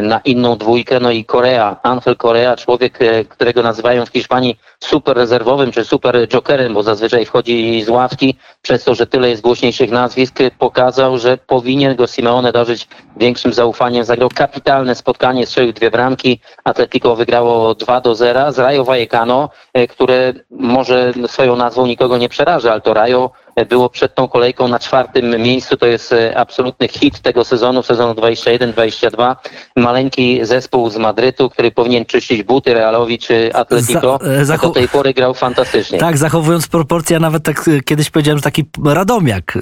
na 0.02 0.20
inną 0.24 0.56
dwójkę. 0.56 1.00
No 1.00 1.10
i 1.10 1.24
Korea, 1.24 1.76
Angel 1.82 2.16
Korea, 2.16 2.56
człowiek, 2.56 3.02
e, 3.02 3.24
którego 3.24 3.62
nazywają 3.62 4.06
w 4.06 4.08
Hiszpanii 4.08 4.58
super 4.80 5.16
rezerwowym 5.16 5.72
czy 5.72 5.84
super 5.84 6.28
jokerem, 6.28 6.74
bo 6.74 6.82
zazwyczaj 6.82 7.24
wchodzi 7.24 7.82
z 7.82 7.88
ławki, 7.88 8.36
przez 8.62 8.84
to, 8.84 8.94
że 8.94 9.06
tyle 9.06 9.30
jest 9.30 9.42
głośniejszych 9.42 9.90
nazwisk, 9.90 10.38
pokazał, 10.58 11.18
że 11.18 11.38
powinien 11.38 11.96
go 11.96 12.06
Simeone 12.06 12.52
darzyć 12.52 12.88
większym 13.16 13.52
zaufaniem. 13.52 14.04
Zagrał 14.04 14.28
kapitalne 14.34 14.94
spotkanie, 14.94 15.46
strzelił 15.46 15.72
dwie 15.72 15.90
bramki. 15.90 16.40
Atletico 16.64 17.16
wygrało 17.16 17.74
2 17.74 18.00
do 18.00 18.14
0 18.14 18.52
z 18.52 18.58
Rayo 18.58 18.84
Vallecano, 18.84 19.50
e, 19.72 19.86
które 19.86 20.32
może 20.50 21.12
swoją 21.26 21.56
nazwą 21.56 21.86
nikogo 21.86 22.18
nie 22.18 22.28
przeraża, 22.28 22.72
ale 22.72 22.80
to 22.80 22.94
Rayo 22.94 23.30
było 23.68 23.88
przed 23.88 24.14
tą 24.14 24.28
kolejką 24.28 24.68
na 24.68 24.78
czwartym 24.78 25.42
miejscu. 25.42 25.76
To 25.76 25.86
jest 25.86 26.12
e, 26.12 26.38
absolutny 26.38 26.88
hit 26.88 27.20
tego 27.20 27.44
sezonu, 27.44 27.82
sezonu 27.82 28.12
21-22. 28.14 29.36
Maleńki 29.76 30.40
zespół 30.42 30.90
z 30.90 30.96
Madrytu, 30.96 31.50
który 31.50 31.70
powinien 31.70 32.04
czyścić 32.04 32.42
buty 32.42 32.74
Realowi 32.74 33.18
czy 33.18 33.54
Atletico, 33.54 34.18
Za, 34.42 34.54
e, 34.54 34.58
do 34.58 34.70
tej 34.70 34.88
pory 34.88 35.14
grał 35.14 35.34
fantastycznie. 35.34 35.98
Tak, 35.98 36.18
zachowując 36.18 36.68
proporcje, 36.68 37.20
nawet 37.20 37.42
tak 37.42 37.68
e, 37.68 37.80
kiedyś 37.80 38.10
powiedziałem, 38.10 38.38
że 38.38 38.42
taki 38.42 38.64
Radomiak 38.84 39.58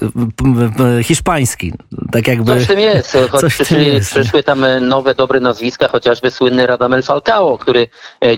hiszpański. 1.02 1.72
Tak 2.12 2.28
jakby... 2.28 2.54
Coś 2.54 2.64
w 2.64 2.66
tym 2.66 2.80
jest, 2.80 3.16
choć 3.30 3.54
przyszły, 3.54 3.84
jest. 3.84 4.10
przyszły 4.10 4.42
tam 4.42 4.64
nowe, 4.80 5.14
dobre 5.14 5.40
nazwiska, 5.40 5.88
chociażby 5.88 6.30
słynny 6.30 6.66
Radamel 6.66 7.02
Falcao, 7.02 7.58
który 7.58 7.88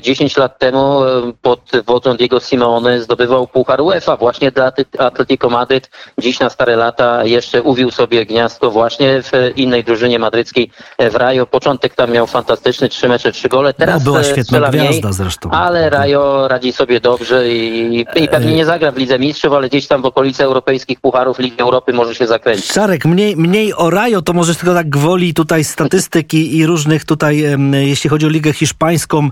10 0.00 0.36
lat 0.36 0.58
temu 0.58 1.00
pod 1.42 1.60
wodzą 1.86 2.16
Diego 2.16 2.40
Simeone 2.40 3.00
zdobywał 3.00 3.46
Puchar 3.46 3.80
UEFA 3.80 4.16
właśnie 4.16 4.50
dla 4.50 4.72
Atletico 4.98 5.43
Atletico 5.44 5.50
Madryt 5.50 5.90
dziś 6.18 6.40
na 6.40 6.50
stare 6.50 6.76
lata 6.76 7.24
jeszcze 7.24 7.62
uwił 7.62 7.90
sobie 7.90 8.26
gniazdko 8.26 8.70
właśnie 8.70 9.22
w 9.22 9.32
innej 9.56 9.84
drużynie 9.84 10.18
madryckiej 10.18 10.70
w 11.10 11.14
Rajo. 11.14 11.46
Początek 11.46 11.94
tam 11.94 12.10
miał 12.10 12.26
fantastyczny, 12.26 12.88
trzy 12.88 13.08
mecze, 13.08 13.32
trzy 13.32 13.48
gole. 13.48 13.74
Teraz 13.74 13.94
no, 13.94 14.04
była 14.04 14.20
e, 14.20 14.24
świetna 14.24 14.60
gwiazda 14.60 15.08
mniej, 15.08 15.12
zresztą. 15.12 15.50
Ale 15.50 15.90
Rajo 15.90 16.48
radzi 16.48 16.72
sobie 16.72 17.00
dobrze 17.00 17.48
i, 17.48 18.04
i 18.14 18.28
pewnie 18.28 18.52
nie 18.52 18.64
zagra 18.64 18.92
w 18.92 18.96
Lidze 18.96 19.18
Mistrzów, 19.18 19.52
ale 19.52 19.68
gdzieś 19.68 19.86
tam 19.86 20.02
w 20.02 20.06
okolicy 20.06 20.44
europejskich 20.44 21.00
pucharów 21.00 21.38
Ligi 21.38 21.60
Europy 21.60 21.92
może 21.92 22.14
się 22.14 22.26
zakręcić. 22.26 22.72
Szarek, 22.72 23.04
mniej, 23.04 23.36
mniej 23.36 23.74
o 23.74 23.90
Rajo, 23.90 24.22
to 24.22 24.32
może 24.32 24.54
tylko 24.54 24.74
tak 24.74 24.88
gwoli 24.88 25.34
tutaj 25.34 25.64
statystyki 25.64 26.56
i 26.56 26.66
różnych 26.66 27.04
tutaj, 27.04 27.44
jeśli 27.72 28.10
chodzi 28.10 28.26
o 28.26 28.28
Ligę 28.28 28.52
Hiszpańską, 28.52 29.30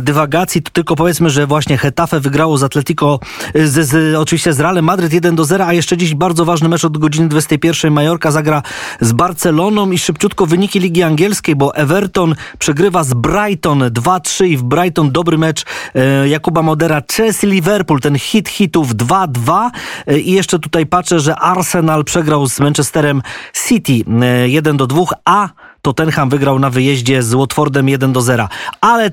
dywagacji, 0.00 0.62
to 0.62 0.70
tylko 0.70 0.96
powiedzmy, 0.96 1.30
że 1.30 1.46
właśnie 1.46 1.78
Hetafe 1.78 2.20
wygrało 2.20 2.58
z 2.58 2.62
Atletico, 2.62 3.20
z, 3.54 3.88
z, 3.88 4.14
oczywiście 4.14 4.52
z 4.52 4.60
Realem 4.60 4.84
Madryt 4.84 5.12
1 5.24 5.36
do 5.36 5.44
0, 5.44 5.66
a 5.66 5.72
jeszcze 5.72 5.96
dziś 5.96 6.14
bardzo 6.14 6.44
ważny 6.44 6.68
mecz 6.68 6.84
od 6.84 6.98
godziny 6.98 7.28
21. 7.28 7.92
Majorka 7.92 8.30
zagra 8.30 8.62
z 9.00 9.12
Barceloną 9.12 9.90
i 9.90 9.98
szybciutko 9.98 10.46
wyniki 10.46 10.80
Ligi 10.80 11.02
Angielskiej, 11.02 11.56
bo 11.56 11.74
Everton 11.74 12.34
przegrywa 12.58 13.04
z 13.04 13.14
Brighton 13.14 13.80
2-3 13.80 14.46
i 14.46 14.56
w 14.56 14.62
Brighton 14.62 15.12
dobry 15.12 15.38
mecz 15.38 15.64
e, 15.94 16.28
Jakuba 16.28 16.62
Modera. 16.62 17.02
Chelsea 17.16 17.46
Liverpool, 17.46 18.00
ten 18.00 18.18
hit 18.18 18.48
hitów 18.48 18.94
2-2 18.94 19.70
e, 20.06 20.18
i 20.18 20.32
jeszcze 20.32 20.58
tutaj 20.58 20.86
patrzę, 20.86 21.20
że 21.20 21.36
Arsenal 21.36 22.04
przegrał 22.04 22.46
z 22.46 22.60
Manchesterem 22.60 23.22
City 23.68 24.04
1 24.46 24.74
e, 24.74 24.78
do 24.78 24.86
2, 24.86 25.02
a 25.24 25.48
Tottenham 25.82 26.28
wygrał 26.28 26.58
na 26.58 26.70
wyjeździe 26.70 27.22
z 27.22 27.34
Watfordem 27.34 27.88
1 27.88 28.12
do 28.12 28.22
0. 28.22 28.48
Ale 28.80 29.10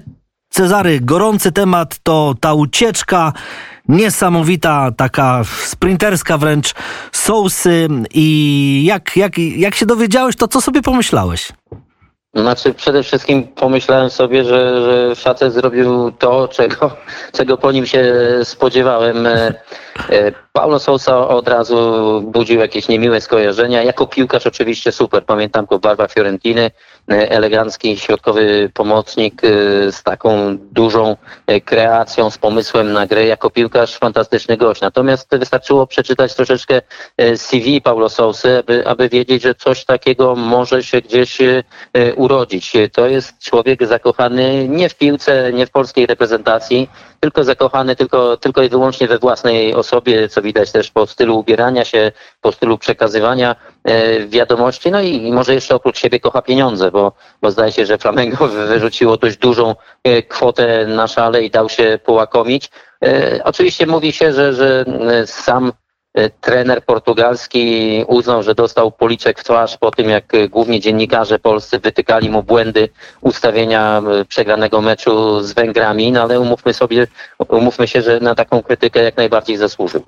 Cezary, 0.52 1.00
gorący 1.00 1.52
temat 1.52 2.00
to 2.04 2.36
ta 2.40 2.54
ucieczka, 2.54 3.34
niesamowita, 3.88 4.91
taka 4.98 5.41
sprinterska 5.66 6.38
wręcz, 6.38 6.74
sousy 7.12 7.88
i 8.14 8.82
jak, 8.86 9.18
jak, 9.18 9.38
jak 9.38 9.76
się 9.76 9.86
dowiedziałeś, 9.86 10.36
to 10.36 10.48
co 10.48 10.62
sobie 10.62 10.82
pomyślałeś? 10.82 11.52
Znaczy 12.34 12.74
przede 12.74 13.03
wszystkim 13.03 13.44
pomyślałem 13.44 14.10
sobie, 14.10 14.44
że, 14.44 14.82
że 14.82 15.16
zrobił 15.52 16.12
to, 16.12 16.48
czego, 16.48 16.98
czego 17.38 17.58
po 17.58 17.72
nim 17.72 17.86
się 17.86 18.14
spodziewałem. 18.44 19.28
E, 19.28 19.53
e, 20.10 20.32
Paulo 20.53 20.80
Sousa 20.80 21.28
od 21.28 21.48
razu 21.48 22.22
budził 22.26 22.60
jakieś 22.60 22.88
niemiłe 22.88 23.22
skojarzenia. 23.22 23.84
Jako 23.84 24.08
piłkarz 24.08 24.48
oczywiście 24.48 24.91
super. 24.91 25.26
Pamiętam 25.26 25.66
go 25.66 25.80
w 26.08 26.14
Fiorentiny. 26.14 26.72
E, 27.10 27.30
elegancki 27.30 27.98
środkowy 27.98 28.69
pomocnik 28.73 29.41
z 29.91 30.03
taką 30.03 30.57
dużą 30.57 31.18
kreacją, 31.65 32.30
z 32.30 32.38
pomysłem 32.38 32.94
na 32.94 33.07
grę. 33.07 33.26
Jako 33.26 33.49
piłkarz 33.49 33.98
fantastyczny 33.98 34.57
gość. 34.57 34.82
Natomiast 34.82 35.36
wystarczyło 35.36 35.88
przeczytać 35.88 36.36
troszeczkę 36.36 36.82
CV 37.36 37.82
Paulo 37.82 38.10
Sousy, 38.10 38.57
aby, 38.57 38.88
aby 38.88 39.10
wiedzieć, 39.10 39.44
że 39.44 39.56
coś 39.56 39.86
takiego 39.86 40.36
może 40.36 40.84
się 40.84 41.02
gdzieś 41.02 41.38
urodzić. 42.15 42.73
To 42.94 43.07
jest 43.07 43.40
człowiek 43.40 43.88
zakochany 43.88 44.68
nie 44.68 44.90
w 44.90 44.95
piłce, 44.95 45.53
nie 45.53 45.65
w 45.65 45.72
polskiej 45.72 46.06
reprezentacji, 46.06 46.90
tylko 47.22 47.44
zakochany 47.44 47.95
tylko, 47.95 48.38
tylko 48.38 48.64
i 48.64 48.69
wyłącznie 48.69 49.07
we 49.07 49.19
własnej 49.19 49.73
osobie, 49.73 50.30
co 50.30 50.41
widać 50.41 50.72
też 50.72 50.91
po 50.91 51.07
stylu 51.07 51.40
ubierania 51.40 51.86
się, 51.86 52.11
po 52.41 52.52
stylu 52.52 52.78
przekazywania 52.78 53.52
e, 53.52 53.56
wiadomości. 54.28 54.91
No 54.91 55.02
i 55.02 55.32
może 55.32 55.53
jeszcze 55.53 55.76
oprócz 55.76 55.99
siebie 55.99 56.20
kocha 56.20 56.41
pieniądze, 56.41 56.91
bo, 56.91 57.12
bo 57.41 57.52
zdaje 57.52 57.72
się, 57.72 57.86
że 57.86 57.98
Flamengo 57.98 58.48
wyrzuciło 58.48 59.18
dość 59.18 59.38
dużą 59.38 59.76
e, 60.03 60.24
kwotę 60.24 60.88
na 60.88 61.08
szale 61.08 61.44
i 61.44 61.49
dał 61.49 61.70
się 61.70 61.99
połakomić. 62.06 62.70
E, 63.06 63.41
oczywiście 63.44 63.88
mówi 63.88 64.12
się, 64.12 64.34
że, 64.34 64.53
że 64.53 64.86
sam 65.26 65.72
E, 66.14 66.30
trener 66.30 66.86
portugalski 66.86 68.06
uznał, 68.08 68.44
że 68.44 68.56
dostał 68.56 68.91
policzek 68.91 69.40
w 69.40 69.44
twarz 69.44 69.78
po 69.78 69.91
tym, 69.91 70.10
jak 70.10 70.34
e, 70.34 70.49
głównie 70.49 70.80
dziennikarze 70.80 71.40
polscy 71.40 71.80
wytykali 71.80 72.30
mu 72.30 72.44
błędy 72.44 72.90
ustawienia 73.22 74.02
e, 74.02 74.26
przegranego 74.26 74.82
meczu 74.82 75.41
z 75.41 75.53
Węgrami, 75.53 76.12
no 76.12 76.22
ale 76.22 76.40
umówmy 76.40 76.74
sobie, 76.74 77.08
umówmy 77.48 77.88
się, 77.88 78.02
że 78.02 78.20
na 78.20 78.36
taką 78.36 78.64
krytykę 78.64 79.03
jak 79.03 79.18
najbardziej 79.18 79.58
zasłużył. 79.58 80.03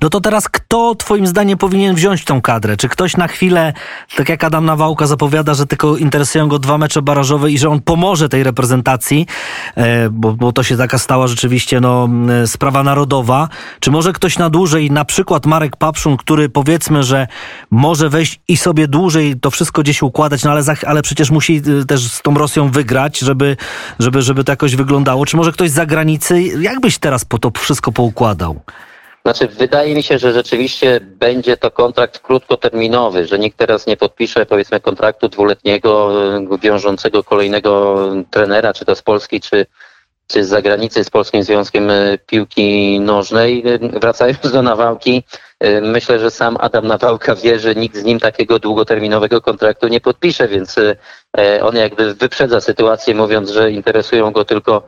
No 0.00 0.08
to 0.10 0.20
teraz 0.20 0.48
kto 0.48 0.94
twoim 0.94 1.26
zdaniem 1.26 1.58
powinien 1.58 1.94
wziąć 1.94 2.24
tą 2.24 2.40
kadrę? 2.40 2.76
Czy 2.76 2.88
ktoś 2.88 3.16
na 3.16 3.28
chwilę, 3.28 3.72
tak 4.16 4.28
jak 4.28 4.44
Adam 4.44 4.64
Nawałka 4.64 5.06
zapowiada, 5.06 5.54
że 5.54 5.66
tylko 5.66 5.96
interesują 5.96 6.48
go 6.48 6.58
dwa 6.58 6.78
mecze 6.78 7.02
barażowe 7.02 7.50
i 7.50 7.58
że 7.58 7.68
on 7.68 7.80
pomoże 7.80 8.28
tej 8.28 8.42
reprezentacji, 8.42 9.26
e, 9.76 10.10
bo, 10.10 10.32
bo 10.32 10.52
to 10.52 10.62
się 10.62 10.76
taka 10.76 10.98
stała 10.98 11.26
rzeczywiście 11.26 11.80
no, 11.80 12.08
sprawa 12.46 12.82
narodowa. 12.82 13.48
Czy 13.80 13.90
może 13.90 14.12
ktoś 14.12 14.38
na 14.38 14.50
dłużej, 14.50 14.90
na 14.90 15.04
przykład 15.04 15.46
Marek 15.46 15.76
Papszun, 15.76 16.16
który 16.16 16.48
powiedzmy, 16.48 17.02
że 17.02 17.26
może 17.70 18.08
wejść 18.08 18.40
i 18.48 18.56
sobie 18.56 18.88
dłużej 18.88 19.40
to 19.40 19.50
wszystko 19.50 19.82
gdzieś 19.82 20.02
układać, 20.02 20.44
no 20.44 20.50
ale, 20.50 20.62
za, 20.62 20.74
ale 20.86 21.02
przecież 21.02 21.30
musi 21.30 21.62
e, 21.80 21.84
też 21.84 22.12
z 22.12 22.22
tą 22.22 22.34
Rosją 22.34 22.70
wygrać, 22.70 23.18
żeby, 23.18 23.56
żeby, 23.98 24.22
żeby 24.22 24.44
to 24.44 24.52
jakoś 24.52 24.76
wyglądało. 24.76 25.26
Czy 25.26 25.36
może 25.36 25.52
ktoś 25.52 25.70
z 25.70 25.74
zagranicy? 25.74 26.42
Jak 26.42 26.80
byś 26.80 26.98
teraz 26.98 27.24
po 27.24 27.38
to 27.38 27.50
wszystko 27.58 27.92
poukładał? 27.92 28.60
Znaczy, 29.28 29.48
wydaje 29.48 29.94
mi 29.94 30.02
się, 30.02 30.18
że 30.18 30.32
rzeczywiście 30.32 31.00
będzie 31.00 31.56
to 31.56 31.70
kontrakt 31.70 32.18
krótkoterminowy, 32.18 33.26
że 33.26 33.38
nikt 33.38 33.58
teraz 33.58 33.86
nie 33.86 33.96
podpisze, 33.96 34.46
powiedzmy, 34.46 34.80
kontraktu 34.80 35.28
dwuletniego, 35.28 36.12
e, 36.36 36.58
wiążącego 36.58 37.24
kolejnego 37.24 37.98
trenera, 38.30 38.72
czy 38.72 38.84
to 38.84 38.94
z 38.94 39.02
Polski, 39.02 39.40
czy 39.40 39.66
z 40.32 40.48
zagranicy, 40.48 41.04
z 41.04 41.10
Polskim 41.10 41.42
Związkiem 41.42 41.90
e, 41.90 42.18
Piłki 42.18 43.00
Nożnej. 43.00 43.62
E, 43.66 43.78
wracając 43.78 44.52
do 44.52 44.62
nawałki, 44.62 45.22
Y, 45.64 45.80
myślę, 45.80 46.18
że 46.18 46.30
sam 46.30 46.56
Adam 46.60 46.86
Nawałka 46.86 47.34
wie, 47.34 47.58
że 47.58 47.74
nikt 47.74 47.96
z 47.96 48.04
nim 48.04 48.20
takiego 48.20 48.58
długoterminowego 48.58 49.40
kontraktu 49.40 49.88
nie 49.88 50.00
podpisze, 50.00 50.48
więc 50.48 50.76
on 51.62 51.76
jakby 51.76 52.14
wyprzedza 52.14 52.60
sytuację, 52.60 53.14
mówiąc, 53.14 53.50
że 53.50 53.70
interesują 53.70 54.30
go 54.30 54.44
tylko 54.44 54.82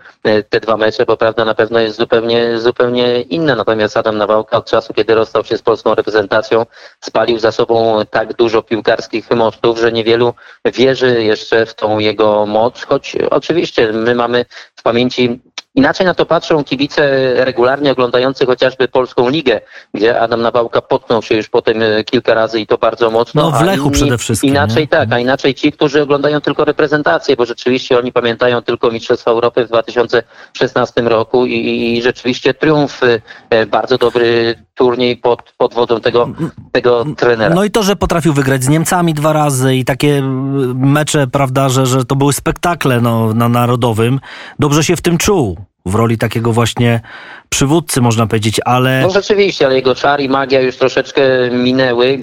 te 0.48 0.60
dwa 0.60 0.76
mecze, 0.76 1.06
bo 1.06 1.16
prawda 1.16 1.44
na 1.44 1.54
pewno 1.54 1.80
jest 1.80 1.96
zupełnie, 1.96 2.58
zupełnie 2.58 3.20
inna. 3.20 3.56
Natomiast 3.56 3.96
Adam 3.96 4.18
Nawałka 4.18 4.56
od 4.56 4.66
czasu, 4.66 4.94
kiedy 4.94 5.14
rozstał 5.14 5.44
się 5.44 5.56
z 5.56 5.62
polską 5.62 5.94
reprezentacją, 5.94 6.66
spalił 7.00 7.38
za 7.38 7.52
sobą 7.52 8.02
tak 8.10 8.34
dużo 8.34 8.62
piłkarskich 8.62 9.30
mostów, 9.30 9.78
że 9.78 9.92
niewielu 9.92 10.34
wierzy 10.64 11.22
jeszcze 11.22 11.66
w 11.66 11.74
tą 11.74 11.98
jego 11.98 12.46
moc, 12.46 12.84
choć 12.84 13.16
oczywiście 13.30 13.92
my 13.92 14.14
mamy 14.14 14.44
w 14.80 14.82
pamięci 14.82 15.40
Inaczej 15.74 16.06
na 16.06 16.14
to 16.14 16.26
patrzą 16.26 16.64
kibice 16.64 17.34
regularnie 17.44 17.92
oglądający 17.92 18.46
chociażby 18.46 18.88
Polską 18.88 19.28
Ligę, 19.28 19.60
gdzie 19.94 20.20
Adam 20.20 20.42
Nawałka 20.42 20.80
potknął 20.80 21.22
się 21.22 21.34
już 21.34 21.48
potem 21.48 21.82
e, 21.82 22.04
kilka 22.04 22.34
razy 22.34 22.60
i 22.60 22.66
to 22.66 22.78
bardzo 22.78 23.10
mocno. 23.10 23.50
No 23.50 23.58
w 23.58 23.62
Lechu 23.62 23.82
inni, 23.82 23.92
przede 23.92 24.18
wszystkim. 24.18 24.50
Inaczej 24.50 24.82
nie? 24.82 24.88
tak, 24.88 25.00
a 25.00 25.02
mhm. 25.02 25.22
inaczej 25.22 25.54
ci, 25.54 25.72
którzy 25.72 26.02
oglądają 26.02 26.40
tylko 26.40 26.64
reprezentację, 26.64 27.36
bo 27.36 27.46
rzeczywiście 27.46 27.98
oni 27.98 28.12
pamiętają 28.12 28.62
tylko 28.62 28.90
Mistrzostwa 28.90 29.30
Europy 29.30 29.64
w 29.64 29.68
2016 29.68 31.02
roku 31.02 31.46
i, 31.46 31.96
i 31.96 32.02
rzeczywiście 32.02 32.54
triumf, 32.54 33.00
e, 33.50 33.66
bardzo 33.66 33.98
dobry 33.98 34.54
turniej 34.80 35.16
pod, 35.16 35.42
pod 35.58 35.74
wodą 35.74 36.00
tego, 36.00 36.28
tego 36.72 37.04
trenera. 37.16 37.54
No 37.54 37.64
i 37.64 37.70
to, 37.70 37.82
że 37.82 37.96
potrafił 37.96 38.32
wygrać 38.32 38.64
z 38.64 38.68
Niemcami 38.68 39.14
dwa 39.14 39.32
razy 39.32 39.76
i 39.76 39.84
takie 39.84 40.22
mecze, 40.74 41.26
prawda, 41.26 41.68
że, 41.68 41.86
że 41.86 42.04
to 42.04 42.16
były 42.16 42.32
spektakle 42.32 43.00
no, 43.00 43.34
na 43.34 43.48
narodowym, 43.48 44.20
dobrze 44.58 44.84
się 44.84 44.96
w 44.96 45.00
tym 45.00 45.18
czuł 45.18 45.56
w 45.86 45.94
roli 45.94 46.18
takiego 46.18 46.52
właśnie 46.52 47.00
przywódcy, 47.48 48.00
można 48.00 48.26
powiedzieć, 48.26 48.60
ale... 48.64 49.00
No 49.02 49.10
rzeczywiście, 49.10 49.66
ale 49.66 49.74
jego 49.74 49.94
czar 49.94 50.20
i 50.20 50.28
magia 50.28 50.60
już 50.60 50.76
troszeczkę 50.76 51.22
minęły. 51.50 52.18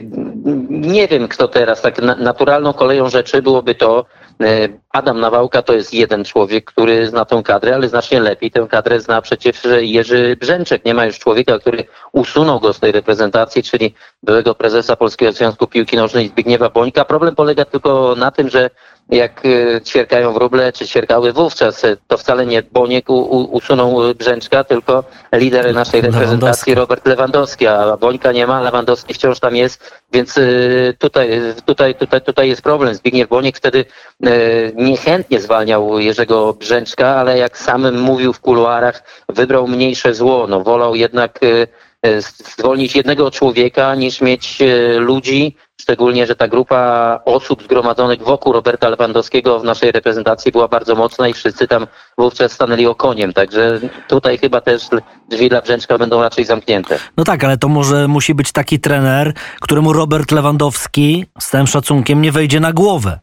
Nie 0.70 1.08
wiem, 1.08 1.28
kto 1.28 1.48
teraz, 1.48 1.82
tak 1.82 2.02
naturalną 2.02 2.74
koleją 2.74 3.10
rzeczy 3.10 3.42
byłoby 3.42 3.76
to, 3.76 4.06
e, 4.42 4.70
Adam 4.92 5.20
Nawałka 5.20 5.62
to 5.62 5.74
jest 5.74 5.94
jeden 5.94 6.26
człowiek, 6.26 6.66
który 6.66 7.08
zna 7.08 7.26
tą 7.26 7.44
kadrę, 7.44 7.76
ale 7.76 7.90
znacznie 7.90 8.20
lepiej 8.20 8.52
tę 8.52 8.68
kadrę 8.70 9.00
zna 9.00 9.22
przecież 9.22 9.62
Jerzy 9.80 10.38
Brzęczek. 10.42 10.86
Nie 10.86 10.94
ma 10.94 11.06
już 11.06 11.20
człowieka, 11.20 11.60
który 11.60 11.86
usunął 12.12 12.60
go 12.60 12.74
z 12.74 12.80
tej 12.80 12.92
reprezentacji, 12.92 13.64
czyli 13.64 13.94
byłego 14.24 14.56
prezesa 14.56 14.96
Polskiego 14.96 15.32
Związku 15.32 15.68
Piłki 15.68 15.98
Nożnej 15.98 16.28
Zbigniewa 16.28 16.70
Bońka. 16.70 17.06
Problem 17.06 17.36
polega 17.36 17.66
tylko 17.66 18.16
na 18.18 18.32
tym, 18.32 18.50
że 18.50 18.70
jak 19.10 19.46
y, 19.46 19.82
ćwierkają 19.86 20.34
wróble, 20.34 20.74
czy 20.74 20.88
ćwierkały 20.88 21.34
wówczas, 21.34 21.84
y, 21.84 21.98
to 22.08 22.18
wcale 22.18 22.46
nie 22.46 22.64
Boniek 22.64 23.10
usunął 23.10 24.16
Brzęczka, 24.16 24.64
tylko 24.64 25.04
lider 25.34 25.74
naszej 25.74 26.02
reprezentacji 26.02 26.76
Robert 26.76 27.06
Lewandowski, 27.06 27.68
a 27.68 27.98
Bońka 27.98 28.32
nie 28.32 28.48
ma, 28.48 28.62
Lewandowski 28.62 29.14
wciąż 29.14 29.40
tam 29.40 29.56
jest, 29.56 29.92
więc 30.14 30.38
y, 30.38 30.96
tutaj, 31.00 31.30
tutaj, 31.66 31.96
tutaj, 31.96 32.22
tutaj 32.22 32.50
jest 32.50 32.62
problem. 32.62 32.96
Zbigniew 32.96 33.30
Boniek 33.30 33.58
wtedy 33.58 33.86
niechętnie 34.76 35.40
zwalniał 35.40 36.00
Jerzego 36.00 36.54
Brzęczka, 36.54 37.16
ale 37.16 37.38
jak 37.38 37.58
sam 37.58 38.00
mówił 38.00 38.34
w 38.34 38.40
kuluarach, 38.40 39.04
wybrał 39.30 39.68
mniejsze 39.68 40.14
zło. 40.14 40.48
No, 40.48 40.64
wolał 40.64 40.96
jednak 40.96 41.40
zwolnić 42.58 42.96
jednego 42.96 43.32
człowieka 43.32 43.96
niż 43.96 44.22
mieć 44.22 44.60
ludzi, 44.98 45.56
szczególnie, 45.82 46.28
że 46.28 46.36
ta 46.36 46.48
grupa 46.48 47.20
osób 47.26 47.64
zgromadzonych 47.64 48.24
wokół 48.24 48.54
Roberta 48.54 48.90
Lewandowskiego 48.90 49.60
w 49.60 49.64
naszej 49.64 49.92
reprezentacji 49.92 50.52
była 50.52 50.68
bardzo 50.68 50.96
mocna 50.96 51.28
i 51.28 51.34
wszyscy 51.34 51.68
tam 51.68 51.88
wówczas 52.18 52.52
stanęli 52.52 52.86
okoniem, 52.86 53.34
także 53.34 53.80
tutaj 54.08 54.38
chyba 54.38 54.62
też 54.62 54.84
drzwi 55.30 55.50
dla 55.50 55.62
Brzęczka 55.62 55.98
będą 55.98 56.22
raczej 56.22 56.46
zamknięte. 56.46 57.00
No 57.18 57.24
tak, 57.24 57.44
ale 57.44 57.58
to 57.58 57.68
może 57.68 58.08
musi 58.08 58.34
być 58.34 58.52
taki 58.52 58.80
trener, 58.80 59.34
któremu 59.62 59.94
Robert 59.94 60.32
Lewandowski 60.32 61.26
z 61.40 61.50
całym 61.50 61.68
szacunkiem 61.68 62.22
nie 62.22 62.32
wejdzie 62.32 62.60
na 62.60 62.74
głowę. 62.74 63.20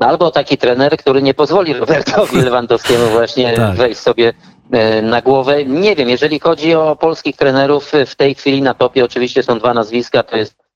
No, 0.00 0.06
albo 0.06 0.30
taki 0.30 0.58
trener, 0.58 0.96
który 0.96 1.22
nie 1.22 1.34
pozwoli 1.34 1.74
Robertowi 1.74 2.36
Lewandowskiemu 2.46 3.06
właśnie 3.06 3.52
tak. 3.52 3.76
wejść 3.76 4.00
sobie 4.00 4.32
e, 4.70 5.02
na 5.02 5.22
głowę. 5.22 5.64
Nie 5.64 5.96
wiem, 5.96 6.08
jeżeli 6.08 6.40
chodzi 6.40 6.74
o 6.74 6.96
polskich 6.96 7.36
trenerów, 7.36 7.92
w 8.06 8.14
tej 8.14 8.34
chwili 8.34 8.62
na 8.62 8.74
topie 8.74 9.04
oczywiście 9.04 9.42
są 9.42 9.58
dwa 9.58 9.74
nazwiska, 9.74 10.22
to 10.22 10.36
jest 10.36 10.69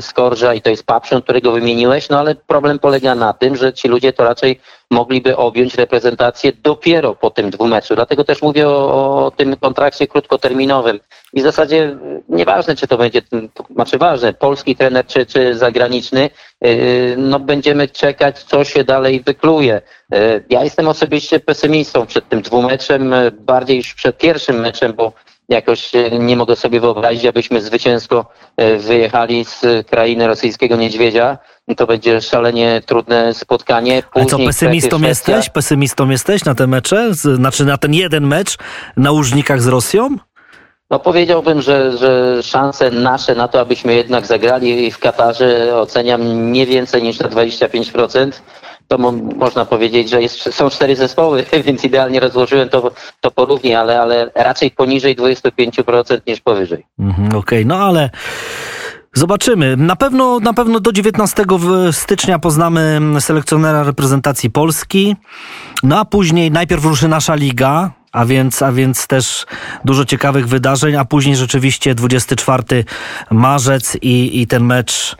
Skorża 0.00 0.54
i 0.54 0.60
to 0.60 0.70
jest 0.70 0.86
Papszon, 0.86 1.22
którego 1.22 1.52
wymieniłeś, 1.52 2.08
no 2.08 2.18
ale 2.18 2.34
problem 2.34 2.78
polega 2.78 3.14
na 3.14 3.32
tym, 3.32 3.56
że 3.56 3.72
ci 3.72 3.88
ludzie 3.88 4.12
to 4.12 4.24
raczej 4.24 4.60
mogliby 4.90 5.36
objąć 5.36 5.74
reprezentację 5.74 6.52
dopiero 6.62 7.14
po 7.14 7.30
tym 7.30 7.50
dwumeczu. 7.50 7.94
Dlatego 7.94 8.24
też 8.24 8.42
mówię 8.42 8.68
o, 8.68 9.26
o 9.26 9.30
tym 9.30 9.56
kontrakcie 9.56 10.06
krótkoterminowym. 10.06 11.00
I 11.32 11.40
w 11.40 11.42
zasadzie 11.42 11.96
nieważne, 12.28 12.76
czy 12.76 12.86
to 12.86 12.98
będzie, 12.98 13.22
znaczy 13.70 13.98
ważne, 13.98 14.32
polski 14.32 14.76
trener 14.76 15.06
czy, 15.06 15.26
czy 15.26 15.54
zagraniczny, 15.54 16.30
e, 16.60 16.70
no 17.16 17.40
będziemy 17.40 17.88
czekać, 17.88 18.42
co 18.42 18.64
się 18.64 18.84
dalej 18.84 19.20
wykluje. 19.20 19.82
E, 20.12 20.40
ja 20.50 20.64
jestem 20.64 20.88
osobiście 20.88 21.40
pesymistą 21.40 22.06
przed 22.06 22.28
tym 22.28 22.42
dwumeczem, 22.42 23.14
bardziej 23.32 23.76
już 23.76 23.94
przed 23.94 24.18
pierwszym 24.18 24.60
meczem, 24.60 24.92
bo 24.92 25.12
jakoś 25.48 25.92
nie 26.18 26.36
mogę 26.36 26.56
sobie 26.56 26.80
wyobrazić, 26.80 27.24
abyśmy 27.24 27.60
zwycięsko 27.60 28.26
wyjechali 28.78 29.44
z 29.44 29.86
krainy 29.86 30.26
rosyjskiego 30.26 30.76
niedźwiedzia. 30.76 31.38
To 31.76 31.86
będzie 31.86 32.20
szalenie 32.20 32.82
trudne 32.86 33.34
spotkanie. 33.34 34.02
Później, 34.12 34.26
A 34.26 34.30
co, 34.30 34.38
pesymistą 34.38 35.00
jesteś? 35.00 35.50
Pesymistą 35.50 36.10
jesteś 36.10 36.44
na 36.44 36.54
te 36.54 36.66
mecze? 36.66 37.14
Znaczy 37.14 37.64
na 37.64 37.78
ten 37.78 37.94
jeden 37.94 38.26
mecz 38.26 38.56
na 38.96 39.10
Łużnikach 39.10 39.62
z 39.62 39.66
Rosją? 39.66 40.16
No 40.90 40.98
powiedziałbym, 40.98 41.62
że, 41.62 41.98
że 41.98 42.42
szanse 42.42 42.90
nasze 42.90 43.34
na 43.34 43.48
to, 43.48 43.60
abyśmy 43.60 43.94
jednak 43.94 44.26
zagrali 44.26 44.90
w 44.92 44.98
Katarze 44.98 45.80
oceniam 45.80 46.52
nie 46.52 46.66
więcej 46.66 47.02
niż 47.02 47.18
na 47.18 47.28
25%. 47.28 48.32
To 48.88 48.98
mo 48.98 49.12
można 49.12 49.64
powiedzieć, 49.64 50.10
że 50.10 50.22
jest, 50.22 50.54
są 50.54 50.70
cztery 50.70 50.96
zespoły, 50.96 51.44
więc 51.66 51.84
idealnie 51.84 52.20
rozłożyłem 52.20 52.68
to, 52.68 52.90
to 53.20 53.30
porównie, 53.30 53.80
ale, 53.80 54.00
ale 54.00 54.30
raczej 54.34 54.70
poniżej 54.70 55.16
25% 55.16 56.20
niż 56.26 56.40
powyżej. 56.40 56.86
Mhm, 56.98 57.28
Okej, 57.28 57.38
okay. 57.38 57.64
no 57.64 57.76
ale 57.76 58.10
Zobaczymy. 59.16 59.76
Na 59.76 59.96
pewno, 59.96 60.40
na 60.40 60.52
pewno 60.52 60.80
do 60.80 60.92
19 60.92 61.44
stycznia 61.92 62.38
poznamy 62.38 63.00
selekcjonera 63.20 63.82
reprezentacji 63.82 64.50
Polski. 64.50 65.16
No 65.82 65.98
a 65.98 66.04
później 66.04 66.50
najpierw 66.50 66.84
ruszy 66.84 67.08
nasza 67.08 67.34
liga, 67.34 67.90
a 68.16 68.24
więc, 68.24 68.62
a 68.62 68.72
więc 68.72 69.06
też 69.06 69.46
dużo 69.84 70.04
ciekawych 70.04 70.48
wydarzeń, 70.48 70.96
a 70.96 71.04
później 71.04 71.36
rzeczywiście 71.36 71.94
24 71.94 72.84
marzec 73.30 73.96
i, 74.02 74.40
i 74.40 74.46
ten 74.46 74.64
mecz. 74.64 75.16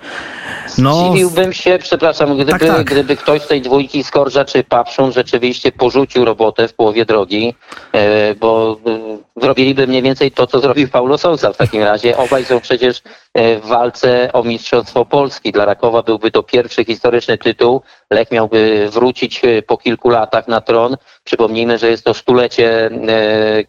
No, 0.79 0.95
Zdziwiłbym 0.95 1.53
się, 1.53 1.79
przepraszam, 1.83 2.35
gdyby, 2.35 2.51
tak, 2.51 2.61
tak. 2.61 2.87
gdyby 2.87 3.17
ktoś 3.17 3.43
z 3.43 3.47
tej 3.47 3.63
dwójki 3.63 4.05
Skorża 4.05 4.45
czy 4.45 4.65
Papszun 4.65 5.13
rzeczywiście 5.13 5.73
porzucił 5.73 6.25
robotę 6.25 6.69
w 6.69 6.75
połowie 6.75 7.05
drogi, 7.05 7.55
e, 7.93 8.35
bo 8.35 8.77
e, 8.87 9.41
zrobiliby 9.41 9.87
mniej 9.87 10.03
więcej 10.03 10.31
to, 10.33 10.47
co 10.47 10.61
zrobił 10.61 10.89
Paulo 10.89 11.19
Sousa 11.19 11.53
w 11.53 11.57
takim 11.57 11.83
razie. 11.83 12.17
Obaj 12.17 12.45
są 12.45 12.61
przecież 12.61 13.03
e, 13.35 13.61
w 13.61 13.67
walce 13.67 14.33
o 14.33 14.45
Mistrzostwo 14.45 15.05
Polski. 15.05 15.53
Dla 15.53 15.65
Rakowa 15.65 16.03
byłby 16.03 16.31
to 16.31 16.43
pierwszy 16.43 16.85
historyczny 16.85 17.39
tytuł. 17.39 17.83
Lech 18.11 18.31
miałby 18.31 18.89
wrócić 18.93 19.43
po 19.67 19.77
kilku 19.77 20.09
latach 20.09 20.49
na 20.49 20.61
tron. 20.61 20.97
Przypomnijmy, 21.27 21.79
że 21.79 21.91
jest 21.91 22.05
to 22.05 22.15
stulecie 22.15 22.91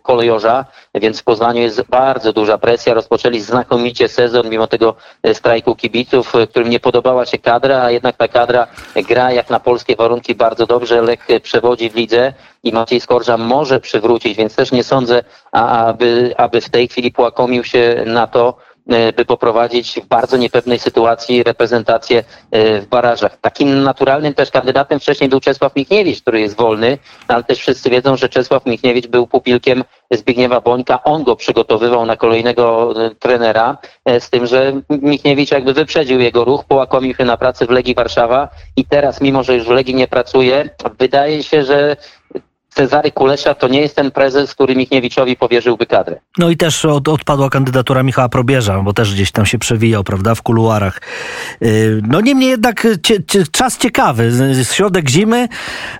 kolejorza, 0.02 0.66
więc 0.96 1.22
w 1.22 1.24
Poznaniu 1.24 1.62
jest 1.62 1.82
bardzo 1.82 2.34
duża 2.34 2.58
presja. 2.58 2.94
Rozpoczęli 2.94 3.40
znakomicie 3.40 4.08
sezon, 4.08 4.50
mimo 4.50 4.68
tego 4.68 4.96
strajku 5.34 5.76
kibiców, 5.76 6.34
którym 6.50 6.70
nie 6.70 6.80
podobała 6.80 7.26
się 7.26 7.38
kadra, 7.38 7.82
a 7.82 7.92
jednak 7.92 8.18
ta 8.18 8.28
kadra 8.28 8.68
gra 8.96 9.32
jak 9.32 9.50
na 9.50 9.60
polskie 9.60 9.96
warunki 9.96 10.36
bardzo 10.36 10.66
dobrze. 10.66 11.02
Lech 11.02 11.28
przewodzi 11.44 11.90
w 11.90 11.96
lidze 11.96 12.34
i 12.64 12.72
Maciej 12.72 13.02
Skorża 13.02 13.38
może 13.38 13.80
przywrócić, 13.80 14.38
więc 14.38 14.56
też 14.56 14.72
nie 14.72 14.84
sądzę, 14.84 15.24
aby, 15.52 16.34
aby 16.38 16.62
w 16.62 16.70
tej 16.70 16.88
chwili 16.88 17.12
płakomił 17.12 17.64
się 17.64 18.04
na 18.06 18.28
to, 18.28 18.58
E, 18.67 18.67
by 19.16 19.26
poprowadzić 19.26 20.00
w 20.04 20.08
bardzo 20.08 20.38
niepewnej 20.38 20.80
sytuacji 20.80 21.44
reprezentację 21.44 22.24
e, 22.52 22.82
w 22.82 22.88
barażach. 22.88 23.38
Takim 23.42 23.84
naturalnym 23.84 24.34
też 24.34 24.52
kandydatem 24.52 25.00
wcześniej 25.00 25.30
był 25.30 25.40
Czesław 25.40 25.76
Michniewicz, 25.76 26.22
który 26.22 26.40
jest 26.40 26.56
wolny, 26.56 26.98
ale 27.28 27.44
też 27.44 27.60
wszyscy 27.60 27.90
wiedzą, 27.90 28.18
że 28.18 28.30
Czesław 28.30 28.66
Michniewicz 28.66 29.08
był 29.08 29.28
pupilkiem 29.28 29.84
Zbigniewa 30.12 30.62
Bońka. 30.62 31.04
On 31.04 31.24
go 31.24 31.36
przygotowywał 31.36 32.06
na 32.06 32.16
kolejnego 32.16 32.94
e, 33.06 33.16
trenera, 33.16 33.78
z 34.20 34.30
tym, 34.30 34.48
że 34.48 34.74
Michniewicz 34.90 35.52
jakby 35.52 35.74
wyprzedził 35.74 36.20
jego 36.20 36.44
ruch, 36.44 36.66
połakomił 36.66 37.16
się 37.16 37.26
na 37.26 37.38
pracy 37.38 37.66
w 37.66 37.70
Legii 37.70 37.96
Warszawa 37.96 38.50
i 38.76 38.86
teraz, 38.86 39.22
mimo 39.22 39.44
że 39.44 39.56
już 39.56 39.66
w 39.66 39.72
Legii 39.72 39.96
nie 39.96 40.08
pracuje, 40.08 40.70
wydaje 41.00 41.44
się, 41.44 41.64
że 41.64 41.98
Cezary 42.78 43.12
Kulesza 43.12 43.54
to 43.54 43.68
nie 43.68 43.82
jest 43.82 43.96
ten 43.96 44.12
prezes, 44.12 44.56
który 44.56 44.76
Michniewiczowi 44.76 45.36
powierzyłby 45.36 45.86
kadrę. 45.86 46.20
No 46.38 46.50
i 46.50 46.58
też 46.58 46.86
od, 46.86 47.08
odpadła 47.08 47.50
kandydatura 47.50 48.04
Michała 48.04 48.30
Probierza, 48.30 48.82
bo 48.82 48.94
też 48.94 49.14
gdzieś 49.14 49.32
tam 49.32 49.46
się 49.46 49.58
przewijał, 49.58 50.04
prawda, 50.04 50.36
w 50.36 50.42
kuluarach. 50.42 51.02
Y, 51.62 52.02
no 52.08 52.22
niemniej 52.22 52.50
jednak 52.50 52.88
cie, 53.04 53.24
cie, 53.24 53.44
czas 53.52 53.78
ciekawy. 53.78 54.32
Środek 54.72 55.10
zimy, 55.10 55.48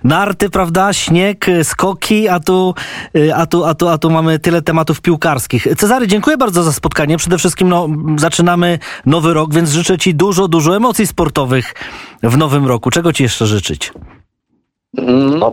narty, 0.04 0.50
prawda, 0.50 0.92
śnieg, 0.92 1.46
skoki, 1.62 2.28
a 2.28 2.40
tu, 2.40 2.74
y, 3.16 3.34
a 3.34 3.46
tu, 3.46 3.64
a 3.64 3.74
tu, 3.74 3.88
a 3.88 3.98
tu 3.98 4.10
mamy 4.10 4.38
tyle 4.38 4.62
tematów 4.62 5.00
piłkarskich. 5.00 5.66
Cezary, 5.76 6.06
dziękuję 6.06 6.36
bardzo 6.36 6.62
za 6.62 6.72
spotkanie. 6.72 7.16
Przede 7.16 7.38
wszystkim 7.38 7.68
no, 7.68 7.88
zaczynamy 8.16 8.78
nowy 9.06 9.34
rok, 9.34 9.54
więc 9.54 9.70
życzę 9.70 9.98
Ci 9.98 10.14
dużo, 10.14 10.48
dużo 10.48 10.76
emocji 10.76 11.06
sportowych 11.06 11.74
w 12.22 12.36
nowym 12.36 12.66
roku. 12.66 12.90
Czego 12.90 13.12
Ci 13.12 13.22
jeszcze 13.22 13.46
życzyć? 13.46 13.92
No, 14.94 15.52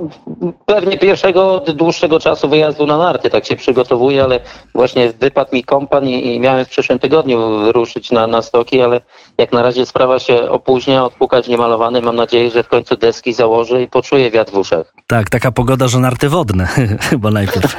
pewnie 0.65 0.97
pierwszego 0.97 1.63
dłuższego 1.75 2.19
czasu 2.19 2.49
wyjazdu 2.49 2.87
na 2.87 2.97
narty, 2.97 3.29
tak 3.29 3.45
się 3.45 3.55
przygotowuję, 3.55 4.23
ale 4.23 4.39
właśnie 4.75 5.13
wypadł 5.19 5.49
mi 5.53 5.63
kompan 5.63 6.07
i, 6.07 6.35
i 6.35 6.39
miałem 6.39 6.65
w 6.65 6.69
przyszłym 6.69 6.99
tygodniu 6.99 7.71
ruszyć 7.71 8.11
na, 8.11 8.27
na 8.27 8.41
stoki, 8.41 8.81
ale 8.81 9.01
jak 9.37 9.53
na 9.53 9.63
razie 9.63 9.85
sprawa 9.85 10.19
się 10.19 10.49
opóźnia, 10.49 11.05
odpukać 11.05 11.47
niemalowany. 11.47 12.01
Mam 12.01 12.15
nadzieję, 12.15 12.51
że 12.51 12.63
w 12.63 12.67
końcu 12.67 12.97
deski 12.97 13.33
założę 13.33 13.83
i 13.83 13.87
poczuję 13.87 14.31
wiatr 14.31 14.51
w 14.51 14.57
uszach. 14.57 14.93
Tak, 15.07 15.29
taka 15.29 15.51
pogoda, 15.51 15.87
że 15.87 15.99
narty 15.99 16.29
wodne 16.29 16.67
chyba 17.09 17.31
najpierw. 17.31 17.75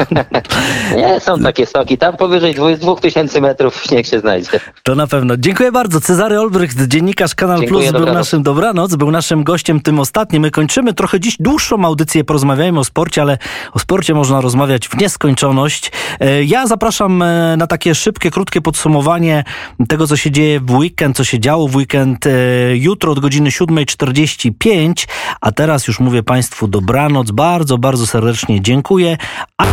Nie, 0.96 1.20
są 1.20 1.38
takie 1.38 1.66
stoki. 1.66 1.98
Tam 1.98 2.16
powyżej 2.16 2.54
2000 2.80 3.40
metrów 3.40 3.82
śnieg 3.82 4.06
się 4.06 4.20
znajdzie. 4.20 4.60
To 4.82 4.94
na 4.94 5.06
pewno. 5.06 5.36
Dziękuję 5.36 5.72
bardzo. 5.72 6.00
Cezary 6.00 6.40
Olbrycht, 6.40 6.86
dziennikarz 6.86 7.34
Kanal 7.34 7.60
Dziękuję, 7.60 7.80
Plus, 7.80 7.92
był 7.92 8.00
dobranoc. 8.00 8.18
naszym 8.18 8.42
dobranoc, 8.42 8.96
był 8.96 9.10
naszym 9.10 9.44
gościem 9.44 9.80
tym 9.80 9.98
ostatnim. 9.98 10.42
My 10.42 10.50
kończymy 10.50 10.94
trochę 10.94 11.20
dziś 11.20 11.36
dłuższą 11.46 11.84
audycję, 11.84 12.24
porozmawiajmy 12.24 12.80
o 12.80 12.84
sporcie, 12.84 13.22
ale 13.22 13.38
o 13.72 13.78
sporcie 13.78 14.14
można 14.14 14.40
rozmawiać 14.40 14.88
w 14.88 14.96
nieskończoność. 15.00 15.92
E, 16.20 16.44
ja 16.44 16.66
zapraszam 16.66 17.22
e, 17.22 17.56
na 17.56 17.66
takie 17.66 17.94
szybkie, 17.94 18.30
krótkie 18.30 18.60
podsumowanie 18.60 19.44
tego, 19.88 20.06
co 20.06 20.16
się 20.16 20.30
dzieje 20.30 20.60
w 20.60 20.70
weekend, 20.70 21.16
co 21.16 21.24
się 21.24 21.40
działo 21.40 21.68
w 21.68 21.76
weekend 21.76 22.26
e, 22.26 22.30
jutro 22.76 23.12
od 23.12 23.20
godziny 23.20 23.50
7.45, 23.50 25.06
a 25.40 25.52
teraz 25.52 25.86
już 25.86 26.00
mówię 26.00 26.22
Państwu 26.22 26.68
dobranoc, 26.68 27.30
bardzo, 27.30 27.78
bardzo 27.78 28.06
serdecznie 28.06 28.60
dziękuję. 28.62 29.16
A... 29.58 29.66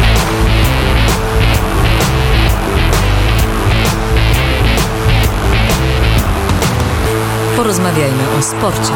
Porozmawiajmy 7.58 8.24
o 8.40 8.42
sporcie. 8.42 8.94